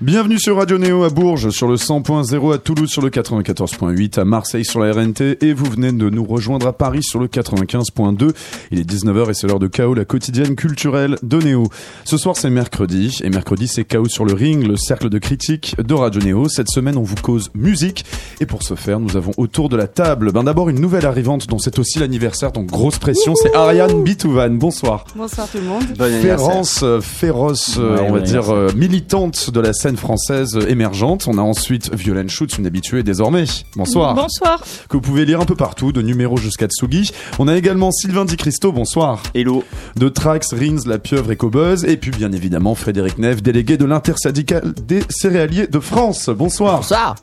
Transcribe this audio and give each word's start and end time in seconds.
Bienvenue 0.00 0.38
sur 0.38 0.56
Radio 0.56 0.78
Néo 0.78 1.02
à 1.02 1.08
Bourges, 1.08 1.50
sur 1.50 1.66
le 1.66 1.74
100.0 1.74 2.54
à 2.54 2.58
Toulouse 2.58 2.88
sur 2.88 3.02
le 3.02 3.10
94.8, 3.10 4.20
à 4.20 4.24
Marseille 4.24 4.64
sur 4.64 4.78
la 4.78 4.92
RNT 4.92 5.38
et 5.40 5.52
vous 5.52 5.64
venez 5.64 5.90
de 5.90 6.08
nous 6.08 6.24
rejoindre 6.24 6.68
à 6.68 6.72
Paris 6.72 7.02
sur 7.02 7.18
le 7.18 7.26
95.2. 7.26 8.30
Il 8.70 8.78
est 8.78 8.88
19h 8.88 9.30
et 9.30 9.34
c'est 9.34 9.48
l'heure 9.48 9.58
de 9.58 9.66
Chaos, 9.66 9.94
la 9.94 10.04
quotidienne 10.04 10.54
culturelle 10.54 11.16
de 11.24 11.38
Néo. 11.38 11.64
Ce 12.04 12.16
soir 12.16 12.36
c'est 12.36 12.48
mercredi 12.48 13.18
et 13.24 13.28
mercredi 13.28 13.66
c'est 13.66 13.82
Chaos 13.82 14.08
sur 14.08 14.24
le 14.24 14.34
ring, 14.34 14.64
le 14.64 14.76
cercle 14.76 15.08
de 15.08 15.18
critique 15.18 15.74
de 15.84 15.94
Radio 15.94 16.22
Néo. 16.22 16.48
Cette 16.48 16.70
semaine 16.70 16.96
on 16.96 17.02
vous 17.02 17.16
cause 17.16 17.50
musique 17.54 18.04
et 18.38 18.46
pour 18.46 18.62
ce 18.62 18.76
faire 18.76 19.00
nous 19.00 19.16
avons 19.16 19.32
autour 19.36 19.68
de 19.68 19.76
la 19.76 19.88
table 19.88 20.30
ben 20.30 20.44
d'abord 20.44 20.68
une 20.68 20.80
nouvelle 20.80 21.06
arrivante 21.06 21.48
dont 21.48 21.58
c'est 21.58 21.76
aussi 21.80 21.98
l'anniversaire 21.98 22.52
donc 22.52 22.66
grosse 22.66 22.98
pression, 22.98 23.34
c'est 23.34 23.52
Ariane 23.52 24.04
Bitouvan. 24.04 24.50
Bonsoir. 24.50 25.06
Bonsoir 25.16 25.48
tout 25.48 25.58
le 25.58 25.64
monde. 25.64 25.82
Férence, 26.22 26.84
féroce, 27.00 27.78
euh, 27.80 27.98
on 28.06 28.12
va 28.12 28.20
dire 28.20 28.54
euh, 28.54 28.70
militante 28.76 29.50
de 29.50 29.58
la 29.58 29.72
scène 29.72 29.87
française 29.96 30.58
émergente. 30.68 31.26
On 31.28 31.38
a 31.38 31.42
ensuite 31.42 31.94
Violaine 31.94 32.28
Schutz, 32.28 32.58
une 32.58 32.66
habituée 32.66 33.02
désormais. 33.02 33.44
Bonsoir. 33.76 34.14
Bonsoir. 34.14 34.62
Que 34.88 34.96
vous 34.96 35.00
pouvez 35.00 35.24
lire 35.24 35.40
un 35.40 35.44
peu 35.44 35.54
partout, 35.54 35.92
de 35.92 36.02
numéro 36.02 36.36
jusqu'à 36.36 36.66
Tsugi. 36.66 37.10
On 37.38 37.48
a 37.48 37.56
également 37.56 37.90
Sylvain 37.90 38.24
Di 38.24 38.36
Cristo, 38.36 38.72
bonsoir. 38.72 39.22
Hello. 39.34 39.64
De 39.96 40.08
Trax, 40.08 40.52
Rins, 40.52 40.86
La 40.86 40.98
Pieuvre 40.98 41.30
et 41.30 41.36
Cobuzz. 41.36 41.84
Et 41.84 41.96
puis 41.96 42.10
bien 42.10 42.32
évidemment 42.32 42.74
Frédéric 42.74 43.18
Neff, 43.18 43.42
délégué 43.42 43.76
de 43.76 43.84
l'intersyndicale 43.84 44.74
des 44.86 45.02
céréaliers 45.08 45.66
de 45.66 45.80
France. 45.80 46.28
Bonsoir. 46.28 46.76
Bonsoir. 46.78 47.16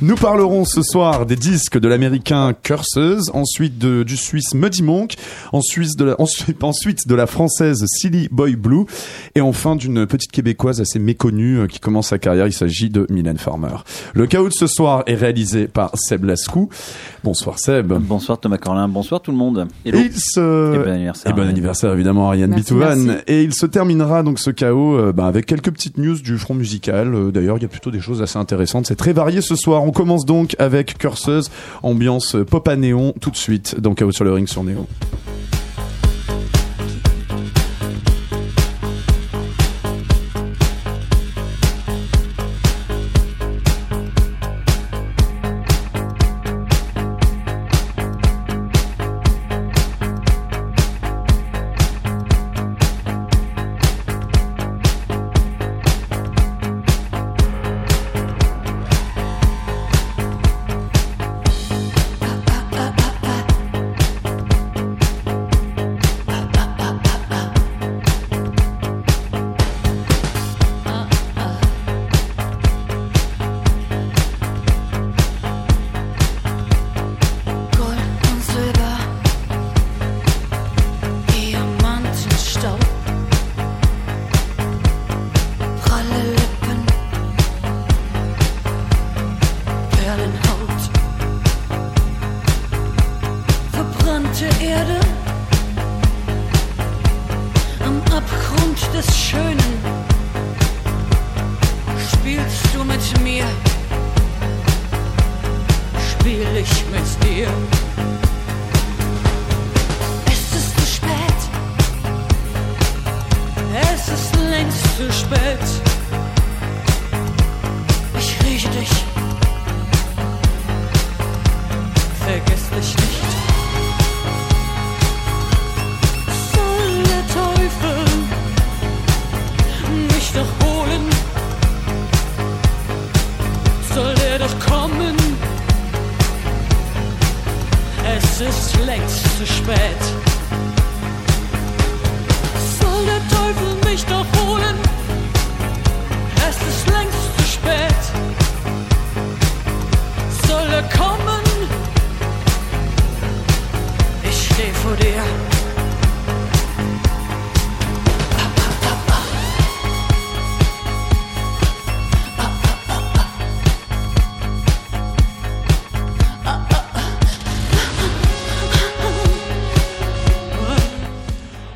Nous 0.00 0.16
parlerons 0.16 0.64
ce 0.64 0.82
soir 0.82 1.26
des 1.26 1.36
disques 1.36 1.78
de 1.78 1.88
l'américain 1.88 2.54
Curses, 2.62 3.30
ensuite 3.32 3.78
de, 3.78 4.02
du 4.02 4.16
suisse 4.16 4.54
Muddy 4.54 4.82
Monk, 4.82 5.14
ensuite 5.52 5.96
de, 5.98 6.04
la, 6.04 6.20
ensuite, 6.20 6.62
ensuite 6.62 7.08
de 7.08 7.14
la 7.14 7.26
française 7.26 7.84
Silly 7.86 8.28
Boy 8.30 8.56
Blue, 8.56 8.84
et 9.34 9.40
enfin 9.40 9.76
d'une 9.76 10.06
petite 10.06 10.30
québécoise 10.30 10.80
assez 10.80 10.98
méconnue 10.98 11.60
euh, 11.60 11.66
qui 11.66 11.80
commence 11.80 12.05
sa 12.06 12.18
carrière. 12.18 12.46
Il 12.46 12.52
s'agit 12.52 12.88
de 12.90 13.06
Mylène 13.10 13.38
Farmer. 13.38 13.76
Le 14.14 14.26
chaos 14.26 14.48
de 14.48 14.54
ce 14.54 14.66
soir 14.66 15.02
est 15.06 15.14
réalisé 15.14 15.68
par 15.68 15.90
Seb 15.94 16.24
Lascou. 16.24 16.68
Bonsoir 17.24 17.58
Seb. 17.58 17.92
Bonsoir 17.92 18.38
Thomas 18.38 18.58
Corlin, 18.58 18.88
bonsoir 18.88 19.20
tout 19.20 19.30
le 19.30 19.36
monde. 19.36 19.66
Hello. 19.84 19.98
Et, 19.98 20.02
il 20.06 20.12
se... 20.16 20.74
et 20.74 20.78
bon 20.78 20.90
anniversaire. 20.90 21.32
Et 21.32 21.34
bon 21.34 21.48
anniversaire 21.48 21.92
évidemment 21.92 22.28
Ariane 22.28 22.54
Bitouvan. 22.54 23.16
Et 23.26 23.42
il 23.42 23.52
se 23.52 23.66
terminera 23.66 24.22
donc 24.22 24.38
ce 24.38 24.50
chaos 24.50 24.96
euh, 24.96 25.12
bah, 25.12 25.26
avec 25.26 25.46
quelques 25.46 25.70
petites 25.70 25.98
news 25.98 26.16
du 26.16 26.38
front 26.38 26.54
musical. 26.54 27.14
Euh, 27.14 27.30
D'ailleurs, 27.30 27.58
il 27.58 27.62
y 27.62 27.66
a 27.66 27.68
plutôt 27.68 27.90
des 27.90 28.00
choses 28.00 28.22
assez 28.22 28.38
intéressantes. 28.38 28.86
C'est 28.86 28.96
très 28.96 29.12
varié 29.12 29.40
ce 29.40 29.56
soir. 29.56 29.82
On 29.82 29.90
commence 29.90 30.24
donc 30.24 30.54
avec 30.58 30.98
Curseuse, 30.98 31.50
ambiance 31.82 32.36
pop 32.48 32.66
à 32.68 32.76
néon 32.76 33.12
tout 33.20 33.30
de 33.30 33.36
suite 33.36 33.80
dans 33.80 33.94
Chaos 33.94 34.12
sur 34.12 34.24
le 34.24 34.32
ring 34.32 34.48
sur 34.48 34.62
Néo. 34.64 34.86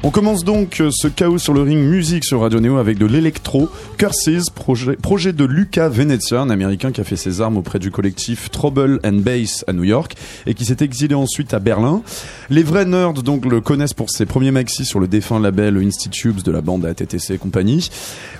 On 0.02 0.10
commence 0.10 0.44
donc 0.44 0.82
ce 0.90 1.08
chaos 1.08 1.36
sur 1.36 1.52
le 1.52 1.60
ring 1.60 1.78
musique 1.78 2.24
sur 2.24 2.40
Radio 2.40 2.58
Neo 2.58 2.78
avec 2.78 2.96
de 2.96 3.04
l'électro, 3.04 3.68
Curses, 3.98 4.48
projet, 4.54 4.96
projet 4.96 5.34
de 5.34 5.44
Luca 5.44 5.90
Venezia, 5.90 6.40
un 6.40 6.48
américain 6.48 6.90
qui 6.90 7.02
a 7.02 7.04
fait 7.04 7.16
ses 7.16 7.42
armes 7.42 7.58
auprès 7.58 7.78
du 7.78 7.90
collectif 7.90 8.50
Trouble 8.50 8.98
and 9.04 9.18
Bass 9.18 9.62
à 9.68 9.74
New 9.74 9.84
York 9.84 10.16
et 10.46 10.54
qui 10.54 10.64
s'est 10.64 10.78
exilé 10.80 11.14
ensuite 11.14 11.52
à 11.52 11.58
Berlin. 11.58 12.00
Les 12.48 12.62
vrais 12.62 12.86
nerds 12.86 13.12
donc 13.12 13.44
le 13.44 13.60
connaissent 13.60 13.92
pour 13.92 14.08
ses 14.08 14.24
premiers 14.24 14.52
maxis 14.52 14.86
sur 14.86 15.00
le 15.00 15.06
défunt 15.06 15.38
label 15.38 15.76
Institubes 15.76 16.40
de 16.40 16.50
la 16.50 16.62
bande 16.62 16.86
ATTC 16.86 17.34
et 17.34 17.38
compagnie, 17.38 17.90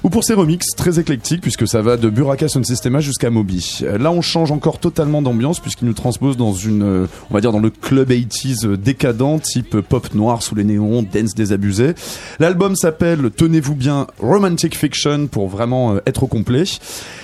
ou 0.03 0.09
pour 0.09 0.25
ses 0.25 0.33
remixes 0.33 0.75
très 0.75 0.99
éclectiques 0.99 1.43
puisque 1.43 1.69
ça 1.69 1.83
va 1.83 1.99
de 1.99 2.09
Buraka 2.09 2.49
Sound 2.49 2.65
Systema 2.65 3.01
jusqu'à 3.01 3.29
Moby. 3.29 3.81
Là 3.99 4.11
on 4.13 4.23
change 4.23 4.51
encore 4.51 4.79
totalement 4.79 5.21
d'ambiance 5.21 5.61
puisqu'il 5.61 5.89
nous 5.89 5.93
transpose 5.93 6.39
dans 6.39 6.55
une, 6.55 7.07
on 7.31 7.35
va 7.35 7.43
dire 7.43 7.53
dans 7.53 7.61
le 7.61 7.69
club 7.69 8.13
80s 8.13 8.77
décadent 8.77 9.43
type 9.43 9.79
pop 9.81 10.15
noir 10.15 10.43
sous 10.43 10.55
les 10.55 10.65
néons, 10.65 11.03
dance 11.03 11.35
désabusé. 11.51 11.95
L'album 12.39 12.77
s'appelle, 12.77 13.31
tenez-vous 13.37 13.75
bien, 13.75 14.07
Romantic 14.21 14.77
Fiction 14.77 15.27
pour 15.27 15.49
vraiment 15.49 15.95
euh, 15.95 15.99
être 16.07 16.23
au 16.23 16.27
complet. 16.27 16.65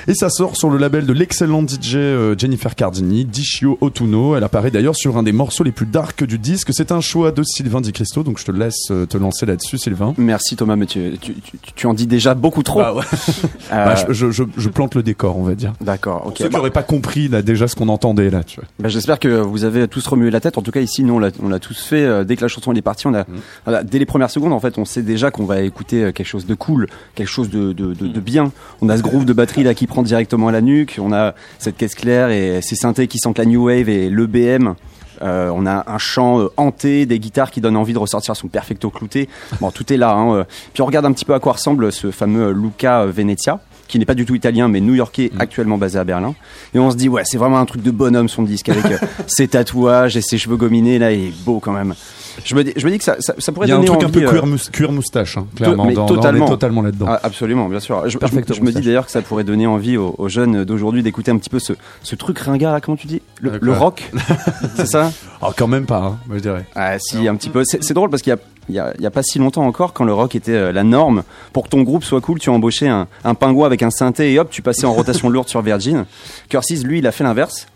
Et 0.08 0.14
ça 0.14 0.30
sort 0.30 0.56
sur 0.56 0.70
le 0.70 0.78
label 0.78 1.06
de 1.06 1.12
l'excellent 1.12 1.62
DJ 1.66 1.96
euh, 1.96 2.34
Jennifer 2.36 2.74
Cardini, 2.74 3.24
Dishio 3.24 3.78
Otuno. 3.80 4.36
Elle 4.36 4.44
apparaît 4.44 4.70
d'ailleurs 4.70 4.96
sur 4.96 5.16
un 5.16 5.22
des 5.22 5.32
morceaux 5.32 5.64
les 5.64 5.72
plus 5.72 5.86
dark 5.86 6.24
du 6.24 6.38
disque. 6.38 6.70
C'est 6.72 6.92
un 6.92 7.00
choix 7.00 7.32
de 7.32 7.42
Sylvain 7.42 7.80
Di 7.80 7.92
Cristo, 7.92 8.22
donc 8.22 8.38
je 8.38 8.44
te 8.44 8.52
laisse 8.52 8.90
euh, 8.90 9.06
te 9.06 9.16
lancer 9.16 9.46
là-dessus, 9.46 9.78
Sylvain. 9.78 10.14
Merci 10.18 10.56
Thomas, 10.56 10.76
mais 10.76 10.86
tu, 10.86 11.16
tu, 11.20 11.34
tu, 11.34 11.58
tu 11.74 11.86
en 11.86 11.94
dis 11.94 12.06
déjà 12.06 12.34
beaucoup 12.34 12.62
trop. 12.62 12.80
Bah 12.80 12.94
ouais. 12.94 13.04
bah, 13.70 13.94
je, 14.10 14.30
je, 14.30 14.42
je, 14.56 14.68
plante 14.68 14.94
le 14.94 15.02
décor, 15.02 15.38
on 15.38 15.42
va 15.42 15.54
dire. 15.54 15.72
D'accord, 15.80 16.22
ok. 16.26 16.34
Pour 16.34 16.38
ceux 16.38 16.48
qui 16.48 16.56
n'auraient 16.56 16.70
pas 16.70 16.82
compris 16.82 17.28
là, 17.28 17.42
déjà 17.42 17.68
ce 17.68 17.76
qu'on 17.76 17.88
entendait 17.88 18.30
là, 18.30 18.42
tu 18.42 18.60
vois. 18.60 18.68
Bah, 18.78 18.88
J'espère 18.88 19.18
que 19.18 19.28
vous 19.28 19.64
avez 19.64 19.86
tous 19.88 20.06
remué 20.06 20.30
la 20.30 20.40
tête. 20.40 20.58
En 20.58 20.62
tout 20.62 20.72
cas, 20.72 20.80
ici, 20.80 21.04
nous, 21.04 21.14
on 21.14 21.48
l'a 21.48 21.58
tous 21.60 21.80
fait. 21.84 22.24
Dès 22.24 22.36
que 22.36 22.42
la 22.42 22.48
chanson 22.48 22.72
est 22.72 22.82
partie, 22.82 23.06
on 23.06 23.14
a, 23.14 23.24
voilà, 23.64 23.82
dès 23.82 23.98
les 23.98 24.06
premières 24.16 24.30
secondes, 24.30 24.54
en 24.54 24.60
fait, 24.60 24.78
on 24.78 24.86
sait 24.86 25.02
déjà 25.02 25.30
qu'on 25.30 25.44
va 25.44 25.60
écouter 25.60 26.10
quelque 26.14 26.26
chose 26.26 26.46
de 26.46 26.54
cool, 26.54 26.86
quelque 27.14 27.28
chose 27.28 27.50
de, 27.50 27.74
de, 27.74 27.92
de, 27.92 28.06
de 28.06 28.20
bien. 28.20 28.50
On 28.80 28.88
a 28.88 28.96
ce 28.96 29.02
groove 29.02 29.26
de 29.26 29.34
batterie 29.34 29.62
là 29.62 29.74
qui 29.74 29.86
prend 29.86 30.02
directement 30.02 30.48
à 30.48 30.52
la 30.52 30.62
nuque. 30.62 30.98
On 31.02 31.12
a 31.12 31.34
cette 31.58 31.76
caisse 31.76 31.94
claire 31.94 32.30
et 32.30 32.62
ces 32.62 32.76
synthés 32.76 33.08
qui 33.08 33.18
sentent 33.18 33.36
la 33.36 33.44
new 33.44 33.66
wave 33.66 33.90
et 33.90 34.08
l'EBM. 34.08 34.74
Euh, 35.20 35.50
on 35.54 35.66
a 35.66 35.84
un 35.86 35.98
chant 35.98 36.40
euh, 36.40 36.48
hanté, 36.56 37.04
des 37.04 37.18
guitares 37.18 37.50
qui 37.50 37.60
donnent 37.60 37.76
envie 37.76 37.92
de 37.92 37.98
ressortir 37.98 38.34
son 38.36 38.48
perfecto 38.48 38.88
clouté. 38.88 39.28
Bon, 39.60 39.70
tout 39.70 39.92
est 39.92 39.98
là. 39.98 40.12
Hein, 40.12 40.34
euh. 40.34 40.44
Puis 40.72 40.82
on 40.82 40.86
regarde 40.86 41.04
un 41.04 41.12
petit 41.12 41.26
peu 41.26 41.34
à 41.34 41.40
quoi 41.40 41.52
ressemble 41.52 41.92
ce 41.92 42.10
fameux 42.10 42.52
Luca 42.52 43.04
Venezia 43.04 43.60
qui 43.88 43.98
n'est 43.98 44.04
pas 44.04 44.14
du 44.14 44.24
tout 44.24 44.34
italien 44.34 44.68
mais 44.68 44.80
new-yorkais 44.80 45.30
actuellement 45.38 45.78
basé 45.78 45.98
à 45.98 46.04
Berlin 46.04 46.34
et 46.74 46.78
on 46.78 46.90
se 46.90 46.96
dit 46.96 47.08
ouais 47.08 47.22
c'est 47.24 47.38
vraiment 47.38 47.58
un 47.58 47.66
truc 47.66 47.82
de 47.82 47.90
bonhomme 47.90 48.28
son 48.28 48.42
disque 48.42 48.68
avec 48.68 48.84
euh, 48.86 48.98
ses 49.26 49.48
tatouages 49.48 50.16
et 50.16 50.22
ses 50.22 50.38
cheveux 50.38 50.56
gominés 50.56 50.98
là 50.98 51.12
il 51.12 51.28
est 51.28 51.44
beau 51.44 51.60
quand 51.60 51.72
même 51.72 51.94
je 52.44 52.54
me 52.54 52.64
dis, 52.64 52.72
je 52.76 52.86
me 52.86 52.90
dis 52.92 52.98
que 52.98 53.04
ça, 53.04 53.16
ça, 53.20 53.34
ça 53.38 53.52
pourrait 53.52 53.66
Il 53.66 53.70
y 53.70 53.72
a 53.72 53.76
un 53.76 53.78
donner 53.78 53.88
truc 53.98 54.02
un 54.04 54.10
peu 54.10 54.22
euh, 54.24 54.30
cuir, 54.30 54.46
mous- 54.46 54.70
cuir 54.72 54.92
moustache, 54.92 55.36
hein, 55.38 55.46
clairement. 55.56 55.84
mais 55.86 55.94
dans- 55.94 56.06
dans- 56.06 56.14
totalement. 56.14 56.44
on 56.44 56.48
est 56.48 56.50
totalement 56.50 56.82
là-dedans. 56.82 57.06
Ah, 57.08 57.20
absolument, 57.22 57.68
bien 57.68 57.80
sûr. 57.80 58.02
Je, 58.08 58.18
je- 58.18 58.60
me 58.62 58.70
dis 58.72 58.80
d'ailleurs 58.82 59.06
que 59.06 59.12
ça 59.12 59.22
pourrait 59.22 59.44
donner 59.44 59.66
envie 59.66 59.96
aux, 59.96 60.14
aux 60.18 60.28
jeunes 60.28 60.64
d'aujourd'hui 60.64 61.02
d'écouter 61.02 61.30
un 61.30 61.38
petit 61.38 61.50
peu 61.50 61.58
ce, 61.58 61.72
ce 62.02 62.14
truc 62.16 62.38
ringard, 62.38 62.72
là, 62.72 62.80
comment 62.80 62.96
tu 62.96 63.06
dis? 63.06 63.22
Le, 63.40 63.58
le 63.60 63.72
rock, 63.72 64.10
c'est 64.76 64.86
ça? 64.86 65.12
Ah, 65.42 65.50
quand 65.56 65.66
même 65.68 65.86
pas, 65.86 65.98
hein, 65.98 66.18
moi 66.26 66.36
je 66.38 66.42
dirais. 66.42 66.64
Ah 66.74 66.98
si, 66.98 67.26
un 67.28 67.36
petit 67.36 67.50
peu. 67.50 67.62
C'est 67.64 67.92
drôle 67.94 68.10
parce 68.10 68.22
qu'il 68.22 68.30
y 68.32 68.34
a, 68.34 68.38
il 68.68 68.74
y, 68.74 68.78
a, 68.80 68.92
il 68.96 69.02
y 69.02 69.06
a 69.06 69.10
pas 69.10 69.22
si 69.22 69.38
longtemps 69.38 69.64
encore, 69.64 69.92
quand 69.92 70.04
le 70.04 70.12
rock 70.12 70.34
était 70.34 70.52
euh, 70.52 70.72
la 70.72 70.82
norme, 70.82 71.22
pour 71.52 71.64
que 71.64 71.68
ton 71.68 71.82
groupe 71.82 72.02
soit 72.04 72.20
cool, 72.20 72.38
tu 72.40 72.50
embauchais 72.50 72.88
un, 72.88 73.06
un 73.24 73.34
pingouin 73.34 73.66
avec 73.66 73.82
un 73.82 73.90
synthé 73.90 74.32
et 74.32 74.38
hop, 74.40 74.50
tu 74.50 74.60
passais 74.62 74.86
en 74.86 74.92
rotation 74.92 75.28
lourde 75.28 75.48
sur 75.48 75.62
Virgin. 75.62 76.04
Cursis, 76.48 76.82
lui, 76.84 76.98
il 76.98 77.06
a 77.06 77.12
fait 77.12 77.24
l'inverse. 77.24 77.66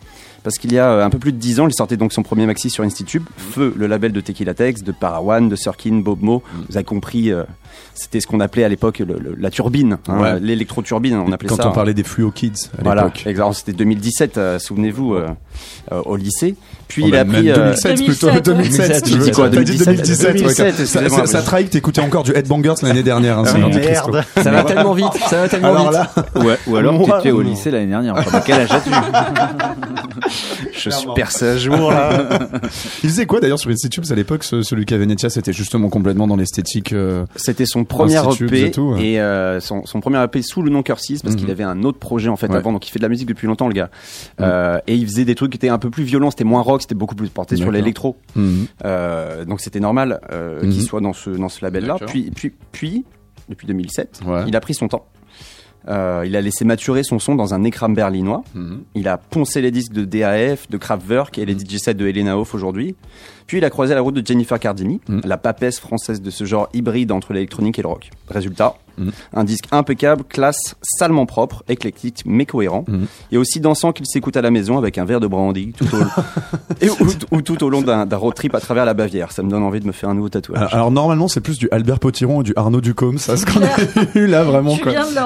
Parce 0.43 0.57
qu'il 0.57 0.73
y 0.73 0.79
a 0.79 0.89
euh, 0.91 1.05
un 1.05 1.11
peu 1.11 1.19
plus 1.19 1.33
de 1.33 1.39
10 1.39 1.61
ans, 1.61 1.69
il 1.69 1.75
sortait 1.75 1.97
donc 1.99 2.13
son 2.13 2.23
premier 2.23 2.47
maxi 2.47 2.71
sur 2.71 2.83
Institube, 2.83 3.25
Feu, 3.37 3.75
le 3.77 3.87
label 3.87 4.13
de 4.13 4.21
Tequila 4.21 4.55
Tex, 4.55 4.83
de 4.83 4.93
Parawan, 4.93 5.49
de 5.49 5.57
Surkin, 5.57 5.97
Bob 6.03 6.23
Mo. 6.23 6.43
Vous 6.69 6.77
avez 6.77 6.85
compris, 6.85 7.31
euh, 7.31 7.43
c'était 7.95 8.21
ce 8.21 8.27
qu'on 8.27 8.41
appelait 8.41 8.65
à 8.65 8.69
l'époque 8.71 9.01
le- 9.01 9.19
le- 9.19 9.37
la 9.39 9.51
turbine, 9.51 9.99
hein, 10.09 10.19
Ouais. 10.19 10.41
l'électro-turbine, 10.41 11.15
on 11.17 11.31
appelait 11.33 11.49
Quand 11.51 11.57
ça. 11.57 11.69
on 11.69 11.73
parlait 11.73 11.93
des 11.95 12.05
Fluo 12.05 12.31
Kids 12.31 12.71
à 12.79 12.83
Voilà, 12.83 13.03
l'époque. 13.05 13.23
exactement. 13.27 13.53
C'était 13.53 13.73
2017, 13.75 14.39
euh, 14.39 14.59
souvenez-vous, 14.59 15.15
euh, 15.15 15.27
euh, 15.93 16.03
au 16.07 16.17
lycée. 16.17 16.55
Puis 16.89 17.03
Oh, 17.05 17.09
il 17.09 17.15
a 17.17 17.25
même 17.25 17.35
pris. 17.37 17.51
euh, 17.51 17.55
2007 17.55 18.05
plutôt. 18.05 18.27
2007, 18.31 18.43
2007. 18.45 19.07
J'ai 19.09 19.19
dit 19.19 19.31
quoi, 19.31 19.45
T'as 19.51 19.63
dit 19.63 19.77
2017, 19.79 19.87
2017. 19.87 20.27
ouais, 20.27 20.73
2017, 20.73 21.27
ça- 21.29 21.43
trahit 21.43 21.67
que 21.69 21.73
t'écoutais 21.73 22.01
encore 22.01 22.23
du 22.25 22.33
Headbangers 22.35 22.75
l'année 22.83 23.03
dernière. 23.05 23.39
hein, 23.39 23.45
c'est 23.45 23.53
Ah, 23.63 23.69
merde. 23.69 24.25
Ça 24.43 24.51
va 24.51 24.65
tellement 24.65 24.95
vite, 24.95 25.07
ça 25.29 25.43
va 25.43 25.49
tellement 25.49 25.69
Alors 25.69 25.91
vite. 25.93 26.01
là, 26.17 26.25
Ou, 26.67 26.73
ou 26.73 26.77
alors 26.77 27.05
tu 27.05 27.11
étais 27.21 27.31
au 27.31 27.43
lycée 27.43 27.71
l'année 27.71 27.87
dernière. 27.87 28.15
Enfin, 28.17 28.41
de 28.41 28.45
quel 28.45 28.61
âge 28.63 28.73
as-tu? 28.73 28.91
Je 30.73 30.91
suis 30.91 31.09
percé 31.15 31.47
à 31.49 31.57
jour 31.57 31.91
là. 31.91 32.49
il 33.03 33.09
faisait 33.11 33.27
quoi 33.27 33.41
d'ailleurs 33.41 33.59
sur 33.59 33.71
Institute 33.71 34.11
à 34.11 34.15
l'époque 34.15 34.45
ce, 34.45 34.63
ce 34.63 34.75
Luca 34.75 34.97
Venezia 34.97 35.31
C'était 35.31 35.53
justement 35.53 35.89
complètement 35.89 36.27
dans 36.27 36.37
l'esthétique. 36.37 36.93
euh, 36.93 37.25
C'était 37.37 37.67
son 37.67 37.85
premier 37.85 38.19
EP 38.41 38.67
et 38.67 38.71
tout, 38.71 38.93
ouais. 38.95 39.05
et 39.05 39.21
euh, 39.21 39.61
son, 39.61 39.85
son 39.87 40.01
premier 40.01 40.23
EP 40.23 40.43
sous 40.43 40.63
le 40.63 40.71
nom 40.71 40.83
Cursis 40.83 41.23
parce 41.23 41.35
Mhm. 41.35 41.41
qu'il 41.41 41.51
avait 41.51 41.65
un 41.65 41.83
autre 41.85 41.99
projet 41.99 42.29
en 42.29 42.37
fait 42.37 42.49
Ouais. 42.51 42.57
avant 42.57 42.73
donc 42.73 42.87
il 42.89 42.91
fait 42.91 42.99
de 42.99 43.05
la 43.05 43.09
musique 43.09 43.29
depuis 43.29 43.47
longtemps 43.47 43.69
le 43.69 43.75
gars 43.75 43.91
Euh, 44.41 44.79
et 44.87 44.95
il 44.95 45.07
faisait 45.07 45.25
des 45.25 45.35
trucs 45.35 45.53
qui 45.53 45.57
étaient 45.57 45.69
un 45.69 45.79
peu 45.79 45.91
plus 45.91 46.05
violents 46.05 46.31
c'était 46.31 46.45
moins 46.45 46.63
rock 46.63 46.83
c'était 46.83 46.95
beaucoup 46.95 47.15
plus 47.15 47.29
porté 47.29 47.57
sur 47.57 47.71
l'électro 47.71 48.17
mhm. 48.37 48.67
Euh, 48.85 49.45
donc 49.45 49.61
c'était 49.61 49.81
normal 49.81 50.21
euh, 50.33 50.63
Mhm. 50.63 50.71
qu'il 50.71 50.83
soit 50.83 51.01
dans 51.01 51.13
ce 51.13 51.31
dans 51.31 51.49
ce 51.49 51.65
label 51.65 51.87
là 51.87 51.97
puis 52.07 52.31
puis 52.35 52.53
puis 52.73 53.05
depuis 53.49 53.67
2007 53.67 54.21
Ouais. 54.27 54.45
il 54.47 54.55
a 54.57 54.61
pris 54.61 54.75
son 54.75 54.89
temps 54.89 55.07
Euh, 55.89 56.25
il 56.27 56.37
a 56.37 56.41
laissé 56.41 56.65
maturer 56.65 57.03
son 57.03 57.19
son 57.19 57.35
dans 57.35 57.55
un 57.55 57.65
écran 57.65 57.89
berlinois 57.89 58.43
Mhm. 58.55 58.83
Il 58.95 59.09
a 59.09 59.17
poncé 59.17 59.61
les 59.63 59.71
disques 59.71 59.93
de 59.93 60.05
DAF, 60.05 60.69
de 60.69 60.77
Kraftwerk 60.77 61.39
et 61.39 61.47
les 61.47 61.55
DJ 61.55 61.79
sets 61.79 61.95
de 61.95 62.07
Helena 62.07 62.39
Hoff 62.39 62.55
aujourd'hui. 62.55 62.95
Puis 63.51 63.59
il 63.59 63.65
a 63.65 63.71
croisé 63.71 63.95
la 63.97 64.01
route 64.01 64.15
de 64.15 64.25
Jennifer 64.25 64.61
Cardini, 64.61 65.01
Mm. 65.09 65.23
la 65.25 65.37
papesse 65.37 65.81
française 65.81 66.23
de 66.23 66.31
ce 66.31 66.45
genre 66.45 66.69
hybride 66.73 67.11
entre 67.11 67.33
l'électronique 67.33 67.81
et 67.81 67.83
le 67.83 67.89
rock. 67.89 68.11
Résultat, 68.29 68.77
Mm. 68.97 69.09
un 69.35 69.45
disque 69.45 69.65
impeccable, 69.73 70.23
classe, 70.29 70.77
salement 70.83 71.25
propre, 71.27 71.65
éclectique 71.69 72.23
mais 72.27 72.45
cohérent. 72.47 72.85
Mm. 72.87 73.05
Et 73.33 73.39
aussi 73.39 73.59
dansant 73.59 73.91
qu'il 73.93 74.07
s'écoute 74.07 74.37
à 74.37 74.43
la 74.43 74.51
maison 74.53 74.79
avec 74.79 74.99
un 74.99 75.05
verre 75.05 75.19
de 75.19 75.27
brandy 75.27 75.73
tout 75.77 75.87
au, 75.87 75.99
et, 76.81 76.91
ou, 76.91 76.97
ou 77.33 77.43
tout 77.43 77.65
au 77.65 77.71
long 77.71 77.83
d'un 77.83 78.07
road 78.17 78.35
trip 78.35 78.55
à 78.55 78.61
travers 78.61 78.85
la 78.85 78.95
Bavière. 78.95 79.33
Ça 79.33 79.43
me 79.43 79.51
donne 79.51 79.63
envie 79.65 79.81
de 79.81 79.87
me 79.87 79.93
faire 79.93 80.11
un 80.11 80.15
nouveau 80.15 80.29
tatouage. 80.29 80.59
Alors, 80.61 80.75
alors, 80.75 80.91
normalement 80.93 81.27
c'est 81.29 81.41
plus 81.41 81.59
du 81.59 81.69
Albert 81.73 81.99
Potiron 81.99 82.43
et 82.43 82.45
du 82.45 82.53
Arnaud 82.57 82.81
Ducombe, 82.81 83.19
ça 83.19 83.37
ce 83.37 83.47
qu'on 83.47 83.63
a 83.63 83.69
eu 84.19 84.27
là 84.27 84.45
vraiment 84.45 84.77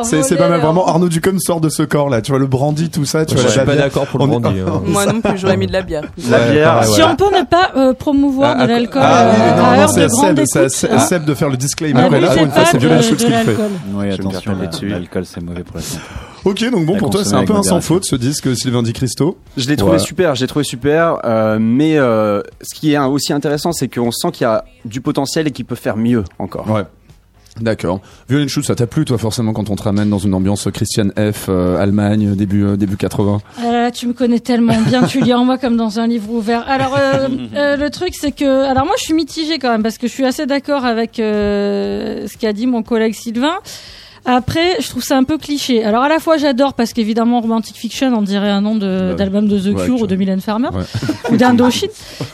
C'est 0.05 0.37
pas 0.37 0.49
mal 0.49 0.61
vraiment 0.61 0.87
Arnaud 0.87 1.09
Ducombe 1.09 1.39
sort 1.41 1.61
de 1.61 1.69
ce 1.69 1.83
corps 1.83 2.09
là, 2.09 2.23
tu 2.23 2.33
vois 2.33 2.39
le 2.39 2.47
brandy 2.47 2.89
tout 2.91 3.05
ça, 3.05 3.27
tu 3.27 3.37
Je 3.37 3.41
vois 3.43 3.51
suis 3.51 3.59
la 3.59 3.67
pas 3.67 3.77
d'accord 3.77 4.07
pour 4.07 4.21
le 4.21 4.33
est- 4.33 4.39
brandy. 4.41 4.61
hein. 4.61 4.83
Moi 4.87 5.07
non 5.07 5.21
plus, 5.21 5.37
j'aurais 5.39 5.57
mis 5.57 5.67
de 5.67 5.73
la 5.73 5.83
bière. 5.83 6.05
la 6.31 6.39
Ouais, 6.39 6.53
bière, 6.53 6.85
Si 6.85 7.01
ouais. 7.03 7.07
on 7.11 7.17
peut 7.17 7.37
ne 7.37 7.45
pas 7.45 7.73
euh, 7.77 7.93
promouvoir 8.15 8.57
Ah, 8.59 8.67
de 8.67 8.73
l'alcool 8.73 9.03
ah, 9.05 9.31
oui, 9.35 9.41
euh, 9.41 9.57
non, 9.57 9.65
à 9.65 9.77
non, 9.77 9.83
heure 9.83 9.89
c'est 9.91 10.01
de 10.01 10.05
à 10.05 10.09
grande 10.09 10.47
Seb, 10.47 10.69
c'est 10.69 10.91
à 10.91 11.07
ah, 11.11 11.19
de 11.19 11.35
faire 11.35 11.49
le 11.51 11.57
disclaimer. 11.57 12.09
mais 12.11 12.21
là, 12.21 12.31
pour 12.31 12.43
une 12.45 12.51
fois, 12.51 12.65
c'est 12.65 12.81
Schultz 12.81 13.25
qui 13.25 13.31
le 13.31 13.37
fait. 13.37 13.45
l'alcool. 13.47 13.71
Oui, 13.93 14.07
me 14.07 14.13
attention, 14.13 14.57
l'alcool 14.83 15.25
c'est 15.27 15.43
mauvais 15.43 15.63
pour 15.65 15.77
la 15.77 15.83
santé. 15.83 16.03
Ok, 16.45 16.71
donc 16.71 16.85
bon 16.85 16.99
pour 16.99 17.09
toi 17.11 17.25
c'est 17.25 17.35
un 17.35 17.45
peu 17.45 17.55
un 17.55 17.63
sans 17.63 17.81
faute 17.81 18.05
ce 18.05 18.17
disque 18.17 18.55
Sylvain 18.57 18.83
Di 18.83 18.93
Cristo. 18.93 19.39
Je 19.57 19.67
l'ai 19.69 19.77
trouvé 19.77 19.95
Ouais. 19.95 19.99
super, 19.99 20.35
j'ai 20.35 20.47
trouvé 20.47 20.65
super, 20.65 21.19
euh, 21.25 21.59
mais 21.61 21.97
euh, 21.97 22.43
ce 22.61 22.75
qui 22.75 22.93
est 22.93 22.99
aussi 22.99 23.33
intéressant, 23.33 23.73
c'est 23.73 23.89
qu'on 23.89 24.11
sent 24.11 24.31
qu'il 24.33 24.45
y 24.45 24.49
a 24.49 24.65
du 24.85 25.01
potentiel 25.01 25.47
et 25.47 25.53
qu'il 25.53 25.65
peut 25.65 25.75
faire 25.75 25.97
mieux 25.97 26.25
encore. 26.39 26.69
Ouais. 26.71 26.83
D'accord. 27.61 28.01
Violent 28.29 28.49
Shoot, 28.49 28.65
ça 28.65 28.75
t'a 28.75 28.87
plu 28.87 29.05
toi 29.05 29.17
forcément 29.17 29.53
quand 29.53 29.71
on 29.71 29.77
te 29.77 29.83
ramène 29.85 30.11
dans 30.11 30.19
une 30.19 30.35
ambiance 30.35 30.69
Christian 30.73 31.11
F, 31.11 31.47
euh, 31.49 31.77
Allemagne, 31.79 32.35
début 32.35 32.65
euh, 32.65 32.77
début 32.77 32.97
80. 32.97 33.41
Ah 33.59 33.63
là 33.63 33.83
là, 33.83 33.91
tu 33.93 34.09
me 34.09 34.13
connais 34.13 34.41
tellement 34.41 34.81
bien, 34.81 35.03
tu 35.07 35.21
lis 35.21 35.33
en 35.35 35.45
moi 35.45 35.57
comme 35.57 35.77
dans 35.77 36.01
un 36.01 36.07
livre 36.09 36.31
ouvert. 36.31 36.69
Alors 36.69 36.97
euh, 36.99 37.29
euh, 37.55 37.77
le 37.77 37.91
truc 37.91 38.15
c'est 38.15 38.33
que, 38.33 38.65
alors 38.65 38.85
moi 38.87 38.95
je 38.99 39.05
suis 39.05 39.15
mitigée 39.15 39.59
quand 39.61 39.71
même 39.71 39.85
parce 39.85 39.99
que 39.99 40.09
je 40.09 40.13
suis 40.13 40.25
assez 40.25 40.47
d'accord 40.47 40.85
avec 40.85 41.21
euh, 41.21 42.27
ce 42.27 42.37
qu'a 42.37 42.53
dit 42.53 42.67
mon 42.67 42.83
collègue 42.83 43.15
Sylvain. 43.15 43.59
Après, 44.27 44.81
je 44.81 44.89
trouve 44.89 45.03
ça 45.03 45.17
un 45.19 45.25
peu 45.25 45.37
cliché. 45.39 45.85
Alors 45.85 46.03
à 46.03 46.09
la 46.09 46.19
fois 46.19 46.39
j'adore 46.39 46.73
parce 46.75 46.93
qu'évidemment 46.95 47.41
Romantic 47.43 47.77
Fiction, 47.77 48.13
on 48.17 48.23
dirait 48.23 48.49
un 48.51 48.63
nom 48.63 48.75
de- 48.75 49.09
Bah, 49.11 49.15
d'album 49.17 49.47
de 49.49 49.59
The 49.59 49.77
ouais, 49.77 49.85
Cure 49.85 50.01
ou 50.03 50.07
de 50.07 50.17
Mylène 50.17 50.41
Farmer 50.41 50.69
Ouais. 50.73 50.83
ou 51.31 51.37
d'Indochine. 51.37 51.91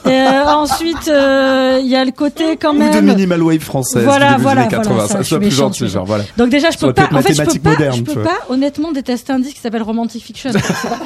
Et 0.07 0.09
euh, 0.11 0.45
ensuite 0.47 1.09
euh, 1.09 1.79
il 1.83 1.89
y 1.89 1.97
a 1.97 2.05
le 2.05 2.13
côté 2.13 2.57
quand 2.57 2.71
Ou 2.71 2.79
de 2.79 2.79
même. 2.85 3.05
minimal 3.07 3.43
wave 3.43 3.59
française 3.61 4.05
Voilà, 4.05 4.27
du 4.27 4.33
début 4.35 4.43
voilà, 4.45 4.61
des 4.67 4.75
années 4.75 4.85
80, 4.85 4.95
voilà, 4.95 5.09
ça, 5.09 5.23
ça 5.25 5.37
plus 5.39 5.45
méchante, 5.47 5.59
gentil 5.75 5.89
genre 5.89 6.05
voilà. 6.05 6.25
Donc 6.37 6.49
déjà 6.51 6.71
je 6.71 6.79
peux 6.79 6.93
pas, 6.93 7.09
en 7.13 7.23
fait 7.23 7.35
je 7.35 7.43
peux 7.43 7.59
pas, 7.59 7.71
moderne, 7.71 7.93
je 7.95 7.99
tu 7.99 8.05
peux 8.05 8.13
vois. 8.13 8.23
pas 8.23 8.39
honnêtement 8.51 8.93
détester 8.93 9.33
un 9.33 9.41
disque 9.41 9.57
qui 9.57 9.61
s'appelle 9.61 9.83
Romantic 9.83 10.23
Fiction. 10.23 10.51
C'est 10.53 10.61
pas, 10.63 10.97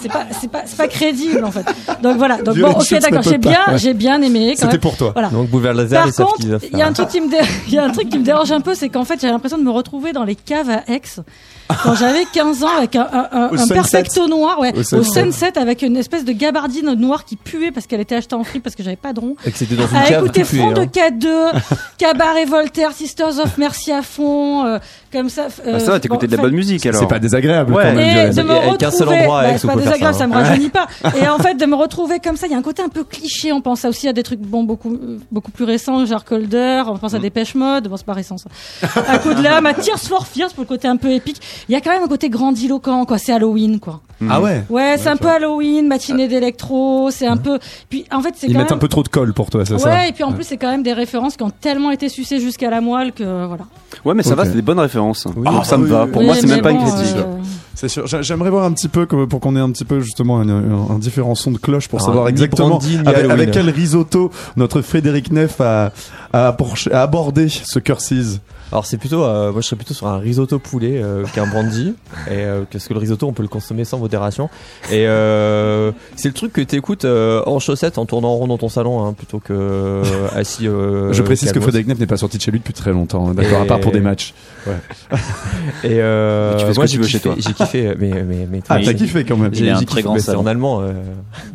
c'est 0.00 0.08
pas, 0.10 0.26
c'est 0.40 0.50
pas, 0.50 0.62
c'est 0.64 0.76
pas 0.78 0.88
crédible 0.88 1.44
en 1.44 1.50
fait. 1.50 1.66
Donc 2.02 2.16
voilà. 2.16 2.38
Donc 2.40 2.54
Violent 2.54 2.72
bon, 2.72 2.80
ok, 2.80 2.98
d'accord, 3.00 3.22
j'ai 3.22 3.36
bien, 3.38 3.58
ouais. 3.68 3.78
j'ai 3.78 3.92
bien 3.92 4.22
aimé. 4.22 4.52
C'était 4.56 4.68
même. 4.72 4.78
pour 4.78 4.96
toi. 4.96 5.10
Voilà. 5.12 5.28
Donc 5.28 5.48
Bouvert 5.50 5.74
Laser, 5.74 6.02
Par 6.04 6.26
contre, 6.26 6.46
doivent 6.46 6.64
il 6.72 6.78
y 6.78 6.82
a 6.82 6.86
un 6.86 6.94
faire. 6.94 7.06
truc 7.06 7.08
qui 7.08 7.20
me, 7.20 7.30
dé- 7.30 7.46
il 7.68 7.74
y 7.74 7.78
a 7.78 7.84
un 7.84 7.90
truc 7.90 8.08
qui 8.08 8.18
me 8.18 8.24
dérange 8.24 8.50
un 8.52 8.60
peu, 8.62 8.74
c'est 8.74 8.88
qu'en 8.88 9.04
fait, 9.04 9.20
j'ai 9.20 9.28
l'impression 9.28 9.58
de 9.58 9.62
me 9.62 9.70
retrouver 9.70 10.12
dans 10.12 10.24
les 10.24 10.29
caves 10.34 10.70
à 10.70 10.84
Aix 10.88 11.20
quand 11.82 11.94
j'avais 11.94 12.24
15 12.32 12.64
ans 12.64 12.76
avec 12.78 12.96
un, 12.96 13.08
un, 13.12 13.28
un, 13.32 13.58
un 13.58 13.66
perfecto 13.68 14.26
noir, 14.28 14.58
ouais, 14.60 14.72
Au 14.74 14.80
au 14.80 14.82
Sunset. 14.82 15.22
sunset 15.22 15.58
avec 15.58 15.82
une 15.82 15.96
espèce 15.96 16.24
de 16.24 16.32
gabardine 16.32 16.92
noire 16.94 17.24
qui 17.24 17.36
puait 17.36 17.70
parce 17.70 17.86
qu'elle 17.86 18.00
était 18.00 18.14
achetée 18.16 18.34
en 18.34 18.44
fripe 18.44 18.62
parce 18.62 18.74
que 18.76 18.82
j'avais 18.82 18.96
pas 18.96 19.12
de 19.12 19.20
rond. 19.20 19.36
Et 19.44 19.50
que 19.52 19.58
c'était 19.58 19.74
dans 19.76 19.86
une 19.86 19.96
À 19.96 20.02
cave 20.04 20.24
écouter 20.24 20.44
Front 20.44 20.72
de 20.72 20.80
hein. 20.82 20.86
K2, 20.86 21.60
Cabaret 21.98 22.44
Voltaire, 22.44 22.92
Sisters 22.92 23.38
of 23.38 23.58
Mercy 23.58 23.92
à 23.92 24.02
fond, 24.02 24.64
euh, 24.66 24.78
comme 25.12 25.28
ça. 25.28 25.48
euh, 25.66 25.74
Ah, 25.76 25.80
ça 25.80 25.90
va, 25.92 26.00
t'écoutais 26.00 26.26
de 26.26 26.32
la 26.32 26.36
bon, 26.38 26.44
bonne 26.44 26.54
musique 26.54 26.84
alors. 26.86 27.00
C'est 27.00 27.06
pas 27.08 27.18
désagréable 27.18 27.72
Ouais. 27.72 27.82
quand 27.84 27.94
même. 27.94 28.28
et 28.28 28.30
de 28.34 28.42
me 28.42 28.52
Il 28.52 28.66
y 28.70 28.74
a 28.74 28.76
qu'un 28.76 28.90
seul 28.90 29.08
retrouver, 29.08 29.20
endroit 29.22 29.42
bah, 29.42 29.58
c'est 29.58 29.66
pas 29.66 29.76
désagréable, 29.76 30.14
ça, 30.14 30.18
ça 30.20 30.26
me 30.26 30.34
hein. 30.34 30.42
rajeunit 30.42 30.68
pas. 30.70 30.86
Et 31.22 31.28
en 31.28 31.38
fait, 31.38 31.54
de 31.54 31.66
me 31.66 31.74
retrouver 31.74 32.18
comme 32.20 32.36
ça, 32.36 32.46
il 32.46 32.52
y 32.52 32.54
a 32.54 32.58
un 32.58 32.62
côté 32.62 32.82
un 32.82 32.88
peu 32.88 33.04
cliché. 33.04 33.52
On 33.52 33.60
pense 33.60 33.84
aussi 33.84 34.08
à 34.08 34.12
des 34.12 34.22
trucs 34.22 34.40
bon 34.40 34.64
beaucoup 34.64 34.96
beaucoup 35.30 35.50
plus 35.50 35.64
récents, 35.64 36.04
genre 36.06 36.24
Colder. 36.24 36.82
On 36.86 36.96
pense 36.98 37.14
à 37.14 37.18
Dépêche 37.18 37.54
Mode. 37.54 37.88
Bon, 37.88 37.96
c'est 37.96 38.06
pas 38.06 38.12
récent 38.12 38.36
ça. 38.38 38.48
À 39.08 39.18
coup 39.18 39.34
de 39.34 39.42
l'âme, 39.42 39.66
à 39.66 39.74
Tears 39.74 39.98
for 39.98 40.26
Fears 40.26 40.50
pour 40.52 40.62
le 40.62 40.68
côté 40.68 40.88
un 40.88 40.96
peu 40.96 41.10
épique. 41.10 41.40
Il 41.68 41.72
y 41.72 41.76
a 41.76 41.80
quand 41.80 41.90
même 41.90 42.02
un 42.02 42.08
côté 42.08 42.28
grandiloquent, 42.30 43.04
quoi. 43.04 43.18
C'est 43.18 43.32
Halloween, 43.32 43.78
quoi. 43.80 44.00
Ah 44.28 44.40
ouais. 44.40 44.64
Ouais, 44.68 44.96
c'est 44.98 45.08
un 45.08 45.16
peu 45.16 45.28
Halloween, 45.28 45.86
matinée 45.88 46.28
d'électro. 46.28 47.10
C'est 47.10 47.26
un 47.26 47.36
peu. 47.38 47.58
Puis 47.88 48.04
en 48.12 48.20
fait, 48.20 48.34
c'est 48.36 48.46
Ils 48.48 48.52
quand 48.52 48.58
mettent 48.60 48.70
même. 48.70 48.76
un 48.76 48.80
peu 48.80 48.88
trop 48.88 49.02
de 49.02 49.08
colle 49.08 49.32
pour 49.32 49.48
toi, 49.50 49.64
c'est 49.64 49.78
ça 49.78 49.88
Ouais, 49.88 50.08
et 50.10 50.12
puis 50.12 50.24
en 50.24 50.32
plus, 50.32 50.44
c'est 50.44 50.56
quand 50.58 50.70
même 50.70 50.82
des 50.82 50.92
références 50.92 51.36
qui 51.36 51.42
ont 51.42 51.50
tellement 51.50 51.90
été 51.90 52.08
sucées 52.08 52.38
jusqu'à 52.38 52.68
la 52.70 52.80
moelle 52.80 53.12
que 53.12 53.46
voilà. 53.46 53.64
Ouais, 54.04 54.14
mais 54.14 54.22
ça 54.22 54.34
va, 54.34 54.44
c'est 54.44 54.52
des 54.54 54.62
bonnes 54.62 54.78
références. 54.78 55.26
Ah, 55.46 55.50
Donc 55.50 55.64
ça 55.64 55.78
me 55.78 55.84
oui, 55.84 55.90
va. 55.90 56.04
oui, 56.04 56.10
Pour 56.10 56.20
oui. 56.20 56.26
moi, 56.26 56.34
Oui, 56.34 56.40
c'est 56.42 56.46
même 56.48 56.62
pas 56.62 56.70
une 56.70 56.78
critique. 56.78 57.16
euh, 57.16 57.24
C'est 57.74 57.88
sûr. 57.88 58.06
J'a- 58.06 58.20
J'aimerais 58.20 58.50
voir 58.50 58.64
un 58.64 58.72
petit 58.72 58.88
peu 58.88 59.06
pour 59.06 59.40
qu'on 59.40 59.56
ait 59.56 59.60
un 59.60 59.70
petit 59.70 59.86
peu 59.86 60.00
justement 60.00 60.38
un, 60.40 60.48
un- 60.48 60.90
un 60.90 60.98
différent 60.98 61.34
son 61.34 61.50
de 61.52 61.58
cloche 61.58 61.88
pour 61.88 61.98
Alors, 62.00 62.06
savoir 62.08 62.28
exactement 62.28 62.78
avec, 63.06 63.50
quel 63.52 63.70
risotto 63.70 64.30
notre 64.56 64.82
Frédéric 64.82 65.32
Neff 65.32 65.60
a, 65.62 65.92
a, 66.34 66.50
approché- 66.52 66.92
a 66.92 67.02
abordé 67.02 67.48
ce 67.48 67.78
Curses. 67.78 68.40
Alors 68.72 68.86
c'est 68.86 68.98
plutôt, 68.98 69.24
euh, 69.24 69.50
moi 69.50 69.60
je 69.62 69.66
serais 69.66 69.76
plutôt 69.76 69.94
sur 69.94 70.06
un 70.06 70.18
risotto 70.18 70.58
poulet 70.60 71.00
euh, 71.02 71.24
qu'un 71.34 71.46
brandy, 71.46 71.94
et 72.28 72.34
euh, 72.34 72.62
parce 72.70 72.86
que 72.86 72.94
le 72.94 73.00
risotto 73.00 73.26
on 73.26 73.32
peut 73.32 73.42
le 73.42 73.48
consommer 73.48 73.84
sans 73.84 73.98
modération. 73.98 74.48
Et 74.92 75.06
euh, 75.08 75.90
c'est 76.16 76.28
le 76.28 76.34
truc 76.34 76.52
que 76.52 76.60
t'écoutes 76.60 77.04
euh, 77.04 77.42
en 77.46 77.58
chaussettes 77.58 77.98
en 77.98 78.06
tournant 78.06 78.28
en 78.28 78.36
rond 78.36 78.46
dans 78.46 78.58
ton 78.58 78.68
salon, 78.68 79.04
hein, 79.04 79.12
plutôt 79.12 79.40
que 79.40 79.52
euh, 79.52 80.02
assis. 80.36 80.68
euh, 80.68 81.12
Je 81.12 81.22
précise 81.22 81.50
que. 81.52 81.60
Frédéric 81.60 81.88
Neff 81.88 81.98
n'est 81.98 82.06
pas 82.06 82.16
sorti 82.16 82.36
de 82.38 82.42
chez 82.42 82.50
lui 82.52 82.60
depuis 82.60 82.72
très 82.72 82.92
longtemps, 82.92 83.28
hein, 83.28 83.34
d'accord, 83.34 83.58
Et- 83.58 83.62
à 83.62 83.64
part 83.66 83.80
pour 83.80 83.92
des 83.92 84.00
matchs. 84.00 84.34
Et 85.84 85.98
euh, 86.00 86.56
Tu 86.58 86.66
fais 86.66 86.72
ce 86.74 86.78
moi 86.78 86.86
que 86.86 86.90
tu 86.90 86.98
veux 86.98 87.04
chez 87.06 87.18
kiffé, 87.18 87.28
toi. 87.28 87.34
j'ai 87.38 87.52
kiffé, 87.52 87.94
mais 87.98 88.10
mais 88.26 88.46
mais 88.50 88.60
Ah, 88.68 88.78
mais- 88.78 88.84
t'as 88.84 88.94
kiffé 88.94 89.24
quand 89.24 89.36
même. 89.36 89.54
J'ai 89.54 89.70
un 89.70 89.78
j'ai 89.80 89.84
très 89.86 89.96
kiffé, 89.96 90.02
grand 90.02 90.14
c'est 90.16 90.20
salon. 90.22 90.40
en 90.40 90.46
allemand, 90.46 90.80
euh, 90.82 90.92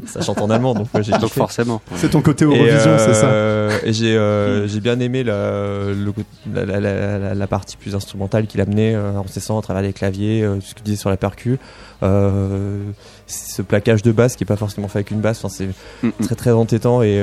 ça 0.05 0.21
chante 0.21 0.41
en 0.41 0.49
allemand, 0.49 0.73
donc 0.73 0.87
euh, 0.95 1.01
j'ai 1.03 1.11
Donc 1.13 1.29
forcément. 1.31 1.81
C'est 1.95 2.09
ton 2.09 2.21
côté 2.21 2.45
Et, 2.45 2.47
Eurovision, 2.47 2.91
c'est 2.97 3.13
ça 3.13 3.27
euh, 3.27 3.71
Et 3.83 3.93
j'ai 3.93 4.15
euh, 4.17 4.67
j'ai 4.67 4.79
bien 4.79 4.99
aimé 4.99 5.23
la, 5.23 5.91
le 5.93 6.13
la, 6.53 6.79
la, 7.05 7.17
la- 7.19 7.35
la 7.35 7.47
partie 7.47 7.77
plus 7.77 7.95
instrumentale 7.95 8.47
qu'il 8.47 8.61
amenait 8.61 8.95
euh, 8.95 9.17
en 9.17 9.27
cessant 9.27 9.57
à 9.59 9.61
travers 9.61 9.81
les 9.83 9.93
claviers, 9.93 10.41
euh, 10.43 10.59
ce 10.61 10.73
qu'il 10.73 10.83
disait 10.83 10.97
sur 10.97 11.09
la 11.09 11.17
percu. 11.17 11.57
Euh, 12.03 12.79
ce 13.27 13.61
plaquage 13.61 14.01
de 14.03 14.11
basse 14.11 14.35
qui 14.35 14.43
est 14.43 14.47
pas 14.47 14.55
forcément 14.57 14.87
fait 14.87 14.99
avec 14.99 15.11
une 15.11 15.21
basse, 15.21 15.45
c'est 15.49 15.69
Mm, 16.03 16.09
très 16.23 16.35
très 16.35 16.51
entêtant 16.51 17.01
et, 17.01 17.19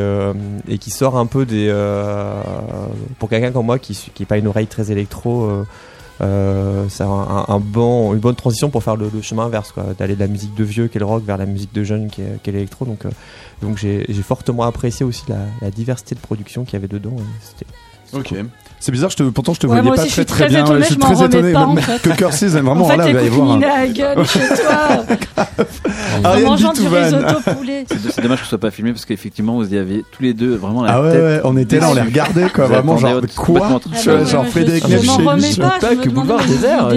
et 0.69 0.79
qui 0.79 0.91
sort 0.91 1.17
un 1.19 1.27
peu 1.27 1.45
des 1.47 1.69
pour 3.19 3.29
quelqu'un 3.29 3.51
comme 3.53 3.67
moi 3.67 3.79
qui 3.79 3.95
qui 4.15 4.23
est 4.23 4.27
pas 4.27 4.39
une 4.39 4.47
oreille 4.49 4.67
très 4.67 4.91
électro. 4.91 5.65
Euh, 6.21 6.85
c'est 6.89 7.03
un, 7.03 7.09
un- 7.09 7.45
un 7.49 7.59
bon, 7.59 8.13
une 8.15 8.21
bonne 8.21 8.37
transition 8.37 8.71
pour 8.71 8.83
faire 8.85 8.95
le, 8.97 9.11
le 9.13 9.23
chemin 9.23 9.47
inverse, 9.47 9.73
quoi, 9.73 9.87
d'aller 9.99 10.15
de 10.15 10.21
la 10.21 10.29
musique 10.29 10.55
de 10.55 10.63
vieux 10.63 10.87
qui 10.87 10.99
est 10.99 11.01
le 11.01 11.07
rock 11.07 11.25
vers 11.25 11.37
la 11.39 11.47
musique 11.47 11.73
de 11.75 11.83
jeune 11.83 12.11
qui 12.11 12.21
est, 12.23 12.41
qui 12.43 12.51
est 12.51 12.53
l'électro. 12.53 12.85
Donc, 12.85 13.05
euh, 13.07 13.11
donc 13.61 13.77
j'ai 13.79 14.05
j'ai 14.09 14.23
fortement 14.23 14.63
apprécié 14.65 15.05
aussi 15.05 15.25
la, 15.29 15.39
la 15.61 15.71
diversité 15.71 16.15
de 16.15 16.21
production 16.21 16.65
qu'il 16.65 16.75
y 16.75 16.77
avait 16.77 16.87
dedans. 16.87 17.17
Ok. 18.13 18.35
C'est 18.85 18.91
bizarre, 18.91 19.11
je 19.11 19.17
te, 19.17 19.23
pourtant 19.23 19.55
je 19.55 19.61
te 19.61 19.67
Ouais, 19.69 19.81
voyais 19.81 19.91
pas 19.91 20.03
très 20.03 20.09
suis 20.11 20.25
très 20.27 20.47
très 20.47 20.49
bien. 20.49 20.65
étonnée, 20.65 20.81
je 20.81 20.87
suis 20.87 20.97
très 20.97 21.15
remets 21.15 21.27
étonné 21.27 21.53
pas, 21.53 21.67
en 21.67 21.77
fait. 21.77 22.03
que 22.03 22.11
Curses 22.17 22.43
aime 22.43 22.51
vraiment. 22.65 22.85
en 22.85 22.89
fait, 22.89 22.97
là, 22.97 23.09
il 23.09 23.15
va 23.15 23.23
y 23.23 23.27
un- 23.53 23.55
Nina 23.55 23.75
Hagen 23.75 24.25
chez 24.25 24.41
toi, 24.41 25.05
en 26.19 26.25
Ariane 26.25 26.45
mangeant 26.47 26.73
du 26.73 26.81
Bitovan. 26.81 27.05
risotto 27.05 27.51
poulet. 27.57 27.85
C'est 28.11 28.21
dommage 28.23 28.39
que 28.39 28.45
ce 28.45 28.49
soit 28.49 28.59
pas 28.59 28.73
filmé 28.73 28.91
parce 28.93 29.05
qu'effectivement 29.05 29.55
vous 29.55 29.73
y 29.73 29.79
avez 29.79 30.05
tous 30.11 30.23
les 30.25 30.35
deux 30.35 30.57
vraiment 30.57 30.83
la 30.83 30.95
Ah 30.95 31.03
ouais, 31.03 31.13
tête. 31.13 31.23
ouais, 31.23 31.41
on 31.45 31.57
était 31.57 31.79
là, 31.79 31.91
on 31.91 31.95
les 31.95 32.01
regardait 32.03 32.49
quoi, 32.51 32.67
vraiment 32.67 32.97
genre 32.99 33.21
quoi 33.37 33.69
Ah 33.71 34.11
ouais, 34.17 34.27
Genre 34.27 34.47
Frédéric 34.49 34.83
je- 34.89 34.93
Neff 34.95 35.03
je 35.03 35.07
m'en 35.07 35.17
chez 35.17 35.23
remets 35.29 35.49
lui. 35.49 35.57
pas. 35.57 35.79
pas 35.79 35.91
je 35.93 35.95
me 35.99 36.03
que 36.03 36.09
demande 36.09 36.27
Boulevard 36.27 36.47
des 36.47 36.53
Désert, 36.55 36.89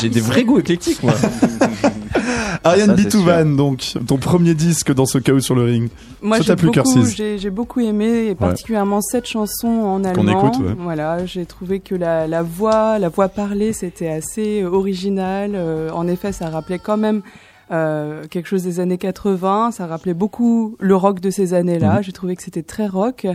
j'ai 0.00 0.08
des 0.08 0.20
vrais 0.20 0.42
goûts 0.42 0.58
éclectiques 0.58 1.00
moi. 1.04 1.12
Ariane 2.64 2.94
c'est 2.96 3.04
Bitovan, 3.04 3.56
donc 3.56 3.82
ton 4.06 4.16
premier 4.18 4.54
disque 4.54 4.92
dans 4.92 5.06
ce 5.06 5.18
chaos 5.18 5.40
sur 5.40 5.54
le 5.54 5.64
ring. 5.64 5.88
Moi, 6.22 6.40
j'ai 6.42 6.54
beaucoup, 6.56 7.06
j'ai, 7.06 7.38
j'ai 7.38 7.48
beaucoup 7.50 7.80
aimé, 7.80 8.26
et 8.30 8.34
particulièrement 8.34 9.00
cette 9.00 9.26
chanson 9.26 9.68
en 9.68 10.04
allemand. 10.04 10.22
écoute, 10.48 10.60
ouais. 10.60 10.74
Voilà, 10.78 11.19
j'ai 11.26 11.46
trouvé 11.46 11.80
que 11.80 11.94
la, 11.94 12.26
la 12.26 12.42
voix, 12.42 12.98
la 12.98 13.08
voix 13.08 13.28
parlée, 13.28 13.72
c'était 13.72 14.08
assez 14.08 14.62
euh, 14.62 14.70
original. 14.70 15.52
Euh, 15.54 15.90
en 15.92 16.06
effet, 16.08 16.32
ça 16.32 16.48
rappelait 16.50 16.78
quand 16.78 16.96
même 16.96 17.22
euh, 17.70 18.24
quelque 18.28 18.46
chose 18.46 18.62
des 18.62 18.80
années 18.80 18.98
80. 18.98 19.70
Ça 19.72 19.86
rappelait 19.86 20.14
beaucoup 20.14 20.76
le 20.80 20.96
rock 20.96 21.20
de 21.20 21.30
ces 21.30 21.54
années-là. 21.54 21.96
Mhm. 21.98 22.02
J'ai 22.02 22.12
trouvé 22.12 22.34
que 22.36 22.42
c'était 22.42 22.62
très 22.64 22.86
rock. 22.88 23.26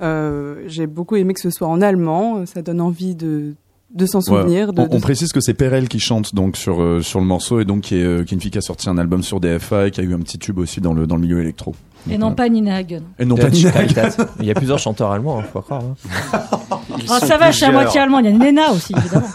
Euh, 0.00 0.62
j'ai 0.66 0.86
beaucoup 0.86 1.16
aimé 1.16 1.34
que 1.34 1.40
ce 1.40 1.50
soit 1.50 1.68
en 1.68 1.80
allemand. 1.80 2.44
Ça 2.46 2.62
donne 2.62 2.80
envie 2.80 3.14
de 3.14 3.54
de 3.94 4.04
s'en 4.04 4.20
souvenir. 4.20 4.68
Ouais. 4.68 4.74
De, 4.74 4.80
On, 4.82 4.86
de- 4.86 4.94
on 4.96 5.00
précise 5.00 5.32
que 5.32 5.40
c'est 5.40 5.54
Perel 5.54 5.88
qui 5.88 5.98
chante 5.98 6.34
donc 6.34 6.58
sur 6.58 6.82
euh, 6.82 7.00
sur 7.00 7.20
le 7.20 7.24
morceau 7.26 7.58
et 7.60 7.64
donc 7.64 7.80
qui 7.84 7.94
est, 7.96 8.24
qui 8.26 8.34
est 8.34 8.36
une 8.36 8.40
fille 8.42 8.50
qui 8.50 8.58
a 8.58 8.60
sorti 8.60 8.90
un 8.90 8.98
album 8.98 9.22
sur 9.22 9.40
DFA 9.40 9.86
et 9.86 9.90
qui 9.90 10.02
a 10.02 10.04
eu 10.04 10.12
un 10.12 10.18
petit 10.18 10.38
tube 10.38 10.58
aussi 10.58 10.82
dans 10.82 10.92
le 10.92 11.06
dans 11.06 11.16
le 11.16 11.22
milieu 11.22 11.40
électro. 11.40 11.74
Et 12.10 12.16
non 12.18 12.30
euh, 12.30 12.34
pas 12.34 12.48
Nina 12.48 12.76
Hagen. 12.76 13.02
et 13.18 13.24
non 13.24 13.36
pas 13.36 13.50
Nina 13.50 13.70
Hagen. 13.76 14.08
Il 14.40 14.46
y 14.46 14.50
a 14.50 14.54
plusieurs 14.54 14.78
chanteurs 14.78 15.10
allemands, 15.10 15.40
hein, 15.40 15.44
faut 15.52 15.60
croire. 15.60 15.82
hein. 15.82 15.94
Ah, 17.10 17.20
ça 17.20 17.36
va, 17.38 17.50
je 17.50 17.56
suis 17.56 17.64
à 17.66 17.72
moitié 17.72 18.00
allemand. 18.00 18.18
Il 18.20 18.26
y 18.26 18.28
a 18.28 18.32
Nena 18.32 18.70
aussi, 18.72 18.94
évidemment. 18.96 19.28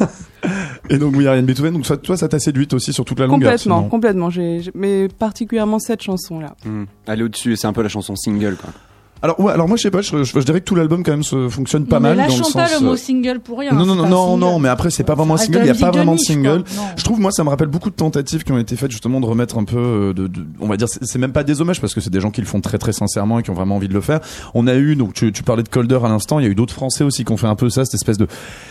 Et 0.90 0.98
donc 0.98 1.14
oui, 1.16 1.28
Ariane 1.28 1.46
Beethoven. 1.46 1.74
Donc 1.74 2.02
toi, 2.02 2.18
ça 2.18 2.28
t'a 2.28 2.40
séduite 2.40 2.74
aussi 2.74 2.92
sur 2.94 3.06
toute 3.06 3.20
la 3.20 3.28
longueur. 3.28 3.52
complètement, 3.52 3.78
sinon. 3.80 3.90
complètement. 3.90 4.30
J'ai, 4.30 4.62
mais 4.76 5.08
particulièrement 5.08 5.80
cette 5.80 6.02
chanson-là. 6.02 6.56
Mm. 6.66 6.84
Elle 7.08 7.20
est 7.20 7.24
au-dessus, 7.24 7.56
c'est 7.56 7.68
un 7.68 7.74
peu 7.74 7.82
la 7.82 7.90
chanson 7.90 8.16
single 8.16 8.56
quoi. 8.56 8.72
Alors 9.26 9.40
ouais, 9.40 9.54
alors 9.54 9.70
moi 9.70 9.78
je 9.78 9.84
sais 9.84 9.90
pas, 9.90 10.02
je, 10.02 10.24
je- 10.24 10.40
je 10.40 10.46
dirais 10.46 10.60
que 10.60 10.66
tout 10.66 10.76
l'album 10.76 11.02
quand 11.02 11.12
même 11.14 11.24
se 11.24 11.48
fonctionne 11.48 11.86
pas 11.86 11.96
Non, 12.02 12.10
mal 12.10 12.18
mais 12.18 12.28
dans 12.28 12.38
le 12.38 12.44
sens. 12.44 12.52
pas 12.54 12.68
le 12.78 12.86
mot 12.86 12.92
euh, 12.94 12.98
single 12.98 13.40
pour 13.40 13.58
rien. 13.60 13.72
non 13.72 13.86
non 13.86 13.96
c'est 13.96 14.02
non 14.02 14.10
non 14.10 14.26
single. 14.28 14.40
non, 14.42 14.60
mais 14.60 14.68
après 14.70 14.90
c'est 14.90 15.06
pas 15.06 15.16
vraiment 15.16 15.36
un 15.36 15.38
single, 15.38 15.60
il 15.62 15.68
y 15.68 15.70
a 15.70 15.74
pas 15.76 15.92
vraiment 15.92 16.16
de 16.16 16.20
single. 16.20 16.58
Non. 16.76 16.84
Je 16.98 17.04
trouve 17.06 17.22
moi 17.22 17.32
ça 17.32 17.44
me 17.46 17.50
rappelle 17.50 17.70
beaucoup 17.70 17.90
de 17.90 17.96
tentatives 17.96 18.44
qui 18.44 18.52
ont 18.52 18.58
été 18.58 18.76
faites 18.76 18.92
justement 18.92 19.22
de 19.22 19.26
remettre 19.26 19.58
un 19.58 19.64
peu 19.64 19.78
euh, 19.78 20.14
de, 20.14 20.28
de- 20.28 20.46
on 20.60 20.68
va 20.68 20.76
dire 20.76 20.90
c'est 20.90 21.04
c'est 21.06 21.20
même 21.20 21.32
pas 21.32 21.46
des 21.46 21.62
hommages 21.62 21.80
parce 21.80 21.94
que 21.94 22.02
c'est 22.02 22.10
des 22.10 22.20
gens 22.20 22.32
qui 22.32 22.42
le 22.42 22.48
font 22.48 22.60
très 22.60 22.78
très 22.78 22.92
sincèrement 22.92 23.40
et 23.40 23.44
qui 23.44 23.50
ont 23.50 23.54
vraiment 23.54 23.78
envie 23.78 23.88
de 23.88 23.94
le 23.94 24.02
faire. 24.02 24.20
On 24.56 24.68
a 24.68 24.76
eu 24.76 24.98
donc 24.98 25.14
tu, 25.14 25.32
tu 25.32 25.42
parlais 25.42 25.64
de 25.64 25.70
Colder 25.70 26.00
à 26.04 26.10
l'instant, 26.10 26.40
il 26.40 26.44
y 26.44 26.48
a 26.48 26.52
eu 26.52 26.56
d'autres 26.56 26.74
français 26.74 27.06
aussi 27.06 27.24
qui 27.24 27.32
ont 27.32 27.38
fait 27.38 27.48
un 27.48 27.56
peu 27.56 27.70
ça 27.70 27.86
cette 27.86 27.94
espèce 27.96 28.18
de 28.18 28.28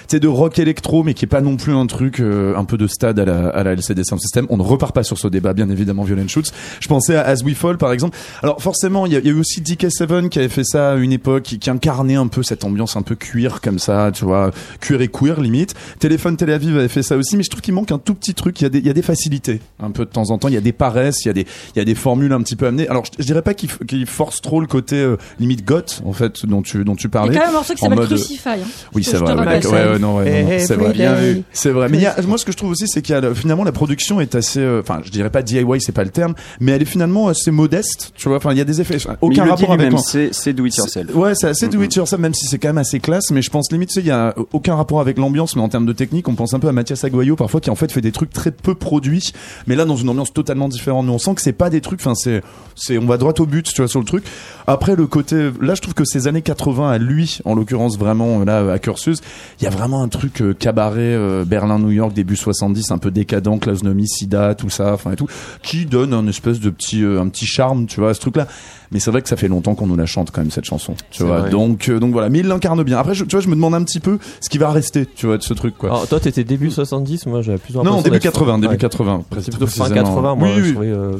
sais 0.06 0.20
de 0.20 0.28
rock 0.28 0.58
électro 0.58 1.02
mais 1.02 1.14
qui 1.14 1.24
est 1.24 1.28
pas 1.28 1.40
non 1.40 1.56
plus 1.56 1.72
un 1.74 1.86
truc 1.86 2.20
euh, 2.20 2.54
un 2.58 2.66
peu 2.66 2.76
de 2.76 2.86
stade 2.88 3.18
à 3.18 3.24
la 3.24 3.48
à 3.48 3.62
la 3.64 3.72
LCD 3.72 4.04
Sound 4.04 4.20
System. 4.20 4.46
On 4.50 4.58
ne 4.58 4.62
repart 4.62 4.94
pas 4.94 5.02
sur 5.02 5.16
ce 5.16 5.28
débat 5.28 5.54
bien 5.54 5.70
évidemment 5.70 6.02
Violent 6.02 6.28
Shoots. 6.28 6.52
Je 6.78 6.88
pensais 6.88 7.16
à 7.16 7.22
As 7.26 7.42
We 7.42 7.54
Fall 7.54 7.78
par 7.78 7.90
exemple. 7.92 8.18
Alors 8.42 8.60
forcément 8.60 9.06
il 9.06 9.12
y 9.14 9.16
a, 9.16 9.18
il 9.20 9.24
y 9.24 9.28
a 9.30 9.32
eu 9.32 9.40
aussi 9.40 9.62
DK7 9.62 10.28
qui 10.28 10.41
avait 10.42 10.48
fait 10.52 10.64
ça 10.64 10.92
à 10.92 10.96
une 10.96 11.12
époque 11.12 11.42
qui, 11.44 11.58
qui 11.58 11.70
incarnait 11.70 12.14
un 12.16 12.26
peu 12.26 12.42
cette 12.42 12.64
ambiance 12.64 12.96
un 12.96 13.02
peu 13.02 13.14
cuir 13.14 13.60
comme 13.60 13.78
ça, 13.78 14.10
tu 14.12 14.24
vois, 14.24 14.50
cuir 14.80 15.00
et 15.00 15.08
queer 15.08 15.40
limite. 15.40 15.74
Téléphone 15.98 16.36
Tel 16.36 16.50
Aviv 16.50 16.76
avait 16.76 16.88
fait 16.88 17.02
ça 17.02 17.16
aussi, 17.16 17.36
mais 17.36 17.42
je 17.42 17.50
trouve 17.50 17.62
qu'il 17.62 17.74
manque 17.74 17.92
un 17.92 17.98
tout 17.98 18.14
petit 18.14 18.34
truc. 18.34 18.60
Il 18.60 18.64
y 18.64 18.66
a 18.66 18.70
des, 18.70 18.78
il 18.78 18.86
y 18.86 18.90
a 18.90 18.92
des 18.92 19.02
facilités 19.02 19.60
un 19.82 19.90
peu 19.90 20.04
de 20.04 20.10
temps 20.10 20.30
en 20.30 20.38
temps. 20.38 20.48
Il 20.48 20.54
y 20.54 20.58
a 20.58 20.60
des 20.60 20.72
paresses, 20.72 21.24
il 21.24 21.28
y 21.28 21.30
a 21.30 21.34
des, 21.34 21.46
il 21.74 21.78
y 21.78 21.82
a 21.82 21.84
des 21.84 21.94
formules 21.94 22.32
un 22.32 22.40
petit 22.42 22.56
peu 22.56 22.66
amenées. 22.66 22.88
Alors 22.88 23.04
je, 23.04 23.10
je 23.18 23.24
dirais 23.26 23.42
pas 23.42 23.54
qu'il 23.54 23.70
qu'il 23.86 24.06
force 24.06 24.40
trop 24.40 24.60
le 24.60 24.66
côté 24.66 24.96
euh, 24.96 25.16
limite 25.38 25.64
goth 25.64 26.02
en 26.04 26.12
fait 26.12 26.44
dont 26.46 26.62
tu 26.62 26.84
dont 26.84 26.94
tu 26.96 27.06
Il 27.06 27.08
y 27.08 27.10
parlais. 27.10 27.36
a 27.36 27.40
quand 27.40 27.46
même 27.46 27.50
un 27.50 27.58
morceau 27.58 27.74
qui 27.74 27.84
en 27.84 27.88
s'appelle 27.90 27.98
mode- 28.00 28.08
Crucify. 28.08 28.48
hein. 28.50 28.56
Oui, 28.94 29.04
c'est 29.04 29.16
vrai. 29.16 29.32
ouais, 29.34 29.38
ouais, 29.40 29.46
ouais, 29.46 29.98
non, 29.98 30.16
ouais, 30.18 30.42
non, 30.42 30.50
non, 30.50 30.58
c'est 30.58 30.74
vrai. 30.76 30.86
Everyday. 30.98 31.42
C'est 31.52 31.70
vrai. 31.70 31.88
Mais 31.88 31.98
il 31.98 32.02
y 32.02 32.06
a, 32.06 32.16
moi, 32.26 32.38
ce 32.38 32.44
que 32.44 32.52
je 32.52 32.56
trouve 32.56 32.70
aussi, 32.70 32.86
c'est 32.88 33.02
qu'il 33.02 33.14
y 33.14 33.18
a 33.18 33.20
le- 33.20 33.34
finalement 33.34 33.64
la 33.64 33.72
production 33.72 34.20
est 34.20 34.34
assez, 34.34 34.60
euh, 34.60 34.80
enfin, 34.80 35.00
je 35.04 35.10
dirais 35.10 35.30
pas 35.30 35.42
DIY, 35.42 35.64
c'est 35.80 35.92
pas 35.92 36.04
le 36.04 36.10
terme, 36.10 36.34
mais 36.60 36.72
elle 36.72 36.82
est 36.82 36.86
finalement 36.86 37.28
assez 37.28 37.50
modeste. 37.50 38.12
Tu 38.16 38.28
vois, 38.28 38.36
enfin, 38.38 38.52
il 38.52 38.58
y 38.58 38.60
a 38.60 38.64
des 38.64 38.80
effets. 38.80 38.96
Aucun 39.20 39.44
rapport 39.44 39.72
avec. 39.72 39.92
c'est 40.04 40.31
c'est 40.32 40.52
do 40.52 40.66
it 40.66 40.76
yourself. 40.76 41.14
Ouais, 41.14 41.34
c'est 41.34 41.48
assez 41.48 41.68
do 41.68 41.82
it 41.82 41.94
yourself, 41.94 42.20
même 42.20 42.34
si 42.34 42.46
c'est 42.46 42.58
quand 42.58 42.68
même 42.68 42.78
assez 42.78 43.00
classe. 43.00 43.30
Mais 43.30 43.42
je 43.42 43.50
pense 43.50 43.70
limite, 43.70 43.94
il 43.96 44.06
y 44.06 44.10
a 44.10 44.34
aucun 44.52 44.74
rapport 44.74 45.00
avec 45.00 45.18
l'ambiance, 45.18 45.56
mais 45.56 45.62
en 45.62 45.68
termes 45.68 45.86
de 45.86 45.92
technique, 45.92 46.28
on 46.28 46.34
pense 46.34 46.54
un 46.54 46.60
peu 46.60 46.68
à 46.68 46.72
Mathias 46.72 47.04
Aguayo 47.04 47.36
parfois, 47.36 47.60
qui 47.60 47.70
en 47.70 47.74
fait 47.74 47.92
fait 47.92 48.00
des 48.00 48.12
trucs 48.12 48.30
très 48.30 48.50
peu 48.50 48.74
produits, 48.74 49.32
mais 49.66 49.76
là 49.76 49.84
dans 49.84 49.96
une 49.96 50.08
ambiance 50.08 50.32
totalement 50.32 50.68
différente. 50.68 51.06
Mais 51.06 51.12
on 51.12 51.18
sent 51.18 51.34
que 51.34 51.42
c'est 51.42 51.52
pas 51.52 51.70
des 51.70 51.80
trucs. 51.80 52.00
Enfin, 52.00 52.14
c'est, 52.14 52.42
c'est, 52.74 52.98
on 52.98 53.06
va 53.06 53.16
droit 53.16 53.32
au 53.38 53.46
but, 53.46 53.66
tu 53.66 53.80
vois, 53.80 53.88
sur 53.88 54.00
le 54.00 54.06
truc. 54.06 54.24
Après 54.66 54.96
le 54.96 55.06
côté, 55.06 55.50
là, 55.60 55.74
je 55.74 55.80
trouve 55.80 55.94
que 55.94 56.04
ces 56.04 56.28
années 56.28 56.42
80 56.42 56.90
à 56.90 56.98
lui, 56.98 57.38
en 57.44 57.54
l'occurrence 57.54 57.98
vraiment 57.98 58.44
là 58.44 58.72
à 58.72 58.78
Cursus, 58.78 59.20
il 59.60 59.64
y 59.64 59.66
a 59.66 59.70
vraiment 59.70 60.02
un 60.02 60.08
truc 60.08 60.40
euh, 60.40 60.54
cabaret 60.54 61.00
euh, 61.00 61.44
Berlin, 61.44 61.78
New 61.78 61.90
York, 61.90 62.12
début 62.12 62.36
70, 62.36 62.90
un 62.90 62.98
peu 62.98 63.10
décadent, 63.10 63.58
Klausnomi, 63.60 64.08
Sida, 64.08 64.54
tout 64.54 64.70
ça, 64.70 64.94
enfin 64.94 65.12
et 65.12 65.16
tout, 65.16 65.28
qui 65.62 65.86
donne 65.86 66.14
un 66.14 66.26
espèce 66.26 66.60
de 66.60 66.70
petit, 66.70 67.02
euh, 67.02 67.20
un 67.20 67.28
petit 67.28 67.46
charme, 67.46 67.86
tu 67.86 68.00
vois, 68.00 68.10
à 68.10 68.14
ce 68.14 68.20
truc-là. 68.20 68.46
Mais 68.90 69.00
c'est 69.00 69.10
vrai 69.10 69.22
que 69.22 69.28
ça 69.28 69.36
fait 69.36 69.48
longtemps 69.48 69.74
qu'on 69.74 69.86
nous 69.86 69.96
la 69.96 70.06
chante 70.22 70.30
quand 70.30 70.40
même 70.40 70.50
cette 70.50 70.64
chanson, 70.64 70.94
tu 71.10 71.24
vois. 71.24 71.40
vrai. 71.40 71.50
Donc, 71.50 71.88
euh, 71.88 71.98
donc 71.98 72.12
voilà. 72.12 72.28
Mais 72.28 72.40
il 72.40 72.46
l'incarne 72.46 72.82
bien. 72.82 72.98
Après, 72.98 73.14
je, 73.14 73.24
tu 73.24 73.30
vois, 73.36 73.40
je 73.40 73.48
me 73.48 73.54
demande 73.54 73.74
un 73.74 73.82
petit 73.82 74.00
peu 74.00 74.18
ce 74.40 74.48
qui 74.48 74.58
va 74.58 74.70
rester, 74.70 75.06
tu 75.06 75.26
vois, 75.26 75.38
de 75.38 75.42
ce 75.42 75.54
truc, 75.54 75.76
quoi. 75.76 75.90
Alors, 75.90 76.08
toi, 76.08 76.20
t'étais 76.20 76.44
début 76.44 76.70
70, 76.70 77.26
moi 77.26 77.42
j'avais 77.42 77.58
plus 77.58 77.74
non, 77.74 78.00
début 78.02 78.10
d'être- 78.18 78.22
80, 78.22 78.58
début 78.58 78.72
Ouais. 78.74 78.78
80. 78.78 79.22
C'est 79.40 79.50
plutôt 79.50 79.66
fin 79.66 79.84
précisément. 79.84 80.04
80, 80.14 80.34
moi 80.36 80.48
Oui, 80.56 80.62
je 80.64 80.72
trouvais. 80.72 80.86
euh, 80.88 81.12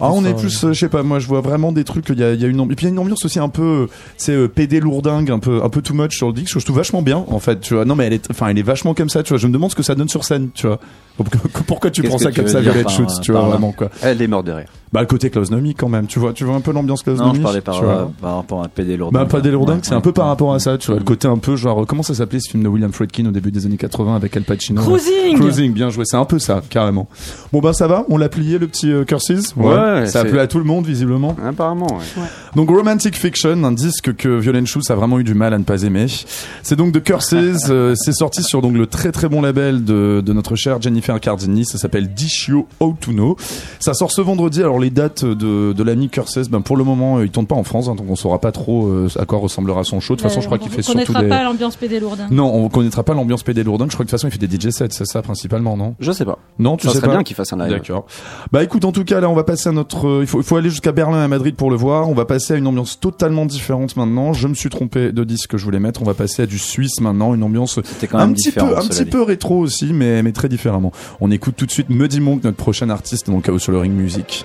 Ah, 0.00 0.12
on 0.12 0.24
est 0.24 0.32
plus, 0.32 0.62
euh, 0.64 0.72
je 0.72 0.78
sais 0.78 0.88
pas, 0.88 1.02
moi 1.02 1.18
je 1.18 1.26
vois 1.26 1.40
vraiment 1.40 1.72
des 1.72 1.82
trucs, 1.82 2.08
il 2.10 2.20
y 2.20 2.22
a, 2.22 2.32
il 2.32 2.40
y 2.40 2.44
a 2.44 2.46
une, 2.46 2.58
ambi- 2.60 2.70
et 2.72 2.76
puis 2.76 2.86
il 2.86 2.88
y 2.88 2.90
a 2.90 2.92
une 2.92 3.00
ambiance 3.00 3.24
aussi 3.24 3.40
un 3.40 3.48
peu, 3.48 3.88
c'est 4.16 4.30
euh, 4.30 4.46
PD 4.46 4.78
lourdingue, 4.78 5.28
un 5.32 5.40
peu, 5.40 5.60
un 5.64 5.68
peu 5.68 5.82
too 5.82 5.92
much 5.92 6.16
sur 6.16 6.28
le 6.28 6.34
disque, 6.34 6.54
que 6.54 6.60
je 6.60 6.64
trouve 6.64 6.76
vachement 6.76 7.02
bien, 7.02 7.24
en 7.28 7.40
fait, 7.40 7.58
tu 7.60 7.74
vois. 7.74 7.84
Non, 7.84 7.96
mais 7.96 8.06
elle 8.06 8.12
est, 8.12 8.30
enfin, 8.30 8.46
elle 8.46 8.58
est 8.58 8.62
vachement 8.62 8.94
comme 8.94 9.08
ça, 9.08 9.24
tu 9.24 9.30
vois. 9.30 9.38
Je 9.38 9.48
me 9.48 9.52
demande 9.52 9.72
ce 9.72 9.74
que 9.74 9.82
ça 9.82 9.96
donne 9.96 10.08
sur 10.08 10.22
scène, 10.24 10.50
tu 10.54 10.68
vois. 10.68 10.78
Pourquoi, 11.66 11.90
tu 11.90 12.04
prends 12.04 12.16
ça 12.18 12.30
comme 12.30 12.46
ça, 12.46 12.60
dire 12.60 12.70
Violet 12.72 12.84
par- 12.84 12.92
Shoots, 12.92 13.20
tu 13.22 13.32
vois, 13.32 13.40
vraiment, 13.42 13.72
quoi. 13.72 13.88
Elle 14.02 14.22
est 14.22 14.28
morte 14.28 14.46
de 14.46 14.52
rire. 14.52 14.68
Bah, 14.92 15.00
le 15.00 15.06
côté 15.06 15.28
Klausnomi, 15.30 15.74
quand 15.74 15.88
même, 15.88 16.06
tu 16.06 16.18
vois, 16.18 16.32
tu 16.32 16.44
vois 16.44 16.54
un 16.54 16.60
peu 16.60 16.72
l'ambiance 16.72 17.02
Klausnomi. 17.02 17.30
Non, 17.30 17.34
je 17.34 17.42
parlais 17.42 17.60
par, 17.60 17.82
euh, 17.82 18.04
par 18.20 18.36
rapport 18.36 18.62
à 18.62 18.68
PD 18.68 18.96
Lourdin. 18.96 19.18
Bah, 19.18 19.26
pas 19.26 19.40
des 19.40 19.50
lourdingues, 19.50 19.80
c'est 19.82 19.94
un 19.94 20.00
peu 20.00 20.12
par 20.12 20.26
rapport 20.26 20.54
à 20.54 20.58
ça, 20.58 20.78
tu 20.78 20.88
vois. 20.90 20.98
Le 20.98 21.04
côté 21.04 21.28
un 21.28 21.36
peu 21.38 21.56
genre, 21.56 21.86
comment 21.86 22.02
ça 22.02 22.14
s'appelait 22.14 22.40
ce 22.40 22.50
film 22.50 22.62
de 22.62 22.68
William 22.68 22.92
Friedkin 22.92 23.26
au 23.26 23.30
début 23.30 23.50
des 23.50 23.66
années 23.66 23.76
80 23.76 24.16
avec 24.16 24.36
Al 24.36 24.44
Pacino? 24.44 24.80
là 24.80 24.86
Cruising. 24.86 25.36
Cruising, 25.38 25.72
bien 25.72 25.90
joué, 25.90 26.04
c'est 26.06 26.16
un 26.16 26.24
peu 26.24 26.38
ça, 26.38 26.62
carrément. 26.70 27.08
Bon 27.52 27.60
ben 27.60 27.72
ça 27.72 27.86
va, 27.86 28.04
on 28.08 28.16
l'a 28.16 28.28
plié 28.28 28.58
le 28.58 28.66
petit 28.66 28.90
euh, 28.90 29.04
Curses 29.04 29.54
Ouais, 29.56 30.06
ça 30.06 30.20
a 30.20 30.24
plu 30.24 30.38
à 30.38 30.46
tout 30.46 30.58
le 30.58 30.64
monde 30.64 30.86
visiblement. 30.86 31.36
Apparemment, 31.44 31.86
ouais. 31.98 32.22
Donc 32.56 32.70
Romantic 32.70 33.16
Fiction, 33.16 33.62
un 33.64 33.72
disque 33.72 34.14
que 34.16 34.28
Violent 34.28 34.64
Shoes 34.64 34.90
a 34.90 34.94
vraiment 34.94 35.18
eu 35.18 35.24
du 35.24 35.34
mal 35.34 35.52
à 35.52 35.58
ne 35.58 35.64
pas 35.64 35.82
aimer. 35.82 36.06
C'est 36.62 36.76
donc 36.76 36.92
de 36.92 36.98
Curses, 36.98 37.34
euh, 37.68 37.94
c'est 37.96 38.12
sorti 38.12 38.42
sur 38.42 38.62
donc 38.62 38.74
le 38.74 38.86
très 38.86 39.12
très 39.12 39.28
bon 39.28 39.42
label 39.42 39.84
de, 39.84 40.22
de 40.24 40.32
notre 40.32 40.56
chère 40.56 40.80
Jennifer 40.80 41.18
Cardini, 41.20 41.64
ça 41.64 41.78
s'appelle 41.78 42.12
Dishio 42.14 42.66
Autuno. 42.80 43.36
Ça 43.80 43.94
sort 43.94 44.10
ce 44.10 44.20
vendredi, 44.20 44.60
alors 44.62 44.77
les 44.80 44.90
dates 44.90 45.24
de, 45.24 45.72
de 45.72 45.82
l'ami 45.82 46.08
Curses, 46.08 46.48
ben 46.50 46.60
pour 46.60 46.76
le 46.76 46.84
moment 46.84 47.18
euh, 47.18 47.24
il 47.24 47.30
tourne 47.30 47.46
pas 47.46 47.54
en 47.54 47.64
France, 47.64 47.88
hein, 47.88 47.94
donc 47.94 48.06
on 48.08 48.16
saura 48.16 48.40
pas 48.40 48.52
trop 48.52 48.86
euh, 48.86 49.08
à 49.18 49.24
quoi 49.26 49.38
ressemblera 49.38 49.84
son 49.84 50.00
show. 50.00 50.14
De 50.14 50.20
toute 50.20 50.28
façon 50.28 50.40
je 50.40 50.46
crois 50.46 50.58
qu'il 50.58 50.70
fait 50.70 50.80
On 50.80 50.82
surtout 50.82 50.98
connaîtra 51.12 51.22
des... 51.22 51.28
pas 51.28 51.42
l'ambiance 51.44 51.76
PD 51.76 52.00
Lourdin. 52.00 52.26
Non, 52.30 52.52
on 52.54 52.68
connaîtra 52.68 53.02
pas 53.02 53.14
l'ambiance 53.14 53.42
PD 53.42 53.62
Lourdin, 53.64 53.86
je 53.88 53.94
crois 53.94 54.04
que 54.04 54.08
de 54.08 54.10
toute 54.10 54.20
façon 54.20 54.28
il 54.28 54.30
fait 54.38 54.46
des 54.46 54.58
DJ 54.58 54.70
sets, 54.72 54.88
c'est 54.90 55.06
ça 55.06 55.22
principalement, 55.22 55.76
non? 55.76 55.94
Je 56.00 56.12
sais 56.12 56.24
pas. 56.24 56.38
Non, 56.58 56.76
tu 56.76 56.86
Ça 56.86 56.92
sais 56.92 56.98
serait 56.98 57.08
pas 57.08 57.14
bien 57.14 57.22
qu'il 57.22 57.36
fasse 57.36 57.52
un 57.52 57.58
live. 57.58 57.70
D'accord. 57.70 58.06
Bah 58.52 58.62
écoute, 58.62 58.84
en 58.84 58.92
tout 58.92 59.04
cas, 59.04 59.20
là, 59.20 59.28
on 59.28 59.34
va 59.34 59.44
passer 59.44 59.68
à 59.68 59.72
notre. 59.72 60.06
euh, 60.08 60.18
il 60.22 60.26
faut, 60.26 60.38
il 60.40 60.44
faut 60.44 60.56
aller 60.56 60.70
jusqu'à 60.70 60.92
Berlin 60.92 61.20
et 61.20 61.24
à 61.24 61.28
Madrid 61.28 61.54
pour 61.54 61.70
le 61.70 61.76
voir. 61.76 62.08
On 62.08 62.14
va 62.14 62.24
passer 62.24 62.54
à 62.54 62.56
une 62.56 62.66
ambiance 62.66 62.98
totalement 63.00 63.46
différente 63.46 63.96
maintenant. 63.96 64.32
Je 64.32 64.48
me 64.48 64.54
suis 64.54 64.70
trompé 64.70 65.12
de 65.12 65.24
disque 65.24 65.50
que 65.50 65.58
je 65.58 65.64
voulais 65.64 65.80
mettre. 65.80 66.02
On 66.02 66.04
va 66.04 66.14
passer 66.14 66.42
à 66.42 66.46
du 66.46 66.58
Suisse 66.58 67.00
maintenant, 67.00 67.34
une 67.34 67.42
ambiance 67.42 67.78
un 67.78 68.32
petit 68.32 68.50
peu, 68.52 68.76
un 68.76 68.86
petit 68.86 69.04
dit. 69.04 69.10
peu 69.10 69.22
rétro 69.22 69.58
aussi, 69.58 69.92
mais 69.92 70.22
mais 70.22 70.32
très 70.32 70.48
différemment. 70.48 70.92
On 71.20 71.30
écoute 71.30 71.54
tout 71.56 71.66
de 71.66 71.70
suite 71.70 71.90
Muddy 71.90 72.20
Monk, 72.20 72.44
notre 72.44 72.56
prochain 72.56 72.90
artiste 72.90 73.30
dans 73.30 73.40
Chaos 73.40 73.58
sur 73.58 73.72
le 73.72 73.78
Ring 73.78 73.94
Music. 73.94 74.44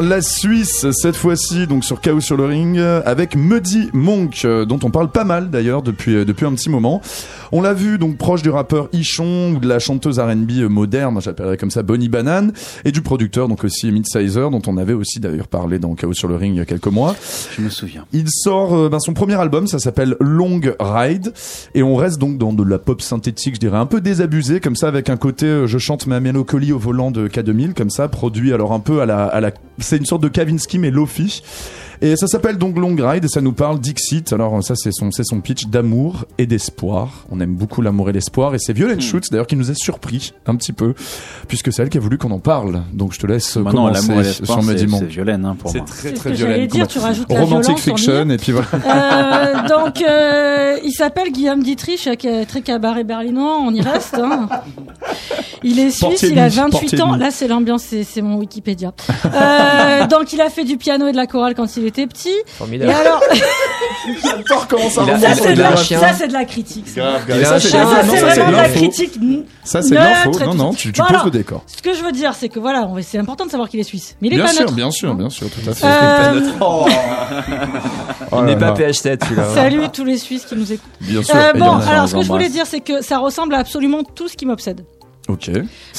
La 0.00 0.20
Suisse, 0.20 0.90
cette 0.90 1.16
fois-ci, 1.16 1.66
donc 1.66 1.84
sur 1.84 2.00
Chaos 2.00 2.20
sur 2.20 2.36
le 2.36 2.44
ring, 2.44 2.78
euh, 2.78 3.00
avec 3.06 3.34
Muddy 3.34 3.90
Monk, 3.92 4.42
euh, 4.44 4.64
dont 4.64 4.78
on 4.82 4.90
parle 4.90 5.10
pas 5.10 5.24
mal 5.24 5.48
d'ailleurs 5.48 5.82
depuis, 5.82 6.16
euh, 6.16 6.24
depuis 6.24 6.44
un 6.44 6.52
petit 6.52 6.68
moment. 6.68 7.00
On 7.52 7.62
l'a 7.62 7.74
vu 7.74 7.98
donc 7.98 8.16
proche 8.16 8.42
du 8.42 8.50
rappeur 8.50 8.88
Ichon 8.92 9.54
ou 9.56 9.58
de 9.58 9.68
la 9.68 9.78
chanteuse 9.78 10.18
R&B 10.18 10.50
euh, 10.58 10.68
moderne, 10.68 11.20
j'appellerais 11.20 11.56
comme 11.56 11.70
ça 11.70 11.82
Bonnie 11.82 12.08
Banane, 12.08 12.52
et 12.84 12.92
du 12.92 13.02
producteur 13.02 13.48
donc 13.48 13.64
aussi 13.64 13.90
Midsizer, 13.92 14.50
dont 14.50 14.62
on 14.66 14.76
avait 14.76 14.92
aussi 14.92 15.20
d'ailleurs 15.20 15.48
parlé 15.48 15.78
dans 15.78 15.94
Chaos 15.94 16.14
sur 16.14 16.28
le 16.28 16.36
ring 16.36 16.54
il 16.54 16.58
y 16.58 16.60
a 16.60 16.64
quelques 16.64 16.86
mois. 16.86 17.14
Je 17.56 17.62
me 17.62 17.68
souviens. 17.68 18.04
Il 18.12 18.26
sort 18.28 18.74
euh, 18.74 18.88
ben, 18.88 18.98
son 18.98 19.14
premier 19.14 19.34
album, 19.34 19.66
ça 19.66 19.78
s'appelle 19.78 20.16
Long 20.20 20.60
Ride, 20.80 21.32
et 21.74 21.82
on 21.82 21.96
reste 21.96 22.18
donc 22.18 22.38
dans 22.38 22.52
de 22.52 22.62
la 22.62 22.78
pop 22.78 23.00
synthétique, 23.00 23.54
je 23.54 23.60
dirais 23.60 23.78
un 23.78 23.86
peu 23.86 24.00
désabusé, 24.00 24.60
comme 24.60 24.76
ça 24.76 24.88
avec 24.88 25.10
un 25.10 25.16
côté 25.16 25.46
euh, 25.46 25.66
je 25.66 25.78
chante 25.78 26.06
ma 26.06 26.20
mélancolie 26.20 26.72
au 26.72 26.78
volant 26.78 27.10
de 27.10 27.28
K2000, 27.28 27.74
comme 27.74 27.90
ça, 27.90 28.08
produit 28.08 28.52
alors 28.52 28.72
un 28.72 28.80
peu 28.80 29.00
à 29.00 29.06
la, 29.06 29.24
à 29.24 29.40
la 29.40 29.50
c'est 29.78 29.96
une 29.96 30.06
sorte 30.06 30.22
de 30.22 30.28
Kavinsky 30.28 30.78
mais 30.78 30.90
Lofi. 30.90 31.42
Et 32.02 32.16
ça 32.16 32.26
s'appelle 32.26 32.58
donc 32.58 32.76
Long 32.78 32.94
Ride 32.98 33.24
et 33.24 33.28
ça 33.28 33.40
nous 33.40 33.52
parle 33.52 33.80
Dixit. 33.80 34.32
Alors 34.32 34.62
ça 34.62 34.74
c'est 34.76 34.92
son 34.92 35.10
c'est 35.10 35.24
son 35.24 35.40
pitch 35.40 35.66
d'amour 35.66 36.24
et 36.38 36.46
d'espoir. 36.46 37.24
On 37.30 37.40
aime 37.40 37.54
beaucoup 37.54 37.82
l'amour 37.82 38.10
et 38.10 38.12
l'espoir 38.12 38.54
et 38.54 38.58
c'est 38.58 38.72
Violent 38.72 39.00
Schutz 39.00 39.30
d'ailleurs 39.30 39.46
qui 39.46 39.56
nous 39.56 39.70
a 39.70 39.74
surpris 39.74 40.32
un 40.46 40.56
petit 40.56 40.72
peu 40.72 40.94
puisque 41.48 41.72
c'est 41.72 41.82
elle 41.82 41.88
qui 41.88 41.98
a 41.98 42.00
voulu 42.00 42.18
qu'on 42.18 42.30
en 42.30 42.38
parle. 42.38 42.82
Donc 42.92 43.12
je 43.14 43.18
te 43.18 43.26
laisse 43.26 43.56
Maintenant, 43.56 43.92
commencer 43.92 44.32
sur 44.44 44.56
Monk. 44.88 45.00
c'est 45.00 45.06
Violaine 45.06 45.44
hein, 45.44 45.56
pour 45.58 45.70
C'est 45.70 45.78
moi. 45.78 45.86
très 45.86 46.08
C'est 46.10 46.16
ce 46.16 46.20
très 46.20 46.30
que 46.30 46.36
violent. 46.36 46.66
dire, 46.66 46.86
tu 46.88 46.98
rajoutes 46.98 47.30
la 47.30 47.40
Romantic 47.40 47.78
fiction 47.78 48.28
et 48.30 48.36
puis 48.36 48.52
voilà. 48.52 48.66
Euh, 48.74 49.68
donc, 49.68 50.02
euh, 50.02 50.76
il 50.84 50.92
s'appelle 50.92 51.30
Guillaume 51.32 51.62
Dietrich, 51.62 52.06
euh, 52.06 52.14
qui 52.14 52.26
est 52.28 52.44
très 52.46 52.60
cabaret 52.60 53.04
berlinois, 53.04 53.58
on 53.60 53.72
y 53.72 53.80
reste. 53.80 54.14
hein. 54.14 54.48
Il 55.62 55.78
est 55.80 55.90
suisse, 55.90 56.22
il 56.22 56.38
a 56.38 56.48
de 56.48 56.54
nuit, 56.54 56.60
28 56.60 56.70
portier 56.70 56.98
de 56.98 57.02
ans. 57.02 57.16
Là, 57.16 57.30
c'est 57.30 57.48
l'ambiance, 57.48 57.82
c'est 57.82 58.04
c'est 58.04 58.22
mon 58.22 58.36
Wikipédia. 58.36 58.92
Euh, 59.24 60.06
donc, 60.06 60.32
il 60.32 60.40
a 60.40 60.48
fait 60.50 60.64
du 60.64 60.76
piano 60.76 61.06
et 61.08 61.12
de 61.12 61.16
la 61.16 61.26
chorale 61.26 61.54
quand 61.54 61.76
il 61.76 61.85
était 61.86 62.06
petit. 62.06 62.28
Et 62.30 62.44
Formidable. 62.46 62.92
alors, 62.92 63.20
J'adore 64.22 64.66
comment 64.68 64.88
ça 64.90 65.02
Il 65.04 65.10
a- 65.10 65.14
remonte 65.14 65.28
ça, 65.28 65.34
c'est 65.42 65.54
de, 65.54 65.60
la- 65.62 65.68
rails. 65.70 65.84
chien. 65.84 66.00
ça, 66.00 66.12
c'est 66.12 66.28
de 66.28 66.32
la 66.32 66.44
critique. 66.44 66.88
ça. 66.88 67.18
C'est- 67.26 67.34
vraiment 67.76 68.50
de 68.50 68.56
la 68.56 68.68
critique. 68.68 69.18
Ça, 69.64 69.82
c'est 69.82 69.90
de 69.90 69.94
l'info. 69.96 70.38
et 70.40 70.44
Non, 70.44 70.54
non, 70.54 70.74
tu, 70.74 70.92
tu 70.92 71.00
Voilà. 71.00 71.18
poses 71.18 71.24
le 71.26 71.30
décor. 71.38 71.62
Ce 71.66 71.82
que 71.82 71.94
je 71.94 72.02
veux 72.02 72.12
dire, 72.12 72.34
c'est 72.34 72.48
que 72.48 72.58
voilà, 72.60 72.86
on- 72.86 73.00
c'est 73.02 73.18
important 73.18 73.46
de 73.46 73.50
savoir 73.50 73.68
qu'il 73.68 73.80
est 73.80 73.84
suisse. 73.84 74.16
Mais 74.20 74.28
il 74.28 74.34
est 74.34 74.36
Bien 74.36 74.44
pas 74.46 74.52
sûr, 74.52 74.60
neutre. 74.62 74.74
bien 74.74 74.90
sûr, 74.90 75.14
bien 75.14 75.30
sûr, 75.30 75.48
tout 75.50 75.68
à 75.70 75.74
fait. 75.74 75.86
Euh, 75.86 76.40
Oh 78.32 78.38
Il 78.38 78.44
n'est 78.44 78.56
pas 78.56 78.66
là. 78.66 78.72
PH7 78.74 79.24
celui-là. 79.24 79.54
Salut 79.54 79.88
tous 79.92 80.04
les 80.04 80.18
Suisses 80.18 80.44
qui 80.44 80.56
nous 80.56 80.72
écoutent. 80.72 80.90
Bien 81.00 81.22
sûr. 81.22 81.34
Euh, 81.36 81.52
et 81.54 81.58
bon, 81.58 81.76
alors 81.78 82.08
ce 82.08 82.14
que 82.14 82.22
je 82.22 82.26
voulais 82.28 82.48
dire, 82.48 82.66
c'est 82.66 82.80
que 82.80 83.02
ça 83.02 83.18
ressemble 83.18 83.54
à 83.54 83.58
absolument 83.58 84.02
tout 84.02 84.28
ce 84.28 84.36
qui 84.36 84.46
m'obsède. 84.46 84.84
Ok. 85.28 85.50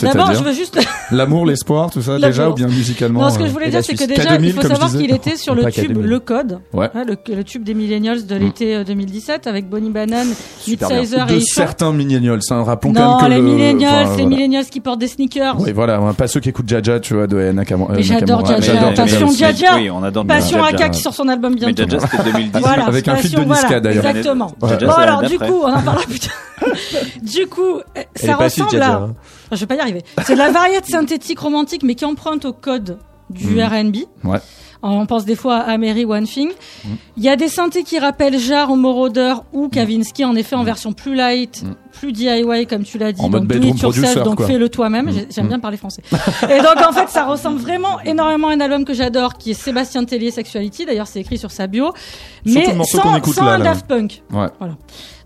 D'abord, 0.01 0.33
je 0.33 0.43
veux 0.43 0.53
juste. 0.53 0.79
l'amour, 1.11 1.45
l'espoir, 1.45 1.89
tout 1.91 2.01
ça 2.01 2.17
déjà, 2.17 2.49
ou 2.49 2.53
bien 2.53 2.67
musicalement 2.67 3.21
Non, 3.23 3.29
ce 3.29 3.37
que 3.37 3.43
euh, 3.43 3.47
je 3.47 3.51
voulais 3.51 3.67
et 3.67 3.71
dire, 3.71 3.83
c'est 3.83 3.95
que 3.95 4.05
déjà, 4.05 4.37
K2000, 4.37 4.43
il 4.45 4.53
faut 4.53 4.61
savoir 4.61 4.89
qu'il 4.91 5.13
était 5.13 5.35
sur 5.35 5.53
le 5.53 5.69
tube 5.71 5.91
K2000. 5.97 6.01
Le 6.01 6.19
Code, 6.19 6.59
Ouais. 6.73 6.89
hein, 6.93 7.03
le, 7.05 7.17
le 7.35 7.43
tube 7.43 7.63
des 7.63 7.73
millennials 7.73 8.25
de 8.25 8.35
l'été 8.35 8.75
euh, 8.75 8.83
2017 8.85 9.47
avec 9.47 9.67
Bonnie 9.69 9.89
Banane. 9.89 10.27
Midsizer 10.67 11.29
et 11.29 11.33
de 11.35 11.39
certains 11.39 11.91
millennials, 11.91 12.39
hein, 12.51 12.63
rappelons 12.63 12.93
Non, 12.93 13.17
quand 13.19 13.29
même 13.29 13.29
que 13.29 13.35
les 13.35 13.41
le- 13.41 13.43
millennials, 13.55 14.07
enfin, 14.07 14.17
les 14.17 14.25
millennials 14.25 14.65
qui 14.65 14.79
portent 14.79 14.99
des 14.99 15.07
sneakers. 15.07 15.59
Oui, 15.59 15.71
voilà, 15.73 15.97
hein, 15.97 16.13
pas 16.13 16.27
ceux 16.27 16.39
qui 16.39 16.49
écoutent 16.49 16.69
Jaja, 16.69 16.99
tu 16.99 17.13
vois, 17.13 17.27
de 17.27 17.51
Nakamura. 17.51 17.93
Mais 17.95 18.03
j'adore 18.03 18.41
Nakamura. 18.43 18.61
Jaja, 18.61 18.73
J'adore 18.79 18.93
Passion. 18.93 19.31
Jaja. 19.31 19.75
Oui, 19.75 19.89
on 19.89 20.03
adore 20.03 20.25
Passion 20.25 20.63
Jaja. 20.63 20.85
AK 20.85 20.91
qui 20.91 21.01
sort 21.01 21.13
son 21.13 21.27
album 21.27 21.53
Mais 21.59 21.73
bientôt. 21.73 21.91
Jaja, 21.97 22.07
c'était 22.09 22.31
2010. 22.31 22.59
Voilà, 22.61 22.85
Avec 22.85 23.07
un 23.07 23.15
feat 23.17 23.23
Passion, 23.33 23.39
de 23.43 23.45
Niska, 23.49 23.67
voilà, 23.67 23.79
d'ailleurs. 23.81 24.05
Exactement. 24.05 24.51
Bon 24.59 24.67
alors, 24.93 25.23
du 25.23 25.37
coup, 25.37 25.61
on 25.63 25.73
en 25.73 25.81
parlera 25.81 26.05
plus 26.05 26.19
tard. 26.19 26.33
du 27.21 27.47
coup, 27.47 27.77
euh, 27.97 28.01
ça 28.15 28.35
ressemble 28.35 28.81
à. 28.81 29.09
Enfin, 29.47 29.55
je 29.55 29.61
vais 29.61 29.65
pas 29.67 29.75
y 29.75 29.79
arriver. 29.79 30.03
C'est 30.25 30.33
de 30.33 30.37
la 30.39 30.51
variété 30.51 30.91
synthétique 30.91 31.39
romantique, 31.39 31.83
mais 31.83 31.95
qui 31.95 32.05
emprunte 32.05 32.45
au 32.45 32.53
code 32.53 32.99
du 33.29 33.55
Mhm. 33.55 33.61
R&B. 33.63 33.95
Ouais. 34.23 34.39
On 34.83 35.05
pense 35.05 35.25
des 35.25 35.35
fois 35.35 35.57
à 35.57 35.77
Mary 35.77 36.05
One 36.05 36.25
Thing. 36.25 36.49
Il 37.17 37.23
y 37.23 37.29
a 37.29 37.35
des 37.35 37.47
synthés 37.47 37.83
qui 37.83 37.97
rappellent 37.99 38.37
Jar 38.39 38.69
ou 38.71 38.75
Moroder 38.75 39.33
ou 39.53 39.69
Kavinsky, 39.69 40.23
en 40.23 40.35
effet, 40.35 40.55
en 40.55 40.63
version 40.63 40.93
plus 40.93 41.15
light, 41.15 41.63
plus 41.93 42.11
DIY, 42.11 42.67
comme 42.67 42.83
tu 42.83 42.97
l'as 42.99 43.11
dit. 43.11 43.21
En 43.21 43.29
mode 43.29 43.41
donc, 43.41 43.47
do 43.49 43.53
bedroom 43.55 43.75
it 43.75 43.81
yourself, 43.81 44.03
producer, 44.13 44.23
donc 44.23 44.45
fais-le 44.45 44.69
toi-même. 44.69 45.11
J'ai- 45.11 45.27
J'aime 45.33 45.47
bien 45.47 45.59
parler 45.59 45.77
français. 45.77 46.03
Et 46.49 46.57
donc, 46.61 46.77
en 46.87 46.91
fait, 46.91 47.09
ça 47.09 47.25
ressemble 47.25 47.59
vraiment 47.59 47.99
énormément 48.01 48.49
à 48.49 48.53
un 48.53 48.59
album 48.59 48.85
que 48.85 48.93
j'adore, 48.93 49.37
qui 49.37 49.51
est 49.51 49.55
Sébastien 49.55 50.03
Tellier 50.05 50.29
Sexuality. 50.31 50.85
D'ailleurs, 50.85 51.07
c'est 51.07 51.19
écrit 51.21 51.37
sur 51.39 51.49
sa 51.51 51.65
bio. 51.67 51.91
Mais 52.45 52.65
le 52.67 52.83
sans, 52.83 53.23
sans 53.33 53.45
là, 53.45 53.51
un 53.53 53.57
là. 53.57 53.63
Daft 53.65 53.87
Punk. 53.87 54.21
Ouais. 54.31 54.47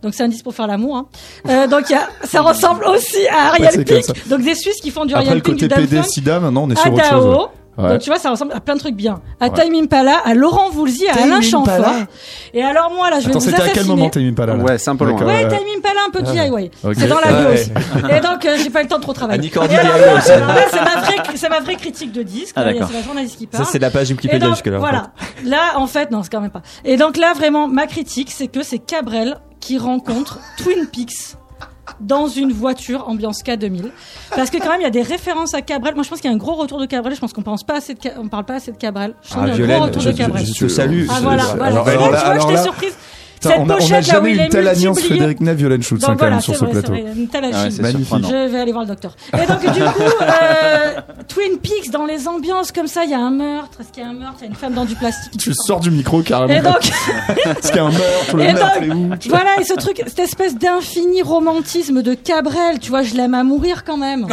Donc 0.01 0.15
c'est 0.15 0.23
un 0.23 0.29
disque 0.29 0.43
pour 0.43 0.55
faire 0.55 0.65
l'amour. 0.65 0.95
Hein. 0.97 1.05
Euh, 1.47 1.67
donc 1.67 1.89
y 1.89 1.93
a, 1.93 2.07
ça 2.23 2.41
ressemble 2.51 2.85
aussi 2.85 3.27
à 3.27 3.51
Ouais, 3.51 3.67
Ariel 3.67 3.69
c'est 3.71 3.85
comme 3.87 4.01
Pink. 4.15 4.29
Donc 4.29 4.41
des 4.41 4.55
Suisses 4.55 4.79
qui 4.81 4.89
font 4.89 5.05
du 5.05 5.13
Après 5.13 5.25
Ariel 5.27 5.37
le 5.37 5.43
Pink, 5.43 5.57
du 5.57 5.65
côté 5.65 5.75
Daft 5.75 5.81
PD 5.89 5.95
Punk, 6.01 6.09
SIDA, 6.11 6.39
maintenant 6.39 6.63
on 6.63 6.71
est 6.71 6.75
sur 6.79 6.91
autre 6.91 7.05
chose. 7.09 7.47
Ouais. 7.81 7.89
Donc 7.89 7.99
tu 7.99 8.09
vois, 8.09 8.19
ça 8.19 8.29
ressemble 8.29 8.53
à 8.53 8.59
plein 8.59 8.75
de 8.75 8.79
trucs 8.79 8.95
bien. 8.95 9.21
À 9.39 9.47
Ouais. 9.47 9.53
Time 9.63 9.73
Impala, 9.75 10.17
à 10.23 10.33
Laurent 10.33 10.69
Voulzy, 10.69 11.07
à 11.07 11.13
Time 11.13 11.23
Alain 11.31 11.41
Chamfort. 11.41 11.73
Impala. 11.73 12.07
Et 12.53 12.61
alors 12.63 12.91
moi 12.93 13.09
là, 13.09 13.19
je 13.19 13.25
vais 13.25 13.29
Attends, 13.31 13.39
vous 13.39 13.45
c'était 13.45 13.55
à 13.57 13.59
quel 13.65 13.71
assassiner. 13.71 13.95
moment 13.95 14.11
là 14.37 14.45
là 14.45 14.55
Ouais, 14.63 14.77
c'est 14.77 14.89
un 14.89 14.95
peu 14.95 15.05
loin. 15.05 15.19
Ouais, 15.19 15.25
Ouais. 15.45 15.47
Time 15.47 15.67
Impala 15.77 15.99
un 16.07 16.11
peu 16.11 16.21
DIY. 16.21 16.71
Ok. 16.83 16.93
C'est 16.97 17.07
dans 17.07 17.19
la 17.19 17.27
bio 17.31 17.47
Ouais. 17.49 17.53
aussi. 17.53 17.71
Et 18.15 18.19
donc 18.21 18.45
euh, 18.45 18.57
j'ai 18.63 18.69
pas 18.69 18.79
eu 18.79 18.83
le 18.83 18.89
temps 18.89 18.97
de 18.97 19.01
trop 19.03 19.13
travailler. 19.13 19.39
Annie 19.39 19.49
Cordy, 19.49 19.75
là, 19.75 19.83
c'est 20.21 20.39
ma 20.39 20.45
vraie, 21.01 21.15
c'est 21.35 21.49
ma 21.49 21.59
vraie 21.59 21.75
critique 21.75 22.11
de 22.11 22.23
disque. 22.23 22.53
Ah, 22.55 22.65
Là, 22.65 22.73
c'est 22.87 22.93
la 22.93 23.01
journaliste 23.03 23.37
qui 23.37 23.45
Ça, 23.51 23.57
parle. 23.59 23.65
c'est 23.71 23.79
la 23.79 23.89
page 23.89 24.09
Wikipédia 24.11 24.39
donc, 24.47 24.55
jusque-là. 24.55 24.77
Voilà. 24.77 25.11
Là, 25.45 25.73
en 25.77 25.87
fait, 25.87 26.11
non, 26.11 26.23
c'est 26.23 26.31
quand 26.31 26.41
même 26.41 26.51
pas. 26.51 26.61
Et 26.85 26.97
donc 26.97 27.17
là, 27.17 27.33
vraiment, 27.33 27.67
ma 27.67 27.87
critique, 27.87 28.31
c'est 28.31 28.47
que 28.47 28.63
c'est 28.63 28.79
Cabrel 28.79 29.37
qui 29.59 29.77
rencontre 29.77 30.39
Twin 30.57 30.87
Peaks 30.91 31.35
dans 32.01 32.27
une 32.27 32.51
voiture 32.51 33.07
ambiance 33.07 33.43
K2000 33.43 33.85
parce 34.35 34.49
que 34.49 34.57
quand 34.57 34.69
même 34.71 34.81
il 34.81 34.83
y 34.83 34.87
a 34.87 34.89
des 34.91 35.01
références 35.01 35.53
à 35.53 35.61
Cabrel. 35.61 35.93
Moi 35.95 36.03
je 36.03 36.09
pense 36.09 36.19
qu'il 36.21 36.29
y 36.29 36.33
a 36.33 36.35
un 36.35 36.39
gros 36.39 36.53
retour 36.55 36.79
de 36.79 36.85
Cabrel. 36.85 37.13
Je 37.15 37.19
pense 37.19 37.33
qu'on 37.33 37.41
pense 37.41 37.63
pas 37.63 37.77
assez 37.77 37.93
de 37.93 37.99
Ca- 38.01 38.13
on 38.19 38.27
parle 38.27 38.45
pas 38.45 38.55
assez 38.55 38.71
de 38.71 38.77
Cabrel. 38.77 39.13
Je 39.21 39.29
Ah, 39.35 39.49
qu'il 39.49 39.65
y 39.65 39.71
a 39.71 39.75
un 39.75 39.77
gros 39.77 39.85
retour 39.87 40.01
je, 40.01 40.09
de 40.09 40.17
Cabrel. 40.17 40.45
je 40.45 40.53
te 40.53 40.67
salue. 40.67 41.05
ah 41.09 41.19
voilà, 41.21 41.43
voilà. 41.43 41.65
alors- 41.65 41.87
alors 41.87 42.11
là- 42.11 42.17
tu 42.17 42.23
vois, 42.25 42.33
alors 42.33 42.51
là- 42.51 42.63
surprise 42.63 42.93
Putain, 43.41 43.49
cette 43.55 43.59
on 43.59 43.69
a, 43.69 43.73
on 43.73 43.75
a 43.75 43.77
pochette 43.77 43.91
là 43.91 43.99
où 43.99 44.03
jamais 44.03 44.31
il 44.31 44.35
eu 44.37 44.39
une 44.43 44.49
telle 44.49 44.67
alliance 44.67 44.99
Frédéric 45.01 45.39
Neff, 45.41 45.55
Violaine 45.57 45.81
Schultz 45.81 46.01
donc 46.01 46.09
hein, 46.11 46.13
quand 46.13 46.19
voilà 46.19 46.35
même 46.35 46.41
sur 46.41 46.53
c'est 46.53 46.59
ce 46.59 46.65
vrai, 46.65 46.71
plateau. 46.73 46.91
vrai, 46.91 47.05
une 47.17 47.27
telle 47.27 47.45
Ah 47.51 47.63
ouais, 47.63 47.71
je 47.71 48.47
vais 48.51 48.59
aller 48.59 48.71
voir 48.71 48.83
le 48.83 48.89
docteur. 48.89 49.15
Et 49.33 49.45
donc, 49.47 49.61
du 49.61 49.79
coup, 49.81 50.01
euh, 50.21 50.93
Twin 51.27 51.57
Peaks, 51.57 51.89
dans 51.91 52.05
les 52.05 52.27
ambiances 52.27 52.71
comme 52.71 52.87
ça, 52.87 53.03
il 53.03 53.09
y 53.11 53.13
a 53.13 53.19
un 53.19 53.31
meurtre. 53.31 53.81
Est-ce 53.81 53.91
qu'il 53.91 54.03
y 54.03 54.05
a 54.05 54.09
un 54.09 54.13
meurtre? 54.13 54.35
Il 54.41 54.43
y 54.43 54.45
a 54.45 54.49
une 54.49 54.55
femme 54.55 54.73
dans 54.73 54.85
du 54.85 54.95
plastique. 54.95 55.39
Tu 55.39 55.53
sors 55.53 55.79
du 55.79 55.89
micro 55.91 56.21
carrément. 56.21 56.53
Et 56.53 56.61
donc, 56.61 56.77
Est-ce 57.59 57.67
qu'il 57.71 57.77
y 57.77 57.79
a 57.79 57.85
un 57.85 57.91
meurtre? 57.91 58.35
Le 58.37 58.43
Et 58.43 58.53
meurtre 58.53 58.79
donc, 58.81 58.89
est 58.89 59.27
où? 59.27 59.29
voilà, 59.29 59.59
et 59.59 59.63
ce 59.63 59.73
truc, 59.73 60.03
cette 60.05 60.19
espèce 60.19 60.55
d'infini 60.55 61.21
romantisme 61.21 62.01
de 62.03 62.13
Cabrel, 62.13 62.79
tu 62.79 62.89
vois, 62.91 63.01
je 63.01 63.15
l'aime 63.15 63.33
à 63.33 63.43
mourir 63.43 63.83
quand 63.83 63.97
même. 63.97 64.27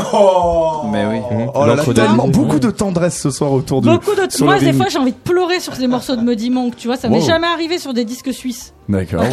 Mais 0.92 1.07
oui. 1.07 1.21
Oh 1.55 1.64
là 1.66 1.77
tellement 1.94 2.29
beaucoup 2.29 2.59
de 2.59 2.71
tendresse 2.71 3.21
ce 3.21 3.31
soir 3.31 3.53
autour 3.53 3.81
de. 3.81 3.90
Beaucoup 3.90 4.14
de 4.14 4.44
moi 4.44 4.59
des 4.59 4.73
fois 4.73 4.87
j'ai 4.90 4.99
envie 4.99 5.12
de 5.12 5.16
pleurer 5.16 5.61
sur 5.61 5.73
des 5.75 5.87
morceaux 5.87 6.16
de 6.16 6.23
Muddy 6.23 6.51
Monk, 6.51 6.77
tu 6.77 6.87
vois, 6.88 6.97
ça 6.97 7.09
m'est 7.09 7.21
jamais 7.21 7.47
arrivé 7.47 7.79
sur 7.79 7.94
des 7.94 8.05
disques 8.05 8.33
suisses. 8.33 8.75
D'accord. 8.99 9.23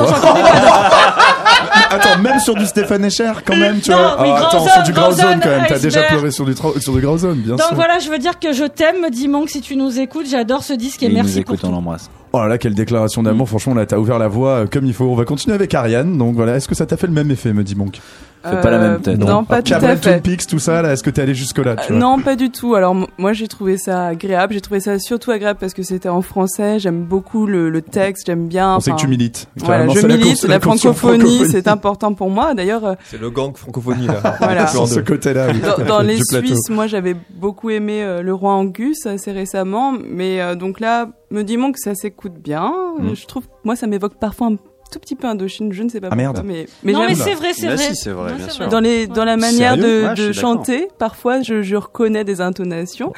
Attends, 1.89 2.19
même 2.21 2.39
sur 2.39 2.55
du 2.55 2.65
Stéphane 2.65 3.05
Echer 3.05 3.31
quand 3.45 3.55
même, 3.55 3.79
tu 3.79 3.91
Non, 3.91 3.97
vois. 3.97 4.15
Ah, 4.19 4.47
attends, 4.47 4.67
sur 4.67 4.83
du 4.83 4.91
Grauzone 4.91 5.15
Grauzone, 5.15 5.39
quand 5.41 5.49
même. 5.49 5.65
T'as 5.67 5.79
déjà 5.79 6.03
pleuré 6.03 6.31
sur 6.31 6.45
du, 6.45 6.53
sur 6.55 6.93
du 6.93 7.01
Grauzone, 7.01 7.37
bien 7.37 7.55
Donc 7.55 7.67
sûr. 7.67 7.75
voilà, 7.75 7.99
je 7.99 8.09
veux 8.09 8.17
dire 8.17 8.39
que 8.39 8.53
je 8.53 8.65
t'aime 8.65 9.01
Muddy 9.01 9.27
Monk 9.27 9.49
si 9.49 9.61
tu 9.61 9.75
nous 9.75 9.99
écoutes, 9.99 10.27
j'adore 10.29 10.63
ce 10.63 10.73
disque 10.73 11.03
et, 11.03 11.09
merci 11.09 11.43
nous 11.47 11.55
pour 11.55 11.69
on 11.69 11.71
l'embrasse. 11.71 12.09
Oh 12.33 12.39
là 12.39 12.47
là, 12.47 12.57
quelle 12.57 12.73
déclaration 12.73 13.23
d'amour. 13.23 13.47
Franchement, 13.47 13.73
là, 13.75 13.85
t'as 13.85 13.97
ouvert 13.97 14.19
la 14.19 14.27
voie 14.27 14.49
euh, 14.49 14.65
comme 14.69 14.85
il 14.85 14.93
faut. 14.93 15.05
On 15.05 15.15
va 15.15 15.23
continuer 15.23 15.55
avec 15.55 15.73
Ariane. 15.73 16.17
Donc 16.17 16.35
voilà, 16.35 16.55
est-ce 16.57 16.67
que 16.67 16.75
ça 16.75 16.85
t'a 16.85 16.97
fait 16.97 17.07
le 17.07 17.13
même 17.13 17.31
effet, 17.31 17.53
me 17.53 17.63
dit 17.63 17.75
Monk 17.75 18.01
Fais 18.49 18.61
pas 18.61 18.71
la 18.71 18.77
même 18.79 19.01
tête. 19.01 19.17
Non, 19.17 19.43
pas 19.43 19.61
tout 19.61 19.73
à 19.73 19.79
Twin 19.79 19.97
fait. 19.97 20.21
Peaks, 20.21 20.47
tout 20.47 20.59
ça, 20.59 20.81
là, 20.81 20.93
est-ce 20.93 21.03
que 21.03 21.09
t'es 21.09 21.21
allé 21.21 21.33
jusque-là, 21.35 21.75
Euh, 21.89 21.93
Non, 21.93 22.19
pas 22.19 22.35
du 22.35 22.49
tout. 22.49 22.75
Alors 22.75 22.95
moi 23.17 23.33
j'ai 23.33 23.47
trouvé 23.47 23.77
ça 23.77 24.07
agréable. 24.07 24.53
J'ai 24.53 24.61
trouvé 24.61 24.79
ça 24.79 24.99
surtout 24.99 25.31
agréable 25.31 25.59
parce 25.59 25.73
que 25.73 25.83
c'était 25.83 26.09
en 26.09 26.21
français. 26.21 26.79
J'aime 26.79 27.03
beaucoup 27.03 27.45
le, 27.45 27.69
le 27.69 27.81
texte. 27.81 28.27
J'aime 28.27 28.47
bien. 28.47 28.75
On 28.75 28.79
sait 28.79 28.91
que 28.91 28.97
tu 28.97 29.07
milites. 29.07 29.47
Voilà, 29.57 29.87
je 29.87 29.99
la 30.07 30.15
milite. 30.17 30.43
La, 30.43 30.59
sur 30.59 30.95
francophonie, 30.95 31.45
c'est 31.49 31.67
important 31.67 32.13
pour 32.13 32.29
moi. 32.29 32.53
D'ailleurs, 32.53 32.85
euh, 32.85 32.93
C'est 33.05 33.19
le 33.19 33.29
gang 33.29 33.55
francophonie 33.55 34.07
là. 34.07 34.35
Voilà. 34.39 34.67
Sur 34.67 34.87
ce 34.87 34.99
côté-là, 34.99 35.47
oui, 35.51 35.61
dans, 35.61 35.85
dans 35.85 36.01
les. 36.01 36.19
Suisses, 36.21 36.69
moi 36.69 36.87
j'avais 36.87 37.15
beaucoup 37.35 37.69
aimé 37.69 38.03
euh, 38.03 38.21
Le 38.21 38.33
Roi 38.33 38.51
Angus 38.53 39.05
assez 39.05 39.31
récemment, 39.31 39.93
mais 40.07 40.41
euh, 40.41 40.55
donc 40.55 40.79
là, 40.79 41.09
me 41.31 41.43
dit 41.43 41.55
que 41.55 41.79
ça 41.79 41.95
s'écoute 41.95 42.33
bien. 42.43 42.73
Mm. 42.99 43.07
Euh, 43.07 43.15
Je 43.15 43.25
trouve, 43.25 43.43
moi 43.63 43.75
ça 43.75 43.87
m'évoque 43.87 44.15
parfois 44.19 44.47
un 44.47 44.57
tout 44.91 44.99
petit 44.99 45.15
peu 45.15 45.27
Indochine. 45.27 45.71
Je 45.73 45.83
ne 45.83 45.89
sais 45.89 45.99
pas 45.99 46.07
Ah, 46.11 46.15
pourquoi, 46.15 46.33
merde. 46.33 46.45
mais 46.45 46.67
mais 46.83 46.91
non 46.93 47.05
mais 47.07 47.15
c'est 47.15 47.33
vrai, 47.33 47.53
c'est 47.53 47.67
Bah 47.67 47.75
vrai. 47.75 47.83
si, 47.83 47.95
c'est 47.95 48.11
vrai, 48.11 48.31
Non, 48.31 48.37
bien 48.37 48.45
c'est 48.47 48.53
sûr. 48.53 48.67
dans 48.69 48.79
les 48.79 49.07
dans 49.07 49.25
la 49.25 49.37
manière 49.37 49.75
Sérieux 49.75 50.13
de, 50.15 50.31
chanter, 50.31 50.87
parfois 50.97 51.41
je, 51.41 51.61
je 51.61 51.75
reconnais 51.75 52.23
des 52.23 52.41
intonations. 52.41 53.11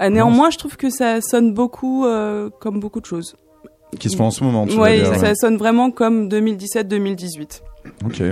Euh, 0.00 0.08
néanmoins, 0.08 0.48
je 0.50 0.56
trouve 0.58 0.76
que 0.78 0.88
ça 0.88 1.20
sonne 1.20 1.52
beaucoup 1.52 2.06
euh, 2.06 2.48
comme 2.60 2.80
beaucoup 2.80 3.00
de 3.00 3.06
choses. 3.06 3.34
Qui 3.98 4.08
se 4.08 4.16
font 4.16 4.24
en 4.26 4.30
ce 4.30 4.42
moment, 4.44 4.66
tu 4.66 4.78
Ouais, 4.78 4.98
veux 4.98 5.04
dire, 5.10 5.14
ça 5.16 5.20
ouais. 5.30 5.34
sonne 5.34 5.56
vraiment 5.56 5.90
comme 5.90 6.28
2017-2018. 6.28 7.60
Ok. 8.04 8.22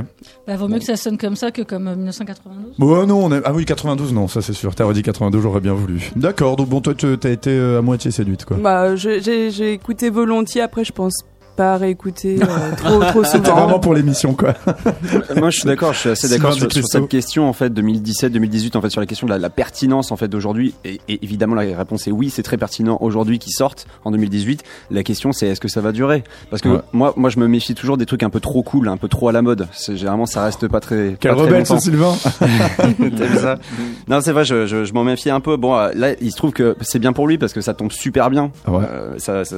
Bah, 0.47 0.57
vaut 0.57 0.69
mieux 0.69 0.79
que 0.79 0.85
ça 0.85 0.97
sonne 0.97 1.19
comme 1.19 1.35
ça 1.37 1.51
que 1.51 1.63
comme 1.63 1.89
euh, 1.89 1.97
1992. 1.97 2.75
Bon, 2.79 3.07
non, 3.07 3.25
on 3.25 3.33
est... 3.33 3.41
ah 3.45 3.53
oui, 3.53 3.65
92, 3.65 4.13
non, 4.13 4.29
ça 4.29 4.41
c'est 4.43 4.53
sûr. 4.53 4.75
T'as 4.75 4.85
redit 4.85 5.03
92, 5.03 5.43
j'aurais 5.43 5.61
bien 5.61 5.75
voulu. 5.75 6.11
D'accord, 6.17 6.57
donc 6.57 6.69
bon, 6.69 6.81
toi, 6.81 6.95
tu- 6.95 7.19
t'as 7.19 7.31
été 7.31 7.51
euh, 7.51 7.79
à 7.79 7.83
moitié 7.83 8.11
séduite, 8.11 8.45
quoi. 8.45 8.57
Bah, 8.59 8.95
j'ai 8.97 9.73
écouté 9.73 10.11
volontiers. 10.11 10.61
Après, 10.63 10.85
je 10.85 10.93
pense 10.93 11.15
pas 11.59 11.75
à 11.75 11.77
réécouter 11.77 12.39
euh, 12.41 12.47
trop 12.77 13.01
trop 13.05 13.25
C'était 13.25 13.49
souvent. 13.49 13.63
vraiment 13.63 13.79
pour 13.81 13.93
l'émission, 13.95 14.33
quoi. 14.35 14.55
Moi, 15.37 15.51
je 15.51 15.59
suis 15.59 15.67
d'accord. 15.67 15.93
Je 15.93 15.99
suis 15.99 16.09
assez 16.11 16.29
d'accord 16.29 16.53
sur, 16.55 16.71
cette 16.87 17.09
question 17.09 17.49
en 17.49 17.53
fait 17.53 17.71
2017-2018 17.73 18.77
en 18.77 18.81
fait 18.81 18.91
sur 18.91 19.01
la 19.01 19.07
question 19.07 19.27
de 19.27 19.33
la, 19.33 19.39
la 19.39 19.51
pertinence 19.51 20.13
en 20.13 20.17
fait 20.17 20.29
d'aujourd'hui. 20.29 20.75
Et, 20.85 21.01
et 21.09 21.19
évidemment, 21.25 21.57
la 21.57 21.63
réponse 21.77 22.07
est 22.07 22.13
oui, 22.13 22.31
c'est 22.31 22.43
très 22.45 22.57
pertinent 22.57 22.97
aujourd'hui 23.01 23.39
qui 23.41 23.51
sortent 23.51 23.87
en 24.05 24.13
2018. 24.13 24.63
La 24.93 25.03
question, 25.03 25.33
c'est 25.33 25.49
est-ce 25.49 25.61
que 25.61 25.69
ça 25.69 25.81
va 25.81 25.93
durer? 25.93 26.23
Parce 26.51 26.63
que 26.63 26.69
Ouais. 26.69 26.81
moi, 26.93 27.13
moi, 27.17 27.29
je 27.31 27.41
me 27.41 27.49
méfie 27.49 27.75
toujours 27.75 27.97
des 27.97 28.07
trucs 28.07 28.23
un 28.23 28.31
peu 28.31 28.41
trop 28.41 28.63
cool, 28.63 28.89
un 28.89 28.97
peu 28.97 29.09
trop 29.09 29.29
à 29.29 29.33
la 29.33 29.43
mode. 29.43 29.67
C'est 29.73 29.97
généralement, 29.97 30.27
ça 30.27 30.45
reste 30.45 30.69
pas 30.69 30.81
très. 30.81 31.17
Quel 31.19 31.33
pas 31.33 31.37
très 31.39 31.47
rebelle, 31.47 31.67
ce 31.67 31.73
longtemps. 31.73 31.83
Sylvain. 31.83 32.15
Ça? 33.41 33.59
Non, 34.07 34.21
c'est 34.21 34.33
vrai, 34.33 34.45
je, 34.45 34.67
je, 34.67 34.85
je 34.85 34.93
m'en 34.93 35.03
méfie 35.05 35.31
un 35.31 35.41
peu. 35.41 35.57
Bon, 35.57 35.77
euh, 35.77 35.91
là, 35.95 36.13
il 36.21 36.31
se 36.31 36.37
trouve 36.37 36.53
que 36.53 36.77
c'est 36.81 36.99
bien 36.99 37.13
pour 37.13 37.27
lui 37.27 37.37
parce 37.39 37.53
que 37.53 37.61
ça 37.61 37.75
tombe 37.75 37.91
super 37.93 38.31
bien. 38.31 38.51
Ouais. 38.67 38.85
Euh, 38.89 39.15
ça, 39.19 39.45
ça- 39.45 39.57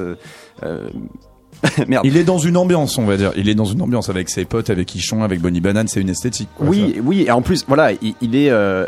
euh, 0.63 0.87
Merde. 1.87 2.05
Il 2.05 2.17
est 2.17 2.23
dans 2.23 2.37
une 2.39 2.57
ambiance, 2.57 2.97
on 2.97 3.05
va 3.05 3.17
dire. 3.17 3.31
Il 3.35 3.49
est 3.49 3.55
dans 3.55 3.65
une 3.65 3.81
ambiance 3.81 4.09
avec 4.09 4.29
ses 4.29 4.45
potes, 4.45 4.69
avec 4.69 4.93
Ichon, 4.95 5.23
avec 5.23 5.39
Bonnie 5.41 5.61
Banane. 5.61 5.87
C'est 5.87 6.01
une 6.01 6.09
esthétique. 6.09 6.49
quoi, 6.55 6.67
Oui, 6.67 6.99
oui, 7.03 7.23
et 7.27 7.31
en 7.31 7.41
plus, 7.41 7.65
voilà, 7.67 7.91
il, 7.93 8.15
il 8.21 8.35
est 8.35 8.49
euh, 8.49 8.87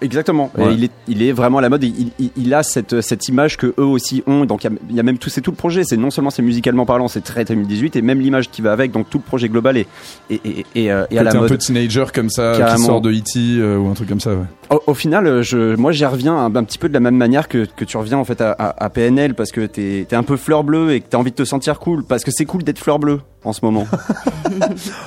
exactement. 0.00 0.50
Ouais. 0.56 0.74
Il 0.74 0.84
est, 0.84 0.90
il 1.08 1.22
est 1.22 1.32
vraiment 1.32 1.58
à 1.58 1.60
la 1.60 1.68
mode. 1.68 1.82
Il, 1.84 2.12
il, 2.18 2.30
il 2.36 2.54
a 2.54 2.62
cette 2.62 3.00
cette 3.00 3.28
image 3.28 3.56
que 3.56 3.74
eux 3.78 3.84
aussi 3.84 4.22
ont. 4.26 4.44
Donc 4.44 4.64
il 4.64 4.70
y 4.70 4.74
a, 4.74 4.78
il 4.90 4.96
y 4.96 5.00
a 5.00 5.02
même 5.02 5.18
tout, 5.18 5.30
c'est 5.30 5.40
tout 5.40 5.50
le 5.50 5.56
projet. 5.56 5.84
C'est 5.84 5.96
non 5.96 6.10
seulement 6.10 6.30
c'est 6.30 6.42
musicalement 6.42 6.86
parlant, 6.86 7.08
c'est 7.08 7.22
très 7.22 7.44
2018, 7.44 7.96
et 7.96 8.02
même 8.02 8.20
l'image 8.20 8.50
qui 8.50 8.62
va 8.62 8.72
avec. 8.72 8.92
Donc 8.92 9.10
tout 9.10 9.18
le 9.18 9.24
projet 9.24 9.48
global 9.48 9.76
est 9.76 9.86
et, 10.30 10.64
euh, 10.92 11.04
à 11.10 11.22
la 11.22 11.30
un 11.32 11.34
mode. 11.34 11.48
peu 11.48 11.58
teenager 11.58 12.04
comme 12.14 12.30
ça, 12.30 12.56
qui 12.76 12.82
sort 12.82 13.00
de 13.00 13.10
E.T. 13.10 13.38
euh, 13.38 13.78
ou 13.78 13.88
un 13.88 13.94
truc 13.94 14.08
comme 14.08 14.20
ça. 14.20 14.30
Ouais. 14.30 14.44
Au, 14.70 14.80
au 14.86 14.94
final, 14.94 15.26
euh, 15.26 15.42
je, 15.42 15.74
moi, 15.76 15.90
j'y 15.92 16.04
reviens 16.06 16.34
un, 16.36 16.54
un 16.54 16.64
petit 16.64 16.78
peu 16.78 16.88
de 16.88 16.94
la 16.94 17.00
même 17.00 17.16
manière 17.16 17.48
que, 17.48 17.66
que 17.76 17.84
tu 17.84 17.96
reviens 17.96 18.18
en 18.18 18.24
fait 18.24 18.40
à, 18.40 18.52
à, 18.52 18.84
à 18.84 18.88
PNL 18.88 19.34
parce 19.34 19.50
que 19.50 19.66
t'es 19.66 20.06
es 20.08 20.14
un 20.14 20.22
peu 20.22 20.36
fleur 20.36 20.62
bleue 20.62 20.92
et 20.92 21.00
que 21.00 21.06
t'as 21.10 21.18
envie 21.18 21.32
de 21.32 21.36
te 21.36 21.44
sentir 21.44 21.80
cool 21.80 22.04
parce 22.04 22.22
que 22.22 22.30
c'est 22.30 22.44
cool 22.44 22.62
d'être 22.62 22.78
fleur 22.78 22.98
bleue 23.00 23.20
en 23.42 23.52
ce 23.52 23.64
moment. 23.64 23.86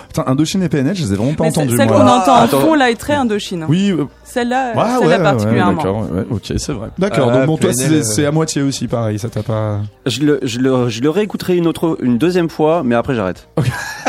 Putain, 0.07 0.23
Indochine 0.27 0.63
et 0.63 0.69
PNL, 0.69 0.95
je 0.95 1.03
les 1.03 1.13
ai 1.13 1.15
vraiment 1.15 1.33
pas 1.33 1.45
entendus. 1.45 1.77
celle 1.77 1.87
qu'on 1.87 1.95
entend 2.07 2.43
en 2.43 2.47
fond 2.47 2.73
là 2.75 2.91
est 2.91 2.95
très 2.95 3.13
Indochine. 3.13 3.65
Oui, 3.69 3.91
euh, 3.91 4.05
Celle-là, 4.23 4.73
ah, 4.75 4.97
celle-là 4.99 4.99
ouais, 4.99 5.07
ouais, 5.17 5.23
particulièrement. 5.23 5.73
d'accord, 5.73 6.11
ouais, 6.11 6.25
ok, 6.29 6.53
c'est 6.57 6.73
vrai. 6.73 6.89
D'accord, 6.97 7.29
Ah, 7.31 7.37
donc 7.37 7.45
bon, 7.45 7.57
toi, 7.57 7.69
PNL, 7.71 7.89
c'est 7.89 7.95
euh, 7.95 8.03
c'est 8.03 8.25
à 8.25 8.31
moitié 8.31 8.61
aussi 8.63 8.87
pareil, 8.87 9.17
ça 9.19 9.29
t'a 9.29 9.43
pas. 9.43 9.79
je 10.05 10.21
le, 10.21 10.39
je 10.43 10.59
le, 10.59 10.89
je 10.89 11.01
le 11.01 11.09
réécouterai 11.09 11.55
une 11.55 11.67
autre, 11.67 11.97
une 12.01 12.17
deuxième 12.17 12.49
fois, 12.49 12.81
mais 12.83 12.95
après 12.95 13.15
j'arrête. 13.15 13.47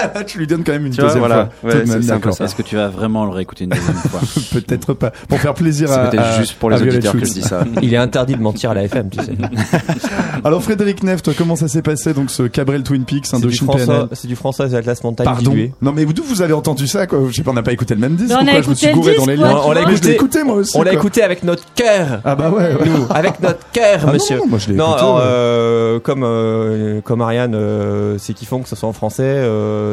tu 0.27 0.39
lui 0.39 0.47
donnes 0.47 0.65
quand 0.65 0.73
même 0.73 0.87
une 0.87 0.93
Tu 0.93 1.01
vois, 1.01 1.11
deuxième 1.11 1.21
voilà. 1.27 1.49
fois. 1.61 1.71
Ouais, 1.71 1.85
d'accord. 2.01 2.41
Est-ce 2.41 2.55
que 2.55 2.63
tu 2.63 2.77
vas 2.77 2.89
vraiment 2.89 3.25
le 3.25 3.31
réécouter 3.31 3.65
une 3.65 3.71
deuxième 3.71 3.95
fois 3.97 4.21
Peut-être 4.53 4.95
pas. 4.95 5.11
Pour 5.29 5.39
faire 5.41 5.55
plaisir 5.55 5.89
C'est 5.89 5.95
à. 5.95 6.07
peut-être 6.09 6.39
juste 6.39 6.55
pour 6.55 6.71
les 6.71 6.81
auditeurs 6.83 7.13
que 7.13 7.25
je 7.25 7.33
dis 7.33 7.43
ça. 7.43 7.65
Il 7.83 7.93
est 7.93 7.97
interdit 7.99 8.35
de 8.35 8.41
mentir 8.43 8.71
à 8.71 8.75
la 8.75 8.85
FM, 8.85 9.11
tu 9.11 9.21
sais. 9.25 9.33
Alors 10.45 10.63
Frédéric 10.63 11.03
Neff, 11.03 11.23
toi, 11.23 11.33
comment 11.37 11.57
ça 11.57 11.69
s'est 11.69 11.83
passé 11.83 12.13
donc 12.15 12.31
ce 12.31 12.43
Cabrel 12.45 12.83
Twin 12.83 13.05
Peaks, 13.05 13.27
C'est 13.27 13.37
du, 13.39 13.45
Indochine 13.45 13.67
François, 13.67 13.87
PNL 13.95 14.09
c'est 14.13 14.29
du 14.29 14.37
François 14.37 14.67
et 14.69 14.75
Atlas 14.75 15.03
Montagne 15.03 15.25
Pardon? 15.25 15.51
dilué. 15.51 15.73
Non 15.83 15.93
mais 15.93 16.05
d'où 16.05 16.23
vous 16.25 16.43
avez 16.43 16.53
entendu 16.53 16.87
ça 16.87 17.07
quoi? 17.07 17.19
Je 17.29 17.35
sais 17.35 17.43
pas, 17.43 17.51
on 17.51 17.55
n'a 17.55 17.63
pas 17.63 17.73
écouté 17.73 17.95
le 17.95 18.01
même 18.01 18.17
disque 18.17 18.35
on 18.39 18.47
a 18.47 18.51
quoi 18.51 18.61
Je 18.63 18.71
me 18.71 18.75
suis 18.75 18.87
écouté 18.89 19.11
le 19.13 19.17
gouré 19.17 19.17
dans 19.17 19.27
les 19.27 19.37
disque, 19.37 19.47
liens. 19.49 19.55
ouais, 19.55 19.61
On 19.67 19.73
l'a 19.73 19.81
écouté, 19.83 20.15
écouté 20.15 20.45
moi 20.45 20.55
aussi. 20.57 20.77
on 20.77 20.83
l'a 20.83 20.93
écouté 20.93 21.23
avec 21.23 21.43
notre 21.45 21.63
cœur. 21.75 22.21
Ah 22.25 22.35
bah 22.35 22.51
ouais. 22.51 22.75
ouais. 22.75 22.87
Nous, 22.87 23.07
avec 23.11 23.41
notre 23.41 23.71
cœur, 23.73 24.01
Ah 24.03 24.07
non, 24.07 24.13
monsieur. 24.13 24.41
moi 24.49 24.59
je 24.59 24.69
l'ai 24.71 24.75
Non, 24.77 24.97
écouté. 24.97 25.03
euh, 25.23 26.01
comme 26.01 26.23
euh, 26.25 27.01
comme 27.03 27.21
Ariane, 27.23 27.55
euh, 27.55 28.17
c'est 28.19 28.35
kiffant 28.35 28.61
que 28.61 28.69
ce 28.69 28.77
soit 28.77 28.89
en 28.89 28.93
français, 28.93 29.23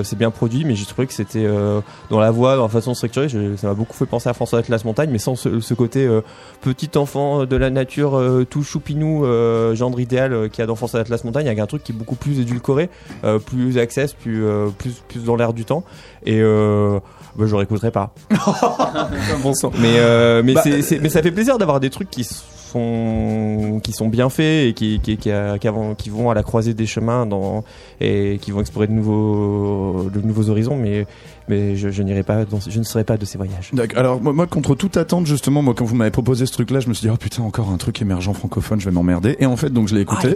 euh, 0.01 0.03
c'est 0.03 0.17
bien 0.17 0.31
produit, 0.31 0.65
mais 0.65 0.75
j'ai 0.75 0.85
trouvé 0.85 1.07
que 1.07 1.13
c'était 1.13 1.45
euh, 1.45 1.79
dans 2.09 2.19
la 2.19 2.31
voix, 2.31 2.55
dans 2.57 2.63
la 2.63 2.69
façon 2.69 2.93
structurée, 2.93 3.29
je- 3.29 3.55
ça 3.55 3.67
m'a 3.67 3.73
beaucoup 3.73 3.95
fait 3.95 4.05
penser 4.05 4.27
à 4.29 4.33
François 4.33 4.59
Atlas 4.59 4.83
Montagne, 4.83 5.09
mais 5.11 5.17
sans 5.19 5.35
ce, 5.35 5.59
ce 5.59 5.73
côté 5.73 6.05
euh, 6.05 6.21
petit 6.61 6.97
enfant 6.97 7.45
de 7.45 7.55
la 7.55 7.69
nature, 7.69 8.17
euh, 8.17 8.45
tout 8.49 8.63
choupinou, 8.63 9.25
euh, 9.25 9.73
gendre 9.75 9.99
idéal 9.99 10.33
euh, 10.33 10.47
qu'il 10.49 10.59
y 10.59 10.61
a 10.63 10.65
dans 10.67 10.75
François 10.75 10.99
Atlas 10.99 11.23
Montagne, 11.23 11.47
avec 11.47 11.59
un 11.59 11.67
truc 11.67 11.83
qui 11.83 11.91
est 11.91 11.95
beaucoup 11.95 12.15
plus 12.15 12.39
édulcoré, 12.39 12.89
euh, 13.23 13.39
plus 13.39 13.77
access, 13.77 14.13
plus 14.13 14.45
euh, 14.45 14.67
plus 14.77 15.01
plus 15.07 15.23
dans 15.23 15.35
l'air 15.35 15.53
du 15.53 15.65
temps, 15.65 15.83
et 16.25 16.39
euh, 16.41 16.99
bah, 17.35 17.45
je 17.47 17.55
réécouterai 17.55 17.91
pas. 17.91 18.13
bon 19.43 19.53
sang. 19.53 19.71
Mais 19.79 19.93
euh, 19.97 20.41
mais 20.43 20.53
Bah, 20.53 20.61
mais 20.65 21.09
ça 21.09 21.21
fait 21.21 21.31
plaisir 21.31 21.57
d'avoir 21.57 21.79
des 21.79 21.89
trucs 21.89 22.09
qui 22.09 22.27
qui 22.71 23.91
sont 23.93 24.07
bien 24.07 24.29
faits 24.29 24.69
et 24.69 24.73
qui 24.73 24.99
qui 24.99 25.17
qui, 25.17 25.29
qui 25.59 25.69
qui 25.97 26.09
vont 26.09 26.29
à 26.29 26.33
la 26.33 26.43
croisée 26.43 26.73
des 26.73 26.85
chemins 26.85 27.25
dans 27.25 27.63
et 27.99 28.39
qui 28.41 28.51
vont 28.51 28.61
explorer 28.61 28.87
de 28.87 28.93
nouveaux 28.93 30.09
de 30.13 30.21
nouveaux 30.21 30.49
horizons 30.49 30.75
mais 30.75 31.05
mais 31.49 31.75
je, 31.75 31.89
je 31.89 32.03
n'irai 32.03 32.23
pas 32.23 32.45
dans, 32.45 32.59
je 32.59 32.77
ne 32.79 32.83
serai 32.83 33.03
pas 33.03 33.17
de 33.17 33.25
ces 33.25 33.37
voyages. 33.37 33.71
Alors 33.95 34.21
moi, 34.21 34.33
moi, 34.33 34.47
contre 34.47 34.75
toute 34.75 34.97
attente 34.97 35.25
justement, 35.25 35.61
moi 35.61 35.73
quand 35.75 35.85
vous 35.85 35.95
m'avez 35.95 36.11
proposé 36.11 36.45
ce 36.45 36.51
truc-là, 36.53 36.79
je 36.79 36.87
me 36.89 36.93
suis 36.93 37.07
dit 37.07 37.11
oh 37.13 37.17
putain 37.17 37.43
encore 37.43 37.69
un 37.69 37.77
truc 37.77 38.01
émergent 38.01 38.33
francophone, 38.33 38.79
je 38.79 38.85
vais 38.85 38.91
m'emmerder. 38.91 39.35
Et 39.39 39.45
en 39.45 39.55
fait 39.57 39.69
donc 39.71 39.87
je 39.87 39.95
l'ai 39.95 40.01
écouté. 40.01 40.29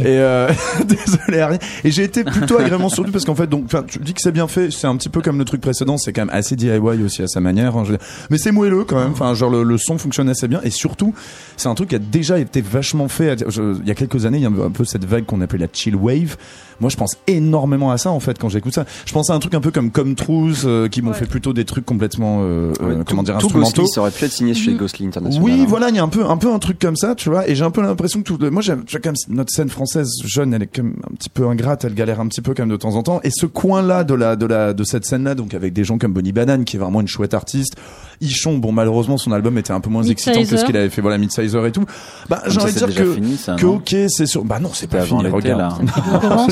Et 0.00 0.18
euh, 0.18 0.48
désolé 0.84 1.40
Ariane. 1.40 1.58
Et 1.84 1.90
j'ai 1.90 2.04
été 2.04 2.24
plutôt 2.24 2.56
agréablement 2.58 2.88
surpris 2.88 3.12
parce 3.12 3.24
qu'en 3.24 3.34
fait 3.34 3.46
donc 3.48 3.66
tu 3.88 3.98
dis 3.98 4.14
que 4.14 4.20
c'est 4.22 4.32
bien 4.32 4.48
fait, 4.48 4.70
c'est 4.70 4.86
un 4.86 4.96
petit 4.96 5.08
peu 5.08 5.20
comme 5.20 5.38
le 5.38 5.44
truc 5.44 5.60
précédent, 5.60 5.96
c'est 5.98 6.12
quand 6.12 6.22
même 6.22 6.34
assez 6.34 6.56
DIY 6.56 6.78
aussi 7.04 7.22
à 7.22 7.28
sa 7.28 7.40
manière. 7.40 7.76
hein, 7.76 7.84
je. 7.84 7.94
Mais 8.30 8.38
c'est 8.38 8.52
moelleux 8.52 8.84
quand 8.84 8.96
même. 8.98 9.10
Enfin 9.12 9.34
genre 9.34 9.50
le, 9.50 9.62
le 9.62 9.78
son 9.78 9.98
fonctionne 9.98 10.28
assez 10.28 10.48
bien 10.48 10.60
et 10.62 10.70
surtout 10.70 11.14
c'est 11.56 11.68
un 11.68 11.74
truc 11.74 11.90
qui 11.90 11.94
a 11.96 11.98
déjà 12.00 12.38
été 12.38 12.60
vachement 12.60 13.08
fait. 13.08 13.44
Je- 13.48 13.76
il 13.80 13.86
y 13.88 13.90
a 13.90 13.94
quelques 13.94 14.26
années, 14.26 14.38
il 14.38 14.42
y 14.42 14.46
a 14.46 14.48
un 14.64 14.70
peu 14.70 14.84
cette 14.84 15.04
vague 15.04 15.24
qu'on 15.26 15.40
appelait 15.40 15.58
la 15.60 15.68
chill 15.72 15.96
wave. 15.96 16.36
Moi 16.80 16.90
je 16.90 16.96
pense 16.96 17.16
énormément 17.26 17.90
à 17.90 17.98
ça 17.98 18.10
en 18.10 18.20
fait 18.20 18.38
quand 18.38 18.48
j'écoute 18.50 18.74
ça. 18.74 18.84
Je 19.06 19.12
pense 19.12 19.30
à 19.30 19.34
un 19.34 19.38
truc 19.38 19.54
un 19.54 19.60
peu 19.60 19.70
comme 19.70 19.90
Comme 19.90 20.14
Truth 20.14 20.35
euh, 20.64 20.88
qui 20.88 21.02
m'ont 21.02 21.10
Ouais. 21.10 21.16
fait 21.16 21.26
plutôt 21.26 21.52
des 21.52 21.64
trucs 21.64 21.84
complètement 21.86 22.40
euh, 22.42 22.72
euh, 22.80 22.98
Ouais, 22.98 23.04
comment 23.06 23.22
tout- 23.22 23.26
dire 23.26 23.38
tout 23.38 23.46
instrumentaux. 23.46 23.82
Ghostly, 23.82 23.88
ça 23.94 24.00
aurait 24.00 24.10
pu 24.10 24.24
être 24.24 24.32
signé 24.32 24.54
chez 24.54 24.72
Mhm. 24.72 24.78
Ghostly 24.78 25.06
International. 25.06 25.42
Oui, 25.44 25.60
hein. 25.60 25.66
voilà, 25.68 25.88
il 25.90 25.96
y 25.96 25.98
a 25.98 26.02
un 26.02 26.08
peu, 26.08 26.24
un 26.24 26.36
peu 26.36 26.52
un 26.52 26.58
truc 26.58 26.78
comme 26.78 26.96
ça, 26.96 27.14
tu 27.14 27.28
vois. 27.30 27.48
Et 27.48 27.54
j'ai 27.54 27.64
un 27.64 27.70
peu 27.70 27.82
l'impression 27.82 28.20
que 28.22 28.24
tout, 28.32 28.38
moi, 28.50 28.62
j'aime, 28.62 28.84
tu 28.84 28.92
vois, 28.96 29.00
quand 29.02 29.10
même, 29.10 29.36
notre 29.36 29.50
scène 29.52 29.68
française 29.68 30.08
jeune, 30.24 30.54
elle 30.54 30.62
est 30.62 30.66
quand 30.66 30.82
même 30.82 30.96
un 31.10 31.14
petit 31.14 31.28
peu 31.30 31.46
ingrate, 31.46 31.84
elle 31.84 31.94
galère 31.94 32.20
un 32.20 32.26
petit 32.26 32.40
peu 32.40 32.54
quand 32.54 32.62
même 32.62 32.70
de 32.70 32.76
temps 32.76 32.94
en 32.96 33.02
temps. 33.02 33.20
Et 33.24 33.30
ce 33.30 33.46
coin-là 33.46 34.04
de 34.04 34.14
la, 34.14 34.36
de 34.36 34.46
la, 34.46 34.72
de 34.72 34.84
cette 34.84 35.04
scène-là, 35.04 35.34
donc 35.34 35.54
avec 35.54 35.72
des 35.72 35.84
gens 35.84 35.98
comme 35.98 36.12
Bonnie 36.12 36.32
Banane, 36.32 36.64
qui 36.64 36.76
est 36.76 36.80
vraiment 36.80 37.00
une 37.00 37.08
chouette 37.08 37.34
artiste. 37.34 37.76
Ichon, 38.22 38.56
bon, 38.56 38.72
malheureusement, 38.72 39.18
son 39.18 39.32
album 39.32 39.58
était 39.58 39.72
un 39.72 39.80
peu 39.80 39.90
moins 39.90 40.02
excitant 40.02 40.40
que 40.42 40.56
ce 40.56 40.64
qu'il 40.64 40.76
avait 40.76 40.88
fait, 40.88 41.02
voilà, 41.02 41.18
Midsizer 41.18 41.66
et 41.66 41.72
tout. 41.72 41.84
Bah, 42.30 42.42
j'ai 42.46 42.54
Ça, 42.58 42.62
envie 42.62 42.72
de 42.72 42.78
dire 42.78 42.94
que, 42.94 43.12
fini, 43.12 43.36
ça, 43.36 43.56
que 43.56 43.66
ok, 43.66 43.94
c'est 44.08 44.24
sûr. 44.26 44.42
Bah 44.44 44.58
non, 44.58 44.70
c'est 44.72 44.88
pas 44.88 45.02
fini, 45.02 45.26
regarde. 45.28 45.60
là. 45.60 45.78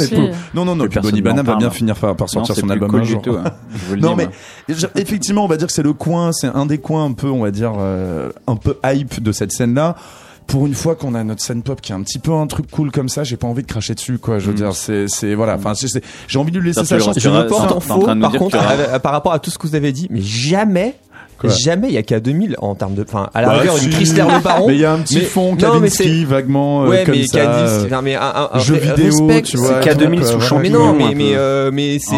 Non, 0.55 0.65
non, 0.65 0.77
non, 0.77 0.87
puis 0.89 1.01
Bonnie 1.01 1.23
Banane 1.23 1.45
va 1.47 1.57
bien 1.57 1.71
finir 1.71 1.97
par, 1.97 2.15
par 2.17 2.29
sortir 2.29 2.55
Non, 2.55 2.61
son 2.61 2.71
album 2.71 2.95
un 2.95 3.03
jour. 3.03 3.23
tout, 3.23 3.31
hein. 3.33 3.45
Je 3.91 3.95
Non 3.97 4.15
dis, 4.17 4.27
mais 4.69 4.75
effectivement, 4.97 5.45
on 5.45 5.49
va 5.49 5.57
dire 5.57 5.67
que 5.67 5.73
c'est 5.73 5.83
le 5.83 5.93
coin, 5.93 6.33
c'est 6.33 6.49
un 6.49 6.67
des 6.67 6.79
coins 6.79 7.05
un 7.07 7.13
peu, 7.13 7.29
on 7.29 7.41
va 7.43 7.51
dire, 7.51 7.73
euh, 7.79 8.31
un 8.47 8.57
peu 8.57 8.79
hype 8.85 9.23
de 9.23 9.33
cette 9.33 9.53
scène-là. 9.53 9.97
Pour 10.47 10.67
une 10.67 10.75
fois 10.75 10.95
qu'on 10.95 11.15
a 11.15 11.25
notre 11.25 11.43
scène 11.43 11.63
pop 11.63 11.81
qui 11.81 11.93
est 11.93 11.95
un 11.95 12.03
petit 12.03 12.19
peu 12.19 12.31
un 12.33 12.47
truc 12.47 12.71
cool 12.71 12.91
comme 12.91 13.09
ça, 13.09 13.25
j'ai 13.25 13.39
pas 13.39 13.47
envie 13.47 13.63
de 13.63 13.67
cracher 13.67 13.95
dessus, 13.95 14.19
quoi. 14.19 14.39
Je 14.39 14.47
veux 14.49 14.53
Mm. 14.53 14.57
dire, 14.57 14.75
c'est, 14.75 15.07
c'est 15.09 15.35
voilà. 15.35 15.55
Enfin, 15.55 15.75
c'est- 15.75 15.89
c'est- 15.89 16.03
j'ai 16.29 16.39
envie 16.39 16.53
de 16.53 16.59
lui 16.59 16.67
laisser 16.69 16.81
Ça 16.81 16.99
sa 16.99 16.99
chance. 16.99 17.19
Je 17.19 17.31
me 17.31 17.47
porte 17.47 17.73
en 17.73 17.81
faux 17.81 18.05
par 18.21 18.33
contre 18.33 18.57
à- 18.59 18.95
à- 18.95 18.99
par 19.01 19.13
rapport 19.13 19.33
à 19.33 19.39
tout 19.39 19.51
ce 19.51 19.57
que 19.57 19.67
vous 19.67 19.75
avez 19.75 19.91
dit 19.91 20.07
mais 20.11 20.21
jamais 20.21 20.97
Quoi 21.49 21.55
jamais 21.57 21.89
il 21.89 21.95
y 21.95 21.99
a 21.99 22.03
qu'à 22.03 22.21
2000 22.21 22.57
en 22.61 22.75
termes 22.75 22.95
de 22.95 23.05
enfin 23.07 23.29
à 23.35 23.43
la 23.43 23.49
Bah, 23.49 23.55
rigueur 23.59 23.79
si. 23.79 23.87
une 23.87 23.91
Chrysler 23.93 24.23
Le 24.33 24.41
Baron 24.43 24.69
Mais 24.69 24.75
il 24.75 24.81
y 24.81 24.85
a 24.85 24.93
un 24.93 24.99
petit 24.99 25.17
Mais- 25.17 25.21
fond 25.23 25.53
mais 25.53 25.59
Kavinsky, 25.61 26.25
vaguement, 26.25 26.85
euh, 26.85 26.89
ouais 26.89 27.05
comme 27.05 27.15
mais 27.17 27.27
ça. 27.27 27.39
K10 27.39 27.47
euh, 27.69 27.89
non, 27.91 28.03
mais 28.03 28.15
un, 28.15 28.21
un, 28.23 28.49
un 28.53 28.59
vidéo, 28.59 29.27
respect, 29.27 29.43
tu 29.43 29.57
vois. 29.57 29.83
C'est 29.83 29.91
K2000 29.91 30.17
donc, 30.21 30.25
sous 30.25 30.37
euh, 30.37 30.41
champion. 30.41 30.59
mais 30.61 30.69
non, 30.71 30.93
mais 30.95 31.15
mais 31.15 31.33
euh, 31.35 31.71
mais 31.73 31.99
c'est 31.99 32.15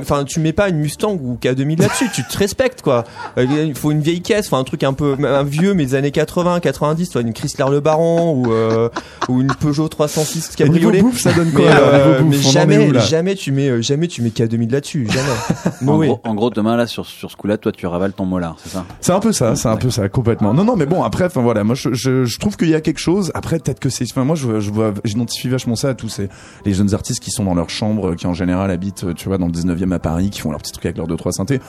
enfin 0.00 0.24
tu 0.24 0.40
mets 0.40 0.52
pas 0.52 0.68
une 0.68 0.76
Mustang 0.78 1.18
ou 1.22 1.38
K2000 1.40 1.80
là-dessus, 1.80 2.06
tu 2.14 2.22
te 2.24 2.38
respectes 2.38 2.82
quoi. 2.82 3.04
Euh, 3.38 3.44
Il 3.66 3.74
faut 3.74 3.90
une 3.90 4.00
vieille 4.00 4.20
caisse, 4.22 4.46
enfin 4.46 4.58
un 4.58 4.64
truc 4.64 4.82
un 4.84 4.92
peu 4.92 5.16
un 5.24 5.42
vieux 5.44 5.74
mais 5.74 5.84
des 5.86 5.94
années 5.94 6.10
80, 6.10 6.60
90, 6.60 7.06
soit 7.10 7.20
une 7.22 7.32
Chrysler 7.32 7.64
Le 7.70 7.80
Baron 7.80 8.32
ou 8.32 8.52
euh, 8.52 8.88
ou 9.28 9.40
une 9.40 9.52
Peugeot 9.54 9.88
306 9.88 10.50
Et 10.58 10.62
niveau 10.64 10.74
cabriolet. 10.74 11.00
bouffe, 11.02 11.20
ça 11.20 11.32
donne 11.32 11.50
Mais, 11.54 11.62
quoi 11.62 11.70
alors, 11.70 11.88
euh, 11.92 12.18
mais 12.22 12.36
bouffe, 12.36 12.46
est 12.46 12.50
jamais 12.50 12.78
où, 12.88 12.98
jamais 13.00 13.34
tu 13.34 13.52
mets 13.52 13.68
euh, 13.68 13.82
jamais 13.82 14.08
tu 14.08 14.22
mets 14.22 14.28
K2000 14.30 14.70
là-dessus, 14.72 15.06
jamais. 15.10 15.26
Gros, 15.82 16.20
en 16.24 16.34
gros, 16.34 16.50
demain, 16.50 16.76
là, 16.76 16.86
sur, 16.86 17.06
sur 17.06 17.30
ce 17.30 17.36
coup-là, 17.36 17.56
toi, 17.56 17.72
tu 17.72 17.86
ravales 17.86 18.12
ton 18.12 18.24
molar, 18.24 18.56
c'est 18.66 18.72
ça? 18.76 18.84
C'est 19.00 19.12
un 19.12 19.20
peu 19.20 19.32
ça, 19.32 19.56
c'est 19.56 19.68
un 19.68 19.76
peu 19.76 19.90
ça, 19.90 20.08
complètement. 20.08 20.52
Non, 20.54 20.64
non, 20.64 20.76
mais 20.76 20.86
bon, 20.86 21.02
après, 21.02 21.24
enfin 21.24 21.40
voilà, 21.42 21.64
moi, 21.64 21.74
je, 21.74 21.92
je, 21.94 22.24
je 22.24 22.38
trouve 22.38 22.56
qu'il 22.56 22.68
y 22.68 22.74
a 22.74 22.80
quelque 22.80 22.98
chose. 23.00 23.30
Après, 23.34 23.58
peut-être 23.58 23.80
que 23.80 23.88
c'est, 23.88 24.04
enfin, 24.10 24.24
moi, 24.24 24.36
je, 24.36 24.60
je 24.60 24.70
vois, 24.70 24.92
j'identifie 25.04 25.48
vachement 25.48 25.76
ça 25.76 25.90
à 25.90 25.94
tous 25.94 26.08
ces, 26.08 26.28
les 26.64 26.74
jeunes 26.74 26.92
artistes 26.94 27.20
qui 27.22 27.30
sont 27.30 27.44
dans 27.44 27.54
leur 27.54 27.70
chambre, 27.70 28.14
qui 28.14 28.26
en 28.26 28.34
général 28.34 28.70
habitent, 28.70 29.04
euh, 29.04 29.14
tu 29.14 29.28
vois, 29.28 29.38
dans 29.38 29.46
le 29.46 29.52
19e 29.52 29.92
à 29.92 29.98
Paris, 29.98 30.30
qui 30.30 30.40
font 30.40 30.50
leur 30.50 30.60
petit 30.60 30.72
truc 30.72 30.86
avec 30.86 30.96
leurs 30.96 31.06
deux, 31.06 31.16
trois 31.16 31.32
synthés. 31.32 31.60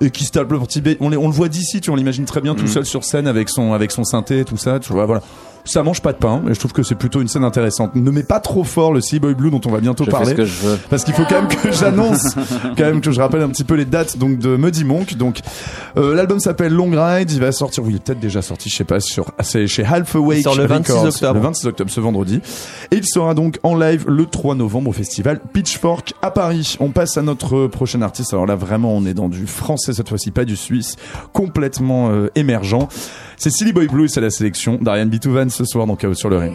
Et 0.00 0.10
qui 0.10 0.24
se 0.24 0.32
tapent 0.32 0.50
le 0.50 0.58
petit 0.58 0.82
on, 1.00 1.08
les- 1.08 1.16
on 1.16 1.28
le 1.28 1.32
voit 1.34 1.48
d'ici, 1.48 1.80
tu 1.80 1.86
vois, 1.90 1.94
on 1.94 1.96
l'imagine 1.96 2.24
très 2.24 2.40
bien 2.40 2.54
tout 2.54 2.62
Mhm. 2.62 2.68
seul 2.68 2.84
sur 2.86 3.04
scène 3.04 3.26
avec 3.28 3.48
son, 3.48 3.72
avec 3.74 3.92
son 3.92 4.02
synthé, 4.04 4.44
tout 4.44 4.56
ça, 4.56 4.80
tu 4.80 4.92
vois, 4.92 5.06
voilà. 5.06 5.22
Ça 5.64 5.82
mange 5.82 6.02
pas 6.02 6.12
de 6.12 6.18
pain, 6.18 6.42
et 6.48 6.52
je 6.54 6.58
trouve 6.58 6.72
que 6.72 6.82
c'est 6.82 6.94
plutôt 6.94 7.22
une 7.22 7.28
scène 7.28 7.44
intéressante. 7.44 7.94
Ne 7.94 8.10
mets 8.10 8.22
pas 8.22 8.38
trop 8.40 8.64
fort 8.64 8.92
le 8.92 9.00
Sea 9.00 9.18
Boy 9.18 9.34
Blue 9.34 9.50
dont 9.50 9.60
on 9.64 9.70
va 9.70 9.80
bientôt 9.80 10.04
Je 10.04 10.10
fais 10.10 10.16
parler. 10.16 10.30
ce 10.32 10.34
que 10.34 10.44
je 10.44 10.60
veux. 10.60 10.78
Parce 10.90 11.04
qu'il 11.04 11.14
faut 11.14 11.24
quand 11.28 11.40
même 11.40 11.48
que 11.48 11.72
j'annonce, 11.72 12.34
quand 12.76 12.84
même 12.84 13.00
que 13.00 13.10
je 13.10 13.20
rappelle 13.20 13.40
un 13.40 13.48
petit 13.48 13.64
peu 13.64 13.74
les 13.74 13.86
dates 13.86 14.18
donc 14.18 14.38
de 14.38 14.56
Muddy 14.56 14.84
Monk. 14.84 15.14
Donc 15.16 15.40
euh, 15.96 16.14
l'album 16.14 16.38
s'appelle 16.38 16.72
Long 16.74 16.90
Ride, 16.90 17.30
il 17.30 17.40
va 17.40 17.50
sortir, 17.50 17.82
oui, 17.82 17.92
il 17.92 17.96
est 17.96 18.04
peut-être 18.04 18.20
déjà 18.20 18.42
sorti, 18.42 18.68
je 18.68 18.76
sais 18.76 18.84
pas, 18.84 19.00
sur 19.00 19.32
c'est 19.40 19.66
chez 19.66 19.84
Half 19.84 20.14
Awake 20.16 20.42
sort 20.42 20.54
le 20.54 20.66
26 20.66 20.92
Records, 20.92 21.06
octobre. 21.06 21.34
le 21.34 21.40
26 21.40 21.66
octobre 21.66 21.90
ce 21.90 22.00
vendredi. 22.00 22.40
Et 22.90 22.96
il 22.96 23.06
sera 23.06 23.32
donc 23.34 23.58
en 23.62 23.74
live 23.74 24.04
le 24.06 24.26
3 24.26 24.54
novembre 24.56 24.90
au 24.90 24.92
festival 24.92 25.40
Pitchfork 25.52 26.12
à 26.20 26.30
Paris. 26.30 26.76
On 26.80 26.90
passe 26.90 27.16
à 27.16 27.22
notre 27.22 27.68
prochain 27.68 28.02
artiste. 28.02 28.34
Alors 28.34 28.44
là 28.46 28.54
vraiment, 28.56 28.94
on 28.94 29.06
est 29.06 29.14
dans 29.14 29.28
du 29.30 29.46
français 29.46 29.94
cette 29.94 30.08
fois-ci, 30.10 30.30
pas 30.30 30.44
du 30.44 30.56
suisse, 30.56 30.96
complètement 31.32 32.10
euh, 32.10 32.28
émergent. 32.34 32.88
C'est 33.44 33.50
Silly 33.50 33.74
Boy 33.74 33.88
Blue 33.88 34.06
et 34.06 34.08
c'est 34.08 34.22
la 34.22 34.30
sélection 34.30 34.78
d'Ariane 34.80 35.10
Bitouvan 35.10 35.50
ce 35.50 35.66
soir 35.66 35.86
dans 35.86 35.96
Chaos 35.96 36.14
sur 36.14 36.30
le 36.30 36.38
Ring. 36.38 36.54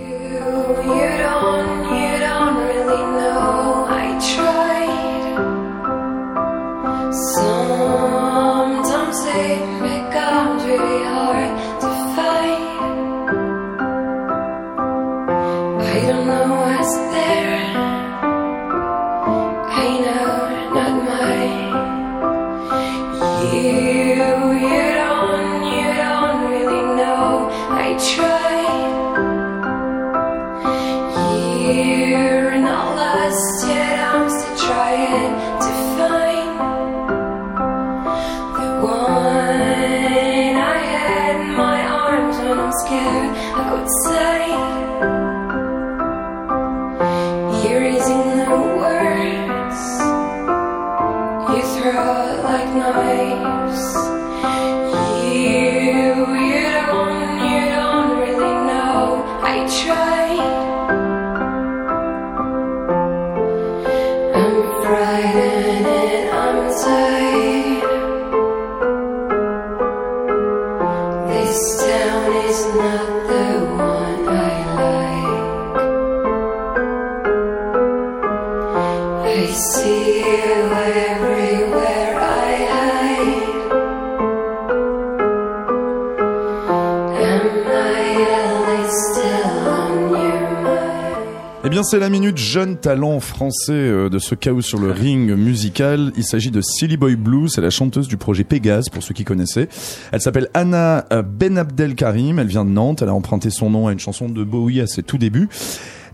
C'est 91.89 91.97
la 91.97 92.09
minute 92.09 92.37
jeune 92.37 92.77
talent 92.77 93.19
français 93.19 93.71
euh, 93.71 94.09
de 94.09 94.19
ce 94.19 94.35
chaos 94.35 94.61
sur 94.61 94.77
le 94.77 94.91
ring 94.91 95.31
musical. 95.31 96.11
Il 96.15 96.23
s'agit 96.23 96.51
de 96.51 96.61
Silly 96.61 96.97
Boy 96.97 97.15
Blue. 97.15 97.49
C'est 97.49 97.61
la 97.61 97.71
chanteuse 97.71 98.07
du 98.07 98.15
projet 98.15 98.43
Pégase, 98.43 98.89
pour 98.89 99.01
ceux 99.01 99.15
qui 99.15 99.23
connaissaient. 99.23 99.67
Elle 100.11 100.21
s'appelle 100.21 100.49
Anna 100.53 101.07
euh, 101.11 101.23
Benabdel 101.23 101.95
Karim. 101.95 102.37
Elle 102.37 102.45
vient 102.45 102.63
de 102.63 102.69
Nantes. 102.69 103.01
Elle 103.01 103.09
a 103.09 103.15
emprunté 103.15 103.49
son 103.49 103.71
nom 103.71 103.87
à 103.87 103.91
une 103.91 103.97
chanson 103.97 104.29
de 104.29 104.43
Bowie 104.43 104.81
à 104.81 104.85
ses 104.87 105.01
tout 105.01 105.17
débuts. 105.17 105.49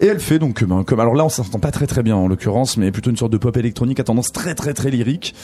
Et 0.01 0.07
elle 0.07 0.19
fait 0.19 0.39
donc, 0.39 0.63
ben, 0.63 0.83
comme 0.83 0.99
alors 0.99 1.15
là, 1.15 1.25
on 1.25 1.29
s'entend 1.29 1.59
pas 1.59 1.71
très 1.71 1.87
très 1.87 2.03
bien 2.03 2.15
en 2.15 2.27
l'occurrence, 2.27 2.77
mais 2.77 2.91
plutôt 2.91 3.09
une 3.09 3.17
sorte 3.17 3.31
de 3.31 3.37
pop 3.37 3.55
électronique 3.57 3.99
à 3.99 4.03
tendance 4.03 4.31
très 4.31 4.55
très 4.55 4.73
très 4.73 4.89
lyrique. 4.89 5.35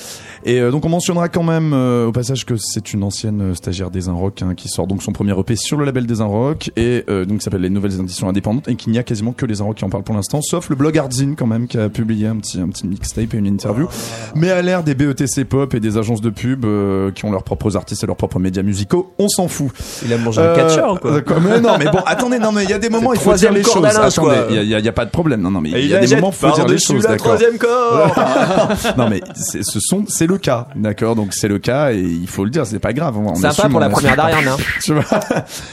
Et 0.46 0.60
euh, 0.60 0.72
donc 0.72 0.86
on 0.86 0.90
mentionnera 0.90 1.30
quand 1.30 1.44
même 1.44 1.74
euh, 1.74 2.08
au 2.08 2.12
passage 2.12 2.46
que 2.46 2.56
c'est 2.58 2.94
une 2.94 3.04
ancienne 3.04 3.42
euh, 3.42 3.56
stagiaire 3.56 3.92
des 3.92 4.02
Rock 4.10 4.42
hein, 4.42 4.54
qui 4.56 4.68
sort 4.68 4.88
donc 4.88 5.04
son 5.04 5.12
premier 5.12 5.38
EP 5.38 5.56
sur 5.56 5.78
le 5.78 5.86
label 5.86 6.06
des 6.06 6.22
Rock 6.24 6.72
et 6.76 7.04
euh, 7.10 7.26
donc 7.26 7.42
s'appelle 7.42 7.62
les 7.62 7.70
Nouvelles 7.70 8.00
Éditions 8.00 8.28
Indépendantes 8.30 8.68
et 8.68 8.76
qu'il 8.76 8.92
n'y 8.92 9.00
a 9.00 9.04
quasiment 9.04 9.34
que 9.34 9.46
les 9.46 9.62
Rock 9.62 9.78
qui 9.78 9.86
en 9.86 9.90
parlent 9.90 10.04
pour 10.04 10.16
l'instant, 10.16 10.42
sauf 10.42 10.70
le 10.70 10.76
blog 10.76 10.98
Ardzine 10.98 11.36
quand 11.36 11.48
même 11.48 11.68
qui 11.68 11.78
a 11.78 11.90
publié 11.90 12.28
un 12.28 12.38
petit 12.38 12.60
un 12.60 12.68
petit 12.68 12.88
mixtape 12.88 13.34
et 13.34 13.38
une 13.38 13.48
interview. 13.48 13.88
Mais 14.36 14.52
à 14.52 14.62
l'ère 14.62 14.84
des 14.84 14.96
BETC 14.96 15.46
pop 15.46 15.74
et 15.74 15.80
des 15.80 15.98
agences 15.98 16.22
de 16.22 16.30
pub 16.30 16.66
euh, 16.66 17.12
qui 17.12 17.26
ont 17.26 17.32
leurs 17.32 17.44
propres 17.44 17.78
artistes 17.78 18.04
et 18.04 18.08
leurs 18.08 18.16
propres 18.16 18.40
médias 18.40 18.64
musicaux, 18.64 19.14
on 19.20 19.28
s'en 19.28 19.48
fout. 19.48 19.72
Il 20.06 20.14
a 20.14 20.18
mangé 20.18 20.42
un 20.42 20.56
catcheur, 20.56 21.00
quoi. 21.00 21.22
Mais 21.42 21.60
non, 21.60 21.78
mais 21.78 21.86
bon, 21.86 22.00
attendez, 22.06 22.40
non, 22.40 22.52
mais 22.52 22.64
il 22.64 22.70
y 22.70 22.74
a 22.74 22.80
des 22.80 22.90
moments, 22.96 23.14
il 23.14 23.20
faut 23.20 23.34
dire 23.34 23.52
les 23.52 23.64
choses. 23.64 23.86
Attendez. 23.86 24.41
Il 24.50 24.64
y 24.68 24.88
a- 24.88 24.92
pas 24.92 25.06
de 25.06 25.12
problème. 25.12 25.42
Non, 25.42 25.52
non, 25.52 25.62
mais 25.62 25.70
il 25.72 25.88
y 25.88 25.96
a 25.96 26.00
des 26.06 26.16
moments, 26.16 26.32
faut 26.32 26.52
dire 26.52 26.68
les 26.68 26.78
choses, 26.80 27.04
la 27.04 27.12
d'accord. 27.12 27.36
troisième 27.38 27.58
corde. 27.58 28.12
non, 28.98 29.10
mais 29.10 29.22
c'est, 29.36 29.64
ce 29.64 29.80
sont, 29.80 30.06
c'est 30.08 30.28
le 30.28 30.38
cas, 30.38 30.68
d'accord. 30.76 31.16
Donc 31.16 31.34
c'est 31.34 31.48
le 31.48 31.60
cas 31.60 31.94
et 31.94 32.00
il 32.00 32.28
faut 32.28 32.44
le 32.44 32.50
dire, 32.50 32.66
c'est 32.66 32.80
pas 32.80 32.94
grave. 32.94 33.18
On, 33.18 33.30
on 33.32 33.36
Sympa 33.36 33.48
assume, 33.50 33.70
pour 33.72 33.80
la 33.80 33.90
première 33.90 34.16
d'Ariane, 34.16 34.48
hein. 34.48 34.58
Tu 34.84 34.94
vois, 34.94 35.06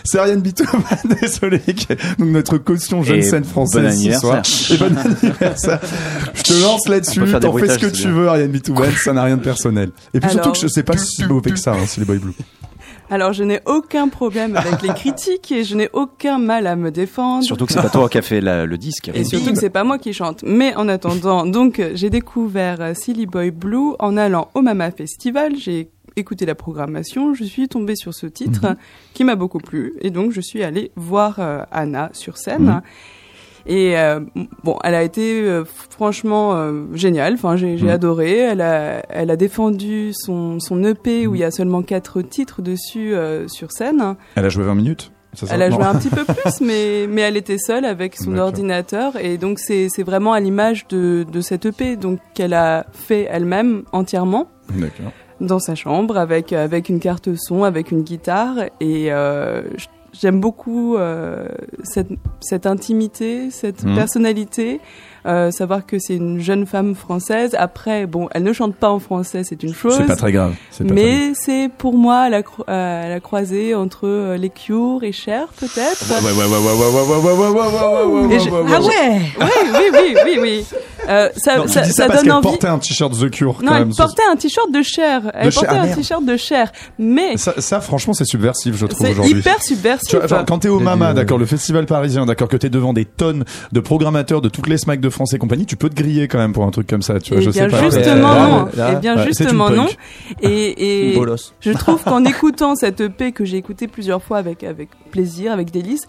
c'est 0.04 0.18
Ariane 0.18 0.40
Bitouma, 0.40 0.83
désolé, 1.20 1.61
donc 2.18 2.28
notre 2.28 2.59
caution 2.59 3.02
jeune 3.02 3.18
Et 3.18 3.22
scène 3.22 3.42
bon 3.42 3.48
française 3.48 3.98
ce 4.04 4.12
soir. 4.20 4.35
anniversaire. 4.37 4.74
Et 4.74 4.78
bon 4.78 4.96
anniversaire. 4.98 5.81
Je 6.35 6.42
te 6.42 6.62
lance 6.62 6.88
là-dessus, 6.88 7.20
t'en 7.40 7.52
fais 7.59 7.68
ce 7.68 7.78
que 7.78 7.87
c'est 7.88 7.92
tu 7.92 8.02
bien. 8.09 8.12
veux, 8.12 8.28
Ariane 8.28 8.50
Bitouma, 8.50 8.87
ça 9.02 9.12
n'a 9.12 9.24
rien 9.24 9.37
de 9.37 9.42
personnel. 9.42 9.90
Et 10.14 10.20
puis 10.20 10.31
surtout 10.31 10.52
que 10.52 10.59
je 10.59 10.68
sais 10.68 10.83
pas 10.83 10.96
si 10.96 11.24
mauvais 11.24 11.50
que 11.50 11.59
ça, 11.59 11.72
hein, 11.72 11.87
si 11.87 12.00
les 12.00 12.07
Boy 12.07 12.18
Blue. 12.18 12.33
Alors, 13.11 13.33
je 13.33 13.42
n'ai 13.44 13.61
aucun 13.66 14.09
problème 14.09 14.57
avec 14.57 14.83
les 14.83 14.88
critiques 14.94 15.51
et 15.53 15.64
je 15.64 15.75
n'ai 15.77 15.88
aucun 15.92 16.38
mal 16.38 16.66
à 16.66 16.77
me 16.77 16.90
défendre. 16.90 17.42
Surtout 17.44 17.66
que 17.66 17.73
c'est 17.73 17.81
pas 17.83 17.88
toi 17.88 18.09
qui 18.09 18.18
a 18.18 18.23
fait 18.23 18.40
la- 18.40 18.66
le 18.66 18.77
disque. 18.79 19.11
Et 19.14 19.25
surtout 19.25 19.53
que 19.53 19.59
c'est 19.59 19.71
pas 19.71 19.85
moi 19.85 19.99
qui 19.99 20.12
chante. 20.12 20.42
Mais 20.47 20.75
en 20.77 20.88
attendant, 20.88 21.47
donc 21.59 21.83
j'ai 21.94 22.11
découvert 22.11 22.81
euh, 22.81 22.94
Silly 22.94 23.27
Boy 23.27 23.51
Blue 23.51 23.94
en 23.99 24.16
allant 24.16 24.49
au 24.55 24.61
Mama 24.61 24.90
Festival. 24.90 25.57
J'ai 25.57 25.90
écouté 26.16 26.44
la 26.47 26.55
programmation, 26.57 27.33
je 27.33 27.44
suis 27.44 27.68
tombée 27.68 27.94
sur 27.97 28.12
ce 28.12 28.27
titre 28.27 28.66
Mhm. 28.71 28.77
qui 29.14 29.23
m'a 29.25 29.37
beaucoup 29.37 29.59
plu 29.61 29.94
et 30.01 30.11
donc 30.11 30.33
je 30.33 30.40
suis 30.40 30.64
allée 30.64 30.90
voir 30.97 31.37
euh, 31.38 31.62
Anna 31.71 32.11
sur 32.12 32.37
scène. 32.38 32.64
Mhm. 32.64 32.83
Et 33.66 33.99
euh, 33.99 34.21
bon, 34.64 34.77
elle 34.85 34.94
a 34.94 35.03
été 35.03 35.42
euh, 35.42 35.64
franchement 35.90 36.55
euh, 36.55 36.85
géniale. 36.94 37.35
Enfin, 37.35 37.57
j'ai 37.57 37.77
Mhm. 37.77 37.88
adoré. 37.88 38.37
Elle 38.38 38.61
a, 38.61 39.03
elle 39.11 39.31
a 39.31 39.37
défendu 39.37 40.12
son 40.14 40.61
son 40.61 40.83
EP 40.85 41.27
où 41.27 41.35
il 41.35 41.40
y 41.40 41.44
a 41.44 41.51
seulement 41.51 41.83
quatre 41.83 42.23
titres 42.23 42.62
dessus 42.62 43.14
sur 43.49 43.73
scène. 43.73 44.14
Elle 44.35 44.44
a 44.44 44.49
joué 44.49 44.64
20 44.64 44.75
minutes. 44.75 45.12
ça 45.35 45.47
Elle 45.51 45.62
a 45.62 45.68
Non. 45.68 45.77
joué 45.77 45.85
un 45.85 45.94
petit 45.99 46.09
peu 46.09 46.25
plus, 46.25 46.61
mais, 46.61 47.07
mais 47.09 47.21
elle 47.23 47.37
était 47.37 47.59
seule 47.59 47.85
avec 47.85 48.16
son 48.16 48.37
ordinateur. 48.38 49.16
Et 49.21 49.37
donc, 49.38 49.59
c'est 49.59 49.88
vraiment 50.03 50.33
à 50.33 50.40
l'image 50.40 50.87
de, 50.88 51.25
de 51.31 51.40
cette 51.40 51.66
EP 51.66 51.97
donc 51.97 52.18
qu'elle 52.35 52.55
a 52.55 52.87
fait 52.92 53.29
elle-même 53.31 53.83
entièrement 53.92 54.49
D'accord. 54.75 55.12
dans 55.40 55.59
sa 55.59 55.75
chambre 55.75 56.16
avec, 56.16 56.53
avec 56.53 56.88
une 56.88 57.01
carte 57.01 57.29
son, 57.37 57.64
avec 57.64 57.90
une 57.90 58.03
guitare. 58.03 58.57
Et 58.81 59.12
euh, 59.12 59.62
j'aime 60.20 60.40
beaucoup 60.40 60.96
euh, 60.96 61.46
cette, 61.85 62.09
cette 62.40 62.66
intimité, 62.66 63.50
cette 63.50 63.85
Mhm. 63.85 63.94
personnalité. 63.94 64.81
Euh, 65.26 65.50
savoir 65.50 65.85
que 65.85 65.98
c'est 65.98 66.14
une 66.14 66.40
jeune 66.40 66.66
femme 66.66 66.94
française. 66.94 67.54
Après, 67.59 68.07
bon, 68.07 68.28
elle 68.33 68.44
ne 68.44 68.52
chante 68.52 68.74
pas 68.74 68.90
en 68.90 68.98
français, 68.98 69.42
c'est 69.44 69.62
une 69.62 69.74
chose. 69.74 69.94
C'est 69.96 70.07
pas 70.07 70.16
très 70.16 70.33
grave. 70.33 70.54
Pas 70.78 70.85
mais 70.85 71.33
c'est 71.35 71.70
pour 71.76 71.94
moi 71.94 72.28
la, 72.28 72.42
cro 72.42 72.64
euh, 72.68 73.09
la 73.09 73.20
croisée 73.20 73.74
entre 73.74 74.07
euh, 74.07 74.37
les 74.37 74.50
Cure 74.50 75.02
et 75.02 75.12
Cher, 75.12 75.48
peut-être. 75.59 76.04
Ah 76.11 76.20
ouais. 76.22 76.31
Oui, 79.38 79.46
oui, 79.72 79.90
oui, 79.92 80.16
oui, 80.24 80.38
oui. 80.40 80.66
ça, 81.37 81.59
dis 81.59 81.92
ça, 81.92 82.07
parce 82.07 82.22
donne 82.22 82.33
envie. 82.33 82.42
portait 82.42 82.68
un 82.68 82.78
t-shirt 82.78 83.12
The 83.12 83.31
Cure. 83.31 83.59
Non, 83.62 83.74
elle 83.74 83.88
portait 83.88 84.22
un 84.31 84.37
t-shirt 84.37 84.70
de 84.70 84.83
Cher. 84.83 85.31
Elle 85.35 85.52
portait 85.52 85.76
un 85.76 85.88
t-shirt 85.88 86.24
de 86.24 86.37
Cher. 86.37 86.72
Mais 86.98 87.37
ça, 87.37 87.81
franchement, 87.81 88.14
c'est 88.14 88.24
subversif, 88.24 88.76
je 88.76 88.87
trouve 88.87 89.09
aujourd'hui. 89.09 89.35
C'est 89.35 89.40
hyper 89.40 89.62
subversif. 89.62 90.09
Tu 90.09 90.16
vois, 90.16 90.26
genre, 90.26 90.44
quand 90.46 90.61
t'es 90.61 90.68
au 90.68 90.81
Mama, 90.81 91.12
d'accord, 91.12 91.38
le 91.38 91.46
festival 91.46 91.87
parisien, 91.87 92.24
d'accord, 92.26 92.48
que 92.48 92.57
t'es 92.57 92.70
devant 92.70 92.92
des 92.92 93.04
tonnes 93.04 93.44
de 93.72 93.81
programmateurs 93.81 94.40
de 94.40 94.48
toutes 94.48 94.68
les 94.68 94.78
SMAC 94.78 95.00
de 95.00 95.08
France 95.11 95.33
et 95.35 95.38
compagnie, 95.38 95.66
tu 95.66 95.77
peux 95.77 95.88
te 95.88 95.94
griller 95.94 96.29
quand 96.29 96.38
même 96.38 96.53
pour 96.53 96.64
un 96.64 96.71
truc 96.71 96.87
comme 96.87 97.03
ça, 97.03 97.18
tu 97.21 97.33
vois, 97.35 97.42
Eh 97.42 97.44
je 97.47 97.51
bien 97.51 97.68
sais 97.68 97.77
pas. 97.77 97.83
justement 97.83 98.35
Là, 98.35 98.49
non. 98.49 98.68
là, 98.77 98.90
Eh 98.92 98.97
bien 99.01 99.16
ouais, 99.16 99.27
justement 99.27 99.71
non. 99.71 99.87
Et, 100.42 101.11
et 101.12 101.21
je 101.61 101.73
trouve 101.73 102.03
qu'en 102.05 102.25
écoutant 102.25 102.75
cette 102.75 103.01
EP 103.01 103.33
que 103.33 103.44
j'ai 103.44 103.57
écouté 103.57 103.88
plusieurs 103.88 104.23
fois 104.23 104.38
avec 104.38 104.64
avec 104.64 104.88
plaisir, 105.09 105.53
avec 105.53 105.71
délice, 105.71 106.03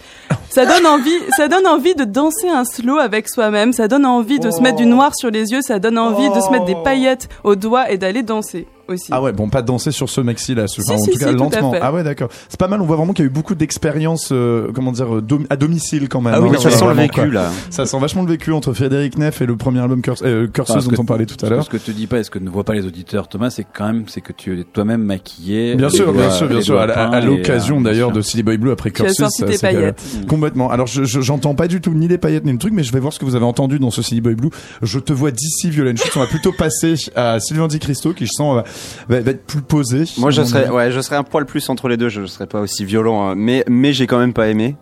ça 0.49 0.65
donne 0.65 0.85
envie, 0.85 1.09
ça 1.35 1.47
donne 1.47 1.67
envie 1.67 1.95
de 1.95 2.03
danser 2.03 2.49
un 2.49 2.65
slow 2.65 2.97
avec 2.97 3.29
soi-même. 3.29 3.73
Ça 3.73 3.87
donne 3.87 4.05
envie 4.05 4.39
de 4.39 4.51
se 4.51 4.61
mettre 4.61 4.77
du 4.77 4.85
noir 4.85 5.11
sur 5.15 5.31
les 5.31 5.51
yeux. 5.51 5.61
Ça 5.61 5.79
donne 5.79 5.97
envie 5.97 6.29
de 6.29 6.39
se 6.41 6.49
mettre 6.51 6.65
des 6.65 6.75
paillettes 6.83 7.29
aux 7.43 7.55
doigts 7.55 7.91
et 7.91 7.97
d'aller 7.97 8.23
danser 8.23 8.67
aussi. 8.87 9.09
Ah 9.11 9.21
ouais, 9.21 9.31
bon, 9.31 9.49
pas 9.49 9.61
danser 9.61 9.91
sur 9.91 10.09
ce 10.09 10.19
maxi 10.19 10.55
là, 10.55 10.67
Si, 10.67 10.81
enfin, 10.81 10.95
en 10.95 10.97
si, 11.03 11.11
tout 11.11 11.19
cas 11.19 11.27
si, 11.27 11.35
lentement. 11.35 11.73
Ah 11.79 11.93
ouais, 11.93 12.01
d'accord. 12.03 12.29
C'est 12.49 12.59
pas 12.59 12.67
mal, 12.67 12.81
on 12.81 12.85
voit 12.85 12.95
vraiment 12.95 13.13
qu'il 13.13 13.23
y 13.23 13.27
a 13.27 13.29
eu 13.29 13.33
beaucoup 13.33 13.53
d'expériences, 13.53 14.29
euh, 14.31 14.69
comment 14.73 14.91
dire, 14.91 15.17
euh, 15.17 15.21
dom- 15.21 15.45
à 15.51 15.57
domicile 15.57 16.09
quand 16.09 16.21
même. 16.21 16.33
Ah 16.35 16.41
oui, 16.41 16.49
hein, 16.55 16.59
ça 16.59 16.71
sent 16.71 16.85
le 16.87 16.93
vécu 16.95 17.21
quoi. 17.21 17.25
là. 17.27 17.51
Ça 17.69 17.85
sent 17.85 17.99
vachement 17.99 18.23
le 18.23 18.29
vécu 18.29 18.51
entre 18.51 18.73
Frédéric 18.73 19.19
Neff 19.19 19.41
et 19.41 19.45
le 19.45 19.55
premier 19.57 19.79
album 19.79 20.01
Curse, 20.01 20.23
euh, 20.25 20.47
Curseuse 20.47 20.73
Parce 20.75 20.87
que- 20.87 20.95
dont 20.95 21.03
on 21.03 21.05
parlait 21.05 21.27
tout 21.27 21.43
à 21.45 21.49
l'heure. 21.49 21.63
Ce 21.63 21.69
que 21.69 21.77
tu 21.77 21.91
dis 21.93 22.07
pas 22.07 22.17
et 22.17 22.23
ce 22.23 22.31
que 22.31 22.39
ne 22.39 22.49
voient 22.49 22.63
pas 22.63 22.73
les 22.73 22.85
auditeurs, 22.87 23.27
Thomas, 23.27 23.51
c'est 23.51 23.63
quand 23.71 23.85
même 23.85 24.05
c'est 24.07 24.21
que 24.21 24.33
tu 24.33 24.59
es 24.59 24.63
toi-même 24.63 25.03
maquillé. 25.03 25.75
Bien 25.75 25.89
sûr, 25.89 26.11
bien 26.11 26.31
sûr, 26.31 26.47
bien 26.47 26.61
sûr. 26.61 26.79
À, 26.79 27.21
l'occasion 27.21 27.81
d'ailleurs 27.81 28.11
de. 28.11 28.21
Silly 28.21 28.41
Boy 28.41 28.57
Blue 28.57 28.71
après 28.71 28.88
Tu 28.91 29.01
as 29.01 29.05
Curseuse. 29.05 29.17
sorti 29.17 29.37
ça, 29.41 29.45
tes 29.45 29.51
c'est 29.57 29.67
que- 29.67 29.73
paillettes. 29.73 30.03
Complètement. 30.27 30.69
Alors 30.71 30.87
je 30.87 31.03
je- 31.03 31.21
j'entends 31.21 31.55
pas 31.55 31.67
du 31.67 31.81
tout 31.81 31.91
ni 31.93 32.07
les 32.07 32.17
paillettes 32.17 32.45
ni 32.45 32.51
le 32.51 32.57
truc, 32.57 32.73
mais 32.73 32.83
je 32.83 32.91
vais 32.91 32.99
voir 32.99 33.13
ce 33.13 33.19
que 33.19 33.25
vous 33.25 33.35
avez 33.35 33.45
entendu 33.45 33.79
dans 33.79 33.91
ce 33.91 34.01
Silly 34.01 34.21
Boy 34.21 34.35
Blue. 34.35 34.49
Je 34.81 34.99
te 34.99 35.13
vois 35.13 35.31
d'ici 35.31 35.69
Violaine 35.69 35.97
Chute. 35.97 36.11
On 36.15 36.19
va 36.19 36.27
plutôt 36.27 36.51
passer 36.51 36.95
à 37.15 37.39
Sylvain 37.39 37.67
Di 37.67 37.79
Cristo 37.79 38.13
qui 38.13 38.25
je 38.25 38.31
sens 38.31 38.55
va, 38.55 38.63
va- 39.07 39.21
va 39.21 39.31
être 39.31 39.45
plus 39.45 39.61
posé. 39.61 40.03
Moi, 40.17 40.31
je 40.31 40.43
serais, 40.43 40.69
ouais, 40.69 40.91
je 40.91 40.99
serais 40.99 41.15
un 41.15 41.23
poil 41.23 41.45
plus 41.45 41.67
entre 41.69 41.87
les 41.87 41.97
deux. 41.97 42.09
Je, 42.09 42.21
je 42.21 42.25
serais 42.27 42.47
pas 42.47 42.59
aussi 42.61 42.85
violent, 42.85 43.29
hein. 43.29 43.35
mais 43.35 43.63
mais 43.67 43.93
j'ai 43.93 44.07
quand 44.07 44.19
même 44.19 44.33
pas 44.33 44.47
aimé. 44.47 44.75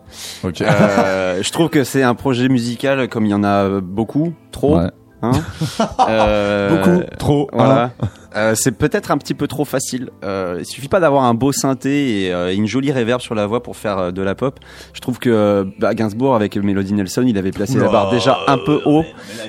Ok. 0.44 0.62
Euh, 0.62 1.42
je 1.42 1.50
trouve 1.52 1.68
que 1.68 1.84
c'est 1.84 2.02
un 2.02 2.14
projet 2.14 2.48
musical 2.48 3.08
comme 3.08 3.24
il 3.26 3.30
y 3.30 3.34
en 3.34 3.44
a 3.44 3.80
beaucoup, 3.80 4.32
trop. 4.52 4.78
Ouais. 4.78 4.88
Hein 5.22 5.32
Euh, 6.08 6.76
Beaucoup, 6.76 7.02
trop. 7.18 7.48
Voilà. 7.52 7.90
Euh, 8.36 8.54
c'est 8.54 8.72
peut-être 8.72 9.10
un 9.10 9.16
petit 9.18 9.34
peu 9.34 9.46
trop 9.48 9.64
facile. 9.64 10.10
Euh, 10.22 10.56
il 10.60 10.66
suffit 10.66 10.88
pas 10.88 11.00
d'avoir 11.00 11.24
un 11.24 11.34
beau 11.34 11.50
synthé 11.50 12.24
et 12.26 12.32
euh, 12.32 12.54
une 12.54 12.66
jolie 12.66 12.92
réverb 12.92 13.20
sur 13.20 13.34
la 13.34 13.46
voix 13.46 13.62
pour 13.62 13.76
faire 13.76 13.98
euh, 13.98 14.10
de 14.10 14.22
la 14.22 14.34
pop. 14.34 14.60
Je 14.92 15.00
trouve 15.00 15.18
que 15.18 15.66
bah, 15.78 15.94
Gainsbourg 15.94 16.34
avec 16.36 16.54
Melody 16.56 16.92
Nelson, 16.92 17.24
il 17.26 17.36
avait 17.38 17.50
placé 17.52 17.78
la 17.78 17.88
barre 17.88 18.10
déjà 18.10 18.38
un 18.46 18.58
peu 18.58 18.80
haut. 18.84 19.02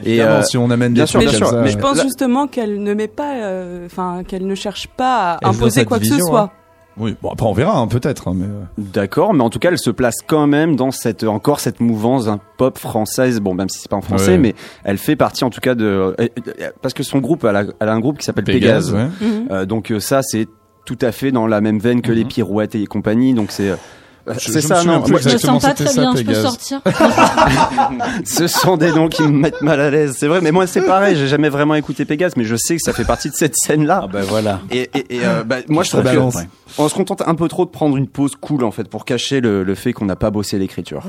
Et 0.05 0.11
Évidemment, 0.13 0.31
euh, 0.37 0.41
si 0.43 0.57
on 0.57 0.69
amène 0.71 0.93
bien 0.93 1.03
des 1.03 1.09
sûr, 1.09 1.19
bien 1.19 1.29
sûr, 1.29 1.47
ça, 1.47 1.61
mais 1.61 1.69
Je 1.69 1.77
pense 1.77 2.01
justement 2.01 2.47
qu'elle 2.47 2.81
ne 2.81 2.93
met 2.93 3.07
pas, 3.09 3.35
euh, 3.35 3.85
enfin 3.85 4.23
qu'elle 4.27 4.47
ne 4.47 4.55
cherche 4.55 4.87
pas 4.87 5.33
à 5.41 5.49
imposer 5.49 5.85
quoi 5.85 5.99
que 5.99 6.05
ce 6.05 6.17
soit. 6.17 6.41
hein. 6.41 6.51
Oui, 6.99 7.15
bon 7.21 7.29
après 7.31 7.45
on 7.45 7.53
verra 7.53 7.77
hein, 7.79 7.87
peut-être. 7.87 8.27
hein, 8.27 8.33
mais 8.35 8.45
euh, 8.45 8.63
D'accord, 8.77 9.33
mais 9.33 9.43
en 9.43 9.49
tout 9.49 9.59
cas, 9.59 9.69
elle 9.71 9.77
se 9.77 9.89
place 9.89 10.17
quand 10.27 10.47
même 10.47 10.75
dans 10.75 10.91
cette 10.91 11.23
encore 11.23 11.59
cette 11.59 11.79
mouvance 11.79 12.27
un 12.27 12.39
pop 12.57 12.77
française. 12.77 13.39
Bon, 13.39 13.53
même 13.53 13.69
si 13.69 13.79
c'est 13.79 13.89
pas 13.89 13.95
en 13.97 14.01
français, 14.01 14.31
Ouais. 14.31 14.37
mais 14.37 14.55
elle 14.83 14.97
fait 14.97 15.15
partie 15.15 15.43
en 15.43 15.49
tout 15.49 15.61
cas 15.61 15.75
de 15.75 15.85
euh, 15.85 16.13
euh, 16.19 16.69
parce 16.81 16.93
que 16.93 17.03
son 17.03 17.19
groupe, 17.19 17.43
elle 17.45 17.55
a, 17.55 17.63
elle 17.79 17.89
a 17.89 17.93
un 17.93 17.99
groupe 17.99 18.17
qui 18.17 18.25
s'appelle 18.25 18.43
Pégase. 18.43 18.93
ouais. 18.93 19.05
Mhm. 19.21 19.47
Euh, 19.51 19.65
donc 19.65 19.93
ça, 19.99 20.21
c'est 20.23 20.47
tout 20.85 20.97
à 21.01 21.11
fait 21.11 21.31
dans 21.31 21.47
la 21.47 21.61
même 21.61 21.79
veine 21.79 22.01
que 22.01 22.11
les 22.11 22.25
pirouettes 22.25 22.75
et 22.75 22.85
compagnie. 22.85 23.33
Donc 23.33 23.51
c'est 23.51 23.69
euh, 23.69 23.75
Mhm. 23.75 23.79
C'est 24.27 24.51
je 24.51 24.55
me 24.55 24.61
ça, 24.61 24.83
non 24.83 25.01
plus 25.01 25.11
moi, 25.11 25.19
Je 25.21 25.29
me 25.29 25.37
sens 25.37 25.61
pas 25.61 25.73
très 25.73 25.93
bien, 25.93 26.15
je 26.15 26.23
peux 26.23 26.33
sortir. 26.33 26.81
Ce 28.25 28.47
sont 28.47 28.77
des 28.77 28.91
noms 28.91 29.07
qui 29.07 29.23
me 29.23 29.29
mettent 29.29 29.61
mal 29.61 29.79
à 29.79 29.89
l'aise. 29.89 30.15
C'est 30.17 30.27
vrai, 30.27 30.41
mais 30.41 30.51
moi 30.51 30.67
c'est 30.67 30.81
pareil. 30.81 31.15
J'ai 31.15 31.27
jamais 31.27 31.49
vraiment 31.49 31.75
écouté 31.75 32.05
Pégase, 32.05 32.33
mais 32.37 32.43
je 32.43 32.55
sais 32.55 32.75
que 32.75 32.81
ça 32.83 32.93
fait 32.93 33.05
partie 33.05 33.29
de 33.29 33.35
cette 33.35 33.55
scène-là. 33.55 34.01
Ah 34.03 34.07
ben 34.07 34.21
voilà. 34.21 34.59
Et, 34.71 34.89
et, 34.93 35.15
et, 35.17 35.25
euh, 35.25 35.43
bah, 35.43 35.57
moi 35.67 35.83
je 35.83 35.89
trouve 35.89 36.03
que 36.03 36.47
on 36.77 36.87
se 36.87 36.93
contente 36.93 37.23
un 37.25 37.35
peu 37.35 37.47
trop 37.47 37.65
de 37.65 37.71
prendre 37.71 37.97
une 37.97 38.07
pause 38.07 38.35
cool 38.39 38.63
en 38.63 38.71
fait 38.71 38.87
pour 38.87 39.05
cacher 39.05 39.41
le, 39.41 39.63
le 39.63 39.75
fait 39.75 39.93
qu'on 39.93 40.05
n'a 40.05 40.15
pas 40.15 40.29
bossé 40.29 40.57
l'écriture. 40.59 41.03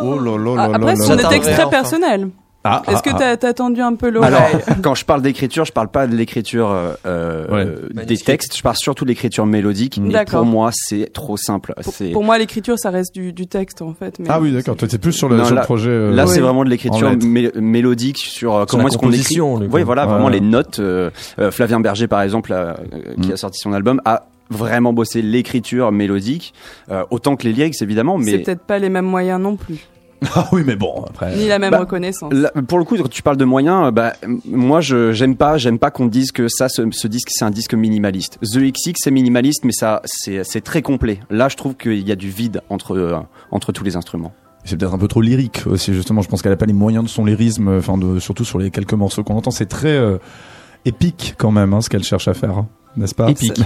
Oh 0.00 0.18
là 0.18 0.36
là 0.38 0.54
Ah, 0.58 0.68
là 0.68 0.74
Après, 0.74 0.94
là 0.94 0.96
ce 0.96 1.12
là 1.12 1.84
sont 1.84 2.43
Ah, 2.66 2.82
Est-ce 2.88 2.96
ah, 2.96 3.00
que 3.02 3.10
ah. 3.10 3.18
t'as 3.18 3.36
t'as 3.36 3.52
tendu 3.52 3.82
un 3.82 3.94
peu 3.94 4.08
l'oreille 4.08 4.32
Alors, 4.34 4.48
quand 4.82 4.94
je 4.94 5.04
parle 5.04 5.20
d'écriture, 5.20 5.66
je 5.66 5.72
parle 5.72 5.88
pas 5.88 6.06
de 6.06 6.16
l'écriture 6.16 6.70
euh, 6.70 6.94
euh, 7.04 7.76
Ouais. 7.94 8.06
des 8.06 8.16
textes, 8.16 8.56
je 8.56 8.62
parle 8.62 8.76
surtout 8.76 9.04
de 9.04 9.10
l'écriture 9.10 9.44
mélodique. 9.44 9.98
Et 9.98 10.00
D'accord. 10.08 10.40
pour 10.40 10.46
moi, 10.50 10.70
c'est 10.72 11.12
trop 11.12 11.36
simple. 11.36 11.74
pour, 11.82 11.92
C'est 11.92 12.10
pour 12.10 12.24
moi, 12.24 12.38
l'écriture, 12.38 12.78
ça 12.78 12.88
reste 12.90 13.14
du, 13.14 13.34
du 13.34 13.46
texte, 13.46 13.82
en 13.82 13.92
fait. 13.92 14.18
Mais 14.18 14.26
Ah 14.30 14.40
oui 14.40 14.50
d'accord. 14.50 14.76
Toi 14.76 14.88
t'es 14.88 14.96
plus 14.98 15.12
sur 15.12 15.28
le, 15.28 15.36
Non, 15.36 15.44
sur 15.44 15.54
le 15.54 15.60
projet. 15.60 15.90
euh, 15.90 16.10
Là, 16.14 16.24
Oui. 16.24 16.30
c'est 16.32 16.40
vraiment 16.40 16.64
de 16.64 16.70
l'écriture 16.70 17.10
mé- 17.12 17.54
mélodique 17.58 18.16
sur 18.18 18.54
euh, 18.56 18.64
comment 18.66 18.88
est-ce 18.88 18.96
qu'on 18.96 19.12
écrit. 19.12 19.40
Oui, 19.40 19.82
voilà, 19.82 20.06
Ouais. 20.06 20.12
vraiment 20.12 20.28
les 20.30 20.40
notes. 20.40 20.78
euh, 20.78 21.10
euh, 21.38 21.50
Flavien 21.50 21.80
Berger, 21.80 22.06
par 22.08 22.22
exemple, 22.22 22.54
qui 23.20 23.28
Mm. 23.28 23.32
a 23.32 23.36
sorti 23.36 23.58
son 23.60 23.72
album, 23.74 24.00
a 24.06 24.24
vraiment 24.50 24.92
bossé 24.92 25.20
l'écriture 25.22 25.92
mélodique, 25.92 26.54
euh, 26.90 27.02
autant 27.10 27.36
que 27.36 27.44
les 27.44 27.52
lyrics 27.52 27.80
évidemment, 27.82 28.18
c'est 28.22 28.32
mais 28.32 28.38
peut-être 28.38 28.60
pas 28.62 28.78
les 28.78 28.88
mêmes 28.90 29.04
moyens 29.06 29.40
non 29.40 29.56
plus. 29.56 29.86
Ah 30.34 30.48
oui 30.52 30.62
mais 30.66 30.76
bon 30.76 31.04
après. 31.08 31.36
Ni 31.36 31.46
la 31.48 31.58
même 31.58 31.70
Bah, 31.70 31.80
reconnaissance. 31.80 32.32
Là, 32.32 32.50
pour 32.66 32.78
le 32.78 32.84
coup, 32.84 32.96
quand 32.96 33.08
tu 33.08 33.22
parles 33.22 33.36
de 33.36 33.44
moyens, 33.44 33.86
euh, 33.86 33.90
bah, 33.90 34.12
moi, 34.46 34.80
je 34.80 35.12
j'aime 35.12 35.36
pas, 35.36 35.56
j'aime 35.58 35.78
pas 35.78 35.90
qu'on 35.90 36.06
dise 36.06 36.32
que 36.32 36.48
ça, 36.48 36.68
ce, 36.68 36.82
ce 36.92 37.08
disque, 37.08 37.28
c'est 37.30 37.44
un 37.44 37.50
disque 37.50 37.74
minimaliste. 37.74 38.38
The 38.42 38.58
XX, 38.58 38.92
c'est 38.96 39.10
minimaliste, 39.10 39.64
mais 39.64 39.72
ça, 39.72 40.02
c'est 40.04 40.42
c'est 40.44 40.60
très 40.60 40.82
complet. 40.82 41.20
Là, 41.30 41.48
je 41.48 41.56
trouve 41.56 41.74
qu'il 41.76 42.06
y 42.06 42.12
a 42.12 42.16
du 42.16 42.30
vide 42.30 42.62
entre 42.70 42.96
euh, 42.96 43.16
entre 43.50 43.72
tous 43.72 43.84
les 43.84 43.96
instruments. 43.96 44.32
C'est 44.64 44.78
peut-être 44.78 44.94
un 44.94 44.98
peu 44.98 45.08
trop 45.08 45.20
lyrique 45.20 45.64
aussi 45.66 45.92
justement. 45.92 46.22
Je 46.22 46.28
pense 46.28 46.40
qu'elle 46.40 46.52
a 46.52 46.56
pas 46.56 46.64
les 46.66 46.72
moyens 46.72 47.04
de 47.04 47.08
son 47.10 47.24
lyrisme. 47.26 47.68
euh, 47.68 47.78
Enfin 47.80 47.98
de, 47.98 48.18
surtout 48.18 48.44
sur 48.44 48.58
les 48.58 48.70
quelques 48.70 48.94
morceaux 48.94 49.22
qu'on 49.22 49.36
entend. 49.36 49.50
C'est 49.50 49.66
très 49.66 49.88
euh, 49.96 50.16
épique 50.86 51.34
quand 51.36 51.50
même 51.50 51.74
hein, 51.74 51.80
ce 51.82 51.90
qu'elle 51.90 52.02
cherche 52.04 52.28
à 52.28 52.34
faire, 52.34 52.56
hein, 52.58 52.66
n'est-ce 52.96 53.14
pas? 53.14 53.28
Épique. 53.30 53.60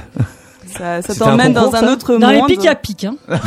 Ça, 0.66 1.01
ça 1.01 1.03
C'était 1.03 1.23
un 1.23 1.27
t'emmène 1.31 1.53
dans 1.53 1.75
un 1.75 1.92
autre 1.92 2.16
Dans 2.18 2.31
les 2.31 2.38
monde. 2.38 2.49
pics 2.49 2.66
à 2.66 2.75
pic, 2.75 3.05
hein. 3.05 3.16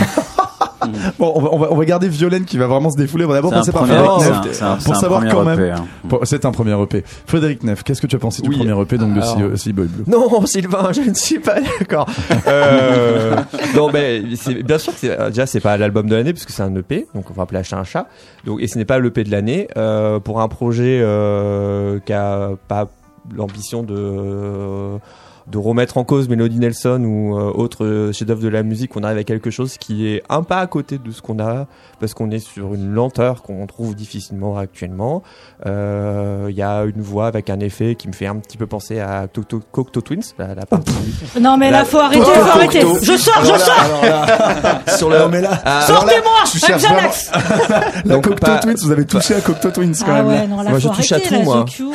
Bon, 1.19 1.31
on 1.35 1.41
va, 1.41 1.49
on 1.53 1.57
va, 1.59 1.67
on 1.71 1.75
va 1.75 1.85
garder 1.85 2.07
Violaine 2.09 2.45
qui 2.45 2.57
va 2.57 2.67
vraiment 2.67 2.89
se 2.89 2.97
défouler. 2.97 3.25
On 3.25 3.27
va 3.27 3.35
d'abord 3.35 3.51
C'est 3.51 3.57
un 3.57 3.59
passer 3.59 3.71
par 3.71 3.81
premier- 3.83 3.95
Frédéric 3.97 4.21
c'est 4.21 4.29
Neff. 4.29 4.37
un- 4.37 4.53
c'est 4.53 4.63
un- 4.63 4.75
pour 4.75 4.81
c'est 4.83 4.91
un 4.91 4.95
savoir 4.95 5.19
premier 5.21 5.33
quand 5.33 5.43
même. 5.43 5.59
EP, 5.59 5.71
hein. 5.71 6.19
C'est 6.23 6.45
un 6.45 6.51
premier 6.51 6.81
EP. 6.83 7.03
Frédéric 7.25 7.63
Neff, 7.63 7.83
qu'est-ce 7.83 8.01
que 8.01 8.07
tu 8.07 8.15
as 8.15 8.19
pensé 8.19 8.41
du 8.41 8.49
Oui. 8.49 8.57
premier 8.57 8.81
EP 8.81 8.97
donc 8.97 9.13
de 9.13 9.21
Alors- 9.21 9.37
Sea, 9.55 9.57
Sea 9.57 9.73
Boy 9.73 9.87
Blue? 9.87 10.03
Non, 10.07 10.45
Sylvain, 10.45 10.91
je 10.91 11.01
ne 11.01 11.13
suis 11.13 11.39
pas 11.39 11.55
d'accord. 11.61 12.07
Euh, 12.47 13.35
non, 13.75 13.89
mais 13.91 14.21
c'est 14.35 14.63
bien 14.63 14.77
sûr 14.77 14.93
que 14.93 14.99
c'est, 14.99 15.17
déjà 15.29 15.45
c'est 15.45 15.59
pas 15.59 15.77
l'album 15.77 16.07
de 16.07 16.15
l'année 16.15 16.33
parce 16.33 16.45
que 16.45 16.51
c'est 16.51 16.63
un 16.63 16.75
EP, 16.75 17.07
donc 17.13 17.25
on 17.29 17.33
va 17.33 17.43
appeler 17.43 17.59
un 17.59 17.63
chat 17.63 17.77
un 17.77 17.83
chat. 17.83 18.07
Donc 18.45 18.61
et 18.61 18.67
ce 18.67 18.77
n'est 18.77 18.85
pas 18.85 18.99
l'EP 18.99 19.23
de 19.23 19.31
l'année 19.31 19.67
euh, 19.77 20.19
pour 20.19 20.41
un 20.41 20.47
projet 20.47 20.99
euh, 21.01 21.99
qui 22.05 22.13
a 22.13 22.49
pas 22.67 22.87
l'ambition 23.35 23.83
de 23.83 24.97
de 25.47 25.57
remettre 25.57 25.97
en 25.97 26.03
cause 26.03 26.29
Melody 26.29 26.59
Nelson 26.59 27.03
ou 27.03 27.37
euh, 27.37 27.51
autre 27.53 28.11
chef-d'œuvre 28.13 28.41
de 28.41 28.47
la 28.47 28.63
musique. 28.63 28.95
On 28.95 29.03
arrive 29.03 29.17
à 29.17 29.23
quelque 29.23 29.49
chose 29.49 29.77
qui 29.77 30.07
est 30.07 30.23
un 30.29 30.43
pas 30.43 30.59
à 30.59 30.67
côté 30.67 30.97
de 30.97 31.11
ce 31.11 31.21
qu'on 31.21 31.39
a 31.39 31.67
parce 31.99 32.13
qu'on 32.13 32.31
est 32.31 32.39
sur 32.39 32.73
une 32.73 32.93
lenteur 32.93 33.41
qu'on 33.41 33.65
trouve 33.67 33.95
difficilement 33.95 34.57
actuellement. 34.57 35.23
Euh, 35.65 36.47
Il 36.49 36.55
y 36.55 36.61
a 36.61 36.83
une 36.83 37.01
voix 37.01 37.27
avec 37.27 37.49
un 37.49 37.59
effet 37.59 37.95
qui 37.95 38.07
me 38.07 38.13
fait 38.13 38.27
un 38.27 38.35
petit 38.37 38.57
peu 38.57 38.67
penser 38.67 38.99
à 38.99 39.27
Cocteau 39.71 40.01
Twins, 40.01 40.21
la, 40.37 40.53
la 40.55 40.65
partie 40.65 40.91
Non, 41.41 41.57
mais 41.57 41.71
là, 41.71 41.85
faut 41.85 41.97
arrêter, 41.99 42.21
faut 42.23 42.49
arrêter. 42.49 42.81
Je 43.01 43.17
sors, 43.17 43.43
je 43.43 43.57
sors. 43.59 44.97
sur 44.97 45.09
le. 45.09 45.19
Non, 45.19 45.29
mais 45.29 45.41
là, 45.41 45.61
Ah, 45.65 45.81
Sortez-moi, 45.87 46.77
Xanax. 46.77 47.31
La 48.05 48.19
Cocteau 48.19 48.51
Twins, 48.61 48.75
vous 48.83 48.91
avez 48.91 49.05
touché 49.05 49.35
à 49.35 49.41
Cocteau 49.41 49.71
Twins 49.71 49.93
quand 49.99 50.05
Ah 50.09 50.23
même. 50.23 50.27
ouais, 50.27 50.47
non, 50.47 50.61
là, 50.61 50.69
Moi, 50.71 50.79
je 50.79 50.87
touche 50.89 51.11
à 51.11 51.19
tout, 51.19 51.33
la 51.33 51.39
moi. 51.43 51.65
Cure. 51.65 51.91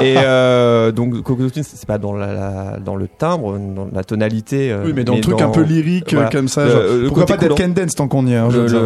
Et 0.00 0.14
euh, 0.18 0.92
donc 0.92 1.22
Cocteau 1.22 1.48
Twins, 1.50 1.64
c'est 1.64 1.86
pas 1.86 1.98
dans 1.98 2.12
la, 2.14 2.32
la- 2.32 2.77
dans 2.78 2.96
le 2.96 3.08
timbre, 3.08 3.58
dans 3.58 3.88
la 3.92 4.04
tonalité. 4.04 4.70
euh, 4.72 4.82
Oui, 4.84 4.92
mais 4.94 5.04
dans 5.04 5.14
le 5.14 5.20
truc 5.20 5.40
un 5.40 5.48
peu 5.50 5.62
lyrique 5.62 6.12
voilà. 6.12 6.28
euh, 6.28 6.30
comme 6.30 6.48
ça. 6.48 6.64
Le- 6.64 6.70
genre, 6.70 6.80
le 6.82 7.06
pourquoi 7.06 7.26
pas 7.26 7.36
Dead. 7.36 7.54
Can 7.54 7.68
Dance 7.68 7.94
tant 7.94 8.08
qu'on 8.08 8.26
y 8.26 8.32
est 8.32 8.36
hein, 8.36 8.48
le, 8.50 8.76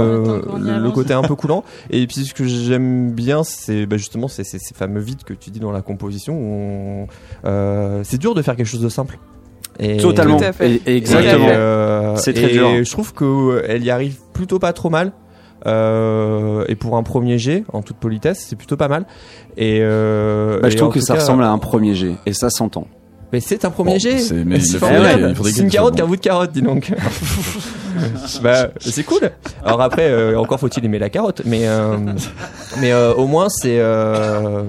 avance. 0.70 0.93
côté 0.95 1.12
un 1.14 1.22
peu 1.22 1.34
coulant 1.36 1.64
et 1.90 2.07
puis 2.07 2.24
ce 2.24 2.34
que 2.34 2.45
j'aime 2.45 3.11
bien 3.12 3.45
c'est 3.45 3.86
bah, 3.86 3.97
justement 3.97 4.28
ces 4.28 4.45
fameux 4.74 5.01
vides 5.01 5.24
que 5.24 5.34
tu 5.34 5.51
dis 5.51 5.61
dans 5.61 5.72
la 5.72 5.82
composition 5.82 6.34
on- 6.34 7.07
euh, 7.45 8.01
c'est 8.05 8.18
dur 8.18 8.34
de 8.34 8.43
faire 8.43 8.57
quelque 8.57 8.66
chose 8.66 8.82
de 8.82 8.88
simple 8.88 9.18
et 9.80 9.97
Totalement. 9.97 10.36
Tout 10.36 10.45
à 10.45 10.53
fait. 10.53 10.70
Et- 10.70 10.82
et 10.86 10.97
exactement. 10.99 11.49
Et, 11.49 11.53
euh, 11.53 12.16
C'est 12.16 12.34
très 12.34 12.51
et 12.51 12.53
dur. 12.53 12.68
je 12.84 12.90
trouve 12.90 13.14
qu'elle 13.14 13.82
y 13.82 13.90
arrive 13.90 14.18
plutôt 14.34 14.59
pas 14.59 14.72
trop 14.74 14.90
mal. 14.90 15.12
Euh, 15.64 16.64
et 16.68 16.74
pour 16.74 16.97
un 16.97 17.03
premier 17.03 17.38
jet, 17.38 17.64
en 17.72 17.82
toute 17.82 17.97
politesse, 17.97 18.45
c'est 18.49 18.57
plutôt 18.57 18.76
pas 18.76 18.88
mal. 18.88 19.07
Et, 19.57 19.78
euh, 19.80 20.61
Bah, 20.61 20.68
je 20.68 20.74
et 20.74 20.76
trouve 20.78 20.93
que 20.93 21.01
ça 21.01 21.14
cas- 21.14 21.20
ressemble 21.20 21.43
à 21.45 21.51
un 21.51 21.59
premier 21.59 21.95
jet, 21.95 22.14
et 22.26 22.32
ça 22.32 22.51
s'entend. 22.51 22.86
Mais 23.33 23.41
c'est 23.41 23.64
un 23.64 23.70
premier 23.70 23.93
Bon, 23.95 23.99
jet. 23.99 24.18
c'est- 24.18 24.45
mais 24.45 24.61
C'est 24.61 24.74
le 24.74 24.78
formidable. 24.80 25.09
faudrait- 25.12 25.30
il 25.30 25.35
faudrait 25.37 25.51
C'est 25.51 25.55
qu'il 25.57 25.64
une 25.64 25.70
carotte 25.70 25.93
bon. 25.95 25.99
qu'un 25.99 26.07
bout 26.07 26.16
de 26.16 26.20
carotte, 26.20 26.53
dis 26.53 26.62
donc. 26.62 26.93
bah, 28.43 28.68
c'est 28.80 29.05
cool. 29.05 29.30
Alors 29.64 29.80
après, 29.82 30.09
euh, 30.11 30.38
encore 30.38 30.59
faut-il 30.61 30.84
aimer 30.84 30.99
la 30.99 31.11
carotte, 31.11 31.43
mais 31.45 31.62
euh, 31.66 31.97
mais 32.80 32.93
euh, 32.93 33.12
au 33.14 33.26
moins 33.26 33.49
c'est 33.49 33.78
euh, 33.78 34.62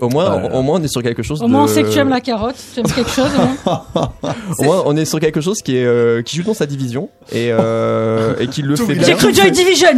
au 0.00 0.08
moins 0.08 0.42
au 0.52 0.62
moins 0.62 0.80
on 0.80 0.82
est 0.82 0.88
sur 0.88 1.02
quelque 1.02 1.22
chose. 1.22 1.42
Au 1.42 1.48
moins, 1.48 1.64
on 1.64 1.66
sait 1.66 1.82
que 1.82 1.88
tu 1.92 1.98
aimes 1.98 2.08
la 2.08 2.20
carotte. 2.20 2.56
Tu 2.74 2.80
aimes 2.80 2.86
quelque 2.86 3.10
chose, 3.10 3.30
au 3.36 3.68
moins. 3.68 3.84
Au 4.58 4.62
moins 4.64 4.82
on 4.86 4.96
est 4.96 5.04
sur 5.04 5.20
quelque 5.20 5.40
chose 5.40 5.58
qui 5.62 5.76
est 5.76 5.84
euh, 5.84 6.22
qui 6.22 6.36
joue 6.36 6.42
dans 6.42 6.54
sa 6.54 6.66
division 6.66 7.08
et 7.32 7.48
euh, 7.50 8.34
et 8.40 8.46
qui 8.48 8.62
le 8.62 8.74
Tout 8.76 8.86
fait 8.86 8.94
bien. 8.94 9.04
J'ai 9.06 9.14
cru 9.14 9.34
Joy 9.34 9.50
Division. 9.50 9.88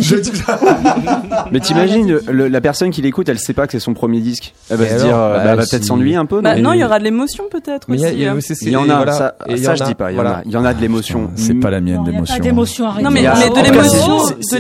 Mais 1.53 1.61
t'imagines 1.61 2.19
la 2.29 2.61
personne 2.61 2.91
qui 2.91 3.03
l'écoute, 3.03 3.29
elle 3.29 3.39
sait 3.39 3.53
pas 3.53 3.67
que 3.67 3.73
c'est 3.73 3.81
son 3.81 3.95
premier 3.95 4.21
disque. 4.21 4.55
Elle 4.71 4.79
va 4.79 4.85
Et 4.85 4.89
se 4.89 4.95
alors 4.95 5.07
dire, 5.07 5.17
Bah, 5.17 5.31
bah, 5.45 5.51
elle 5.51 5.57
va 5.57 5.65
si- 5.65 5.71
peut-être 5.71 5.85
s'ennuyer 5.85 6.17
un 6.17 6.27
peu. 6.27 6.41
Bah, 6.41 6.57
non 6.57 6.73
il 6.73 6.81
y 6.81 6.85
aura 6.85 6.99
de 6.99 7.05
l'émotion 7.05 7.45
peut-être 7.51 7.87
il 7.89 8.01
y 8.01 8.05
hein. 8.07 8.37
Il 8.63 8.69
y 8.71 8.77
en 8.77 8.89
a, 8.91 9.13
ça, 9.13 9.35
je 9.49 9.85
dis 9.85 9.95
pas. 9.95 10.13
Il 10.13 10.17
y 10.53 10.57
en 10.57 10.65
a, 10.65 10.75
de 10.75 10.81
l'émotion. 10.81 11.31
C'est 11.37 11.55
pas 11.55 11.71
la 11.71 11.81
mienne 11.81 12.05
d'émotion. 12.05 12.35
Non 13.03 13.11
mais, 13.11 13.23
de 13.23 13.63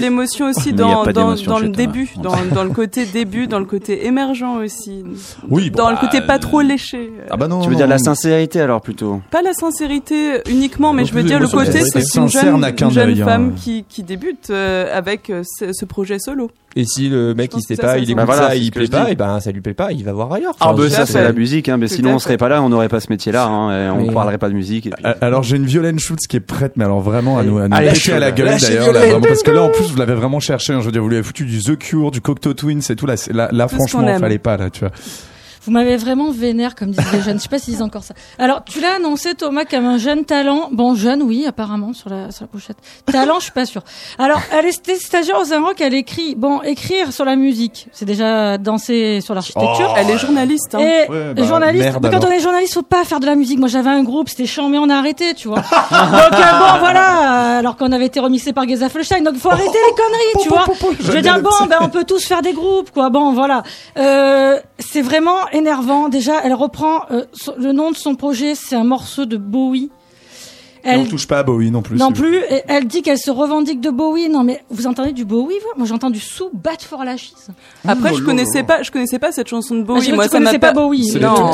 l'émotion, 0.02 0.44
de 0.44 0.50
aussi 0.50 0.72
dans 0.72 1.58
le 1.58 1.68
début, 1.68 2.10
dans, 2.22 2.36
dans 2.54 2.64
le 2.64 2.70
côté 2.70 3.06
début, 3.06 3.46
dans 3.46 3.58
le 3.58 3.64
côté 3.64 4.06
émergent 4.06 4.56
aussi, 4.62 5.04
Oui, 5.48 5.70
bon, 5.70 5.78
dans 5.78 5.90
le 5.90 5.96
bah, 5.96 6.02
côté 6.02 6.20
pas 6.20 6.38
trop 6.38 6.60
léché. 6.60 7.12
Ah 7.30 7.36
bah 7.36 7.48
non. 7.48 7.60
Tu 7.60 7.66
veux 7.68 7.72
non, 7.72 7.78
dire 7.78 7.86
la 7.86 7.98
sincérité 7.98 8.60
alors 8.60 8.80
plutôt? 8.80 9.20
Pas 9.30 9.42
la 9.42 9.52
sincérité 9.52 10.40
uniquement, 10.48 10.92
mais 10.92 11.04
je 11.04 11.12
veux 11.12 11.22
dire 11.22 11.40
le 11.40 11.48
côté, 11.48 11.80
c'est 11.80 12.00
une 12.00 12.04
sincère 12.04 12.42
jeune, 12.42 12.60
n'a 12.60 12.72
qu'un 12.72 12.88
une 12.88 12.94
jeune 12.94 13.22
hein. 13.22 13.24
femme 13.24 13.54
qui, 13.54 13.84
qui 13.88 14.02
débute 14.02 14.50
euh, 14.50 14.96
avec 14.96 15.30
euh, 15.30 15.42
ce, 15.58 15.72
ce 15.72 15.84
projet 15.84 16.18
solo. 16.18 16.50
Et 16.78 16.84
si 16.84 17.08
le 17.08 17.32
mec 17.34 17.52
il 17.56 17.62
sait 17.62 17.74
pas, 17.74 17.96
il 17.96 18.10
écoute 18.10 18.26
Bah 18.26 18.36
ça, 18.36 18.54
il 18.54 18.70
que 18.70 18.80
plaît 18.80 18.88
pas, 18.88 19.10
et 19.10 19.14
ben 19.14 19.40
ça 19.40 19.50
lui 19.50 19.62
plaît 19.62 19.72
pas, 19.72 19.92
il 19.92 20.04
va 20.04 20.12
voir 20.12 20.30
ailleurs. 20.30 20.54
Ah 20.60 20.74
bah 20.74 20.90
ça 20.90 21.06
c'est 21.06 21.22
la 21.22 21.32
musique, 21.32 21.70
hein, 21.70 21.78
mais 21.78 21.88
sinon 21.88 22.14
on 22.14 22.18
serait 22.18 22.36
pas 22.36 22.50
là, 22.50 22.62
on 22.62 22.68
n'aurait 22.68 22.90
pas 22.90 23.00
ce 23.00 23.08
métier-là, 23.08 23.46
hein, 23.46 23.86
et 23.86 23.90
on 23.90 24.12
parlerait 24.12 24.36
pas 24.36 24.50
de 24.50 24.54
musique. 24.54 24.90
Euh, 25.06 25.14
Alors 25.22 25.42
j'ai 25.42 25.56
une 25.56 25.64
Violaine 25.64 25.98
Schultz 25.98 26.26
qui 26.26 26.36
est 26.36 26.40
prête, 26.40 26.74
mais 26.76 26.84
alors 26.84 27.00
vraiment 27.00 27.38
à 27.38 27.44
nous, 27.44 27.56
à 27.56 27.68
nous 27.68 27.74
Allez, 27.74 27.94
lâcher 27.96 28.12
à 28.12 28.18
la 28.20 28.30
gueule 28.32 28.46
d'ailleurs, 28.68 28.86
vraiment, 29.00 29.20
parce 29.28 29.42
que 29.42 29.50
là 29.50 29.62
en 29.62 29.68
plus 29.70 29.84
vous 29.90 29.96
l'avez 29.96 30.14
vraiment 30.14 30.40
cherché. 30.40 30.72
hein, 30.72 30.80
je 30.80 30.86
veux 30.86 30.92
dire, 30.92 31.02
vous 31.02 31.08
lui 31.08 31.16
avez 31.16 31.24
foutu 31.24 31.44
du 31.44 31.60
The 31.62 31.76
Cure, 31.76 32.10
du 32.10 32.20
Cocteau 32.20 32.54
Twins 32.54 32.80
et 32.88 32.96
tout 32.96 33.06
là. 33.06 33.16
c'est- 33.16 33.32
Là, 33.32 33.48
là 33.52 33.66
franchement, 33.68 34.00
fallait 34.20 34.38
pas 34.38 34.56
là, 34.56 34.70
tu 34.70 34.80
vois. 34.80 34.90
Vous 35.66 35.72
m'avez 35.72 35.96
vraiment 35.96 36.30
vénère, 36.30 36.76
comme 36.76 36.92
disent 36.92 37.12
les 37.12 37.20
jeunes. 37.22 37.38
Je 37.38 37.42
sais 37.42 37.48
pas 37.48 37.58
s'ils 37.58 37.74
disent 37.74 37.82
encore 37.82 38.04
ça. 38.04 38.14
Alors, 38.38 38.62
tu 38.64 38.80
l'as 38.80 38.94
annoncé, 38.96 39.34
Thomas, 39.34 39.64
comme 39.64 39.84
un 39.84 39.98
jeune 39.98 40.24
talent. 40.24 40.68
Bon, 40.70 40.94
jeune, 40.94 41.22
oui, 41.22 41.44
apparemment, 41.44 41.92
sur 41.92 42.08
la, 42.08 42.30
sur 42.30 42.44
la 42.44 42.48
pochette. 42.48 42.76
Talent, 43.06 43.38
je 43.38 43.44
suis 43.44 43.52
pas 43.52 43.66
sûre. 43.66 43.82
Alors, 44.18 44.40
elle 44.52 44.66
était 44.66 44.94
stagiaire 44.94 45.36
aux 45.36 45.64
Rock, 45.64 45.80
elle 45.80 45.94
écrit. 45.94 46.36
Bon, 46.36 46.62
écrire 46.62 47.12
sur 47.12 47.24
la 47.24 47.34
musique, 47.34 47.88
c'est 47.90 48.04
déjà 48.04 48.58
danser 48.58 49.20
sur 49.20 49.34
l'architecture. 49.34 49.90
Oh. 49.90 49.96
Elle 49.98 50.10
est 50.10 50.18
journaliste. 50.18 50.74
Hein. 50.74 50.78
Et 50.78 50.96
Ouais, 51.08 51.34
bah, 51.34 51.42
journaliste, 51.44 51.84
merde, 51.84 51.98
mais 52.02 52.10
quand 52.10 52.16
alors. 52.18 52.30
on 52.30 52.32
est 52.32 52.40
journaliste, 52.40 52.74
faut 52.74 52.82
pas 52.82 53.04
faire 53.04 53.20
de 53.20 53.26
la 53.26 53.34
musique. 53.34 53.58
Moi, 53.58 53.68
j'avais 53.68 53.90
un 53.90 54.02
groupe, 54.02 54.28
c'était 54.28 54.46
chiant, 54.46 54.68
mais 54.68 54.78
on 54.78 54.88
a 54.88 54.94
arrêté, 54.96 55.34
tu 55.34 55.48
vois. 55.48 55.58
donc 55.60 55.66
euh, 55.66 56.58
bon, 56.58 56.78
voilà. 56.78 57.58
Alors 57.58 57.76
qu'on 57.76 57.90
avait 57.92 58.06
été 58.06 58.20
remixé 58.20 58.52
par 58.52 58.68
Geza 58.68 58.88
Felstein, 58.88 59.22
donc 59.22 59.36
faut 59.36 59.50
arrêter 59.50 59.66
les 59.70 59.94
conneries, 59.94 60.42
tu 60.42 60.48
vois. 60.48 60.64
Je 61.00 61.12
veux 61.12 61.22
dire, 61.22 61.40
bon, 61.40 61.66
ben 61.68 61.78
on 61.80 61.88
peut 61.88 62.04
tous 62.04 62.24
faire 62.24 62.42
des 62.42 62.52
groupes, 62.52 62.90
quoi. 62.92 63.10
Bon, 63.10 63.32
voilà. 63.32 63.62
Euh, 63.98 64.58
c'est 64.78 65.02
vraiment 65.02 65.36
énervant. 65.56 66.08
Déjà, 66.08 66.40
elle 66.44 66.54
reprend 66.54 67.06
euh, 67.10 67.24
le 67.56 67.72
nom 67.72 67.90
de 67.90 67.96
son 67.96 68.14
projet, 68.14 68.54
c'est 68.54 68.76
un 68.76 68.84
morceau 68.84 69.24
de 69.24 69.36
Bowie. 69.36 69.90
Elle 70.86 71.00
on 71.00 71.04
touche 71.06 71.26
pas 71.26 71.40
à 71.40 71.42
Bowie 71.42 71.70
non 71.70 71.82
plus. 71.82 71.96
non 71.98 72.12
plus. 72.12 72.36
Et 72.50 72.62
elle 72.68 72.86
dit 72.86 73.02
qu'elle 73.02 73.18
se 73.18 73.30
revendique 73.30 73.80
de 73.80 73.90
Bowie. 73.90 74.28
Non, 74.28 74.44
mais 74.44 74.62
vous 74.70 74.86
entendez 74.86 75.12
du 75.12 75.24
Bowie 75.24 75.54
vous? 75.60 75.78
Moi, 75.78 75.86
j'entends 75.86 76.10
du 76.10 76.20
sous 76.20 76.50
Bad 76.52 76.80
for 76.80 77.04
Lashes. 77.04 77.32
Après, 77.86 78.10
je 78.10 78.14
lolo. 78.14 78.26
connaissais 78.26 78.62
pas, 78.62 78.82
je 78.82 78.90
connaissais 78.90 79.18
pas 79.18 79.32
cette 79.32 79.48
chanson 79.48 79.74
de 79.74 79.80
Ah, 79.80 79.84
Bowie. 79.84 80.06
cru 80.06 80.14
Moi, 80.14 80.24
ça 80.28 80.38
m'a 80.38 80.38
connaissais 80.38 80.58
pas 80.58 80.72
Bowie. 80.72 81.12
Non, 81.20 81.50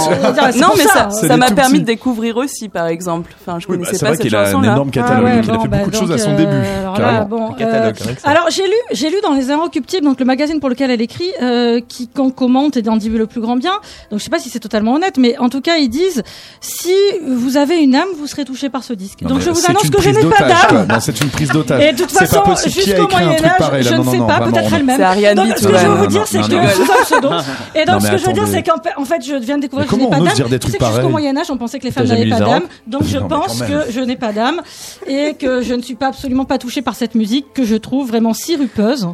non, 0.58 0.68
mais 0.76 0.84
ça, 0.84 1.10
ça 1.10 1.36
m'a 1.36 1.50
permis 1.50 1.72
petits. 1.74 1.80
de 1.80 1.86
découvrir 1.86 2.36
aussi, 2.36 2.68
par 2.68 2.86
exemple. 2.86 3.34
Enfin, 3.40 3.58
je 3.58 3.66
Oui, 3.68 3.76
bah, 3.78 3.84
connaissais 3.84 3.98
pas 4.04 4.06
vrai 4.08 4.16
cette 4.16 4.26
qu'il 4.26 4.36
a 4.36 4.48
un 4.56 4.62
énorme 4.62 4.90
catalogue. 4.90 5.22
Ah 5.22 5.36
ouais, 5.36 5.40
il 5.42 5.50
a 5.50 5.58
fait 5.60 5.68
bah, 5.68 5.78
beaucoup 5.78 5.90
de 5.90 5.96
donc, 5.96 6.02
choses 6.08 6.12
à 6.12 6.18
son 6.18 6.30
euh, 6.30 6.36
début. 6.36 6.52
alors 6.80 6.98
là, 6.98 7.28
euh, 7.60 7.92
ça. 7.94 8.28
alors 8.28 8.46
j'ai 8.50 8.64
lu, 8.66 8.74
j'ai 8.92 9.10
lu 9.10 9.16
dans 9.22 9.32
les 9.32 9.50
Inrecuptibles, 9.50 10.04
donc 10.04 10.18
le 10.20 10.26
magazine 10.26 10.60
pour 10.60 10.68
lequel 10.68 10.90
elle 10.90 11.00
écrit, 11.00 11.30
euh, 11.40 11.80
qui 11.86 12.08
qu'on 12.08 12.30
commente 12.30 12.76
et 12.76 12.88
en 12.88 12.96
dit 12.96 13.08
le 13.08 13.26
plus 13.26 13.40
grand 13.40 13.56
bien. 13.56 13.72
Donc 14.10 14.18
je 14.18 14.24
sais 14.24 14.30
pas 14.30 14.38
si 14.38 14.48
c'est 14.48 14.60
totalement 14.60 14.94
honnête, 14.94 15.18
mais 15.18 15.38
en 15.38 15.48
tout 15.48 15.60
cas 15.60 15.76
ils 15.76 15.88
disent 15.88 16.22
si 16.60 16.94
vous 17.26 17.56
avez 17.56 17.78
une 17.78 17.94
âme, 17.94 18.08
vous 18.16 18.26
serez 18.26 18.44
touché 18.44 18.68
par 18.68 18.84
ce 18.84 18.92
disque. 18.92 19.21
Non, 19.22 19.28
donc 19.30 19.40
je 19.40 19.50
vous 19.50 19.56
c'est 19.56 19.70
annonce 19.70 19.84
une 19.84 19.90
que 19.90 20.02
je 20.02 20.10
prise 20.10 20.24
n'ai 20.24 20.30
pas 20.30 20.48
d'âme. 20.48 20.86
Non, 20.88 21.00
c'est 21.00 21.20
une 21.20 21.28
prise 21.28 21.48
d'otage. 21.48 21.82
Et 21.82 21.92
de 21.92 21.98
toute 21.98 22.10
C'est 22.10 22.26
façon, 22.26 22.42
jusqu'au 22.68 23.08
Moyen 23.08 23.44
Âge, 23.44 23.82
je 23.82 23.94
ne 23.94 24.04
sais 24.04 24.18
pas, 24.18 24.40
peut-être 24.40 24.74
elle-même. 24.74 24.96
C'est 24.96 25.02
Ariane 25.04 25.36
Donc, 25.36 25.58
ce 25.58 25.66
que 25.66 25.76
je 25.78 25.86
veux 25.86 25.94
vous 25.94 26.06
dire, 26.06 26.26
c'est 26.26 26.40
que 26.40 27.02
pseudo. 27.04 27.28
Et 27.74 27.84
donc 27.84 28.02
ce 28.02 28.10
que 28.10 28.16
je 28.18 28.26
veux 28.26 28.32
dire, 28.32 28.46
c'est 28.46 28.62
qu'en 28.62 29.04
fait- 29.04 29.22
je 29.24 29.34
viens 29.36 29.56
de 29.56 29.62
découvrir 29.62 29.88
que 29.88 29.94
je 29.94 30.00
n'ai 30.00 30.08
pas 30.10 30.16
on 30.18 30.24
d'âme. 30.24 30.34
dire 30.34 30.48
des 30.48 30.58
Tu 30.58 30.68
trucs 30.68 30.72
sais 30.72 30.78
que 30.78 30.92
Jusqu'au 30.92 31.08
Moyen 31.08 31.36
Âge, 31.36 31.50
on 31.50 31.56
pensait 31.56 31.78
que 31.78 31.84
les 31.84 31.90
femmes 31.90 32.06
n'avaient 32.06 32.28
pas 32.28 32.38
d'âme. 32.40 32.62
Donc 32.86 33.04
je 33.04 33.18
pense 33.18 33.60
que 33.62 33.90
je 33.90 34.00
n'ai 34.00 34.16
pas 34.16 34.32
d'âme 34.32 34.60
et 35.06 35.34
que 35.34 35.62
je 35.62 35.74
ne 35.74 35.82
suis 35.82 35.94
pas 35.94 36.08
absolument 36.08 36.44
pas 36.44 36.58
touchée 36.58 36.82
par 36.82 36.94
cette 36.94 37.14
musique 37.14 37.52
que 37.54 37.64
je 37.64 37.76
trouve 37.76 38.08
vraiment 38.08 38.34
sirupeuse 38.34 39.08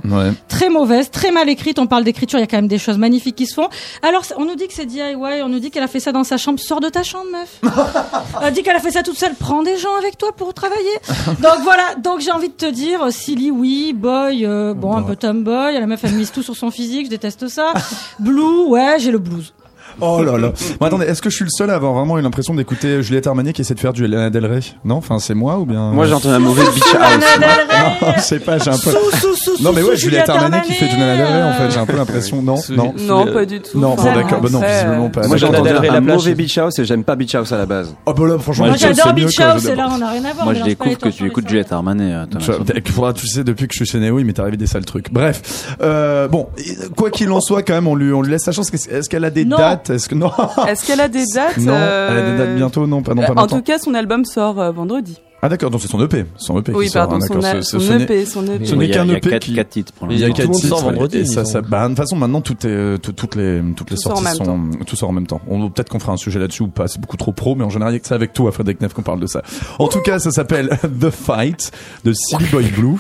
très 0.49 0.69
mauvaise, 0.69 1.11
très 1.11 1.31
mal 1.31 1.49
écrite. 1.49 1.79
On 1.79 1.87
parle 1.87 2.05
d'écriture, 2.05 2.39
il 2.39 2.43
y 2.43 2.45
a 2.45 2.47
quand 2.47 2.57
même 2.57 2.69
des 2.69 2.79
choses 2.79 2.99
magnifiques 2.99 3.37
qui 3.37 3.47
se 3.47 3.55
font. 3.55 3.69
Alors, 4.03 4.23
on 4.37 4.45
nous 4.45 4.55
dit 4.55 4.67
que 4.67 4.75
c'est 4.75 4.87
DIY, 4.87 5.15
on 5.45 5.49
nous 5.49 5.59
dit 5.59 5.71
qu'elle 5.71 5.83
a 5.83 5.89
fait 5.89 6.01
ça 6.01 6.13
dans 6.13 6.25
sa 6.25 6.37
chambre. 6.37 6.59
Sors 6.59 6.81
de 6.81 6.89
ta 6.89 7.03
chambre, 7.03 7.27
meuf. 7.33 7.61
Elle 8.43 8.53
dit 8.53 8.63
qu'elle 8.63 8.77
a 8.77 8.81
fait 8.81 8.91
ça 8.91 9.03
toute 9.03 9.19
seule. 9.19 9.35
Prends 9.39 9.63
des 9.63 9.77
gens 9.77 9.97
avec 9.99 10.16
toi 10.18 10.32
pour 10.32 10.55
travailler. 10.55 10.94
Donc 11.26 11.61
voilà. 11.62 11.94
Donc 11.96 12.20
j'ai 12.20 12.30
envie 12.30 12.49
de 12.49 12.55
te 12.55 12.66
dire, 12.70 13.12
silly, 13.12 13.51
oui, 13.51 13.92
boy, 13.92 14.46
euh, 14.46 14.74
bon, 14.74 14.96
un 14.96 15.03
peu 15.03 15.16
tomboy. 15.16 15.74
La 15.78 15.86
meuf, 15.86 16.01
elle 16.05 16.14
mise 16.14 16.32
tout 16.32 16.42
sur 16.42 16.57
son 16.57 16.70
physique. 16.70 17.07
Je 17.07 17.11
déteste 17.11 17.49
ça. 17.49 17.72
Blue, 18.18 18.66
ouais, 18.66 18.96
j'ai 18.99 19.11
le 19.11 19.18
blues. 19.18 19.53
Oh 20.01 20.22
là 20.22 20.38
là. 20.38 20.53
Bon, 20.80 20.86
attendez, 20.86 21.07
est-ce 21.07 21.20
que 21.22 21.30
je 21.30 21.36
suis 21.36 21.44
le 21.44 21.51
seul 21.51 21.70
à 21.70 21.74
avoir 21.74 21.92
vraiment 21.92 22.18
eu 22.18 22.22
l'impression 22.22 22.55
d'écouter 22.55 23.03
Juliette 23.03 23.26
Armanet 23.26 23.53
qui 23.53 23.62
essaie 23.62 23.74
de 23.74 23.80
faire 23.80 23.92
du 23.92 24.07
Lana 24.07 24.30
Del 24.30 24.46
Rey? 24.46 24.61
Non, 24.84 24.96
enfin 24.96 25.18
c'est 25.18 25.34
moi 25.34 25.59
ou 25.59 25.66
bien? 25.66 25.90
Moi, 25.92 26.07
j'ai 26.07 26.14
entendu 26.14 26.34
un 26.34 26.38
mauvais 26.38 26.62
beach 26.74 26.92
Lana 26.92 27.07
house. 27.07 27.20
Del 27.38 27.44
Rey. 27.49 27.78
Non, 28.03 28.12
je 28.16 28.20
sais 28.22 28.38
pas, 28.40 28.59
j'ai 28.59 28.70
un 28.70 28.78
peu. 28.78 28.90
Sous, 28.90 29.16
sous, 29.18 29.34
sous, 29.57 29.62
Non 29.62 29.72
mais 29.74 29.82
ouais, 29.82 29.94
sous 29.96 30.03
Juliette 30.03 30.28
Armanet 30.28 30.62
qui 30.62 30.72
fait 30.74 30.88
du 30.88 30.96
Lana 30.96 31.16
Del 31.16 31.26
Rey 31.26 31.42
en 31.42 31.53
fait, 31.55 31.70
j'ai 31.72 31.78
un 31.80 31.86
peu 31.86 31.96
l'impression. 31.96 32.42
Non, 32.42 32.57
Sous- 32.57 32.74
non. 32.74 32.94
Non, 32.99 33.26
euh, 33.26 33.32
pas 33.32 33.44
du 33.44 33.61
tout. 33.61 33.78
Non, 33.78 33.94
bon 33.94 34.03
d'accord, 34.05 34.40
bah 34.40 34.49
non, 34.53 34.61
visiblement 34.61 35.11
pas. 35.11 35.26
Moi, 35.26 35.36
Rey, 35.36 35.88
un 35.88 36.01
mauvais 36.01 36.34
beach 36.34 36.59
house 36.59 36.78
et 36.78 36.84
j'aime 36.84 37.05
pas 37.05 37.16
beach 37.16 37.34
house 37.34 37.53
à 37.53 37.59
la 37.59 37.66
base. 37.66 37.94
Oh 38.07 38.12
bah 38.14 38.26
là, 38.26 38.38
franchement, 38.38 38.66
Moi, 38.66 38.76
j'adore 38.76 39.12
Beach 39.12 39.38
House, 39.40 39.62
je- 39.64 39.70
et 39.70 39.74
là, 39.74 39.88
on 39.90 39.99
n'a 39.99 40.11
rien 40.11 40.24
à 40.24 40.32
voir. 40.32 40.44
Moi, 40.44 40.55
je 40.55 40.62
découvre 40.64 40.99
que 40.99 41.09
tu 41.09 41.26
écoutes 41.26 41.49
Juliette 41.49 41.72
Armanet, 41.72 42.12
euh, 42.12 42.26
Thomas. 42.26 43.12
Tu 43.14 43.26
sais, 43.26 43.42
depuis 43.44 43.66
que 43.68 43.74
je 43.74 43.84
suis 43.84 43.86
chez 43.86 43.99
Neo, 43.99 44.18
il 44.18 44.24
m'est 44.24 44.38
arrivé 44.38 44.57
des 44.57 44.66
sales 44.66 44.84
trucs. 44.84 45.12
Bref, 45.12 45.76
euh, 45.82 46.28
bon, 46.28 46.49
quoi 46.96 47.11
qu'il 47.11 47.30
en 47.32 47.40
soit, 47.40 47.62
quand 47.62 47.74
même, 47.74 47.86
on 47.88 47.94
lui, 47.94 48.12
on 48.12 48.22
lui 48.22 48.30
laisse 48.30 48.44
sa 48.44 48.53
chance. 48.53 48.72
Est-ce 48.72 49.09
qu'elle 49.09 49.24
a 49.24 49.30
des 49.30 49.44
Non. 49.44 49.57
Dates 49.89 49.97
Est-ce 49.97 50.09
que 50.09 50.14
non 50.14 50.30
Est-ce 50.68 50.86
qu'elle 50.86 51.01
a 51.01 51.09
des 51.09 51.24
dates 51.34 51.57
Non, 51.59 51.72
euh, 51.74 52.09
elle 52.11 52.18
a 52.18 52.30
des 52.32 52.39
dates 52.39 52.57
bientôt, 52.57 52.86
non, 52.86 53.03
pas 53.03 53.14
non, 53.14 53.22
pas 53.22 53.28
euh, 53.28 53.32
En 53.32 53.41
longtemps. 53.43 53.57
tout 53.57 53.62
cas, 53.62 53.78
son 53.78 53.95
album 53.95 54.24
sort 54.24 54.61
euh, 54.61 54.70
vendredi. 54.70 55.18
Ah 55.41 55.49
d'accord, 55.49 55.70
donc 55.70 55.80
c'est 55.80 55.86
son 55.86 56.03
EP, 56.03 56.24
son 56.36 56.59
EP 56.59 56.72
Oui, 56.74 56.86
qui 56.86 56.91
sort. 56.91 57.03
pardon, 57.07 57.22
hein, 57.22 57.26
son, 57.28 57.34
d'accord, 57.39 57.61
a- 57.61 57.62
ce- 57.62 57.78
son 57.78 58.01
EP, 58.01 58.26
son 58.26 58.45
EP. 58.45 58.66
Ce 58.66 58.74
n'est 58.74 58.86
il 58.86 58.89
y 58.89 58.93
a- 58.93 58.97
qu'un 58.97 59.05
il 59.05 59.11
y 59.11 59.14
a 59.14 59.18
EP 59.18 59.30
quatre- 59.30 59.43
qui- 59.45 59.55
quatre 59.55 59.68
titres 59.68 59.93
pour 59.93 60.11
Il 60.11 60.18
y 60.18 60.24
a 60.24 60.30
quatre 60.30 60.51
titres 60.51 60.66
sort 60.66 60.82
vendredi, 60.82 61.18
Et 61.18 61.24
ça, 61.26 61.45
ça, 61.45 61.61
bah, 61.61 61.84
de 61.84 61.89
toute 61.91 61.97
façon, 61.99 62.16
maintenant, 62.16 62.41
tout 62.41 62.55
est, 62.66 62.70
euh, 62.70 62.97
tout- 62.99 63.12
toutes 63.12 63.36
les, 63.36 63.62
toutes 63.76 63.91
les 63.91 63.95
Tout 63.97 64.03
sort 64.03 64.18
sorties 64.18 64.24
même 64.41 64.47
sont, 64.74 64.84
tout 64.84 64.97
sort 64.97 65.11
en 65.11 65.12
même 65.12 65.28
temps. 65.28 65.41
On, 65.49 65.70
peut-être 65.70 65.91
qu'on 65.91 66.01
fera 66.01 66.12
un 66.12 66.16
sujet 66.16 66.41
là-dessus 66.41 66.64
ou 66.64 66.68
pas. 66.68 66.89
C'est 66.89 67.01
beaucoup 67.01 67.16
trop 67.16 67.30
pro, 67.30 67.55
mais 67.55 67.62
en 67.62 67.70
général, 67.70 67.97
c'est 68.03 68.14
avec 68.16 68.32
toi, 68.32 68.51
Frédéric 68.51 68.80
Neff, 68.80 68.95
qu'on 68.95 69.03
parle 69.03 69.20
de 69.20 69.28
ça. 69.28 69.43
En 69.78 69.86
tout 69.86 70.01
cas, 70.01 70.18
ça 70.18 70.32
s'appelle 70.32 70.70
The 71.01 71.11
Fight 71.11 71.70
de 72.05 72.12
Silly 72.12 72.47
Boy 72.51 72.64
Blue. 72.76 72.97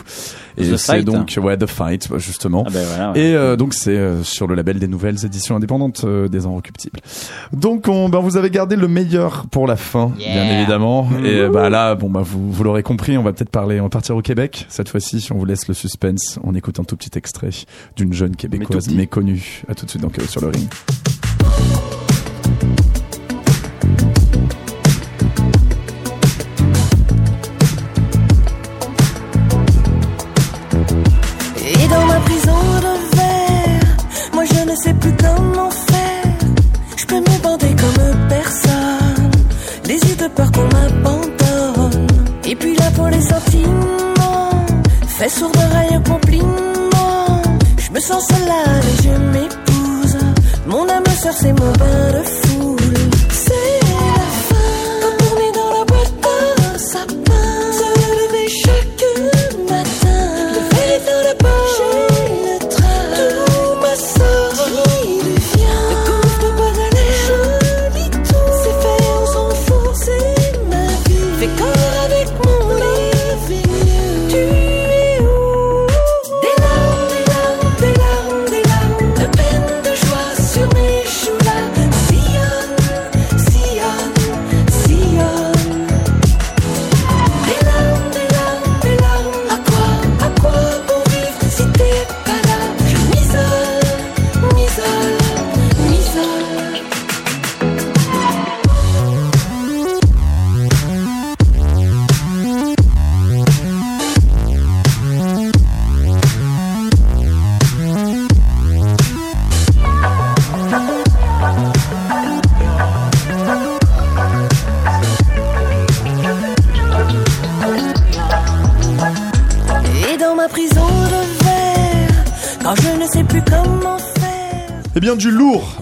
Et 0.58 0.70
The 0.70 0.76
c'est 0.76 0.92
Fight 0.92 1.04
donc, 1.04 1.38
ouais, 1.42 1.56
The 1.56 1.66
Fight, 1.66 2.08
justement. 2.18 2.64
Ah 2.66 2.70
ben 2.72 2.84
voilà. 2.86 3.12
ouais. 3.12 3.20
Et 3.20 3.34
euh, 3.34 3.56
donc 3.56 3.74
c'est 3.74 3.96
euh, 3.96 4.22
sur 4.22 4.46
le 4.46 4.54
label 4.54 4.78
des 4.78 4.88
nouvelles 4.88 5.24
éditions 5.24 5.56
indépendantes 5.56 6.02
euh, 6.04 6.28
des 6.28 6.46
Inrecuptibles. 6.46 7.00
Donc 7.52 7.88
on, 7.88 8.08
ben, 8.08 8.20
vous 8.20 8.36
avez 8.36 8.50
gardé 8.50 8.76
le 8.76 8.88
meilleur 8.88 9.46
pour 9.50 9.66
la 9.66 9.76
fin, 9.76 10.12
bien 10.16 10.44
évidemment. 10.58 11.08
Et 11.24 11.40
euh, 11.40 11.48
bah 11.50 11.70
là, 11.70 11.94
bon 11.94 12.10
bah 12.10 12.22
vous, 12.24 12.50
vous 12.50 12.64
l'aurez 12.64 12.82
compris, 12.82 13.16
on 13.16 13.22
va 13.22 13.32
peut-être 13.32 13.50
parler, 13.50 13.80
on 13.80 13.84
va 13.84 13.88
partir 13.88 14.16
au 14.16 14.22
Québec 14.22 14.66
cette 14.68 14.88
fois-ci. 14.88 15.28
On 15.32 15.38
vous 15.38 15.44
laisse 15.44 15.68
le 15.68 15.74
suspense. 15.74 16.38
On 16.42 16.54
écoute 16.54 16.80
un 16.80 16.84
tout 16.84 16.96
petit 16.96 17.16
extrait 17.16 17.50
d'une 17.96 18.12
jeune 18.12 18.36
québécoise 18.36 18.88
méconnue. 18.90 19.62
À 19.68 19.74
tout 19.74 19.84
de 19.84 19.90
suite 19.90 20.02
donc 20.02 20.18
euh, 20.18 20.26
sur 20.26 20.40
le 20.40 20.48
ring. 20.48 20.68
Ne 34.68 34.76
sais 34.76 34.94
plus 34.94 35.12
comment 35.16 35.70
faire. 35.70 36.34
Je 36.96 37.06
peux 37.06 37.20
me 37.20 37.42
bander 37.42 37.74
comme 37.82 38.28
personne, 38.28 39.30
les 39.84 39.94
yeux 39.94 40.16
de 40.16 40.28
peur 40.28 40.50
qu'on 40.52 40.68
m'abandonne. 40.74 42.06
Et 42.44 42.54
puis 42.54 42.74
là 42.76 42.90
pour 42.94 43.08
les 43.08 43.20
sentiments, 43.20 44.66
fait 45.06 45.28
sourd 45.28 45.52
d'oreille 45.52 45.96
au 45.96 46.10
compliment. 46.10 47.42
Je 47.78 47.90
me 47.92 48.00
sens 48.00 48.26
seule 48.28 48.52
et 48.90 49.02
je 49.02 49.14
m'épouse. 49.32 50.18
Mon 50.66 50.88
âme 50.88 51.04
sœur, 51.22 51.34
c'est 51.40 51.52
mon 51.52 51.72
bain 51.72 52.12
de 52.12 52.22
foule. 52.24 53.17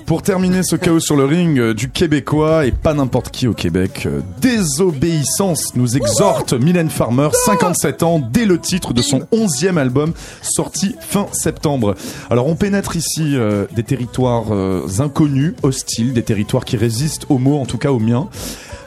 Pour 0.07 0.23
terminer 0.23 0.63
ce 0.63 0.77
chaos 0.77 1.01
sur 1.01 1.17
le 1.17 1.25
ring 1.25 1.59
euh, 1.59 1.75
du 1.75 1.91
Québécois 1.91 2.65
et 2.65 2.71
pas 2.71 2.95
n'importe 2.95 3.31
qui 3.31 3.49
au 3.49 3.55
Québec. 3.55 4.05
Euh, 4.07 4.21
Désobéissance 4.41 5.75
nous 5.75 5.97
exhorte 5.97 6.53
Mylène 6.53 6.91
Farmer, 6.91 7.29
57 7.33 8.05
ans, 8.05 8.21
dès 8.21 8.45
le 8.45 8.59
titre 8.59 8.95
de 8.95 9.03
son 9.03 9.27
11e 9.33 9.77
album 9.77 10.13
sorti 10.43 10.95
fin 11.01 11.27
septembre. 11.33 11.97
Alors 12.31 12.47
on 12.47 12.55
pénètre 12.55 12.95
ici 12.95 13.37
euh, 13.37 13.67
des 13.75 13.83
territoires 13.83 14.53
euh, 14.53 14.87
inconnus, 15.01 15.55
hostiles, 15.65 16.13
des 16.13 16.23
territoires 16.23 16.65
qui 16.65 16.77
résistent 16.77 17.27
aux 17.29 17.39
mots, 17.39 17.59
en 17.59 17.67
tout 17.67 17.79
cas 17.79 17.91
aux 17.91 17.99
miens. 17.99 18.29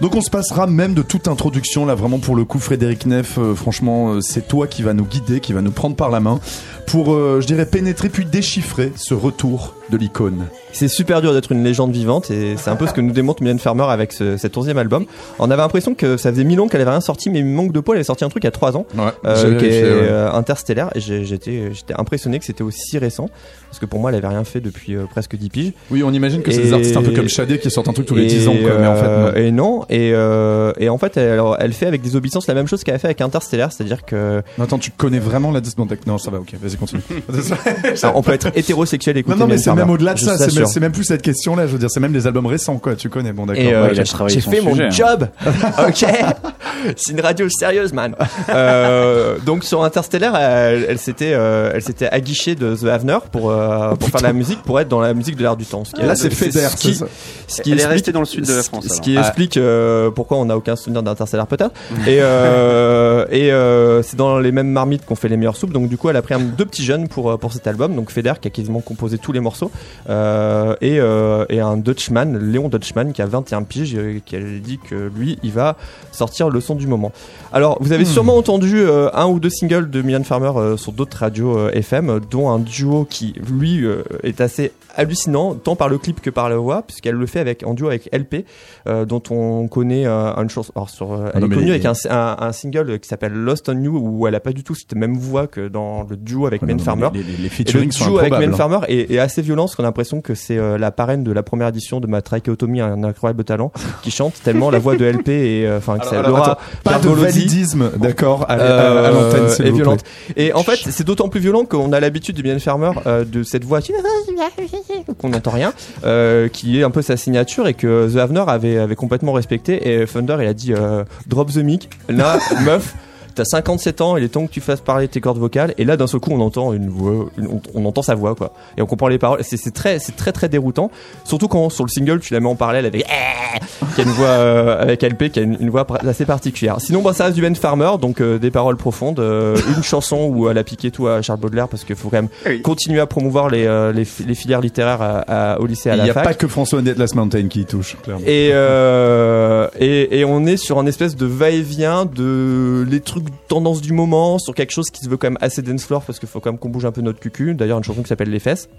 Donc 0.01 0.15
on 0.15 0.21
se 0.21 0.29
passera 0.29 0.65
même 0.65 0.93
de 0.93 1.01
toute 1.01 1.27
introduction 1.27 1.85
là 1.85 1.93
vraiment 1.93 2.19
pour 2.19 2.37
le 2.37 2.45
coup 2.45 2.59
Frédéric 2.59 3.05
Neff 3.05 3.37
euh, 3.37 3.53
franchement 3.53 4.13
euh, 4.13 4.21
c'est 4.21 4.47
toi 4.47 4.65
qui 4.65 4.81
va 4.81 4.93
nous 4.93 5.03
guider 5.03 5.41
qui 5.41 5.51
va 5.51 5.61
nous 5.61 5.71
prendre 5.71 5.97
par 5.97 6.09
la 6.09 6.21
main 6.21 6.39
pour 6.87 7.13
euh, 7.13 7.41
je 7.41 7.47
dirais 7.47 7.65
pénétrer 7.65 8.07
puis 8.07 8.23
déchiffrer 8.23 8.93
ce 8.95 9.13
retour 9.13 9.75
de 9.89 9.97
l'icône. 9.97 10.45
C'est 10.71 10.87
super 10.87 11.08
dur 11.21 11.33
d'être 11.33 11.51
une 11.51 11.63
légende 11.63 11.91
vivante 11.91 12.29
et 12.31 12.55
c'est 12.57 12.69
un 12.69 12.75
peu 12.75 12.87
ce 12.87 12.93
que 12.93 13.01
nous 13.01 13.11
démontre 13.11 13.41
Mylène 13.41 13.59
Farmer 13.59 13.85
avec 13.89 14.13
ce- 14.13 14.37
cet 14.37 14.55
onzième 14.57 14.77
album. 14.77 15.05
On 15.39 15.49
avait 15.51 15.61
l'impression 15.61 15.95
que 15.95 16.15
ça 16.17 16.31
faisait 16.31 16.43
mille 16.43 16.59
ans 16.61 16.67
qu'elle 16.67 16.81
avait 16.81 16.91
rien 16.91 17.01
sorti, 17.01 17.29
mais 17.29 17.41
manque 17.43 17.71
de 17.71 17.79
peau, 17.79 17.93
elle 17.93 17.97
avait 17.97 18.03
sorti 18.03 18.23
un 18.23 18.29
truc 18.29 18.43
il 18.43 18.47
y 18.47 18.49
a 18.49 18.51
trois 18.51 18.77
ans, 18.77 18.85
Ouais, 18.97 19.03
euh, 19.25 19.35
qui 19.57 19.65
est 19.65 19.69
vérifié, 19.69 19.83
ouais. 19.83 19.89
euh, 20.09 20.31
interstellaire. 20.31 20.89
Et 20.95 20.99
j'étais, 20.99 21.71
j'étais 21.73 21.93
impressionné 21.97 22.39
que 22.39 22.45
c'était 22.45 22.63
aussi 22.63 22.97
récent, 22.97 23.29
parce 23.69 23.79
que 23.79 23.85
pour 23.85 23.99
moi, 23.99 24.11
elle 24.11 24.17
avait 24.17 24.27
rien 24.27 24.43
fait 24.43 24.61
depuis 24.61 24.95
euh, 24.95 25.05
presque 25.09 25.35
10 25.35 25.49
piges. 25.49 25.73
Oui, 25.91 26.03
on 26.03 26.11
imagine 26.13 26.41
que 26.41 26.51
c'est 26.51 26.61
des 26.61 26.73
artistes 26.73 26.95
un 26.97 27.01
peu 27.01 27.11
comme 27.11 27.27
Shadé 27.29 27.57
qui 27.59 27.69
sortent 27.71 27.87
un 27.89 27.93
truc 27.93 28.05
tous 28.05 28.15
les 28.15 28.23
Et, 28.23 28.27
10 28.27 28.47
ans 28.47 28.55
quoi, 28.61 28.77
mais 28.79 28.87
en 28.87 28.95
fait 28.95 29.05
euh, 29.07 29.51
non. 29.51 29.85
et 29.89 30.09
non. 30.09 30.75
et, 30.77 30.83
et 30.85 30.89
en 30.89 30.97
fait 30.97 31.17
elle, 31.17 31.31
alors, 31.31 31.57
elle 31.59 31.73
fait 31.73 31.85
avec 31.87 32.01
des 32.01 32.15
obéissances 32.15 32.47
la 32.47 32.53
même 32.53 32.67
chose 32.67 32.83
qu'elle 32.83 32.95
a 32.95 32.99
fait 32.99 33.07
avec 33.07 33.21
Interstellar, 33.21 33.71
c'est-à-dire 33.71 34.05
que 34.05 34.41
Non, 34.57 34.65
attends, 34.65 34.77
tu 34.77 34.91
connais 34.91 35.19
vraiment 35.19 35.51
la 35.51 35.61
disque 35.61 35.77
Non, 36.05 36.17
ça 36.17 36.31
va, 36.31 36.39
ok, 36.39 36.53
vas-y, 36.61 36.75
continue. 36.77 37.01
on 38.15 38.21
peut 38.21 38.33
être 38.33 38.47
hétérosexuel 38.55 39.17
et 39.17 39.25
non, 39.27 39.35
non, 39.35 39.47
mais 39.47 39.57
c'est 39.57 39.73
même 39.73 39.89
au-delà 39.89 40.13
de 40.13 40.19
ça, 40.19 40.37
c'est 40.37 40.53
même, 40.55 40.65
c'est 40.67 40.79
même 40.79 40.91
plus 40.99 41.05
cette 41.05 41.21
question-là, 41.21 41.65
je 41.65 41.71
veux 41.71 41.79
dire, 41.79 41.89
c'est 41.89 42.01
même 42.01 42.11
des 42.11 42.27
albums 42.27 42.45
récents, 42.45 42.77
quoi, 42.77 42.93
tu 42.95 43.07
connais, 43.09 43.31
bon, 43.31 43.45
d'accord. 43.45 43.63
Et 43.63 43.73
euh, 43.73 43.83
ouais, 43.85 43.89
il 43.93 43.99
a 44.01 44.03
j'ai- 44.03 44.11
travaillé 44.11 44.35
j'ai 44.35 44.41
son 44.41 44.51
fait 44.51 44.59
mon 44.59 44.71
sujet, 44.71 44.83
hein. 44.87 44.89
job, 44.89 45.27
ok. 45.87 46.05
C'est 46.95 47.11
une 47.13 47.21
radio 47.21 47.47
sérieuse, 47.49 47.93
man. 47.93 48.15
Euh, 48.49 49.37
donc 49.45 49.63
sur 49.63 49.83
Interstellar, 49.83 50.35
elle, 50.35 50.85
elle 50.89 50.97
s'était, 50.99 51.33
euh, 51.33 51.71
elle 51.73 51.81
s'était 51.81 52.07
aguichée 52.07 52.55
de 52.55 52.75
The 52.75 52.85
Havner 52.85 53.17
pour 53.31 53.51
euh, 53.51 53.95
pour 53.95 54.09
faire 54.09 54.21
de 54.21 54.25
la 54.27 54.33
musique, 54.33 54.61
pour 54.63 54.79
être 54.79 54.87
dans 54.87 55.01
la 55.01 55.13
musique 55.13 55.35
de 55.35 55.41
l'air 55.43 55.55
du 55.55 55.65
temps. 55.65 55.85
Ce 55.85 55.91
qui 55.93 56.01
Là, 56.01 56.13
est- 56.13 56.15
c'est 56.15 56.29
Feder, 56.29 56.67
ce 56.69 56.75
qui, 56.75 56.95
ce 56.95 57.61
Elle 57.65 57.79
est 57.79 57.85
restée 57.85 58.11
dans 58.11 58.19
le 58.21 58.25
sud 58.25 58.45
de 58.45 58.53
la 58.53 58.63
France, 58.63 58.85
Ce 58.87 58.91
alors. 58.93 59.01
qui 59.01 59.17
Ah. 59.17 59.21
explique 59.21 59.57
euh, 59.57 60.11
pourquoi 60.11 60.37
on 60.37 60.45
n'a 60.45 60.57
aucun 60.57 60.75
souvenir 60.75 61.03
d'Interstellar 61.03 61.47
peut-être. 61.47 61.71
Et 62.07 62.17
euh, 62.21 63.25
et 63.31 63.51
euh, 63.51 64.01
c'est 64.03 64.15
dans 64.17 64.39
les 64.39 64.51
mêmes 64.51 64.69
marmites 64.69 65.05
qu'on 65.05 65.15
fait 65.15 65.29
les 65.29 65.37
meilleures 65.37 65.55
soupes. 65.57 65.73
Donc 65.73 65.89
du 65.89 65.97
coup, 65.97 66.09
elle 66.09 66.15
a 66.17 66.21
pris 66.21 66.33
un, 66.33 66.39
deux 66.39 66.65
petits 66.65 66.83
jeunes 66.85 67.07
pour 67.07 67.37
pour 67.39 67.53
cet 67.53 67.67
album. 67.67 67.95
Donc 67.95 68.11
Feder 68.11 68.33
qui 68.41 68.47
a 68.47 68.51
quasiment 68.51 68.81
composé 68.81 69.17
tous 69.17 69.31
les 69.31 69.39
morceaux 69.39 69.71
euh, 70.09 70.75
et 70.81 70.99
euh, 70.99 71.45
et 71.49 71.59
un 71.59 71.77
Dutchman, 71.77 72.37
Léon 72.39 72.69
Dutchman 72.69 73.11
qui 73.13 73.21
a 73.21 73.25
21 73.25 73.63
piges, 73.63 73.95
et 73.95 74.21
qui 74.25 74.35
a 74.35 74.39
dit 74.39 74.79
que 74.89 75.09
lui, 75.15 75.39
il 75.43 75.51
va 75.51 75.75
sortir 76.11 76.49
le 76.49 76.59
du 76.75 76.87
moment. 76.87 77.11
Alors, 77.51 77.77
vous 77.81 77.91
avez 77.91 78.05
sûrement 78.05 78.37
entendu 78.37 78.79
euh, 78.79 79.09
un 79.13 79.27
ou 79.27 79.39
deux 79.39 79.49
singles 79.49 79.89
de 79.89 80.01
Mylène 80.01 80.23
Farmer 80.23 80.51
euh, 80.55 80.77
sur 80.77 80.91
d'autres 80.91 81.17
radios 81.17 81.57
euh, 81.57 81.71
FM, 81.73 82.19
dont 82.29 82.49
un 82.49 82.59
duo 82.59 83.05
qui, 83.09 83.33
lui, 83.47 83.83
euh, 83.85 84.03
est 84.23 84.41
assez 84.41 84.71
hallucinant, 84.95 85.55
tant 85.55 85.75
par 85.75 85.87
le 85.87 85.97
clip 85.97 86.21
que 86.21 86.29
par 86.29 86.49
la 86.49 86.57
voix, 86.57 86.81
puisqu'elle 86.81 87.15
le 87.15 87.25
fait 87.25 87.39
avec, 87.39 87.65
en 87.65 87.73
duo 87.73 87.87
avec 87.87 88.09
LP, 88.13 88.45
euh, 88.87 89.05
dont 89.05 89.21
on 89.29 89.67
connaît 89.67 90.05
euh, 90.05 90.33
une 90.35 90.49
chanson. 90.49 90.71
Alors, 90.75 90.89
sur, 90.89 91.13
euh, 91.13 91.29
elle 91.33 91.41
non, 91.41 91.47
est 91.47 91.55
connue 91.55 91.69
avec 91.69 91.85
un, 91.85 91.93
un, 92.09 92.37
un 92.39 92.51
single 92.51 92.99
qui 92.99 93.07
s'appelle 93.07 93.33
Lost 93.33 93.69
on 93.69 93.81
You, 93.81 93.97
où 93.97 94.27
elle 94.27 94.35
a 94.35 94.39
pas 94.39 94.51
du 94.51 94.63
tout 94.63 94.75
cette 94.75 94.95
même 94.95 95.17
voix 95.17 95.47
que 95.47 95.67
dans 95.67 96.03
le 96.09 96.17
duo 96.17 96.47
avec 96.47 96.61
Mylène 96.61 96.79
Farmer. 96.79 97.09
Les, 97.13 97.23
les, 97.23 97.37
les 97.37 97.61
Et 97.61 97.85
le 97.85 97.91
sont 97.91 98.05
duo 98.05 98.19
avec. 98.19 98.33
Mylène 98.33 98.53
Farmer 98.53 98.79
est, 98.87 99.11
est 99.11 99.19
assez 99.19 99.41
violent, 99.41 99.63
parce 99.65 99.75
qu'on 99.75 99.83
a 99.83 99.87
l'impression 99.87 100.21
que 100.21 100.35
c'est 100.35 100.57
euh, 100.57 100.77
la 100.77 100.91
parraine 100.91 101.23
de 101.23 101.31
la 101.31 101.43
première 101.43 101.67
édition 101.69 101.99
de 101.99 102.07
ma 102.07 102.21
trachéotomie, 102.21 102.81
un 102.81 103.03
incroyable 103.03 103.43
talent, 103.43 103.71
qui 104.01 104.11
chante 104.11 104.33
tellement 104.43 104.69
la 104.69 104.79
voix 104.79 104.95
de 104.95 105.05
LP 105.05 105.29
et 105.29 105.65
euh, 105.65 105.77
enfin 105.77 105.97
que 105.97 106.01
Alors, 106.01 106.09
ça 106.09 106.19
alors, 106.19 106.29
Laura 106.31 106.51
attends, 106.51 106.58
pas 106.83 106.99
de 106.99 107.09
validisme, 107.09 107.91
d'accord, 107.97 108.45
à, 108.49 108.53
à- 108.53 108.55
à 108.55 108.61
euh, 108.61 109.11
l'antenne, 109.11 109.49
s'il 109.49 109.65
est 109.65 109.69
vous 109.69 109.75
plaît. 109.77 109.83
violente. 109.83 110.03
Et 110.37 110.53
en 110.53 110.63
fait, 110.63 110.79
c'est 110.89 111.03
d'autant 111.05 111.29
plus 111.29 111.39
violent 111.39 111.65
qu'on 111.65 111.91
a 111.93 111.99
l'habitude 111.99 112.35
de 112.35 112.41
Mylène 112.41 112.59
Farmer 112.59 112.91
euh, 113.05 113.23
de 113.25 113.43
cette 113.43 113.63
voix 113.63 113.79
qu'on 115.17 115.29
n'entend 115.29 115.51
rien, 115.51 115.73
euh, 116.05 116.47
qui 116.47 116.79
est 116.79 116.83
un 116.83 116.91
peu 116.91 117.01
sa 117.01 117.17
signature 117.17 117.67
et 117.67 117.73
que 117.73 118.11
The 118.13 118.17
Havner 118.17 118.43
avait, 118.47 118.77
avait 118.77 118.95
complètement 118.95 119.33
respecté. 119.33 120.01
Et 120.01 120.05
Thunder, 120.05 120.37
il 120.41 120.47
a 120.47 120.53
dit 120.53 120.73
euh, 120.73 121.03
drop 121.27 121.51
the 121.51 121.57
mic. 121.57 121.89
Là, 122.07 122.37
meuf. 122.65 122.93
T'as 123.35 123.43
57 123.45 124.01
ans, 124.01 124.17
il 124.17 124.23
est 124.23 124.29
temps 124.29 124.45
que 124.47 124.51
tu 124.51 124.61
fasses 124.61 124.81
parler 124.81 125.07
tes 125.07 125.21
cordes 125.21 125.37
vocales. 125.37 125.73
Et 125.77 125.85
là, 125.85 125.97
d'un 125.97 126.07
seul 126.07 126.19
coup, 126.19 126.31
on 126.31 126.41
entend 126.41 126.73
une 126.73 126.89
voix, 126.89 127.25
une- 127.37 127.47
on, 127.47 127.61
on 127.73 127.85
entend 127.85 128.01
sa 128.01 128.15
voix, 128.15 128.35
quoi. 128.35 128.53
Et 128.77 128.81
on 128.81 128.85
comprend 128.85 129.07
les 129.07 129.17
paroles. 129.17 129.39
C'est 129.43 129.57
c'est 129.57 129.71
très, 129.71 129.99
c'est 129.99 130.15
très, 130.15 130.31
très 130.31 130.49
déroutant. 130.49 130.91
Surtout 131.23 131.47
quand 131.47 131.69
sur 131.69 131.83
le 131.85 131.89
single, 131.89 132.19
tu 132.19 132.33
la 132.33 132.39
mets 132.39 132.47
en 132.49 132.55
parallèle 132.55 132.85
avec, 132.85 133.05
qui 133.95 134.01
a 134.01 134.03
une 134.03 134.09
voix 134.11 134.27
euh, 134.27 134.81
avec 134.81 135.03
LP, 135.03 135.29
qui 135.31 135.39
a 135.39 135.43
une, 135.43 135.57
une 135.59 135.69
voix 135.69 135.85
assez 136.07 136.25
particulière. 136.25 136.77
Sinon, 136.79 137.01
bah, 137.01 137.13
ça 137.13 137.25
reste 137.25 137.35
du 137.35 137.41
Ben 137.41 137.55
Farmer, 137.55 137.91
donc 138.01 138.21
euh, 138.21 138.37
des 138.39 138.51
paroles 138.51 138.77
profondes, 138.77 139.19
euh, 139.19 139.55
une 139.75 139.83
chanson 139.83 140.29
où 140.33 140.49
elle 140.49 140.57
a 140.57 140.63
piqué 140.63 140.91
tout 140.91 141.07
à 141.07 141.21
Charles 141.21 141.39
Baudelaire 141.39 141.67
parce 141.67 141.83
qu'il 141.83 141.95
faut 141.95 142.09
quand 142.09 142.17
même 142.17 142.29
Oui. 142.45 142.61
continuer 142.61 142.99
à 142.99 143.05
promouvoir 143.07 143.49
les, 143.49 143.65
euh, 143.65 143.91
les, 143.91 144.05
les 144.25 144.35
filières 144.35 144.61
littéraires 144.61 145.01
à- 145.01 145.53
à- 145.53 145.59
au 145.59 145.65
lycée 145.65 145.89
à 145.89 145.95
Il 145.95 145.97
la 145.99 146.03
n'y 146.05 146.09
a 146.09 146.13
fac. 146.13 146.23
pas 146.23 146.33
que 146.33 146.47
François 146.47 146.81
de 146.81 146.91
Last 146.91 147.15
Mountain 147.15 147.47
qui 147.47 147.61
y 147.61 147.65
touche, 147.65 147.97
clairement. 148.03 148.23
Et, 148.25 148.49
euh, 148.53 149.67
et, 149.79 150.19
et 150.19 150.25
on 150.25 150.45
est 150.45 150.57
sur 150.57 150.79
un 150.79 150.85
espèce 150.85 151.15
de 151.15 151.25
va-et-vient 151.25 152.05
de 152.05 152.85
les 152.89 152.99
trucs 153.01 153.18
tendance 153.47 153.81
du 153.81 153.93
moment, 153.93 154.39
sur 154.39 154.55
quelque 154.55 154.71
chose 154.71 154.89
qui 154.89 155.01
se 155.01 155.09
veut 155.09 155.17
quand 155.17 155.27
même 155.27 155.37
assez 155.41 155.61
dance 155.61 155.85
floor 155.85 156.03
parce 156.03 156.19
qu'il 156.19 156.29
faut 156.29 156.39
quand 156.39 156.51
même 156.51 156.59
qu'on 156.59 156.69
bouge 156.69 156.85
un 156.85 156.91
peu 156.91 157.01
notre 157.01 157.19
cucu. 157.19 157.53
D'ailleurs, 157.55 157.77
une 157.77 157.83
chanson 157.83 158.01
qui 158.01 158.07
s'appelle 158.07 158.29
Les 158.29 158.39
Fesses. 158.39 158.69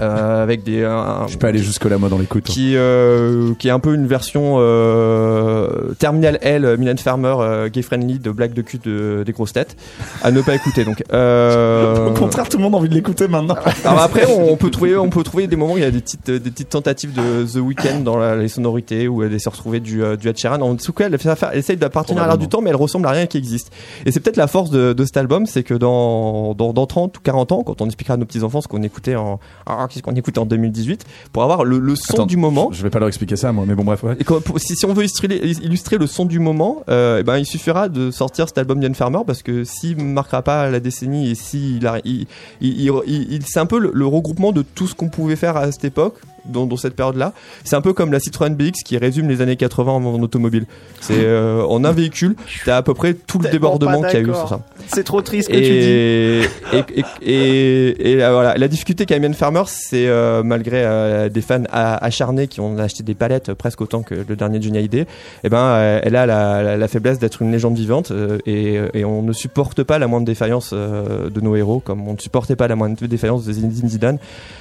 Euh, 0.00 0.42
avec 0.42 0.62
des 0.62 0.84
un- 0.84 1.26
Je 1.28 1.36
peux 1.36 1.46
aller 1.46 1.58
jusque-là, 1.58 1.98
moi, 1.98 2.08
dans 2.08 2.18
l'écoute. 2.18 2.44
qui 2.44 2.76
euh, 2.76 3.54
qui 3.58 3.68
est 3.68 3.72
un 3.72 3.80
peu 3.80 3.94
une 3.94 4.06
version 4.06 4.56
euh, 4.58 5.92
Terminal 5.98 6.38
L 6.42 6.76
Mylène 6.78 6.98
Farmer 6.98 7.34
euh, 7.40 7.68
gay 7.68 7.82
friendly 7.82 8.18
de 8.18 8.30
blague 8.30 8.52
de 8.52 8.62
cul 8.62 8.78
de, 8.78 9.22
des 9.24 9.32
grosses 9.32 9.52
têtes 9.52 9.76
à 10.22 10.30
ne 10.30 10.40
pas 10.42 10.54
écouter 10.54 10.84
donc 10.84 11.02
euh, 11.12 12.08
Au 12.10 12.12
contraire, 12.14 12.48
tout 12.48 12.56
le 12.56 12.62
monde 12.62 12.74
a 12.74 12.78
envie 12.78 12.88
de 12.88 12.94
l'écouter 12.94 13.28
maintenant. 13.28 13.54
alors 13.84 14.02
après, 14.02 14.26
on 14.26 14.56
peut 14.56 14.70
trouver, 14.70 14.96
on 14.96 15.10
peut 15.10 15.22
trouver 15.22 15.46
des 15.46 15.56
moments 15.56 15.74
où 15.74 15.78
il 15.78 15.82
y 15.82 15.86
a 15.86 15.90
des 15.90 16.00
petites, 16.00 16.30
des 16.30 16.50
petites 16.50 16.68
tentatives 16.70 17.12
de 17.12 17.44
The 17.44 17.56
Weeknd 17.62 18.00
dans 18.04 18.16
la- 18.16 18.36
les 18.36 18.48
sonorités 18.48 19.08
où 19.08 19.22
elle 19.22 19.32
essaie 19.32 19.50
de 19.50 19.54
retrouver 19.54 19.80
du, 19.80 20.02
euh, 20.02 20.16
du 20.16 20.28
Ed 20.28 20.38
Sheeran. 20.38 20.60
En 20.60 20.74
tout 20.76 20.92
cas, 20.92 21.06
elle, 21.06 21.16
elle 21.52 21.58
essaye 21.58 21.76
d'appartenir 21.76 22.22
à 22.22 22.26
l'art 22.26 22.38
du 22.38 22.48
temps, 22.48 22.60
mais 22.60 22.70
elle 22.70 22.76
ressemble 22.76 23.06
à 23.06 23.10
rien 23.10 23.26
qui 23.26 23.38
existe. 23.38 23.70
Et 24.06 24.12
c'est 24.12 24.20
peut-être 24.20 24.36
la 24.36 24.46
force 24.46 24.70
de, 24.70 24.92
de 24.92 25.04
cet 25.04 25.16
album, 25.16 25.46
c'est 25.46 25.62
que 25.62 25.74
dans, 25.74 26.54
dans, 26.54 26.72
dans 26.72 26.86
30 26.86 27.18
ou 27.18 27.20
40 27.20 27.52
ans, 27.52 27.62
quand 27.64 27.80
on 27.82 27.86
expliquera 27.86 28.14
à 28.14 28.16
nos 28.16 28.24
petits 28.26 28.42
enfants 28.42 28.60
ce 28.60 28.68
qu'on 28.68 28.82
écoutait 28.82 29.16
en, 29.16 29.40
qu'est-ce 29.88 30.02
qu'on 30.02 30.14
écoutait 30.14 30.38
en 30.38 30.46
2018, 30.46 31.04
pour 31.32 31.42
avoir 31.42 31.64
le, 31.64 31.78
le 31.78 31.96
son 31.96 32.14
Attends, 32.14 32.26
du 32.26 32.36
moment. 32.36 32.70
Je 32.72 32.82
vais 32.82 32.90
pas 32.90 32.98
leur 32.98 33.08
expliquer 33.08 33.36
ça, 33.36 33.52
moi, 33.52 33.64
mais 33.66 33.74
bon, 33.74 33.84
bref, 33.84 34.02
ouais. 34.02 34.16
Et 34.20 34.24
quand- 34.24 34.42
pour- 34.42 34.58
si, 34.60 34.74
si 34.76 34.84
on 34.86 34.92
veut 34.92 35.02
illustrer, 35.02 35.28
illustrer 35.62 35.98
le 35.98 36.06
son 36.06 36.24
du 36.24 36.38
moment, 36.38 36.82
euh, 36.88 37.18
eh 37.20 37.22
ben, 37.22 37.38
il 37.38 37.46
suffira 37.46 37.88
de 37.88 38.10
sortir 38.10 38.48
cet 38.48 38.58
album 38.58 38.80
d'Ian 38.80 38.94
Farmer 38.94 39.20
parce 39.26 39.42
que 39.42 39.64
s'il 39.64 39.96
ne 39.98 40.02
marquera 40.04 40.42
pas 40.42 40.68
la 40.70 40.80
décennie 40.80 41.30
et 41.30 41.34
s'il 41.34 41.86
a, 41.86 41.98
il, 42.04 42.26
il, 42.60 42.80
il- 42.80 42.92
il- 43.06 43.32
il- 43.34 43.42
c'est 43.46 43.60
un 43.60 43.66
peu 43.66 43.78
le, 43.78 43.90
le 43.94 44.06
regroupement 44.06 44.52
de 44.52 44.62
tout 44.62 44.86
ce 44.86 44.94
qu'on 44.94 45.08
pouvait 45.08 45.36
faire 45.36 45.56
à 45.56 45.70
cette 45.72 45.84
époque, 45.84 46.14
dans, 46.44 46.66
dans 46.66 46.76
cette 46.76 46.94
période-là. 46.94 47.32
C'est 47.64 47.76
un 47.76 47.80
peu 47.80 47.92
comme 47.92 48.12
la 48.12 48.20
Citroën 48.20 48.50
BX 48.54 48.82
qui 48.84 48.96
résume 48.98 49.28
les 49.28 49.40
années 49.40 49.56
80 49.56 49.92
en, 49.92 50.04
en 50.04 50.20
automobile. 50.22 50.66
C'est 51.00 51.14
euh, 51.24 51.62
en 51.64 51.84
un 51.84 51.92
véhicule, 51.92 52.36
t'as 52.64 52.76
à 52.78 52.82
peu 52.82 52.94
près 52.94 53.14
tout 53.14 53.38
le 53.38 53.48
débordement 53.50 54.02
qu'il 54.02 54.14
y 54.14 54.16
a 54.16 54.20
eu 54.20 54.26
sur 54.34 54.48
ça. 54.48 54.60
C'est 54.88 55.04
trop 55.04 55.22
triste 55.22 55.48
que 55.50 55.56
tu 55.56 55.60
dis. 55.62 55.70
Et, 56.72 56.78
et, 56.78 57.04
et, 57.22 57.34
et, 57.34 58.12
et 58.12 58.16
la- 58.16 58.32
voilà, 58.32 58.56
la 58.56 58.68
difficulté 58.68 59.06
qu'a 59.06 59.16
Mylène 59.16 59.34
Farmer, 59.34 59.62
c'est 59.66 60.06
euh, 60.06 60.42
malgré 60.42 60.82
euh, 60.84 61.28
des 61.28 61.40
fans 61.40 61.62
acharnés 61.72 62.46
qui 62.48 62.60
ont 62.60 62.78
acheté 62.78 63.02
des 63.02 63.14
palettes 63.14 63.52
presque 63.54 63.80
autant 63.80 64.02
que 64.02 64.14
le 64.28 64.36
dernier 64.36 64.60
Johnny 64.62 64.78
Hallyday, 64.78 65.06
eh 65.44 65.48
ben, 65.48 65.58
euh, 65.58 66.00
elle 66.02 66.16
a 66.16 66.26
la, 66.26 66.62
la, 66.62 66.76
la 66.76 66.88
faiblesse 66.88 67.18
d'être 67.18 67.42
une 67.42 67.50
légende 67.52 67.76
vivante 67.76 68.10
euh, 68.10 68.38
et, 68.46 68.78
et 68.94 69.04
on 69.04 69.22
ne 69.22 69.32
supporte 69.32 69.82
pas 69.82 69.98
la 69.98 70.06
moindre 70.06 70.26
défaillance 70.26 70.70
euh, 70.72 71.28
de 71.30 71.40
nos 71.40 71.56
héros, 71.56 71.80
comme 71.80 72.06
on 72.08 72.12
ne 72.14 72.18
supportait 72.18 72.56
pas 72.56 72.68
la 72.68 72.76
moindre 72.76 73.04
défaillance 73.06 73.44
de 73.44 73.52
Zinedine 73.52 73.88
Zidane. 73.88 74.18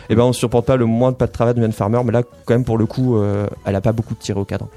Et 0.10 0.16
ben, 0.16 0.24
on 0.24 0.30
ne 0.30 0.34
supporte 0.34 0.66
pas 0.66 0.76
le 0.78 0.86
moindre 0.86 1.18
pas 1.18 1.28
de 1.28 1.32
travail 1.32 1.54
de 1.54 1.60
Farmer, 1.72 2.02
mais 2.04 2.12
là, 2.12 2.24
quand 2.46 2.54
même, 2.54 2.64
pour 2.64 2.78
le 2.78 2.86
coup, 2.86 3.18
euh, 3.18 3.48
elle 3.66 3.76
a 3.76 3.82
pas 3.82 3.92
beaucoup 3.92 4.14
de 4.14 4.20
tiré 4.20 4.40
au 4.40 4.46
cadre. 4.46 4.68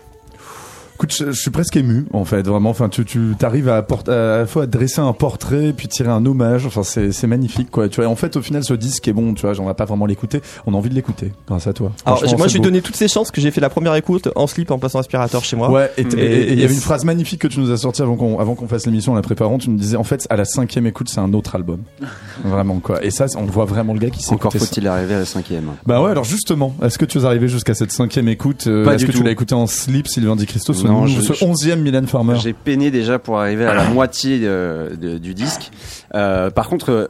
Écoute, 1.03 1.17
je, 1.19 1.33
je 1.33 1.41
suis 1.41 1.51
presque 1.51 1.77
ému, 1.77 2.07
en 2.13 2.25
fait, 2.25 2.47
vraiment. 2.47 2.71
Enfin, 2.71 2.89
tu, 2.89 3.05
tu 3.05 3.35
arrives 3.43 3.69
à, 3.69 3.83
port- 3.83 4.05
à 4.07 4.39
la 4.39 4.47
fois 4.47 4.63
à 4.63 4.67
dresser 4.67 5.01
un 5.01 5.13
portrait, 5.13 5.73
puis 5.77 5.89
tirer 5.89 6.11
un 6.11 6.25
hommage. 6.25 6.65
Enfin, 6.65 6.85
c'est, 6.85 7.11
c'est 7.11 7.27
magnifique, 7.27 7.73
quoi. 7.73 7.89
Tu 7.89 8.01
vois, 8.01 8.09
en 8.09 8.15
fait, 8.15 8.37
au 8.37 8.41
final, 8.43 8.63
ce 8.63 8.73
disque 8.75 9.09
est 9.09 9.13
bon, 9.13 9.35
tu 9.35 9.45
vois, 9.45 9.59
on 9.59 9.65
va 9.65 9.75
pas 9.75 9.85
vraiment 9.85 10.07
l'écouter. 10.07 10.41
On 10.65 10.75
a 10.75 10.77
envie 10.77 10.91
de 10.91 10.95
l'écouter, 10.95 11.33
grâce 11.49 11.67
à 11.67 11.73
toi. 11.73 11.91
Alors, 12.07 12.23
moi, 12.39 12.47
beau. 12.47 12.59
donner 12.63 12.83
toutes 12.83 12.95
ces 12.95 13.09
chances 13.09 13.33
que 13.33 13.41
j'ai 13.41 13.51
fait 13.51 13.61
la 13.61 13.69
première 13.69 13.97
écoute 13.97 14.29
en 14.37 14.47
slip 14.47 14.71
en 14.71 14.79
passant 14.79 15.01
aspirateur 15.01 15.43
chez 15.43 15.57
moi. 15.57 15.71
Ouais, 15.73 15.91
et 15.99 16.03
et 16.03 16.53
il 16.53 16.61
y 16.61 16.65
avait 16.65 16.75
une 16.75 16.81
phrase 16.81 17.05
magnifique 17.05 17.41
que 17.41 17.49
tu 17.49 17.59
nous 17.59 17.71
as 17.73 17.79
sortie 17.79 18.03
avant 18.03 18.17
qu'on 18.17 18.39
avant 18.39 18.55
qu'on 18.55 18.69
fasse 18.69 18.87
l'émission 18.87 19.13
en 19.13 19.17
la 19.17 19.23
préparant. 19.23 19.59
Tu 19.59 19.71
nous 19.71 19.79
disais 19.79 19.97
en 19.97 20.05
fait 20.05 20.27
à 20.31 20.37
la 20.37 20.45
cinquième 20.45 20.87
écoute 20.87 21.09
c'est 21.09 21.21
un 21.21 21.33
autre 21.33 21.57
album, 21.57 21.81
vraiment 22.45 22.79
quoi. 22.79 23.05
Et 23.05 23.11
ça 23.11 23.27
on 23.37 23.45
voit 23.47 23.65
vraiment 23.65 23.93
le 23.93 23.99
gars 23.99 24.11
qui 24.11 24.23
s'est 24.23 24.33
Encore 24.35 24.53
faut-il 24.53 24.87
arriver 24.87 25.15
à 25.15 25.21
la 25.21 25.25
cinquième. 25.25 25.73
Bah 25.87 26.01
ouais 26.01 26.11
alors 26.11 26.25
justement 26.25 26.75
est-ce 26.83 26.99
que 26.99 27.05
tu 27.05 27.19
es 27.19 27.25
arrivé 27.25 27.49
jusqu'à 27.49 27.75
cette 27.75 27.91
cinquième 27.93 28.29
écoute 28.29 28.67
euh, 28.67 28.85
Pas 28.85 28.95
Est-ce 28.95 29.05
du 29.07 29.11
que 29.13 29.17
tu 29.17 29.25
l'as 29.25 29.31
écouté 29.31 29.55
en 29.55 29.67
slip 29.67 30.07
Sylvain 30.07 30.37
Di 30.37 30.47
Christo 30.47 30.73
Non, 30.93 31.01
nou- 31.03 31.07
je- 31.09 31.21
ce 31.21 31.33
je- 31.33 31.45
onzième 31.45 31.81
Mylène 31.83 32.07
Farmer 32.07 32.37
J'ai 32.43 32.53
peiné 32.53 32.91
déjà 32.91 33.19
pour 33.19 33.39
arriver 33.41 33.65
à 33.65 33.75
la 33.75 33.85
moitié 33.85 34.41
euh, 34.43 34.95
de- 34.97 35.19
du 35.19 35.35
disque. 35.35 35.71
Euh, 36.15 36.51
par 36.51 36.69
contre, 36.69 37.09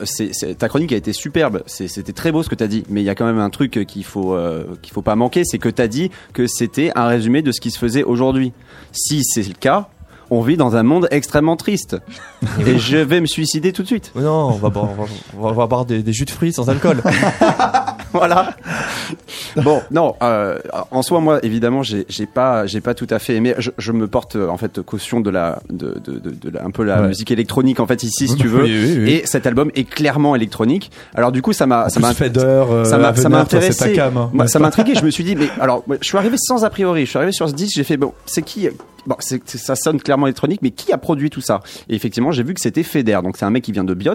ta 0.58 0.68
chronique 0.68 0.92
a 0.92 0.96
été 0.96 1.12
superbe. 1.12 1.62
C'était 1.66 2.12
très 2.12 2.32
beau 2.32 2.42
ce 2.42 2.48
que 2.48 2.54
tu 2.54 2.64
as 2.64 2.68
dit. 2.68 2.84
Mais 2.88 3.00
il 3.02 3.04
y 3.04 3.10
a 3.10 3.14
quand 3.14 3.26
même 3.26 3.38
un 3.40 3.50
truc 3.50 3.84
qu'il 3.86 4.04
faut 4.04 4.34
euh, 4.34 4.64
qu'il 4.82 4.92
faut 4.92 5.02
pas 5.02 5.16
manquer, 5.16 5.42
c'est 5.44 5.58
que 5.58 5.68
tu 5.68 5.82
as 5.82 5.88
dit 5.88 6.10
que 6.32 6.46
c'était 6.46 6.92
un 6.94 7.06
résumé 7.06 7.42
de 7.42 7.52
ce 7.52 7.60
qui 7.60 7.70
se 7.70 7.78
faisait 7.78 8.04
aujourd'hui. 8.04 8.52
Si 8.92 9.22
c'est 9.24 9.46
le 9.46 9.54
cas, 9.58 9.88
on 10.32 10.40
vit 10.42 10.56
dans 10.56 10.76
un 10.76 10.82
monde 10.82 11.08
extrêmement 11.10 11.56
triste. 11.56 11.96
Et 12.66 12.78
je 12.78 12.96
vais 12.96 13.20
me 13.20 13.26
suicider 13.26 13.72
tout 13.72 13.82
de 13.82 13.86
suite. 13.86 14.12
Non, 14.16 14.46
on 14.48 14.50
va 14.56 14.68
boire, 14.70 14.88
on 14.90 15.02
va, 15.02 15.08
on 15.36 15.42
va- 15.42 15.48
on 15.50 15.52
va 15.52 15.66
boire 15.66 15.84
des, 15.84 16.02
des 16.02 16.12
jus 16.12 16.24
de 16.24 16.30
fruits 16.30 16.52
sans 16.52 16.68
alcool. 16.68 17.02
voilà. 18.12 18.54
Bon, 19.56 19.82
non. 19.90 20.14
euh, 20.22 20.58
en 20.90 21.02
soi, 21.02 21.20
moi, 21.20 21.38
évidemment, 21.44 21.82
j'ai 21.82 22.04
pas, 22.32 22.66
j'ai 22.66 22.80
pas 22.80 22.94
tout 22.94 23.06
à 23.10 23.18
fait 23.18 23.34
aimé. 23.36 23.54
Je, 23.58 23.70
je 23.78 23.92
me 23.92 24.06
porte 24.08 24.36
en 24.36 24.56
fait 24.56 24.80
caution 24.82 25.20
de 25.20 25.30
la, 25.30 25.60
de, 25.70 25.98
de, 26.04 26.18
de, 26.18 26.30
de 26.30 26.50
la- 26.50 26.64
un 26.64 26.70
peu 26.70 26.82
la 26.84 27.02
Ouais. 27.02 27.08
musique 27.08 27.30
électronique 27.30 27.80
en 27.80 27.86
fait 27.86 28.02
ici, 28.02 28.28
si 28.28 28.36
tu 28.36 28.48
veux. 28.48 28.62
oui, 28.62 28.72
oui, 28.84 28.98
oui. 29.04 29.10
Et 29.10 29.26
cet 29.26 29.46
album 29.46 29.70
est 29.74 29.84
clairement 29.84 30.34
électronique. 30.36 30.90
Alors 31.14 31.32
du 31.32 31.42
coup, 31.42 31.52
ça 31.52 31.66
m'a, 31.66 31.88
ça 31.88 32.00
m'a, 32.00 32.10
euh, 32.10 32.84
ça 32.84 32.98
m'a, 32.98 33.14
ça 33.14 33.28
toi, 33.28 33.38
intéressé. 33.40 33.92
cam, 33.94 34.16
hein, 34.16 34.30
Moi, 34.32 34.46
ça 34.48 34.58
m'a 34.58 34.68
intrigué. 34.68 34.94
Je 34.94 35.04
me 35.04 35.10
suis 35.10 35.24
dit, 35.24 35.36
mais 35.36 35.48
alors, 35.60 35.84
je 36.00 36.06
suis 36.06 36.16
arrivé 36.18 36.36
sans 36.38 36.64
a 36.64 36.70
priori. 36.70 37.04
Je 37.04 37.10
suis 37.10 37.16
arrivé 37.18 37.32
sur 37.32 37.48
ce 37.48 37.54
disque. 37.54 37.74
J'ai 37.76 37.84
fait 37.84 37.96
bon, 37.96 38.12
c'est 38.26 38.42
qui 38.42 38.68
bon, 39.06 39.16
c'est, 39.20 39.40
c'est- 39.44 39.58
ça 39.58 39.74
sonne 39.76 40.00
clairement 40.00 40.26
électronique, 40.26 40.60
mais 40.62 40.70
qui 40.70 40.92
a 40.92 40.98
produit 40.98 41.30
tout 41.30 41.40
ça? 41.40 41.60
Et 41.88 41.94
effectivement, 41.94 42.32
j'ai 42.32 42.42
vu 42.42 42.54
que 42.54 42.60
c'était 42.60 42.82
Feder, 42.82 43.18
donc 43.22 43.36
c'est 43.36 43.44
un 43.44 43.50
mec 43.50 43.62
qui 43.64 43.72
vient 43.72 43.84
de 43.84 43.94
Biot, 43.94 44.12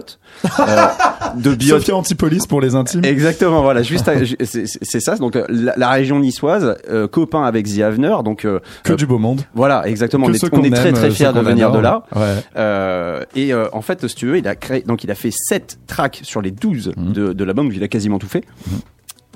euh, 0.60 0.86
de 1.36 1.54
Biot. 1.54 1.76
Sophia 1.78 1.96
Antipolis 1.96 2.46
pour 2.48 2.60
les 2.60 2.74
intimes. 2.74 3.04
Exactement, 3.04 3.62
voilà, 3.62 3.82
juste 3.82 4.08
c'est 4.44 5.00
ça. 5.00 5.16
Donc 5.16 5.36
euh, 5.36 5.44
la, 5.48 5.74
la 5.76 5.90
région 5.90 6.18
niçoise, 6.20 6.76
euh, 6.90 7.06
copain 7.08 7.42
avec 7.44 7.66
The 7.66 7.80
Avener, 7.80 8.16
donc 8.24 8.44
euh, 8.44 8.60
Que 8.84 8.92
du 8.94 9.06
beau 9.06 9.18
monde. 9.18 9.42
voilà, 9.54 9.86
exactement. 9.88 10.26
Que 10.26 10.32
on 10.32 10.34
est, 10.34 10.54
on 10.54 10.62
est 10.64 10.70
très 10.70 10.88
aime, 10.88 10.94
très 10.94 11.06
euh, 11.06 11.10
fiers 11.10 11.32
de 11.32 11.40
venir 11.40 11.70
de 11.72 11.78
là. 11.78 12.04
Ouais. 12.14 12.34
Euh, 12.56 13.24
et 13.34 13.52
euh, 13.52 13.66
en 13.72 13.82
fait, 13.82 14.06
si 14.08 14.14
tu 14.14 14.26
veux, 14.26 14.38
il 14.38 14.48
a 14.48 14.54
créé, 14.54 14.82
donc 14.82 15.04
il 15.04 15.10
a 15.10 15.14
fait 15.14 15.30
7 15.32 15.78
tracks 15.86 16.20
sur 16.22 16.40
les 16.42 16.50
12 16.50 16.92
Mhm. 16.96 17.12
de, 17.12 17.32
de 17.32 17.44
l'album, 17.44 17.70
il 17.72 17.82
a 17.82 17.88
quasiment 17.88 18.18
tout 18.18 18.28
fait. 18.28 18.44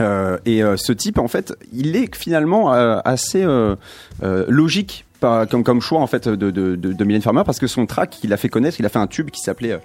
Euh, 0.00 0.38
et 0.46 0.62
euh, 0.62 0.76
ce 0.76 0.92
type, 0.92 1.18
en 1.18 1.28
fait, 1.28 1.54
il 1.72 1.96
est 1.96 2.14
finalement 2.16 2.72
euh, 2.72 2.98
assez 3.04 3.44
logique 4.48 5.04
comme, 5.50 5.64
comme 5.64 5.80
choix 5.80 6.00
en 6.00 6.06
fait 6.06 6.28
de, 6.28 6.36
de, 6.50 6.76
de, 6.76 6.92
de 6.92 7.04
Mylène 7.04 7.22
Farmer 7.22 7.42
parce 7.44 7.58
que 7.58 7.66
son 7.66 7.86
track 7.86 8.18
il 8.22 8.32
a 8.32 8.36
fait 8.36 8.48
connaître, 8.48 8.76
il 8.78 8.86
a 8.86 8.88
fait 8.88 8.98
un 8.98 9.06
tube 9.06 9.30
qui 9.30 9.40
s'appelait 9.40 9.72
euh, 9.72 9.78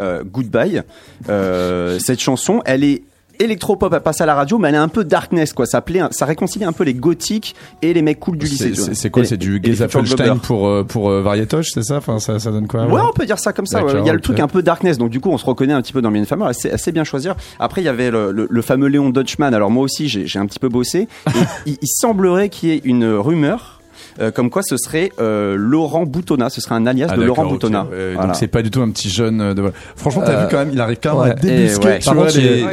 euh, 0.00 0.22
Goodbye. 0.24 0.82
Euh, 1.28 1.98
cette 2.00 2.20
chanson, 2.20 2.62
elle 2.64 2.84
est 2.84 3.02
électropop, 3.40 3.92
elle 3.92 4.00
passe 4.02 4.20
à 4.20 4.26
la 4.26 4.34
radio, 4.34 4.58
mais 4.58 4.68
elle 4.68 4.74
est 4.74 4.78
un 4.78 4.88
peu 4.88 5.02
darkness 5.04 5.52
quoi. 5.52 5.66
Ça, 5.66 5.80
plaît, 5.80 6.00
ça 6.10 6.26
réconcilie 6.26 6.64
un 6.64 6.72
peu 6.72 6.84
les 6.84 6.94
gothiques 6.94 7.56
et 7.80 7.92
les 7.92 8.02
mecs 8.02 8.20
cool 8.20 8.36
du 8.38 8.46
lycée. 8.46 8.72
C'est 8.94 9.10
quoi 9.10 9.24
C'est 9.24 9.36
du 9.36 9.58
Globbers. 10.28 10.40
pour 10.42 10.86
pour 10.86 11.10
euh, 11.10 11.22
Varietoche, 11.22 11.68
c'est 11.72 11.82
ça? 11.82 11.96
Enfin, 11.96 12.18
ça, 12.20 12.38
ça 12.38 12.50
donne 12.52 12.68
quoi 12.68 12.86
Ouais, 12.86 13.00
on 13.08 13.12
peut 13.12 13.26
dire 13.26 13.38
ça 13.38 13.52
comme 13.52 13.66
ça. 13.66 13.80
Il 14.00 14.06
y 14.06 14.10
a 14.10 14.12
le 14.12 14.20
truc 14.20 14.38
un 14.38 14.48
peu 14.48 14.62
darkness, 14.62 14.98
donc 14.98 15.10
du 15.10 15.18
coup, 15.18 15.30
on 15.30 15.38
se 15.38 15.46
reconnaît 15.46 15.72
un 15.72 15.82
petit 15.82 15.92
peu 15.94 16.02
dans 16.02 16.10
Mylène 16.10 16.26
Farmer. 16.26 16.46
C'est 16.52 16.70
assez 16.70 16.92
bien 16.92 17.04
choisir. 17.04 17.34
Après, 17.58 17.80
il 17.80 17.84
y 17.84 17.88
avait 17.88 18.10
le, 18.10 18.30
le- 18.32 18.46
le 18.48 18.62
fameux 18.62 18.86
Léon 18.88 19.10
Dutchman. 19.10 19.54
Alors 19.54 19.70
moi 19.70 19.82
aussi, 19.82 20.08
j'ai 20.08 20.26
j'ai 20.26 20.38
un 20.38 20.46
petit 20.46 20.58
peu 20.60 20.68
bossé. 20.68 21.08
Et 21.26 21.30
il, 21.66 21.78
il 21.82 21.88
semblerait 21.88 22.48
qu'il 22.48 22.68
y 22.68 22.72
ait 22.72 22.80
une 22.84 23.06
rumeur. 23.06 23.80
Euh, 24.20 24.30
comme 24.30 24.50
quoi 24.50 24.62
ce 24.62 24.76
serait 24.76 25.10
euh, 25.20 25.54
Laurent 25.56 26.04
Boutonnat, 26.04 26.50
ce 26.50 26.60
serait 26.60 26.74
un 26.74 26.86
alias 26.86 27.08
Ah, 27.10 27.16
de 27.16 27.22
Laurent 27.22 27.42
d'accord, 27.42 27.44
ok. 27.46 27.52
Boutonnat. 27.52 27.86
Euh, 27.92 28.12
Voilà. 28.14 28.28
Donc 28.28 28.36
c'est 28.36 28.46
pas 28.48 28.62
du 28.62 28.70
tout 28.70 28.80
un 28.82 28.90
petit 28.90 29.08
jeune. 29.10 29.54
De... 29.54 29.72
Franchement, 29.96 30.22
t'as 30.24 30.32
Euh, 30.32 30.42
vu 30.44 30.48
quand 30.50 30.58
même, 30.58 30.70
il 30.72 30.80
arrive 30.80 30.98
quand 31.02 31.14
même 31.14 31.22
ouais. 31.24 31.30
à 31.30 31.34
débusquer. 31.34 31.98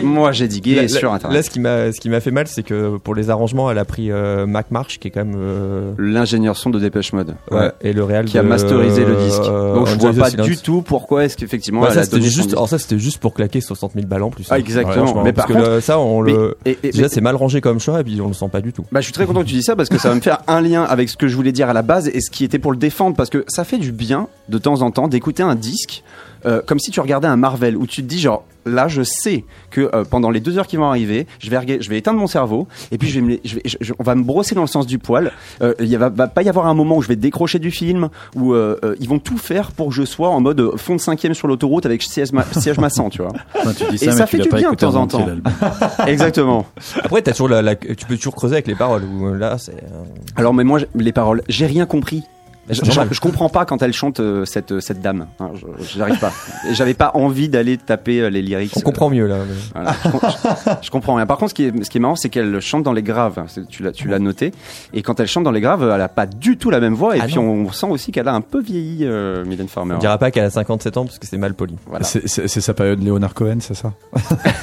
Moi, 0.03 0.31
j'ai 0.31 0.47
digué 0.47 0.75
Là, 0.75 0.87
sur 0.87 1.13
Internet. 1.13 1.35
là, 1.37 1.43
ce 1.43 1.49
qui 1.49 1.59
m'a 1.59 1.91
ce 1.91 1.99
qui 1.99 2.09
m'a 2.09 2.19
fait 2.19 2.31
mal, 2.31 2.47
c'est 2.47 2.63
que 2.63 2.97
pour 2.97 3.15
les 3.15 3.29
arrangements, 3.29 3.69
elle 3.71 3.77
a 3.77 3.85
pris 3.85 4.11
euh, 4.11 4.45
Mac 4.45 4.71
Marsh, 4.71 4.99
qui 4.99 5.07
est 5.07 5.11
quand 5.11 5.25
même 5.25 5.35
euh, 5.37 5.91
L'ingénieur 5.97 6.57
son 6.57 6.69
de 6.69 6.79
Dépêche 6.79 7.13
Mode. 7.13 7.35
ouais, 7.51 7.71
et 7.81 7.93
le 7.93 8.03
réel 8.03 8.25
Qui 8.25 8.37
a 8.37 8.43
masterisé 8.43 9.05
le 9.05 9.15
disque. 9.15 9.41
euh, 9.43 9.75
Donc 9.75 9.87
je 9.87 9.95
vois 9.95 10.11
the 10.11 10.19
pas 10.19 10.29
du 10.43 10.57
tout 10.57 10.81
pourquoi 10.81 11.25
est-ce 11.25 11.37
qu'effectivement 11.37 11.89
ça 11.89 12.01
a 12.01 12.03
c'était 12.03 12.21
juste, 12.21 12.51
alors 12.53 12.69
ça 12.69 12.77
c'était 12.77 12.99
juste 12.99 13.17
pour 13.19 13.33
claquer 13.33 13.61
60 13.61 13.93
000 13.95 14.05
balles 14.07 14.23
en 14.23 14.29
plus. 14.29 14.45
Ah, 14.49 14.55
hein. 14.55 14.57
exactement. 14.57 15.05
Franchement, 15.05 15.23
Mais 15.23 15.33
parce 15.33 15.51
par 15.51 15.63
que 15.63 15.79
ça 15.79 15.99
on 15.99 16.21
le 16.21 16.57
déjà 16.83 17.09
c'est 17.09 17.21
mal 17.21 17.35
rangé 17.35 17.61
comme 17.61 17.79
choix 17.79 17.99
et 18.01 18.03
puis 18.03 18.19
on 18.21 18.27
le 18.27 18.33
sent 18.33 18.49
pas 18.51 18.61
du 18.61 18.73
tout. 18.73 18.85
Bah, 18.91 18.99
je 19.01 19.05
suis 19.05 19.13
très 19.13 19.25
content 19.25 19.41
que 19.41 19.47
tu 19.47 19.55
dis 19.55 19.63
ça 19.63 19.75
parce 19.75 19.89
que 19.89 19.97
ça 19.97 20.09
va 20.09 20.15
me 20.15 20.21
faire 20.21 20.39
un 20.47 20.61
lien 20.61 20.83
avec 20.83 21.09
ce 21.09 21.17
que 21.17 21.27
je 21.29 21.35
voulais 21.35 21.51
dire 21.51 21.69
à 21.69 21.73
la 21.73 21.81
base 21.81 22.07
et 22.07 22.21
ce 22.21 22.29
qui 22.29 22.43
était 22.43 22.59
pour 22.59 22.71
le 22.71 22.77
défendre 22.77 23.15
parce 23.15 23.29
que 23.29 23.45
ça 23.47 23.63
fait 23.63 23.77
du 23.77 23.91
bien 23.91 24.27
de 24.49 24.57
temps 24.57 24.81
en 24.81 24.91
temps 24.91 25.07
d'écouter 25.07 25.43
un 25.43 25.55
disque 25.55 26.03
euh, 26.45 26.61
comme 26.65 26.79
si 26.79 26.91
tu 26.91 26.99
regardais 26.99 27.27
un 27.27 27.35
Marvel 27.37 27.75
où 27.77 27.85
tu 27.87 28.01
te 28.01 28.07
dis 28.07 28.19
genre 28.19 28.43
là 28.65 28.87
je 28.87 29.01
sais 29.03 29.45
que 29.71 29.89
euh, 29.93 30.03
pendant 30.03 30.29
les 30.29 30.39
deux 30.41 30.57
heures 30.57 30.67
qui 30.67 30.75
vont 30.77 30.85
arriver 30.89 31.27
je 31.39 31.49
vais 31.49 31.81
je 31.81 31.89
vais 31.89 31.97
éteindre 31.97 32.19
mon 32.19 32.27
cerveau 32.27 32.67
et 32.91 32.97
puis 32.97 33.07
je 33.09 33.15
vais 33.19 33.25
me, 33.25 33.29
les- 33.31 33.41
je 33.45 33.55
vais, 33.55 33.61
je- 33.65 33.77
je- 33.81 33.93
on 33.97 34.03
va 34.03 34.15
me 34.15 34.23
brosser 34.23 34.53
dans 34.53 34.61
le 34.61 34.67
sens 34.67 34.85
du 34.85 34.99
poil 34.99 35.31
Euh, 35.61 35.73
il 35.79 35.87
y 35.87 35.95
va, 35.95 36.09
va 36.09 36.27
pas 36.27 36.43
y 36.43 36.49
avoir 36.49 36.67
un 36.67 36.73
moment 36.73 36.97
où 36.97 37.01
je 37.01 37.07
vais 37.07 37.15
décrocher 37.15 37.57
du 37.59 37.71
film 37.71 38.09
où 38.35 38.53
euh, 38.53 38.77
euh, 38.83 38.95
ils 38.99 39.07
vont 39.09 39.19
tout 39.19 39.37
faire 39.37 39.71
pour 39.71 39.89
que 39.89 39.93
je 39.95 40.03
sois 40.03 40.29
en 40.29 40.39
mode 40.41 40.77
fond 40.77 40.95
de 40.95 41.01
cinquième 41.01 41.33
sur 41.33 41.47
l'autoroute 41.47 41.85
avec 41.85 42.03
siège, 42.03 42.31
ma- 42.31 42.43
siège 42.43 42.77
massant 42.77 43.09
tu 43.09 43.21
vois 43.21 43.31
tu 43.77 43.85
dis 43.89 43.95
Et 44.03 44.07
ça, 44.07 44.11
ça 44.11 44.27
fait 44.27 44.37
du 44.39 44.49
bien 44.49 44.71
de 44.71 44.75
temps 44.77 44.95
en 44.95 45.07
temps. 45.07 45.25
exactement 46.07 46.65
Après 47.03 47.21
t'as 47.21 47.31
toujours 47.31 47.49
la, 47.49 47.61
la- 47.61 47.75
tu 47.75 48.05
peux 48.07 48.17
toujours 48.17 48.35
creuser 48.35 48.55
avec 48.55 48.67
les 48.67 48.75
paroles 48.75 49.03
où 49.03 49.33
là 49.33 49.57
c'est 49.57 49.71
euh, 49.73 50.03
Alors, 50.35 50.53
mais 50.53 50.63
moi, 50.63 50.79
les 50.95 51.11
paroles, 51.11 51.41
j'ai 51.49 51.65
rien 51.65 51.85
compris. 51.85 52.23
Je, 52.69 52.81
normal. 52.85 53.07
je- 53.09 53.15
je 53.15 53.19
comprends 53.21 53.49
pas 53.49 53.65
quand 53.65 53.81
elle 53.81 53.93
chante 53.93 54.19
euh, 54.19 54.45
cette 54.45 54.79
cette 54.79 55.01
dame. 55.01 55.27
Hein, 55.39 55.51
je 55.55 55.65
J'arrive 55.97 56.19
pas. 56.19 56.31
J'avais 56.71 56.93
pas 56.93 57.11
envie 57.15 57.49
d'aller 57.49 57.77
taper 57.77 58.21
euh, 58.21 58.29
les 58.29 58.41
lyrics. 58.41 58.71
on 58.75 58.81
comprend 58.81 59.09
mieux 59.09 59.27
là. 59.27 59.37
mais- 59.47 59.55
Voilà, 59.73 59.95
je, 60.03 60.09
com- 60.09 60.19
je- 60.23 60.71
je 60.85 60.89
comprends 60.91 61.15
rien. 61.15 61.25
Par 61.25 61.37
contre, 61.37 61.49
ce 61.49 61.55
qui 61.55 61.65
est, 61.65 61.83
ce 61.83 61.89
qui 61.89 61.97
est 61.97 62.01
marrant, 62.01 62.15
c'est 62.15 62.29
qu'elle 62.29 62.59
chante 62.59 62.83
dans 62.83 62.93
les 62.93 63.03
graves. 63.03 63.43
Tu 63.69 63.83
l'as, 63.83 63.91
tu 63.91 64.07
l'as 64.07 64.19
noté. 64.19 64.51
Et 64.93 65.01
quand 65.01 65.19
elle 65.19 65.27
chante 65.27 65.43
dans 65.43 65.51
les 65.51 65.61
graves, 65.61 65.83
elle 65.93 66.01
a 66.01 66.09
pas 66.09 66.25
du 66.25 66.57
tout 66.57 66.69
la 66.69 66.79
même 66.79 66.93
voix. 66.93 67.15
Et 67.17 67.21
Ah 67.21 67.25
puis, 67.25 67.37
on 67.39 67.71
sent 67.71 67.87
aussi 67.89 68.11
qu'elle 68.11 68.27
a 68.27 68.33
un 68.33 68.41
peu 68.41 68.61
vieilli, 68.61 68.99
euh, 69.05 69.43
Mylène 69.45 69.67
Farmer. 69.67 69.95
On 69.95 69.99
dira 69.99 70.17
pas 70.17 70.31
qu'elle 70.31 70.45
a 70.45 70.49
57 70.49 70.97
ans 70.97 71.05
parce 71.05 71.19
que 71.19 71.27
c'est 71.27 71.37
mal 71.37 71.53
poli. 71.53 71.75
Voilà. 71.87 72.05
C'est- 72.05 72.27
sa 72.59 72.73
période 72.73 73.01
Léonard 73.01 73.33
Cohen, 73.33 73.57
c'est 73.61 73.73
ça 73.73 73.93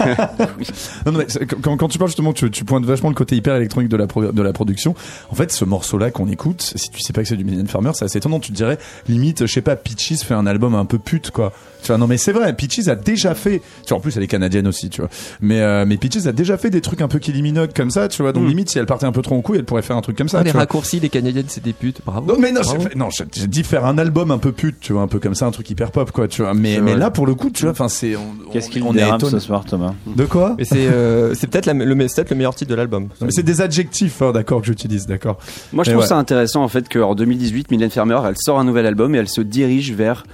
Non, 1.07 1.13
non, 1.13 1.19
mais 1.19 1.47
quand, 1.63 1.77
quand 1.77 1.89
tu 1.89 1.99
parles 1.99 2.09
justement, 2.11 2.33
tu, 2.33 2.51
tu 2.51 2.65
pointes 2.65 2.85
vachement 2.85 3.09
le 3.09 3.15
côté 3.15 3.37
hyper 3.37 3.55
électronique 3.57 3.91
de 3.91 3.97
la, 3.97 4.07
pro- 4.07 4.33
de 4.33 4.43
la 4.43 4.53
production. 4.53 4.95
En 5.31 5.35
fait, 5.35 5.51
ce 5.53 5.65
morceau-là 5.65 6.11
qu'on 6.11 6.29
écoute, 6.29 6.73
si 6.77 6.91
tu 6.91 7.01
sais 7.01 7.13
pas 7.13 7.23
que 7.23 7.29
c'est 7.29 7.37
du 7.37 7.45
Mylène 7.45 7.67
Farmer, 7.69 7.91
c'est 7.97 8.05
assez 8.05 8.19
étonnant. 8.19 8.39
Tu 8.41 8.53
te 8.53 8.57
dirais, 8.57 8.79
limite, 9.09 9.47
je 9.47 9.53
sais 9.53 9.61
pas, 9.63 9.75
Peaches 9.77 10.21
fait 10.21 10.35
un 10.35 10.47
album 10.47 10.75
un 10.75 10.85
peu 10.85 10.99
pute, 10.99 11.31
quoi. 11.33 11.53
Tu 11.83 11.89
vois, 11.89 11.99
non, 11.99 12.07
mais 12.09 12.17
c'est 12.17 12.33
vrai, 12.33 12.53
Peaches 12.53 12.89
a 12.89 12.97
déjà 12.97 13.35
fait. 13.35 13.61
Tu 13.85 13.89
vois, 13.91 13.99
en 13.99 14.01
plus, 14.01 14.17
elle 14.17 14.23
est 14.23 14.27
canadienne 14.29 14.67
aussi, 14.67 14.91
tu 14.91 15.01
vois. 15.03 15.11
Mais, 15.41 15.61
euh, 15.61 15.85
mais 15.87 15.97
Peaches 15.99 16.27
a 16.27 16.33
déjà 16.33 16.57
fait 16.57 16.71
des 16.71 16.81
trucs 16.81 17.01
un 17.01 17.07
peu 17.09 17.19
Kylie 17.19 17.43
Minogue 17.43 17.71
comme 17.75 17.91
ça, 17.91 18.09
tu 18.09 18.23
vois. 18.23 18.33
Donc, 18.33 18.45
Mm. 18.45 18.49
limite, 18.49 18.71
si 18.71 18.79
elle 18.79 18.87
partait 18.87 19.07
un 19.07 19.13
peu 19.13 19.23
trop 19.23 19.37
en 19.37 19.41
couille, 19.43 19.59
elle 19.59 19.65
pourrait 19.65 19.83
faire 19.83 19.97
un 19.97 20.01
truc 20.01 20.17
comme 20.19 20.29
ça. 20.29 20.39
Ah, 20.41 20.43
les 20.43 20.51
vois. 20.51 20.61
raccourcis, 20.61 20.99
les 21.01 21.09
canadiennes 21.09 21.45
c'est 21.49 21.63
des 21.63 21.73
putes. 21.73 22.01
Bravo. 22.05 22.33
Non 22.33 22.39
mais 22.41 22.51
non, 22.53 22.61
Bravo. 22.63 22.85
non, 22.97 23.09
j'ai 23.11 23.47
dit 23.47 23.63
faire 23.63 23.85
un 23.85 23.99
album 23.99 24.31
un 24.31 24.39
peu 24.39 24.53
pute, 24.53 24.77
tu 24.81 24.93
vois, 24.93 25.03
un 25.03 25.07
peu 25.09 25.21
comme 25.21 25.35
ça, 25.35 25.47
un 25.47 25.51
truc 25.53 25.71
hyper 25.71 25.91
pop, 25.93 26.11
quoi, 26.11 26.27
tu 26.29 26.43
vois. 26.43 26.55
Mais 26.55 26.81
là 26.81 27.11
pour 27.11 27.27
le 27.27 27.35
coup, 27.35 27.51
tu 27.51 27.63
vois, 27.63 27.71
enfin 27.73 27.89
c'est, 27.89 28.17
on, 28.17 28.51
Qu'est-ce 28.53 28.69
qu'il 28.71 28.83
on 28.83 28.93
dérame 28.93 29.17
étonné. 29.17 29.33
ce 29.33 29.39
soir, 29.39 29.65
Thomas? 29.65 29.95
De 30.07 30.25
quoi? 30.25 30.55
Mais 30.59 30.65
c'est 30.65 30.87
euh, 30.89 31.35
c'est 31.35 31.47
peut-être 31.47 31.67
la- 31.67 31.73
le, 31.75 31.95
me- 31.95 32.09
c'est 32.09 32.17
peut-être 32.17 32.31
le 32.31 32.37
meilleur 32.37 32.55
titre 32.55 32.71
de 32.71 32.75
l'album. 32.77 33.09
Mais 33.21 33.31
c'est 33.31 33.43
des 33.45 33.61
adjectifs, 33.61 34.23
hein, 34.23 34.33
d'accord, 34.33 34.61
que 34.61 34.67
j'utilise, 34.67 35.07
d'accord. 35.07 35.39
Moi, 35.73 35.85
je 35.85 35.91
Mais 35.91 35.95
trouve 35.95 36.03
ouais. 36.03 36.09
ça 36.09 36.17
intéressant 36.19 36.63
en 36.65 36.69
fait 36.69 36.89
qu'en 36.93 37.15
2018, 37.15 37.71
Mylène 37.77 37.91
Farmer, 37.91 38.19
elle 38.27 38.35
sort 38.39 38.59
un 38.59 38.65
nouvel 38.65 38.87
album 38.87 39.15
et 39.15 39.19
elle 39.19 39.29
se 39.29 39.41
dirige 39.41 39.93
vers 39.93 40.25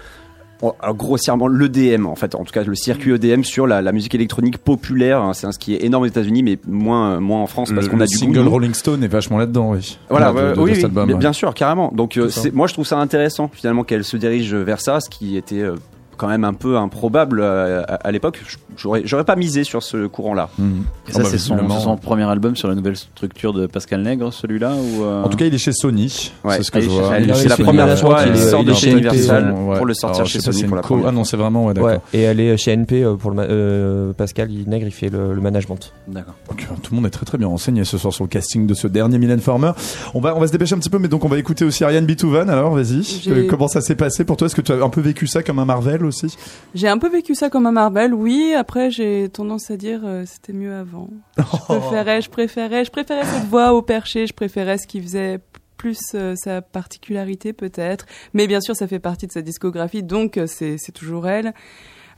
grossièrement 0.94 1.48
l'EDM 1.48 2.06
en 2.06 2.14
fait, 2.14 2.36
en 2.36 2.44
tout 2.44 2.52
cas 2.52 2.62
le 2.62 2.76
circuit 2.76 3.12
EDM 3.12 3.42
sur 3.42 3.66
la, 3.66 3.82
la 3.82 3.90
musique 3.90 4.14
électronique 4.14 4.58
populaire. 4.58 5.20
hein. 5.20 5.32
c'est 5.34 5.46
un 5.48 5.50
ce 5.52 5.58
qui 5.58 5.74
est 5.74 5.82
énorme 5.84 6.04
aux 6.04 6.06
États-Unis, 6.06 6.44
mais 6.44 6.56
moins 6.68 7.18
moins 7.18 7.40
en 7.40 7.48
France 7.48 7.72
parce 7.74 7.88
qu'on 7.88 7.98
a 8.00 8.06
du 8.06 8.16
single 8.16 8.44
goût. 8.44 8.50
Rolling 8.50 8.74
Stone 8.74 9.02
est 9.02 9.08
vachement 9.08 9.38
là-dedans, 9.38 9.72
oui. 9.72 9.98
Voilà, 10.08 10.30
de- 10.30 10.36
ouais, 10.36 10.50
de- 10.50 10.54
de 10.54 10.60
oui, 10.60 10.70
cet 10.70 10.78
oui, 10.78 10.84
album, 10.84 11.18
bien, 11.18 11.28
ouais. 11.30 11.32
sûr, 11.34 11.52
carrément. 11.54 11.90
Donc, 11.92 12.16
euh, 12.16 12.30
moi, 12.52 12.68
je 12.68 12.74
trouve 12.74 12.86
ça 12.86 12.98
intéressant 12.98 13.50
finalement 13.52 13.82
qu'elle 13.82 14.04
se 14.04 14.16
dirige 14.16 14.54
vers 14.54 14.80
ça, 14.80 15.00
ce 15.00 15.10
qui 15.10 15.36
était 15.36 15.62
euh, 15.62 15.74
quand 16.22 16.28
même 16.28 16.44
un 16.44 16.54
peu 16.54 16.76
improbable 16.76 17.40
euh, 17.42 17.82
à, 17.82 17.94
à 17.94 18.10
l'époque. 18.12 18.40
J'aurais, 18.76 19.02
j'aurais 19.04 19.24
pas 19.24 19.34
misé 19.34 19.64
sur 19.64 19.82
ce 19.82 20.06
courant-là. 20.06 20.50
Et 20.60 20.62
Ah 21.08 21.12
ça, 21.14 21.18
bah, 21.24 21.28
c'est 21.28 21.38
son, 21.38 21.56
premier 21.96 22.22
album 22.22 22.54
sur 22.54 22.68
la 22.68 22.76
nouvelle 22.76 22.96
structure 22.96 23.52
de 23.52 23.66
Pascal 23.66 24.02
Nègre, 24.02 24.32
celui-là 24.32 24.72
ou 24.72 25.02
euh, 25.02 25.24
En 25.24 25.28
tout 25.28 25.36
cas, 25.36 25.46
il 25.46 25.54
est 25.54 25.58
chez 25.58 25.72
Sony. 25.72 26.30
Ouais, 26.44 26.58
c'est 26.58 26.62
ce 26.62 26.70
que 26.70 26.80
je 26.80 26.88
vois. 26.88 27.10
c'est 27.34 27.48
la 27.48 27.56
première 27.56 27.98
fois 27.98 28.22
qu'il 28.22 28.38
sort 28.38 28.62
de 28.62 28.72
chez 28.72 28.92
Universal 28.92 29.52
pour 29.76 29.84
le 29.84 29.94
sortir 29.94 30.20
Alors, 30.20 30.28
chez 30.28 30.40
Sony 30.40 30.58
c'est 30.60 30.66
pour 30.68 30.76
la 30.76 30.82
première 30.82 31.08
Ah 31.08 31.12
non, 31.12 31.24
c'est 31.24 31.36
vraiment, 31.36 31.66
ouais, 31.66 31.74
d'accord. 31.74 31.90
Ouais, 31.90 32.00
et 32.14 32.20
elle 32.22 32.38
est 32.38 32.56
chez 32.56 32.76
NP 32.76 32.92
euh, 32.92 33.16
pour 33.16 33.32
le 33.32 33.42
euh, 33.42 34.12
Pascal 34.12 34.48
Nègre, 34.68 34.86
il 34.86 34.92
fait 34.92 35.08
le, 35.08 35.34
le 35.34 35.40
management. 35.40 35.92
D'accord. 36.06 36.34
Euh, 36.50 36.74
tout 36.80 36.92
le 36.92 36.96
monde 36.96 37.06
est 37.06 37.10
très 37.10 37.26
très 37.26 37.36
bien 37.36 37.48
renseigné 37.48 37.82
ce 37.84 37.98
soir 37.98 38.12
sur 38.12 38.22
le 38.22 38.28
casting 38.28 38.68
de 38.68 38.74
ce 38.74 38.86
dernier 38.86 39.18
Mylène 39.18 39.40
Farmer. 39.40 39.72
On 40.14 40.20
va, 40.20 40.36
on 40.36 40.40
va 40.40 40.46
se 40.46 40.52
dépêcher 40.52 40.76
un 40.76 40.78
petit 40.78 40.90
peu, 40.90 41.00
mais 41.00 41.08
donc 41.08 41.24
on 41.24 41.28
va 41.28 41.38
écouter 41.38 41.64
aussi 41.64 41.82
Ariane 41.82 42.06
Bitouvan. 42.06 42.48
Alors, 42.48 42.76
vas-y. 42.76 43.46
Comment 43.48 43.66
ça 43.66 43.80
s'est 43.80 43.96
passé 43.96 44.24
pour 44.24 44.36
toi? 44.36 44.46
Est-ce 44.46 44.54
que 44.54 44.60
tu 44.60 44.70
as 44.70 44.76
un 44.84 44.88
peu 44.88 45.00
vécu 45.00 45.26
ça 45.26 45.42
comme 45.42 45.58
un 45.58 45.64
Marvel 45.64 46.04
aussi 46.12 46.36
J'ai 46.74 46.88
un 46.88 46.98
peu 46.98 47.08
vécu 47.08 47.34
ça 47.34 47.50
comme 47.50 47.66
un 47.66 47.72
Marvel, 47.72 48.14
oui. 48.14 48.54
Après, 48.54 48.90
j'ai 48.90 49.28
tendance 49.28 49.70
à 49.70 49.76
dire 49.76 50.00
euh, 50.04 50.24
c'était 50.26 50.52
mieux 50.52 50.74
avant. 50.74 51.08
Je 51.38 51.42
préférais, 51.42 52.22
je 52.22 52.30
préférais, 52.30 52.84
je 52.84 52.90
préférais 52.90 53.24
cette 53.24 53.48
voix 53.48 53.72
au 53.72 53.82
perché. 53.82 54.26
Je 54.26 54.32
préférais 54.32 54.78
ce 54.78 54.86
qui 54.86 55.00
faisait 55.00 55.40
plus 55.82 55.98
euh, 56.14 56.34
sa 56.36 56.62
particularité 56.62 57.52
peut-être. 57.52 58.06
Mais 58.34 58.46
bien 58.46 58.60
sûr, 58.60 58.76
ça 58.76 58.86
fait 58.86 59.00
partie 59.00 59.26
de 59.26 59.32
sa 59.32 59.42
discographie, 59.42 60.04
donc 60.04 60.36
euh, 60.36 60.46
c'est 60.46 60.92
toujours 60.94 61.26
elle. 61.26 61.54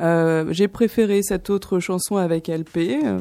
Euh, 0.01 0.47
j'ai 0.51 0.69
préféré 0.69 1.23
cette 1.23 1.51
autre 1.51 1.79
chanson 1.81 2.17
avec 2.17 2.49
LP. 2.49 2.77
euh, 3.05 3.19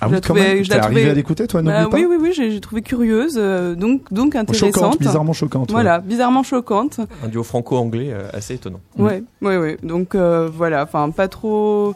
Ah 0.00 0.06
je 0.06 0.06
la 0.06 0.08
oui, 0.08 0.14
quand 0.14 0.20
trouvais- 0.20 0.54
même. 0.54 0.64
je 0.64 0.68
T'es 0.70 0.76
la 0.76 0.84
arrivé 0.84 1.00
trouvais- 1.00 1.10
à 1.10 1.14
l'écouter, 1.14 1.46
toi, 1.46 1.62
Bah 1.62 1.86
pas 1.90 1.96
oui, 1.96 2.06
oui, 2.08 2.16
oui, 2.20 2.32
j'ai 2.34 2.60
trouvé 2.60 2.82
curieuse, 2.82 3.34
euh, 3.36 3.74
donc 3.74 4.12
donc 4.12 4.34
intéressante. 4.36 4.74
Choquante, 4.74 4.98
bizarrement 4.98 5.32
choquante. 5.32 5.68
ouais. 5.70 5.72
Voilà, 5.74 5.98
bizarrement 6.00 6.42
choquante. 6.42 7.00
Un 7.24 7.28
duo 7.28 7.42
franco-anglais 7.42 8.10
euh, 8.12 8.28
assez 8.32 8.54
étonnant. 8.54 8.80
Ouais, 8.98 9.22
ouais, 9.42 9.56
ouais. 9.56 9.78
Donc 9.82 10.14
euh, 10.14 10.48
voilà, 10.52 10.82
enfin 10.84 11.10
pas 11.10 11.28
trop. 11.28 11.94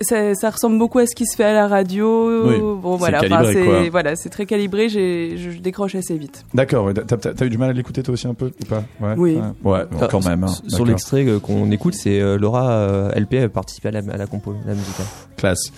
Ça, 0.00 0.34
ça 0.34 0.50
ressemble 0.50 0.78
beaucoup 0.78 0.98
à 0.98 1.06
ce 1.06 1.14
qui 1.14 1.26
se 1.26 1.36
fait 1.36 1.44
à 1.44 1.52
la 1.52 1.68
radio. 1.68 2.46
Oui, 2.48 2.58
bon 2.58 2.92
c'est 2.94 2.98
voilà, 2.98 3.18
enfin, 3.18 3.44
c'est 3.52 3.88
voilà, 3.90 4.14
très 4.16 4.46
calibré. 4.46 4.88
J'ai, 4.88 5.36
je 5.36 5.58
décroche 5.60 5.94
assez 5.94 6.16
vite. 6.16 6.44
D'accord, 6.54 6.90
t'as, 6.94 7.44
eu 7.46 7.50
du 7.50 7.58
mal 7.58 7.70
à 7.70 7.72
l'écouter 7.74 8.02
toi 8.02 8.14
aussi 8.14 8.26
un 8.26 8.34
peu 8.34 8.46
ou 8.46 8.64
pas? 8.66 8.82
Ouais, 9.00 9.14
Oui. 9.16 9.34
Ouais, 9.34 9.72
ouais, 9.72 9.84
bon, 9.90 9.96
Enfin, 9.96 10.08
quand 10.10 10.24
même. 10.24 10.44
hein, 10.44 10.52
Sur 10.68 10.86
l'extrait 10.86 11.26
euh, 11.26 11.38
qu'on 11.38 11.70
écoute, 11.70 11.94
c'est 11.94 12.20
euh, 12.20 12.38
Laura 12.38 12.70
euh, 12.70 13.12
LP 13.14 13.34
a 13.44 13.48
participé 13.48 13.88
à 13.88 13.92
la, 13.92 13.98
à 14.12 14.16
la 14.16 14.26
compo, 14.26 14.54
la 14.66 14.74
musique. 14.74 14.94
hein. 15.00 15.04
Classe. 15.36 15.70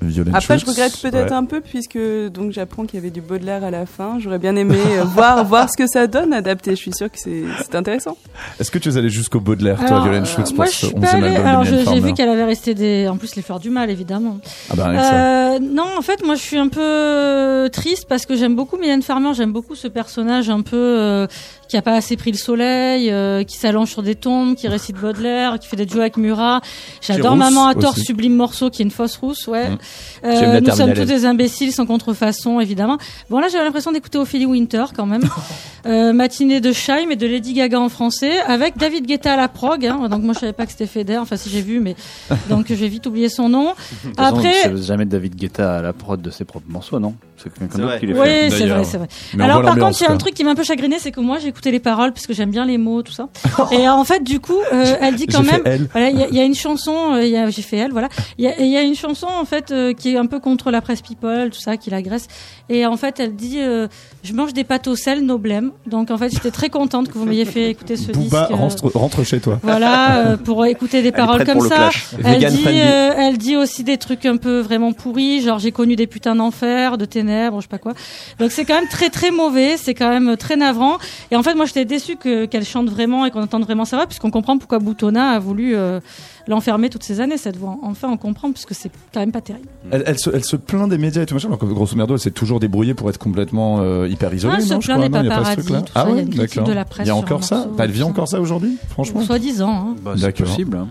Violent 0.00 0.30
Après, 0.34 0.58
je 0.58 0.66
regrette 0.66 0.96
peut-être 1.00 1.30
Ouais. 1.30 1.32
un 1.32 1.44
peu 1.44 1.60
puisque 1.60 1.98
donc 2.32 2.52
j'apprends 2.52 2.84
qu'il 2.86 2.94
y 2.94 2.98
avait 3.02 3.10
du 3.10 3.20
Baudelaire 3.20 3.64
à 3.64 3.70
la 3.70 3.84
fin. 3.86 4.18
J'aurais 4.18 4.38
bien 4.38 4.54
aimé 4.56 4.78
euh, 4.78 5.04
voir 5.14 5.44
voir 5.44 5.68
ce 5.70 5.76
que 5.76 5.86
ça 5.86 6.06
donne 6.06 6.32
adapté. 6.32 6.70
Je 6.72 6.76
suis 6.76 6.92
sûre 6.94 7.10
que 7.10 7.18
c'est 7.18 7.42
c'est 7.58 7.74
intéressant. 7.74 8.16
Est-ce 8.60 8.70
que 8.70 8.78
tu 8.78 8.88
es 8.90 8.96
allé 8.96 9.08
jusqu'au 9.10 9.40
Baudelaire, 9.40 9.78
toi, 9.78 9.86
Alors, 9.88 10.02
Violent 10.04 10.22
euh, 10.22 10.24
Shoots, 10.24 10.54
moi, 10.54 10.64
pour 10.66 10.72
je 10.72 10.78
ce 10.78 10.86
suis 10.86 10.94
11e 10.96 11.00
pas 11.00 11.08
allée. 11.10 11.26
album 11.28 11.46
Alors, 11.46 11.64
j'ai 11.64 11.76
vu 11.76 11.84
Farmer 11.84 12.12
qu'elle 12.14 12.28
avait 12.28 12.44
resté 12.44 12.74
des, 12.74 13.08
en 13.08 13.16
plus 13.16 13.34
les 13.36 13.42
fleurs 13.42 13.60
du 13.60 13.70
mal, 13.70 13.90
évidemment. 13.90 14.38
Ah 14.70 14.74
bah, 14.76 14.88
rien 14.88 14.98
que 15.00 15.04
ça. 15.04 15.14
Euh, 15.14 15.58
non, 15.60 15.86
en 15.98 16.02
fait, 16.02 16.24
moi, 16.24 16.34
je 16.36 16.42
suis 16.42 16.58
un 16.58 16.68
peu 16.68 16.80
euh, 16.80 17.68
triste 17.68 18.06
parce 18.08 18.24
que 18.26 18.36
j'aime 18.36 18.54
beaucoup 18.54 18.76
Mylène 18.76 19.02
Farmer. 19.02 19.30
J'aime 19.34 19.52
beaucoup 19.52 19.74
ce 19.74 19.88
personnage 19.88 20.48
un 20.50 20.62
peu 20.62 20.76
euh, 20.76 21.26
qui 21.68 21.76
a 21.76 21.82
pas 21.82 21.94
assez 21.94 22.16
pris 22.16 22.30
le 22.32 22.38
soleil, 22.38 23.10
euh, 23.10 23.42
qui 23.44 23.56
s'allonge 23.56 23.90
sur 23.90 24.02
des 24.02 24.14
tombes, 24.14 24.54
qui 24.54 24.68
récite 24.68 24.96
Baudelaire, 24.96 25.58
qui 25.58 25.68
fait 25.68 25.76
des 25.76 25.86
duos 25.86 26.00
avec 26.00 26.16
Murat. 26.16 26.60
J'adore 27.00 27.36
Maman 27.36 27.66
à 27.66 27.74
tort, 27.74 27.92
aussi. 27.92 28.04
sublime 28.04 28.34
morceau, 28.36 28.70
qui 28.70 28.82
est 28.82 28.84
une 28.84 28.90
fausse 28.90 29.16
rousse, 29.16 29.46
ouais. 29.48 29.70
Mm. 29.70 29.78
Euh, 30.24 30.60
nous 30.60 30.74
sommes 30.74 30.94
tous 30.94 31.04
des 31.04 31.24
imbéciles 31.24 31.72
sans 31.72 31.86
contrefaçon, 31.86 32.60
évidemment. 32.60 32.98
Bon, 33.30 33.38
là, 33.38 33.48
j'avais 33.48 33.64
l'impression 33.64 33.92
d'écouter 33.92 34.18
Ophélie 34.18 34.46
Winter, 34.46 34.84
quand 34.96 35.06
même. 35.06 35.22
euh, 35.86 36.12
matinée 36.12 36.60
de 36.60 36.72
Scheim 36.72 37.10
et 37.10 37.16
de 37.16 37.26
Lady 37.26 37.52
Gaga 37.52 37.78
en 37.80 37.88
français, 37.88 38.38
avec 38.40 38.76
David 38.76 39.06
Guetta 39.06 39.34
à 39.34 39.36
la 39.36 39.48
prog. 39.48 39.86
Hein. 39.86 40.08
Donc, 40.08 40.22
moi, 40.22 40.34
je 40.34 40.40
savais 40.40 40.52
pas 40.52 40.66
que 40.66 40.72
c'était 40.72 40.86
Feder. 40.86 41.18
Enfin, 41.18 41.36
si 41.36 41.48
j'ai 41.50 41.62
vu, 41.62 41.80
mais 41.80 41.94
donc 42.50 42.66
j'ai 42.68 42.88
vite 42.88 43.06
oublié 43.06 43.28
son 43.28 43.48
nom. 43.48 43.64
De 43.64 44.08
toute 44.08 44.16
façon, 44.16 44.36
Après, 44.36 44.54
c'est 44.62 44.82
jamais 44.82 45.04
David 45.04 45.36
Guetta 45.36 45.76
à 45.78 45.82
la 45.82 45.92
prod 45.92 46.20
de 46.20 46.30
ses 46.30 46.44
propres 46.44 46.68
morceaux, 46.68 46.98
non? 46.98 47.14
C'est 47.36 47.54
quelqu'un 47.54 47.78
d'autre 47.78 48.00
qui 48.00 48.06
les 48.06 48.14
fait. 48.14 48.20
Oui, 48.20 48.50
c'est 48.56 48.66
vrai, 48.66 48.84
c'est 48.84 48.98
vrai. 48.98 49.06
Mais 49.34 49.44
Alors 49.44 49.62
par 49.62 49.76
contre, 49.78 49.96
il 50.00 50.04
y 50.04 50.06
a 50.06 50.10
un 50.10 50.16
truc 50.16 50.34
qui 50.34 50.42
m'a 50.42 50.50
un 50.50 50.54
peu 50.56 50.64
chagriné, 50.64 50.96
c'est 50.98 51.12
que 51.12 51.20
moi 51.20 51.38
j'écoutais 51.38 51.70
les 51.70 51.78
paroles 51.78 52.12
parce 52.12 52.26
que 52.26 52.32
j'aime 52.32 52.50
bien 52.50 52.64
les 52.66 52.78
mots, 52.78 53.02
tout 53.02 53.12
ça. 53.12 53.28
Et 53.70 53.88
en 53.88 54.02
fait, 54.04 54.24
du 54.24 54.40
coup, 54.40 54.58
euh, 54.72 54.96
elle 55.00 55.14
dit 55.14 55.26
quand 55.26 55.44
J'ai 55.44 55.62
même, 55.62 55.86
voilà, 55.92 56.10
il 56.10 56.18
y, 56.18 56.22
a- 56.24 56.28
il 56.28 56.34
y 56.34 56.40
a 56.40 56.44
une 56.44 56.56
chanson, 56.56 57.14
euh, 57.14 57.50
j'ai 57.50 57.62
fait 57.62 57.76
elle, 57.76 57.92
voilà. 57.92 58.08
Il 58.38 58.44
y 58.44 58.48
a, 58.48 58.58
il 58.60 58.66
y 58.66 58.76
a 58.76 58.82
une 58.82 58.96
chanson 58.96 59.28
en 59.28 59.44
fait 59.44 59.70
euh, 59.78 59.92
qui 59.92 60.14
est 60.14 60.18
un 60.18 60.26
peu 60.26 60.40
contre 60.40 60.70
la 60.70 60.80
presse 60.80 61.00
people, 61.02 61.50
tout 61.50 61.60
ça, 61.60 61.76
qui 61.76 61.90
l'agresse. 61.90 62.26
Et 62.68 62.84
en 62.86 62.96
fait, 62.96 63.20
elle 63.20 63.34
dit, 63.36 63.58
euh, 63.60 63.88
je 64.22 64.32
mange 64.34 64.52
des 64.52 64.64
pâtes 64.64 64.88
au 64.88 64.96
sel, 64.96 65.24
no 65.24 65.38
blême. 65.38 65.70
Donc 65.86 66.10
en 66.10 66.18
fait, 66.18 66.30
j'étais 66.30 66.50
très 66.50 66.68
contente 66.68 67.08
que 67.08 67.16
vous 67.16 67.24
m'ayez 67.24 67.44
fait 67.44 67.70
écouter 67.70 67.96
ce 67.96 68.12
Booba, 68.12 68.40
disque. 68.48 68.52
euh, 68.52 68.56
rentre, 68.56 68.90
rentre 68.98 69.24
chez 69.24 69.40
toi. 69.40 69.58
voilà, 69.62 70.18
euh, 70.18 70.36
pour 70.36 70.64
écouter 70.66 71.02
des 71.02 71.12
paroles 71.12 71.44
comme 71.44 71.60
ça. 71.60 71.90
Elle 72.24 72.44
dit, 72.50 72.64
euh, 72.66 73.12
elle 73.16 73.38
dit 73.38 73.56
aussi 73.56 73.84
des 73.84 73.96
trucs 73.98 74.26
un 74.26 74.36
peu 74.36 74.60
vraiment 74.60 74.92
pourris, 74.92 75.40
genre 75.42 75.58
j'ai 75.58 75.72
connu 75.72 75.96
des 75.96 76.06
putains 76.06 76.34
d'enfer, 76.34 76.98
de 76.98 77.04
ténèbres, 77.04 77.58
je 77.60 77.62
sais 77.62 77.68
pas 77.68 77.78
quoi. 77.78 77.94
Donc 78.38 78.50
c'est 78.50 78.64
quand 78.64 78.74
même 78.74 78.88
très 78.88 79.10
très 79.10 79.30
mauvais, 79.30 79.76
c'est 79.76 79.94
quand 79.94 80.10
même 80.10 80.36
très 80.36 80.56
navrant. 80.56 80.98
Et 81.30 81.36
en 81.36 81.42
fait, 81.42 81.54
moi 81.54 81.66
j'étais 81.66 81.84
déçue 81.84 82.16
que 82.16 82.44
qu'elle 82.46 82.64
chante 82.64 82.88
vraiment 82.88 83.24
et 83.26 83.30
qu'on 83.30 83.42
entende 83.42 83.64
vraiment 83.64 83.84
sa 83.84 83.96
voix, 83.96 84.06
puisqu'on 84.06 84.30
comprend 84.30 84.58
pourquoi 84.58 84.78
Boutonna 84.78 85.30
a 85.30 85.38
voulu 85.38 85.76
euh, 85.76 86.00
l'enfermer 86.48 86.88
toutes 86.88 87.04
ces 87.04 87.20
années 87.20 87.36
cette 87.38 87.56
voix. 87.56 87.76
Enfin, 87.82 88.08
on 88.10 88.16
comprend 88.16 88.50
puisque 88.50 88.74
c'est 88.74 88.90
quand 89.12 89.20
même 89.20 89.32
pas 89.32 89.40
terrible. 89.40 89.68
Elle, 89.90 90.02
elle 90.06 90.18
se, 90.18 90.30
elle 90.30 90.44
se 90.44 90.56
plaint 90.56 90.88
des 90.88 90.98
médias 90.98 91.22
et 91.22 91.26
tout 91.26 91.34
machin, 91.34 91.48
alors 91.48 91.58
que 91.58 91.66
grosso 91.66 91.94
merdo, 91.94 92.14
elle 92.14 92.20
s'est 92.20 92.30
toujours 92.30 92.58
débrouillée 92.58 92.94
pour 92.94 93.08
être 93.10 93.18
complètement 93.18 93.80
euh, 93.80 94.08
hyper 94.08 94.32
isolée. 94.34 94.54
Ah, 94.56 94.60
elle 94.60 94.66
se 94.66 94.72
non, 94.74 94.80
plaint 94.80 94.98
des 94.98 95.04
a 95.04 95.08
pas 95.08 95.54
Ah 95.94 96.06
il 96.08 96.36
y 96.36 96.40
a 96.40 96.62
ouais, 96.62 96.68
de 96.68 96.72
la 96.72 96.84
presse 96.84 97.06
Il 97.06 97.08
y 97.08 97.10
a 97.10 97.16
encore 97.16 97.44
ça 97.44 97.56
morceau, 97.56 97.76
Elle 97.78 97.90
vit 97.90 98.02
encore 98.02 98.28
ça 98.28 98.40
aujourd'hui, 98.40 98.76
franchement 98.88 99.20
Soi-disant. 99.22 99.70
Hein. 99.70 99.96
Bah, 100.02 100.14
c'est 100.16 100.32
possible. 100.32 100.76
hein. 100.76 100.88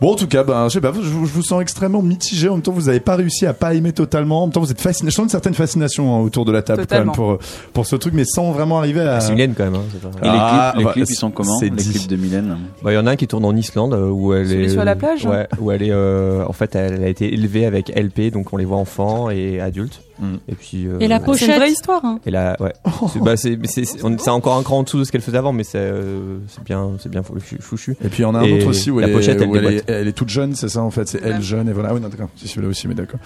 Bon, 0.00 0.12
en 0.12 0.16
tout 0.16 0.26
cas, 0.26 0.42
ben, 0.44 0.68
je 0.68 0.74
sais 0.74 0.80
pas, 0.80 0.92
je, 0.94 1.00
vous- 1.08 1.26
je 1.26 1.32
vous 1.32 1.42
sens 1.42 1.62
extrêmement 1.62 2.02
mitigé. 2.02 2.48
En 2.48 2.54
même 2.54 2.62
temps, 2.62 2.72
vous 2.72 2.88
avez 2.88 3.00
pas 3.00 3.16
réussi 3.16 3.46
à 3.46 3.52
pas 3.54 3.74
aimer 3.74 3.92
totalement. 3.92 4.42
En 4.42 4.46
même 4.46 4.52
temps, 4.52 4.60
vous 4.60 4.70
êtes 4.70 4.80
fasciné. 4.80 5.10
Je 5.10 5.14
sens 5.14 5.24
une 5.24 5.28
certaine 5.30 5.54
fascination 5.54 6.14
hein, 6.16 6.20
autour 6.20 6.44
de 6.44 6.52
la 6.52 6.62
table 6.62 6.86
quand 6.88 6.98
même 6.98 7.12
pour 7.12 7.38
pour 7.72 7.86
ce 7.86 7.96
truc, 7.96 8.12
mais 8.14 8.24
sans 8.24 8.52
vraiment 8.52 8.78
arriver 8.78 9.00
à. 9.00 9.20
C'est 9.20 9.32
Mylène 9.32 9.54
quand 9.56 9.64
même. 9.64 9.74
hein, 9.76 9.82
pas- 10.02 10.08
Et 10.26 10.30
les 10.30 10.38
Ah, 10.40 10.70
clips, 10.72 10.78
les 10.80 10.84
bah, 10.84 10.92
clips, 10.92 11.06
ils 11.10 11.14
sont 11.14 11.30
comment 11.30 11.58
c'est 11.58 11.66
Les 11.66 11.70
dit. 11.70 11.90
clips 11.90 12.08
de 12.08 12.16
Mylène 12.16 12.56
Bah, 12.82 12.92
il 12.92 12.94
y 12.94 12.98
en 12.98 13.06
a 13.06 13.12
un 13.12 13.16
qui 13.16 13.26
tourne 13.26 13.44
en 13.44 13.54
Islande 13.56 13.94
euh, 13.94 14.08
où 14.10 14.34
elle 14.34 14.48
Celui 14.48 14.64
est 14.64 14.68
sur 14.70 14.84
la 14.84 14.96
plage 14.96 15.24
Ouais, 15.26 15.46
où 15.60 15.70
elle 15.70 15.82
est 15.82 15.90
euh, 15.92 16.44
en 16.46 16.52
fait 16.52 16.74
elle 16.74 17.02
a 17.04 17.08
été 17.08 17.32
élevée 17.32 17.64
avec 17.66 17.88
LP 17.94 18.30
donc 18.32 18.52
on 18.52 18.56
les 18.56 18.64
voit 18.64 18.78
enfants 18.78 19.30
et 19.30 19.60
adultes. 19.60 20.00
Mm. 20.18 20.34
Et 20.48 20.54
puis 20.54 20.86
euh, 20.86 20.98
Et 21.00 21.08
la 21.08 21.16
C'est 21.16 21.20
une 21.22 21.26
pochette. 21.26 21.56
vraie 21.56 21.70
histoire. 21.72 22.04
Hein. 22.04 22.20
et 22.24 22.30
là 22.30 22.56
ouais. 22.60 22.72
C'est 23.12 23.20
bah, 23.20 23.36
c'est 23.36 23.58
c'est- 23.64 23.84
c'est 23.84 24.04
on- 24.04 24.16
c'est 24.16 24.30
encore 24.30 24.56
un 24.56 24.62
cran 24.62 24.78
en 24.78 24.82
dessous 24.84 24.98
de 25.00 25.04
ce 25.04 25.10
qu'elle 25.10 25.20
faisait 25.22 25.38
avant 25.38 25.52
mais 25.52 25.64
c'est 25.64 25.78
euh, 25.78 26.38
c'est 26.48 26.62
bien 26.62 26.92
c'est 27.00 27.08
bien 27.08 27.22
fou- 27.22 27.34
fouchu. 27.60 27.96
Et 28.04 28.08
puis 28.08 28.20
il 28.20 28.22
y 28.22 28.24
en 28.26 28.34
a 28.34 28.38
un 28.38 28.42
Et 28.44 28.58
autre 28.58 28.68
aussi 28.68 28.90
où, 28.92 29.00
la 29.00 29.08
elle, 29.08 29.12
pochette, 29.12 29.40
est, 29.40 29.44
elle 29.44 29.48
où 29.50 29.56
elle, 29.56 29.66
est, 29.66 29.90
elle 29.90 30.06
est 30.08 30.12
toute 30.12 30.28
jeune, 30.28 30.54
c'est 30.54 30.68
ça 30.68 30.82
en 30.82 30.90
fait, 30.90 31.08
c'est 31.08 31.20
elle 31.22 31.36
Ouais. 31.36 31.42
jeune 31.42 31.68
et 31.68 31.72
voilà. 31.72 31.88
Ah 31.90 31.94
oui, 31.94 32.00
non, 32.00 32.08
d'accord, 32.08 32.28
c'est 32.36 32.46
celui-là 32.46 32.68
aussi, 32.68 32.86
mais 32.86 32.94
d'accord. 32.94 33.18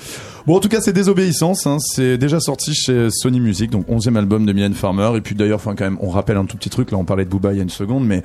Bon, 0.47 0.57
en 0.57 0.61
tout 0.61 0.69
cas, 0.69 0.81
c'est 0.81 0.93
Désobéissance, 0.95 1.67
hein, 1.67 1.77
c'est 1.81 2.17
déjà 2.19 2.41
sorti 2.41 2.75
chez 2.75 3.09
Sony 3.11 3.41
Music, 3.41 3.71
donc 3.71 3.87
11e 3.89 4.17
album 4.17 4.47
de 4.47 4.53
Mylène 4.53 4.75
Farmer. 4.75 5.11
Et 5.17 5.21
puis 5.21 5.35
d'ailleurs, 5.35 5.57
enfin 5.57 5.75
quand 5.77 5.85
même, 5.85 5.99
on 6.01 6.09
rappelle 6.09 6.37
un 6.39 6.47
tout 6.47 6.57
petit 6.57 6.71
truc, 6.71 6.91
là 6.91 6.97
on 6.99 7.05
parlait 7.05 7.25
de 7.27 7.31
Booba 7.31 7.53
il 7.53 7.57
y 7.57 7.61
a 7.61 7.63
une 7.63 7.69
seconde, 7.71 8.07
mais 8.07 8.23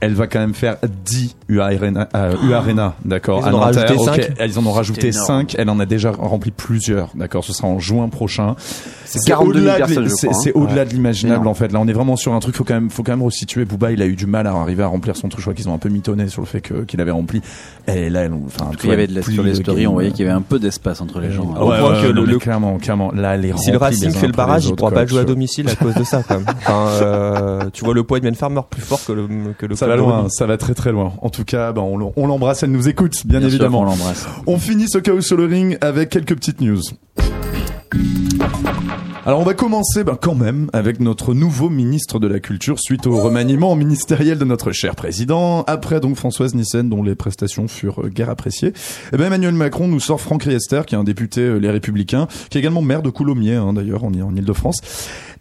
elle 0.00 0.14
va 0.14 0.26
quand 0.26 0.38
même 0.40 0.54
faire 0.54 0.76
10 1.06 1.36
U 1.48 1.60
Arena, 1.60 2.08
euh, 2.14 2.34
U 2.46 2.52
Arena, 2.54 2.94
d'accord. 3.04 3.40
Ils 3.46 3.48
en 3.54 3.54
ont 3.54 3.60
rajouté 3.60 3.94
Ok, 3.94 4.04
cinq. 4.04 4.30
Ils 4.46 4.58
en 4.58 4.66
ont 4.66 4.72
rajouté 4.72 5.08
énorme. 5.08 5.26
5, 5.26 5.54
elle 5.58 5.70
en 5.70 5.78
a 5.80 5.86
déjà 5.86 6.10
rempli 6.10 6.50
plusieurs, 6.50 7.10
d'accord. 7.14 7.44
Ce 7.44 7.52
sera 7.52 7.68
en 7.68 7.78
juin 7.78 8.08
prochain. 8.08 8.54
C'est 9.04 9.20
42 9.26 9.60
000 9.60 9.74
au-delà 9.74 9.86
de- 9.86 10.00
hein. 10.28 10.32
C'est 10.32 10.52
au-delà 10.52 10.84
de 10.84 10.90
l'imaginable 10.90 11.46
en 11.46 11.54
fait. 11.54 11.72
Là, 11.72 11.80
on 11.80 11.86
est 11.88 11.92
vraiment 11.92 12.16
sur 12.16 12.32
un 12.34 12.40
truc. 12.40 12.56
Faut 12.56 12.64
quand 12.64 12.74
même, 12.74 12.90
faut 12.90 13.02
quand 13.02 13.12
même 13.12 13.22
resituer. 13.22 13.64
Booba, 13.64 13.92
il 13.92 14.02
a 14.02 14.06
eu 14.06 14.16
du 14.16 14.26
mal 14.26 14.46
à 14.46 14.52
arriver 14.52 14.82
à 14.82 14.86
remplir 14.88 15.16
son 15.16 15.28
truc. 15.28 15.40
Je 15.40 15.44
crois 15.44 15.54
qu'ils 15.54 15.68
ont 15.68 15.74
un 15.74 15.78
peu 15.78 15.88
mitonné 15.88 16.28
sur 16.28 16.40
le 16.42 16.46
fait 16.46 16.60
que 16.60 16.84
qu'il 16.84 17.00
avait 17.00 17.10
rempli. 17.10 17.40
Et 17.86 18.10
là, 18.10 18.22
elle, 18.22 18.32
enfin, 18.46 18.70
Il 18.82 18.90
y 18.90 18.92
avait 18.92 19.06
de 19.06 19.14
la, 19.14 19.22
sur 19.22 19.42
les 19.42 19.54
stories, 19.54 19.86
on 19.86 19.92
voyait 19.92 20.10
qu'il 20.10 20.24
y 20.24 20.28
avait 20.28 20.36
un 20.36 20.42
peu 20.42 20.58
d'espace 20.58 21.00
entre 21.00 21.20
les 21.20 21.30
gens. 21.30 21.44
Ouais, 21.44 21.78
point 21.78 21.92
ouais, 21.92 22.02
que 22.02 22.12
le- 22.12 22.24
le- 22.24 22.38
clairement, 22.38 22.78
clairement, 22.78 23.12
là, 23.12 23.36
les 23.36 23.52
Si 23.56 23.70
le 23.70 23.76
Racing 23.78 24.10
fait 24.12 24.26
le 24.26 24.32
barrage, 24.32 24.66
il 24.66 24.74
pourra 24.74 24.90
pas 24.90 25.06
jouer 25.06 25.20
à 25.20 25.24
domicile 25.24 25.68
à 25.68 25.74
cause 25.82 25.94
de 25.94 26.04
ça 26.04 26.22
quand 26.26 26.36
même. 26.40 26.46
Enfin, 26.66 26.88
euh, 27.02 27.70
tu 27.72 27.84
vois 27.84 27.94
le 27.94 28.02
poids 28.04 28.20
de 28.20 28.30
Farmer 28.34 28.62
plus 28.68 28.82
fort 28.82 29.00
que 29.06 29.12
le 29.12 29.28
que 29.58 29.66
le 29.66 29.76
Ça 29.84 29.88
va 29.88 29.96
loin, 29.96 30.26
ça 30.28 30.46
va 30.46 30.56
très 30.56 30.74
très 30.74 30.92
loin. 30.92 31.12
En 31.22 31.30
tout 31.30 31.44
cas, 31.44 31.72
ben, 31.72 31.82
on, 31.82 31.96
l'em- 31.98 32.10
on 32.16 32.26
l'embrasse, 32.26 32.62
elle 32.62 32.70
nous 32.72 32.88
écoute, 32.88 33.26
bien, 33.26 33.42
évidemment. 33.42 33.80
qu'on 33.80 33.84
l'embrasse. 33.84 34.26
On 34.46 34.58
finit 34.58 34.88
ce 34.88 34.98
chaos 34.98 35.20
sur 35.20 35.36
le 35.36 35.44
ring 35.46 35.78
avec 35.80 36.10
quelques 36.10 36.34
petites 36.34 36.60
news. 36.60 36.80
Alors 39.26 39.40
on 39.40 39.44
va 39.44 39.54
commencer 39.54 40.04
ben, 40.04 40.18
quand 40.20 40.34
même 40.34 40.68
avec 40.74 41.00
notre 41.00 41.32
nouveau 41.32 41.70
ministre 41.70 42.18
de 42.18 42.26
la 42.26 42.40
Culture 42.40 42.78
suite 42.78 43.06
au 43.06 43.18
remaniement 43.22 43.74
ministériel 43.74 44.36
de 44.38 44.44
notre 44.44 44.70
cher 44.72 44.94
président. 44.94 45.62
Après 45.66 45.98
donc 45.98 46.16
Françoise 46.16 46.54
Nissen 46.54 46.90
dont 46.90 47.02
les 47.02 47.14
prestations 47.14 47.66
furent 47.66 48.04
euh, 48.04 48.08
guère 48.10 48.28
appréciées. 48.28 48.74
Eh 49.14 49.16
ben 49.16 49.24
Emmanuel 49.26 49.54
Macron 49.54 49.88
nous 49.88 50.00
sort 50.00 50.20
Franck 50.20 50.42
Riester 50.42 50.82
qui 50.86 50.94
est 50.94 50.98
un 50.98 51.04
député 51.04 51.40
euh, 51.40 51.56
Les 51.56 51.70
Républicains, 51.70 52.28
qui 52.50 52.58
est 52.58 52.60
également 52.60 52.82
maire 52.82 53.00
de 53.00 53.08
Coulommiers 53.08 53.54
hein, 53.54 53.72
d'ailleurs 53.72 54.04
en, 54.04 54.12
en 54.12 54.36
Ile-de-France. 54.36 54.76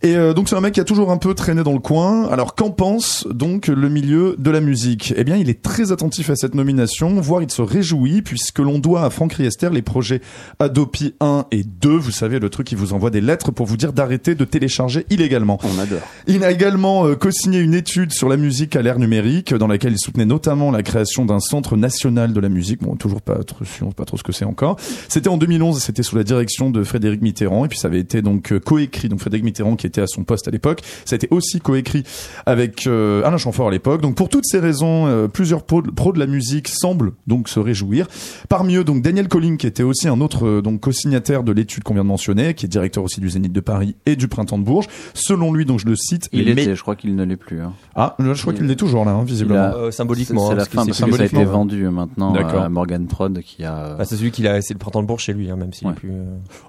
Et 0.06 0.18
euh, 0.18 0.34
donc 0.34 0.50
c'est 0.50 0.56
un 0.58 0.60
mec 0.60 0.74
qui 0.74 0.82
a 0.82 0.84
toujours 0.84 1.12
un 1.12 1.18
peu 1.18 1.34
traîné 1.34 1.64
dans 1.64 1.72
le 1.72 1.80
coin. 1.80 2.28
Alors 2.28 2.56
qu'en 2.56 2.72
pense 2.72 3.26
donc 3.30 3.68
le 3.68 3.88
milieu 3.88 4.36
de 4.38 4.52
la 4.52 4.60
musique? 4.60 5.14
Eh 5.16 5.24
bien 5.24 5.38
il 5.38 5.50
est 5.50 5.62
très 5.62 5.94
attentif 5.94 6.30
à 6.30 6.36
cette 6.36 6.56
nomination, 6.56 7.22
voire 7.22 7.42
il 7.42 7.50
se 7.50 7.62
réjouit 7.62 8.22
puisque 8.22 8.60
l'on 8.60 8.80
doit 8.80 9.06
à 9.06 9.10
Franck 9.10 9.32
Riester 9.32 9.70
les 9.72 9.82
projets 9.82 10.20
Adopi 10.60 11.16
1 11.22 11.46
et 11.52 11.64
2. 11.64 11.90
Vous 11.96 12.12
savez 12.12 12.40
le 12.40 12.50
truc 12.50 12.68
qui 12.68 12.76
vous 12.76 12.92
envoie 12.92 13.12
des 13.12 13.22
lettres 13.22 13.52
pour 13.52 13.66
vous 13.66 13.78
dire 13.78 13.94
d'arrêter 13.94 14.36
de 14.36 14.44
télécharger 14.44 15.06
illégalement. 15.10 15.58
On 15.64 15.80
adore. 15.80 16.02
Il 16.28 16.44
a 16.44 16.52
également 16.52 17.08
euh, 17.08 17.16
co-signé 17.16 17.60
une 17.60 17.74
étude 17.74 18.12
sur 18.12 18.28
la 18.28 18.36
musique 18.36 18.76
à 18.76 18.82
l'ère 18.82 19.00
numérique, 19.00 19.54
dans 19.54 19.68
laquelle 19.68 19.94
il 19.94 20.00
soutenait 20.00 20.26
notamment 20.26 20.70
la 20.70 20.84
création 20.84 21.24
d'un 21.24 21.40
centre 21.40 21.78
national 21.78 22.34
de 22.34 22.40
la 22.42 22.50
musique. 22.50 22.82
Bon, 22.84 22.98
toujours 22.98 23.22
pas 23.22 23.42
trop, 23.46 23.64
pas 23.96 24.04
trop 24.04 24.18
ce 24.18 24.24
que 24.24 24.34
c'est 24.34 24.44
encore. 24.44 24.76
C'était 25.08 25.30
en 25.30 25.38
2011, 25.38 25.78
et 25.78 25.80
c'était 25.80 26.04
sous 26.04 26.18
la 26.18 26.26
direction 26.26 26.72
de 26.72 26.84
Frédéric 26.84 27.22
Mitterrand, 27.22 27.64
et 27.64 27.70
puis 27.70 27.80
ça 27.80 27.88
avait 27.88 28.02
été 28.02 28.22
donc 28.22 28.52
euh, 28.52 28.60
coécrit. 28.60 29.08
Donc 29.08 29.22
Frédéric 29.22 29.46
Mitterrand 29.46 29.78
qui 29.78 29.93
était 29.94 30.02
à 30.02 30.08
son 30.08 30.24
poste 30.24 30.48
à 30.48 30.52
l'époque, 30.52 30.82
ça 31.06 31.14
a 31.14 31.18
été 31.18 31.28
aussi 31.32 31.60
coécrit 31.60 32.04
avec 32.46 32.88
euh, 32.88 33.24
Alain 33.24 33.38
Chamfort 33.38 33.68
à 33.68 33.72
l'époque. 33.72 34.02
Donc 34.02 34.16
pour 34.16 34.30
toutes 34.30 34.46
ces 34.46 34.60
raisons, 34.60 35.06
euh, 35.08 35.28
plusieurs 35.28 35.64
pros, 35.64 35.82
pros 35.82 36.12
de 36.14 36.20
la 36.20 36.26
musique 36.26 36.68
semblent 36.68 37.12
donc 37.28 37.48
se 37.50 37.60
réjouir. 37.60 38.08
Parmi 38.50 38.76
eux, 38.76 38.84
donc 38.84 39.02
Daniel 39.04 39.28
Colling, 39.28 39.58
qui 39.58 39.68
était 39.68 39.84
aussi 39.84 40.08
un 40.08 40.20
autre 40.22 40.48
euh, 40.48 40.62
donc 40.62 40.80
co-signataire 40.82 41.44
de 41.44 41.52
l'étude 41.52 41.84
qu'on 41.84 41.94
vient 41.94 42.04
de 42.04 42.08
mentionner, 42.10 42.54
qui 42.56 42.66
est 42.66 42.70
directeur 42.70 43.04
aussi 43.04 43.20
du 43.20 43.30
Zénith 43.30 43.54
de 43.54 43.60
Paris 43.60 43.96
et 44.06 44.16
du 44.16 44.28
Printemps 44.28 44.58
de 44.58 44.64
Bourges. 44.64 44.88
Selon 45.14 45.54
lui, 45.54 45.66
donc 45.66 45.80
je 45.80 45.86
le 45.86 45.96
cite, 45.96 46.28
Il 46.34 46.50
était, 46.50 46.76
je 46.76 46.82
crois 46.82 46.96
qu'il 46.96 47.16
ne 47.16 47.24
l'est 47.24 47.38
plus. 47.38 47.62
hein. 47.62 47.74
ah, 47.96 48.16
je 48.20 48.42
crois 48.42 48.54
qu'il 48.54 48.66
l'est 48.66 48.76
toujours 48.76 49.06
là, 49.06 49.12
hein, 49.12 49.24
visiblement. 49.24 49.60
A- 49.62 49.74
Euh, 49.76 49.92
symboliquement. 49.92 50.48
C'est 50.48 50.54
hein, 50.54 50.56
la 50.56 50.56
parce 50.58 50.70
que 50.70 50.76
fin, 50.76 50.84
c'est 50.84 50.90
parce 50.90 51.12
que 51.12 51.18
ça 51.18 51.24
a 51.24 51.26
été 51.26 51.46
vendu 51.46 51.88
maintenant 51.90 52.32
D'accord. 52.32 52.62
à 52.64 52.70
Morgan 52.70 53.06
Prod 53.08 53.40
qui 53.42 53.64
a. 53.64 53.96
Bah, 53.98 54.06
c'est 54.06 54.16
celui 54.16 54.32
qui 54.32 54.48
a, 54.48 54.62
c'est 54.62 54.74
le 54.74 54.80
printemps 54.80 55.02
de 55.02 55.08
Bourges 55.08 55.24
chez 55.24 55.34
lui, 55.34 55.50
hein, 55.50 55.56
même 55.56 55.74
s'il 55.74 55.88
Ouais. 55.88 55.94
est 55.94 55.98
plus. 55.98 56.12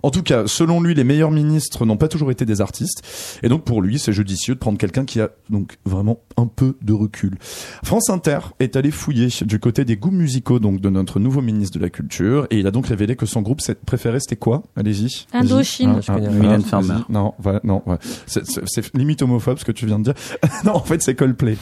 En 0.02 0.10
tout 0.10 0.22
cas, 0.22 0.42
selon 0.46 0.80
lui, 0.80 0.94
les 0.94 1.04
meilleurs 1.04 1.30
ministres 1.30 1.84
n'ont 1.86 1.96
pas 1.96 2.08
toujours 2.08 2.30
été 2.30 2.44
des 2.44 2.60
artistes. 2.60 3.02
Et 3.42 3.48
donc, 3.48 3.64
pour 3.64 3.82
lui, 3.82 3.98
c'est 3.98 4.12
judicieux 4.12 4.54
de 4.54 4.58
prendre 4.58 4.78
quelqu'un 4.78 5.04
qui 5.04 5.20
a 5.20 5.30
donc 5.50 5.76
vraiment 5.84 6.20
un 6.36 6.46
peu 6.46 6.76
de 6.82 6.92
recul. 6.92 7.36
France 7.84 8.10
Inter 8.10 8.38
est 8.60 8.76
allé 8.76 8.90
fouiller 8.90 9.28
du 9.42 9.58
côté 9.58 9.84
des 9.84 9.96
goûts 9.96 10.10
musicaux 10.10 10.58
donc 10.58 10.80
de 10.80 10.90
notre 10.90 11.20
nouveau 11.20 11.40
ministre 11.40 11.78
de 11.78 11.82
la 11.82 11.90
Culture. 11.90 12.46
Et 12.50 12.58
il 12.58 12.66
a 12.66 12.70
donc 12.70 12.86
révélé 12.86 13.16
que 13.16 13.26
son 13.26 13.42
groupe 13.42 13.60
préféré, 13.86 14.20
c'était 14.20 14.36
quoi? 14.36 14.62
Allez-y. 14.76 15.26
Indochine. 15.32 16.00
Ah, 16.08 16.16
ah. 16.16 16.58
Farmer. 16.60 17.00
Non, 17.08 17.34
voilà, 17.38 17.60
non, 17.64 17.82
ouais. 17.86 17.96
C'est- 18.26 18.94
limite 18.94 19.22
homophobe 19.22 19.58
ce 19.58 19.64
que 19.64 19.72
tu 19.72 19.86
viens 19.86 19.98
de 19.98 20.04
dire. 20.04 20.14
non, 20.64 20.74
en 20.74 20.82
fait, 20.82 21.02
c'est 21.02 21.14
Coldplay. 21.14 21.56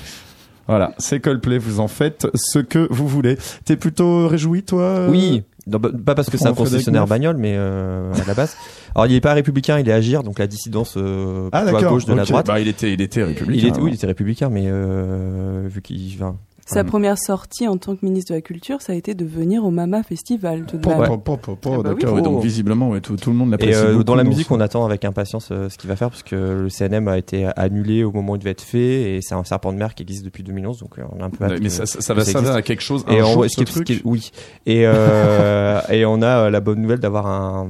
Voilà, 0.68 0.94
c'est 0.98 1.20
Coldplay, 1.20 1.58
vous 1.58 1.80
en 1.80 1.88
faites 1.88 2.28
ce 2.34 2.60
que 2.60 2.86
vous 2.90 3.08
voulez. 3.08 3.36
T'es 3.64 3.76
plutôt 3.76 4.28
réjoui, 4.28 4.62
toi? 4.62 5.08
Oui, 5.08 5.42
non, 5.66 5.78
bah, 5.78 5.90
pas 6.04 6.14
parce 6.14 6.28
que 6.28 6.36
c'est 6.36 6.46
un 6.46 6.54
concessionnaire 6.54 7.02
Neuf. 7.02 7.10
bagnole, 7.10 7.36
mais 7.36 7.54
euh, 7.56 8.12
à 8.14 8.24
la 8.26 8.34
base. 8.34 8.56
Alors 8.94 9.06
il 9.06 9.14
est 9.14 9.20
pas 9.20 9.32
républicain, 9.32 9.78
il 9.78 9.88
est 9.88 9.92
agir, 9.92 10.22
donc 10.22 10.38
la 10.38 10.46
dissidence 10.46 10.94
euh, 10.96 11.48
Ah 11.52 11.60
à 11.60 11.82
gauche 11.82 12.04
de 12.04 12.14
la 12.14 12.24
droite. 12.24 12.46
Bah, 12.46 12.60
il 12.60 12.68
était, 12.68 12.92
il 12.92 13.00
était 13.00 13.22
républicain. 13.22 13.60
Il 13.60 13.66
était, 13.66 13.74
alors. 13.76 13.84
oui, 13.84 13.90
il 13.92 13.94
était 13.94 14.06
républicain, 14.06 14.48
mais 14.50 14.64
euh, 14.66 15.66
vu 15.68 15.80
qu'il, 15.80 16.12
enfin, 16.16 16.36
Sa 16.64 16.84
première 16.84 17.18
sortie 17.18 17.66
en 17.68 17.76
tant 17.76 17.96
que 17.96 18.04
ministre 18.06 18.30
de 18.32 18.36
la 18.36 18.40
Culture, 18.40 18.80
ça 18.80 18.92
a 18.92 18.96
été 18.96 19.14
de 19.14 19.24
venir 19.24 19.64
au 19.64 19.70
Mama 19.70 20.02
Festival. 20.02 20.64
Tout 20.66 20.76
de 20.78 20.86
même. 20.88 20.96
Ah 20.96 21.00
bah. 21.00 21.08
D'accord, 21.82 22.14
donc 22.22 22.42
visiblement, 22.42 22.88
ouais, 22.90 23.00
tout, 23.00 23.16
tout 23.16 23.30
le 23.30 23.36
monde 23.36 23.48
Et 23.48 23.50
l'apprécie. 23.52 23.78
euh, 23.78 23.92
beaucoup 23.92 24.04
dans 24.04 24.14
la 24.14 24.22
musique, 24.24 24.50
on 24.50 24.60
attend 24.60 24.84
avec 24.84 25.04
impatience 25.04 25.48
euh, 25.50 25.68
ce 25.68 25.76
qu'il 25.76 25.88
va 25.88 25.96
faire 25.96 26.10
parce 26.10 26.22
que 26.22 26.36
le 26.62 26.68
CNM 26.70 27.08
a 27.08 27.18
été 27.18 27.46
annulé 27.56 28.04
au 28.04 28.12
moment 28.12 28.32
où 28.32 28.36
il 28.36 28.38
devait 28.38 28.50
être 28.52 28.60
fait 28.62 29.16
et 29.16 29.22
c'est 29.22 29.34
un 29.34 29.44
serpent 29.44 29.72
de 29.72 29.78
mer 29.78 29.94
qui 29.94 30.02
existe 30.02 30.24
depuis 30.24 30.42
2011 30.44 30.78
donc 30.78 30.98
euh, 30.98 31.02
on 31.16 31.20
a 31.22 31.26
un 31.26 31.30
peu 31.30 31.44
Ouais, 31.46 31.58
mais 31.60 31.68
ça, 31.68 31.84
ça, 31.86 32.00
ça 32.00 32.14
va 32.14 32.24
ça 32.24 32.32
servir 32.32 32.52
à 32.52 32.62
quelque 32.62 32.82
chose. 32.82 33.04
Et 33.10 33.18
un 33.18 33.24
jour, 33.32 33.44
ce 33.44 33.48
ce 33.60 33.64
truc 33.64 33.86
qui 33.86 33.92
est- 33.94 34.02
oui. 34.04 34.30
Et, 34.66 34.86
euh, 34.86 35.80
et 35.90 36.04
on 36.04 36.22
a 36.22 36.26
euh, 36.46 36.50
la 36.50 36.60
bonne 36.60 36.80
nouvelle 36.80 37.00
d'avoir 37.00 37.26
un, 37.26 37.68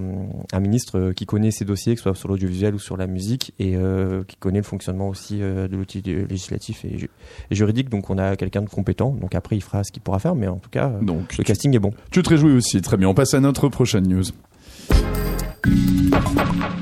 un 0.53 0.61
ministre 0.61 0.99
euh, 0.99 1.12
qui 1.12 1.24
connaît 1.26 1.51
ses 1.51 1.64
dossiers, 1.64 1.95
que 1.95 2.01
ce 2.01 2.05
soit 2.05 2.14
sur 2.14 2.28
l'audiovisuel 2.28 2.74
ou 2.74 2.78
sur 2.78 2.97
la 2.97 3.07
musique, 3.07 3.53
et 3.59 3.74
euh, 3.76 4.22
qui 4.28 4.36
connaît 4.36 4.59
le 4.59 4.64
fonctionnement 4.64 5.09
aussi 5.09 5.38
euh, 5.40 5.66
de 5.68 5.76
l'outil 5.76 6.03
euh, 6.09 6.26
législatif 6.28 6.84
et, 6.84 6.99
ju- 6.99 7.11
et 7.51 7.55
juridique. 7.55 7.88
Donc 7.88 8.11
on 8.11 8.18
a 8.18 8.36
quelqu'un 8.36 8.61
de 8.62 8.68
compétent. 8.83 9.11
Donc 9.20 9.37
après, 9.37 9.55
il 9.57 9.61
fera 9.61 9.85
ce 9.85 9.93
qu'il 9.93 10.03
pourra 10.03 10.18
faire, 10.18 10.35
mais 10.35 10.49
en 10.49 10.57
tout 10.57 10.70
cas, 10.70 10.89
euh, 10.89 11.01
Donc, 11.05 11.39
le 11.39 11.45
casting 11.45 11.74
est 11.76 11.78
bon. 11.78 11.93
Tu 12.11 12.20
te 12.22 12.28
réjouis 12.28 12.53
aussi, 12.53 12.80
très 12.83 12.97
bien. 12.97 13.09
On 13.09 13.14
passe 13.14 13.33
à 13.35 13.41
notre 13.41 13.68
prochaine 13.68 14.09
news. 14.09 14.24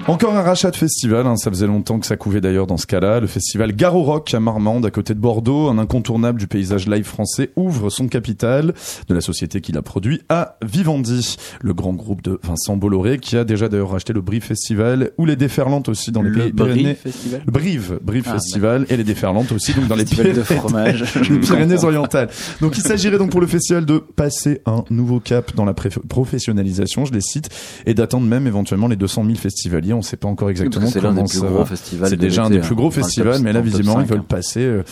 Encore 0.06 0.34
un 0.34 0.42
rachat 0.42 0.70
de 0.70 0.76
festival, 0.76 1.26
hein, 1.26 1.36
ça 1.36 1.50
faisait 1.50 1.66
longtemps 1.66 2.00
que 2.00 2.06
ça 2.06 2.16
couvait 2.16 2.40
d'ailleurs 2.40 2.66
dans 2.66 2.78
ce 2.78 2.86
cas-là. 2.86 3.20
Le 3.20 3.26
festival 3.28 3.72
Garo 3.76 4.02
Rock 4.02 4.34
à 4.34 4.40
Marmande, 4.40 4.84
à 4.86 4.90
côté 4.90 5.14
de 5.14 5.20
Bordeaux, 5.20 5.68
un 5.68 5.78
incontournable 5.78 6.40
du 6.40 6.46
paysage 6.48 6.88
live 6.88 7.04
français, 7.04 7.50
ouvre 7.54 7.90
son 7.90 8.08
capital 8.08 8.74
de 9.08 9.14
la 9.14 9.20
société 9.20 9.60
qui 9.60 9.70
l'a 9.72 9.82
produit 9.82 10.22
à 10.28 10.56
Vivendi, 10.66 11.36
le 11.60 11.74
grand 11.74 11.92
groupe 11.92 12.22
de 12.22 12.40
Vincent 12.42 12.76
Bolloré 12.76 13.18
qui 13.18 13.36
a 13.36 13.44
déjà 13.44 13.68
d'ailleurs 13.68 13.90
racheté 13.90 14.12
le 14.12 14.20
Brive 14.20 14.42
Festival 14.42 15.10
ou 15.16 15.26
les 15.26 15.36
Déferlantes 15.36 15.88
aussi 15.88 16.10
dans 16.10 16.22
les 16.22 16.30
Le 16.30 16.50
Pyrénées. 16.50 16.94
Festival. 16.94 17.42
Brive, 17.46 17.98
Brive 18.02 18.24
Ah, 18.28 18.32
Festival 18.32 18.86
et 18.88 18.96
les 18.96 19.04
Déferlantes 19.04 19.52
aussi 19.52 19.74
donc 19.74 19.86
dans 19.86 19.96
les 19.96 20.04
Pyrénées. 20.06 20.32
de 20.34 20.42
fromage. 20.42 21.04
les 21.30 21.38
Pyrénées-Orientales. 21.38 22.30
Donc 22.60 22.76
il 22.78 22.82
s'agirait 22.82 23.18
donc 23.18 23.30
pour 23.30 23.40
le 23.40 23.46
festival 23.46 23.84
de 23.84 23.98
passer 23.98 24.60
un 24.66 24.84
nouveau 24.90 25.20
cap 25.20 25.54
dans 25.54 25.64
la 25.64 25.74
professionnalisation, 25.74 27.04
je 27.04 27.12
les 27.12 27.20
cite, 27.20 27.48
et 27.86 27.94
d'attendre 27.94 28.26
même 28.26 28.46
éventuellement 28.46 28.69
les 28.88 28.96
200 28.96 29.24
000 29.24 29.36
festivaliers. 29.36 29.92
On 29.92 29.98
ne 29.98 30.02
sait 30.02 30.16
pas 30.16 30.28
encore 30.28 30.50
exactement 30.50 30.86
C'est 30.88 31.00
l'un 31.00 31.14
comment 31.14 31.26
ça 31.26 31.46
va. 31.46 31.64
festivals. 31.64 32.08
C'est 32.10 32.16
déjà 32.16 32.44
un 32.44 32.50
des 32.50 32.58
plus 32.60 32.72
hein, 32.72 32.76
gros 32.76 32.90
top- 32.90 32.94
festivals, 33.02 33.40
mais 33.42 33.52
là 33.52 33.60
visiblement 33.60 34.00
ils 34.00 34.06
5, 34.06 34.08
veulent 34.10 34.18
hein. 34.20 34.24
passer 34.28 34.60
euh, 34.60 34.82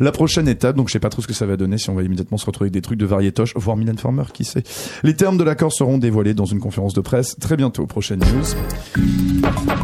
la 0.00 0.12
prochaine 0.12 0.48
étape. 0.48 0.76
Donc 0.76 0.88
je 0.88 0.92
sais 0.92 0.98
pas 1.00 1.08
trop 1.10 1.22
ce 1.22 1.26
que 1.26 1.32
ça 1.34 1.46
va 1.46 1.56
donner 1.56 1.78
si 1.78 1.90
on 1.90 1.94
va 1.94 2.02
immédiatement 2.02 2.38
se 2.38 2.46
retrouver 2.46 2.66
avec 2.66 2.74
des 2.74 2.82
trucs 2.82 2.98
de 2.98 3.06
variétoche, 3.06 3.52
voire 3.56 3.76
Mylène 3.76 3.98
Farmer, 3.98 4.24
qui 4.32 4.44
sait. 4.44 4.62
Les 5.02 5.14
termes 5.14 5.38
de 5.38 5.44
l'accord 5.44 5.72
seront 5.72 5.98
dévoilés 5.98 6.34
dans 6.34 6.46
une 6.46 6.60
conférence 6.60 6.94
de 6.94 7.00
presse 7.00 7.36
très 7.40 7.56
bientôt. 7.56 7.86
Prochaine 7.86 8.20
news. 8.20 9.77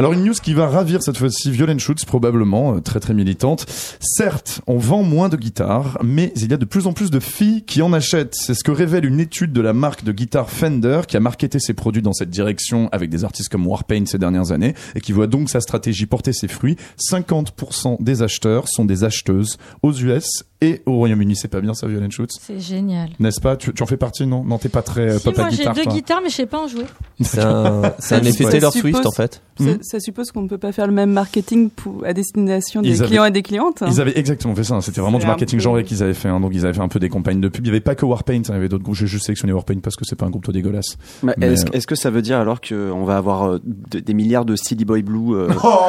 Alors 0.00 0.14
une 0.14 0.24
news 0.24 0.32
qui 0.32 0.54
va 0.54 0.66
ravir 0.66 1.02
cette 1.02 1.18
fois-ci 1.18 1.50
Violent 1.50 1.76
Shoots 1.76 2.06
probablement 2.06 2.74
euh, 2.74 2.80
très 2.80 3.00
très 3.00 3.12
militante. 3.12 3.66
Certes, 4.00 4.62
on 4.66 4.78
vend 4.78 5.02
moins 5.02 5.28
de 5.28 5.36
guitares, 5.36 5.98
mais 6.02 6.32
il 6.36 6.50
y 6.50 6.54
a 6.54 6.56
de 6.56 6.64
plus 6.64 6.86
en 6.86 6.94
plus 6.94 7.10
de 7.10 7.20
filles 7.20 7.64
qui 7.66 7.82
en 7.82 7.92
achètent. 7.92 8.34
C'est 8.34 8.54
ce 8.54 8.64
que 8.64 8.70
révèle 8.70 9.04
une 9.04 9.20
étude 9.20 9.52
de 9.52 9.60
la 9.60 9.74
marque 9.74 10.02
de 10.02 10.12
guitare 10.12 10.48
Fender 10.48 11.02
qui 11.06 11.18
a 11.18 11.20
marketé 11.20 11.58
ses 11.58 11.74
produits 11.74 12.00
dans 12.00 12.14
cette 12.14 12.30
direction 12.30 12.88
avec 12.92 13.10
des 13.10 13.24
artistes 13.24 13.50
comme 13.50 13.66
Warpaint 13.66 14.06
ces 14.06 14.16
dernières 14.16 14.52
années 14.52 14.72
et 14.94 15.02
qui 15.02 15.12
voit 15.12 15.26
donc 15.26 15.50
sa 15.50 15.60
stratégie 15.60 16.06
porter 16.06 16.32
ses 16.32 16.48
fruits. 16.48 16.76
50% 16.98 18.02
des 18.02 18.22
acheteurs 18.22 18.68
sont 18.68 18.86
des 18.86 19.04
acheteuses 19.04 19.58
aux 19.82 19.92
US 19.92 20.44
et 20.60 20.82
au 20.86 20.92
Royaume-Uni. 20.96 21.36
C'est 21.36 21.48
pas 21.48 21.60
bien 21.60 21.74
ça 21.74 21.86
Violent 21.86 22.10
Shoots 22.10 22.30
C'est 22.40 22.60
génial. 22.60 23.10
N'est-ce 23.18 23.40
pas? 23.40 23.56
Tu, 23.56 23.72
tu 23.72 23.82
en 23.82 23.86
fais 23.86 23.96
partie 23.96 24.26
non? 24.26 24.44
Non, 24.44 24.58
t'es 24.58 24.68
pas 24.68 24.82
très 24.82 25.12
euh, 25.12 25.18
Si, 25.18 25.24
papa 25.24 25.42
moi 25.42 25.50
j'ai 25.50 25.56
guitare. 25.58 25.74
deux 25.74 25.82
toi. 25.84 25.92
guitares, 25.92 26.20
mais 26.22 26.28
je 26.30 26.34
sais 26.34 26.46
pas 26.46 26.58
en 26.64 26.68
jouer. 26.68 26.84
C'est 27.20 27.40
un, 27.40 27.82
un 27.84 27.92
Ça 27.98 28.18
effet 28.18 28.32
suppose- 28.32 28.50
Taylor 28.52 28.72
ça 28.72 28.80
Swift 28.80 28.96
suppose- 28.98 29.06
en 29.06 29.14
fait. 29.14 29.42
Ça, 29.58 29.64
Mhm. 29.64 29.78
ça 29.82 30.00
suppose 30.00 30.30
qu'on 30.32 30.42
ne 30.42 30.48
peut 30.48 30.58
pas 30.58 30.72
faire 30.72 30.86
le 30.86 30.92
même 30.92 31.12
marketing 31.12 31.68
pour, 31.70 32.04
à 32.06 32.12
destination 32.14 32.80
des 32.82 32.88
Ils 32.88 32.98
avaient- 33.00 33.06
clients 33.08 33.24
et 33.26 33.30
des 33.30 33.42
clientes. 33.42 33.82
Ils 33.86 34.00
avaient 34.00 34.18
exactement 34.18 34.54
fait 34.54 34.64
ça. 34.64 34.74
hein. 34.74 34.80
C'était 34.80 35.00
vraiment 35.00 35.18
du 35.18 35.26
marketing 35.26 35.58
peu- 35.58 35.62
genré 35.62 35.84
qu'ils 35.84 36.02
avaient 36.02 36.14
fait. 36.14 36.28
hein. 36.28 36.40
Donc 36.40 36.52
ils 36.54 36.64
avaient 36.64 36.74
fait 36.74 36.80
un 36.80 36.88
peu 36.88 36.98
des 36.98 37.08
campagnes 37.10 37.40
de 37.40 37.48
pub. 37.48 37.64
Il 37.64 37.68
y 37.68 37.70
avait 37.70 37.80
pas 37.80 37.94
que 37.94 38.04
Warpaint. 38.06 38.34
hein. 38.38 38.42
Il 38.48 38.52
y 38.52 38.56
avait 38.56 38.68
d'autres 38.68 38.84
groupes. 38.84 38.94
J'ai 38.96 39.06
juste 39.06 39.26
sélectionné 39.26 39.52
Warpaint 39.52 39.80
parce 39.82 39.96
que 39.96 40.04
c'est 40.06 40.16
pas 40.16 40.26
un 40.26 40.30
groupe 40.30 40.42
trop 40.44 40.52
dégueulasse. 40.52 40.96
Mais 41.22 41.34
Mais, 41.36 41.52
Est-ce 41.52 41.66
euh, 41.66 41.70
est-ce 41.72 41.86
que 41.86 41.94
ça 41.94 42.10
veut 42.10 42.22
dire 42.22 42.38
alors 42.38 42.60
qu'on 42.60 43.04
va 43.04 43.16
avoir 43.16 43.44
euh, 43.50 43.58
de- 43.64 44.00
des 44.00 44.14
milliards 44.14 44.44
de 44.44 44.56
Silly 44.56 44.84
Boy 44.84 45.02
Blue 45.02 45.34
euh, 45.34 45.48
Oh 45.64 45.80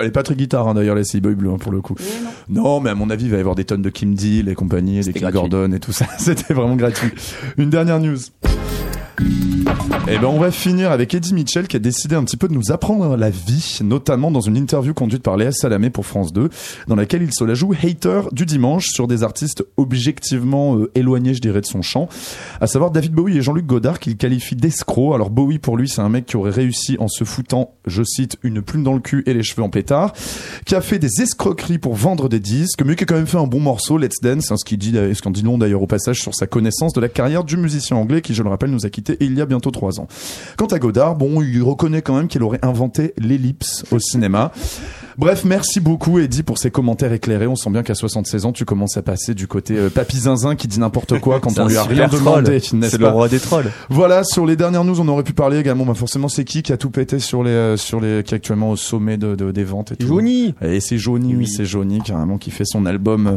Elle 0.00 0.06
est 0.08 0.10
pas 0.10 0.22
très 0.22 0.34
guitare 0.34 0.68
hein, 0.68 0.74
d'ailleurs 0.74 0.94
les 0.94 1.04
Sea 1.04 1.20
Boy 1.20 1.34
Blue 1.34 1.50
hein, 1.50 1.56
pour 1.58 1.72
le 1.72 1.80
coup. 1.80 1.94
Non, 2.48 2.80
mais 2.80 2.90
à 2.90 2.94
mon 2.94 3.10
avis, 3.10 3.24
il 3.26 3.30
va 3.30 3.36
y 3.36 3.40
avoir 3.40 3.53
des 3.54 3.64
tonnes 3.64 3.82
de 3.82 3.90
Kim 3.90 4.14
Deal 4.14 4.48
et 4.48 4.54
compagnie, 4.54 4.96
des 4.96 5.02
C'était 5.04 5.20
Kim 5.20 5.30
gratuit. 5.30 5.50
Gordon 5.50 5.72
et 5.72 5.80
tout 5.80 5.92
ça. 5.92 6.06
C'était 6.18 6.54
vraiment 6.54 6.76
gratuit. 6.76 7.10
Une 7.56 7.70
dernière 7.70 8.00
news. 8.00 8.18
Eh 9.20 10.18
ben, 10.18 10.26
on 10.26 10.38
va 10.38 10.50
finir 10.50 10.90
avec 10.90 11.14
Eddie 11.14 11.34
Mitchell 11.34 11.66
qui 11.66 11.76
a 11.76 11.78
décidé 11.78 12.14
un 12.14 12.24
petit 12.24 12.36
peu 12.36 12.48
de 12.48 12.52
nous 12.52 12.72
apprendre 12.72 13.16
la 13.16 13.30
vie, 13.30 13.78
notamment 13.82 14.30
dans 14.30 14.40
une 14.40 14.56
interview 14.56 14.92
conduite 14.92 15.22
par 15.22 15.36
Léa 15.36 15.52
Salamé 15.52 15.90
pour 15.90 16.04
France 16.04 16.32
2, 16.32 16.50
dans 16.88 16.94
laquelle 16.94 17.22
il 17.22 17.32
se 17.32 17.44
la 17.44 17.54
joue 17.54 17.72
hater 17.72 18.22
du 18.32 18.44
dimanche 18.44 18.86
sur 18.88 19.06
des 19.06 19.22
artistes 19.22 19.64
objectivement 19.76 20.76
euh, 20.76 20.90
éloignés, 20.94 21.34
je 21.34 21.40
dirais, 21.40 21.60
de 21.60 21.66
son 21.66 21.80
champ, 21.80 22.08
à 22.60 22.66
savoir 22.66 22.90
David 22.90 23.12
Bowie 23.12 23.38
et 23.38 23.42
Jean-Luc 23.42 23.66
Godard 23.66 23.98
qu'il 23.98 24.16
qualifie 24.16 24.56
d'escrocs. 24.56 25.14
Alors 25.14 25.30
Bowie, 25.30 25.58
pour 25.58 25.76
lui, 25.76 25.88
c'est 25.88 26.02
un 26.02 26.08
mec 26.08 26.26
qui 26.26 26.36
aurait 26.36 26.50
réussi 26.50 26.96
en 26.98 27.08
se 27.08 27.24
foutant, 27.24 27.74
je 27.86 28.02
cite, 28.02 28.36
une 28.42 28.62
plume 28.62 28.84
dans 28.84 28.94
le 28.94 29.00
cul 29.00 29.22
et 29.26 29.32
les 29.34 29.42
cheveux 29.42 29.62
en 29.62 29.70
pétard, 29.70 30.12
qui 30.66 30.74
a 30.74 30.80
fait 30.80 30.98
des 30.98 31.22
escroqueries 31.22 31.78
pour 31.78 31.94
vendre 31.94 32.28
des 32.28 32.40
disques, 32.40 32.82
mais 32.84 32.94
qui 32.96 33.04
a 33.04 33.06
quand 33.06 33.16
même 33.16 33.26
fait 33.26 33.38
un 33.38 33.46
bon 33.46 33.60
morceau, 33.60 33.96
Let's 33.96 34.20
Dance, 34.22 34.50
hein, 34.50 34.56
ce 34.56 34.64
qui 34.64 34.76
dit, 34.76 34.92
dit 34.92 35.42
long 35.42 35.58
d'ailleurs 35.58 35.82
au 35.82 35.86
passage 35.86 36.20
sur 36.20 36.34
sa 36.34 36.46
connaissance 36.46 36.92
de 36.92 37.00
la 37.00 37.08
carrière 37.08 37.44
du 37.44 37.56
musicien 37.56 37.96
anglais 37.96 38.20
qui, 38.20 38.34
je 38.34 38.42
le 38.42 38.48
rappelle, 38.48 38.70
nous 38.70 38.84
a 38.84 38.90
il 39.20 39.36
y 39.36 39.40
a 39.40 39.46
bientôt 39.46 39.70
trois 39.70 40.00
ans. 40.00 40.08
Quant 40.56 40.66
à 40.66 40.78
Godard, 40.78 41.16
bon, 41.16 41.42
il 41.42 41.62
reconnaît 41.62 42.02
quand 42.02 42.14
même 42.14 42.28
qu'il 42.28 42.42
aurait 42.42 42.64
inventé 42.64 43.14
l'ellipse 43.18 43.84
au 43.90 43.98
cinéma. 43.98 44.52
Bref, 45.16 45.44
merci 45.44 45.80
beaucoup 45.80 46.18
Eddie 46.18 46.42
pour 46.42 46.58
ces 46.58 46.70
commentaires 46.70 47.12
éclairés. 47.12 47.46
On 47.46 47.54
sent 47.56 47.70
bien 47.70 47.82
qu'à 47.82 47.94
76 47.94 48.46
ans, 48.46 48.52
tu 48.52 48.64
commences 48.64 48.96
à 48.96 49.02
passer 49.02 49.34
du 49.34 49.46
côté 49.46 49.76
euh, 49.76 49.88
papy 49.90 50.18
zinzin 50.20 50.56
qui 50.56 50.66
dit 50.68 50.80
n'importe 50.80 51.18
quoi 51.20 51.40
quand 51.40 51.56
on 51.58 51.66
lui 51.68 51.76
a 51.76 51.84
rien 51.84 52.08
troll. 52.08 52.20
demandé, 52.44 52.58
C'est 52.60 52.98
le 52.98 53.08
roi 53.08 53.28
des 53.28 53.38
trolls. 53.38 53.70
voilà, 53.90 54.24
sur 54.24 54.44
les 54.46 54.56
dernières 54.56 54.84
news, 54.84 55.00
on 55.00 55.06
aurait 55.08 55.22
pu 55.22 55.32
parler 55.32 55.58
également. 55.58 55.84
Bah 55.84 55.94
forcément, 55.94 56.28
c'est 56.28 56.44
qui 56.44 56.62
qui 56.62 56.72
a 56.72 56.76
tout 56.76 56.90
pété 56.90 57.18
sur 57.20 57.42
les, 57.44 57.50
euh, 57.50 57.76
sur 57.76 58.00
les, 58.00 58.22
qui 58.24 58.34
est 58.34 58.36
actuellement 58.36 58.70
au 58.70 58.76
sommet 58.76 59.16
de, 59.16 59.34
de- 59.36 59.52
des 59.52 59.64
ventes 59.64 59.92
et 59.92 59.96
tout. 59.96 60.06
Johnny 60.06 60.54
Et 60.62 60.80
c'est 60.80 60.98
Johnny, 60.98 61.36
oui, 61.36 61.46
c'est 61.46 61.64
Johnny 61.64 62.00
carrément 62.00 62.38
qui 62.38 62.50
fait 62.50 62.64
son 62.66 62.84
album, 62.86 63.26
euh, 63.26 63.36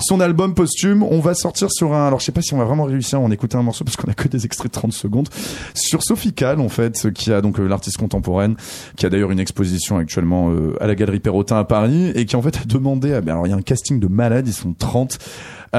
son 0.00 0.20
album 0.20 0.54
posthume. 0.54 1.02
On 1.02 1.18
va 1.20 1.34
sortir 1.34 1.68
sur 1.72 1.92
un, 1.92 2.06
alors 2.06 2.20
je 2.20 2.24
sais 2.26 2.32
pas 2.32 2.42
si 2.42 2.54
on 2.54 2.58
va 2.58 2.64
vraiment 2.64 2.84
réussir 2.84 3.18
à 3.18 3.22
en 3.22 3.30
écouter 3.30 3.56
un 3.56 3.62
morceau 3.62 3.84
parce 3.84 3.96
qu'on 3.96 4.10
a 4.10 4.14
que 4.14 4.28
des 4.28 4.44
extraits 4.46 4.70
de 4.72 4.78
30 4.78 4.92
secondes 4.92 5.28
sur 5.74 6.02
Sophie 6.04 6.32
Kahl 6.32 6.60
en 6.60 6.68
fait, 6.68 7.12
qui 7.12 7.32
a 7.32 7.40
donc 7.40 7.58
euh, 7.58 7.66
l'artiste 7.66 7.96
contemporaine, 7.96 8.54
qui 8.96 9.06
a 9.06 9.10
d'ailleurs 9.10 9.32
une 9.32 9.40
exposition 9.40 9.96
actuellement 9.96 10.50
euh, 10.50 10.74
à 10.80 10.86
la 10.86 10.94
Galerie 10.94 11.15
Perrotin 11.20 11.58
à 11.58 11.64
Paris 11.64 12.10
et 12.14 12.26
qui 12.26 12.36
en 12.36 12.42
fait 12.42 12.58
a 12.58 12.64
demandé, 12.64 13.12
à, 13.12 13.20
ben, 13.20 13.32
alors 13.32 13.46
il 13.46 13.50
y 13.50 13.52
a 13.52 13.56
un 13.56 13.62
casting 13.62 14.00
de 14.00 14.06
malades, 14.06 14.46
ils 14.48 14.54
sont 14.54 14.72
30. 14.72 15.18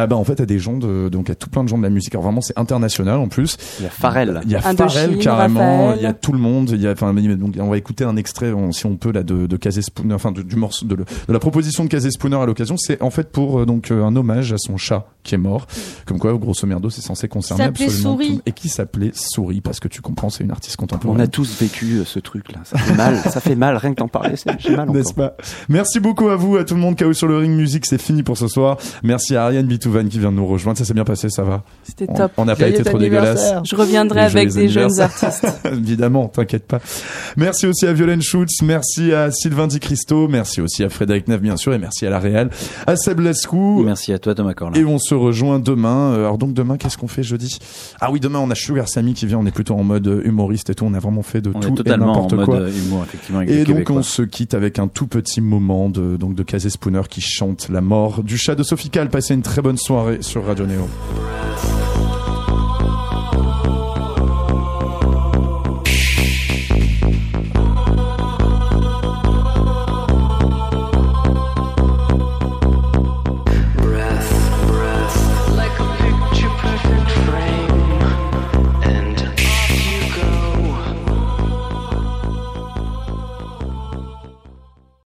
Ah 0.04 0.08
bah 0.08 0.16
en 0.16 0.24
fait 0.24 0.39
à 0.41 0.45
des 0.45 0.60
gens 0.60 0.78
de 0.78 1.10
donc 1.10 1.30
à 1.30 1.36
tout 1.36 1.50
plein 1.50 1.64
de 1.64 1.70
gens 1.70 1.78
de 1.78 1.84
la 1.84 1.89
musique 1.89 2.14
alors 2.14 2.24
vraiment 2.24 2.41
c'est 2.41 2.58
international 2.58 3.18
en 3.20 3.28
plus 3.28 3.58
Il 3.80 3.84
y 3.84 3.88
a 3.88 3.89
Pharrell. 3.89 4.41
il 4.45 4.52
y 4.52 4.56
a 4.56 4.62
Pharrell 4.62 5.18
carrément, 5.18 5.88
Raphaël. 5.88 6.00
il 6.00 6.04
y 6.04 6.06
a 6.08 6.14
tout 6.14 6.32
le 6.32 6.39
monde, 6.39 6.70
il 6.74 6.82
y 6.82 6.88
a 6.88 6.91
enfin 6.91 7.14
donc 7.14 7.56
on 7.60 7.70
va 7.70 7.78
écouter 7.78 8.04
un 8.04 8.16
extrait 8.18 8.52
on- 8.52 8.72
si 8.72 8.86
on 8.86 8.95
peut 8.98 9.12
là 9.12 9.24
de 9.24 9.48
de 9.48 9.58
Casey 9.58 9.82
Spooner 9.82 10.14
enfin 10.14 10.32
de- 10.32 10.41
du 10.43 10.56
morceau 10.56 10.86
de, 10.86 10.98
la 11.28 11.39
proposition 11.39 11.84
de 11.86 11.89
Casey 11.89 12.12
Spooner 12.12 12.38
à 12.38 12.45
l'occasion, 12.45 12.76
c'est 12.78 13.02
en 13.02 13.10
fait 13.10 13.32
pour 13.32 13.60
euh, 13.60 13.66
donc 13.66 13.91
euh, 13.91 14.04
un 14.04 14.16
hommage 14.16 14.54
à 14.54 14.58
son 14.58 14.78
chat 14.78 15.08
qui 15.24 15.36
est 15.36 15.39
mort. 15.39 15.68
Comme 16.06 16.20
quoi 16.20 16.34
grosso 16.38 16.66
merdo 16.68 16.89
c'est 16.89 17.02
censé 17.02 17.28
concerner 17.28 17.64
s'appelait 17.66 17.86
absolument 17.86 18.14
Souris. 18.14 18.36
tout 18.38 18.41
et 18.45 18.52
qui 18.52 18.70
s'appelait 18.70 19.12
Souris 19.14 19.62
parce 19.62 19.80
que 19.80 19.88
tu 19.88 20.02
comprends 20.02 20.30
c'est 20.30 20.43
une 20.43 20.52
artiste 20.52 20.76
On 20.80 20.84
contemporaine. 20.84 21.22
a 21.22 21.28
tous 21.28 21.60
vécu 21.60 21.98
euh, 22.00 22.06
ce 22.06 22.20
truc-là. 22.20 22.60
Ça 22.64 22.78
fait 22.78 22.93
mal. 22.95 23.18
ça 23.18 23.39
fait 23.41 23.56
mal. 23.56 23.78
Rien 23.78 23.93
que 23.93 24.00
d'en 24.00 24.08
parler, 24.08 24.36
c'est- 24.36 24.52
j'ai 24.60 24.76
mal 24.76 24.89
N'est-ce 24.89 25.14
pas? 25.14 25.36
Merci 25.70 26.00
beaucoup 26.00 26.30
à 26.30 26.36
vous, 26.36 26.56
à 26.58 26.64
tout 26.64 26.76
le 26.76 26.82
monde. 26.82 26.95
KO 26.98 27.14
sur 27.14 27.28
le 27.28 27.38
ring 27.38 27.54
musique, 27.56 27.86
c'est 27.86 28.02
fini 28.02 28.24
pour 28.24 28.38
ce 28.38 28.48
soir. 28.48 28.78
Merci 29.04 29.36
à 29.36 29.43
Ariane 29.45 29.68
Bitouvan 29.88 30.08
qui 30.10 30.20
vient 30.20 30.32
de 30.32 30.38
nous 30.38 30.46
rejoindre. 30.48 30.78
Ça 30.78 30.86
s'est 30.86 30.94
bien 30.94 31.04
passé, 31.06 31.30
ça 31.30 31.44
va 31.44 31.64
C'était 31.84 32.06
On- 32.10 32.14
top. 32.14 32.32
On 32.38 32.46
n'a 32.46 32.56
pas 32.56 32.68
été 32.68 32.84
trop 32.84 32.98
dégueulasse. 32.98 33.54
Je 33.64 33.76
reviendrai 33.76 34.22
Et 34.22 34.24
avec 34.24 34.54
des 34.54 34.68
jeunes 34.68 35.00
artistes. 35.00 35.46
Évidemment, 35.72 36.28
t'inquiète 36.28 36.66
pas. 36.68 36.80
Merci 37.36 37.68
aussi 37.68 37.86
à 37.86 37.94
Violaine 37.94 38.22
Schultz, 38.22 38.62
merci 38.64 39.14
à 39.14 39.32
Sylvain 39.32 39.68
Di 39.68 39.80
Cristo, 39.80 40.28
merci 40.28 40.62
aussi 40.62 40.84
à 40.84 40.90
Frédéric 40.90 41.28
Neff, 41.28 41.42
bien 41.42 41.58
sûr, 41.58 41.74
et 41.74 41.78
merci 41.78 42.06
à 42.06 42.10
la 42.10 42.20
Réal, 42.20 42.50
à 42.86 42.96
Seb 42.96 43.20
Lascou. 43.20 43.84
Merci 43.84 44.14
à 44.14 44.20
toi, 44.20 44.36
Thomas 44.36 44.54
Corlin. 44.54 44.80
Et 44.80 44.86
on 44.86 44.98
se 45.00 45.14
rejoint 45.16 45.60
demain. 45.60 46.12
Euh, 46.14 46.26
Alors 46.26 46.38
donc 46.38 46.54
demain, 46.54 46.78
qu'est-ce 46.78 46.98
qu'on 46.98 47.08
fait 47.08 47.24
jeudi? 47.24 47.58
Ah 48.02 48.12
oui, 48.12 48.20
demain 48.20 48.40
on 48.40 48.50
a 48.52 48.56
Sugar 48.56 48.88
Sammy 48.90 49.14
qui 49.14 49.26
vient. 49.26 49.38
On 49.40 49.46
est 49.46 49.52
plutôt 49.52 49.76
en 49.76 49.84
mode 49.84 50.22
humoriste 50.26 50.70
et 50.70 50.76
tout. 50.76 50.86
On 50.86 50.94
a 50.94 51.00
vraiment 51.00 51.22
fait 51.24 51.42
de 51.42 51.52
On 51.54 51.60
tout 51.60 51.68
est 51.70 51.72
et 51.72 51.76
totalement 51.76 52.06
en 52.12 52.24
n'importe 52.24 52.34
mode 52.34 52.46
quoi. 52.46 52.56
euh, 52.58 52.72
humour, 52.72 53.04
effectivement. 53.04 53.40
Avec 53.40 53.50
Et 53.52 53.58
donc 53.60 53.68
Québécois. 53.68 53.96
on 53.98 54.04
se 54.04 54.22
quitte 54.24 54.54
avec 54.54 54.80
un 54.80 54.88
tout 54.88 55.08
petit 55.08 55.42
moment 55.42 55.90
de 55.90 56.18
donc 56.18 56.36
de 56.36 56.44
Casey 56.44 56.70
Spooner 56.70 57.02
qui 57.10 57.22
chante 57.22 57.70
la 57.70 57.82
mort 57.82 58.24
du 58.24 58.38
chat 58.38 58.56
de 58.56 58.64
Sophie 58.64 58.90
Kahl. 58.90 59.10
Passez 59.10 59.34
une 59.34 59.42
très 59.42 59.62
Soirée 59.78 60.18
sur 60.22 60.46
Radio 60.46 60.66
Néo. 60.66 60.88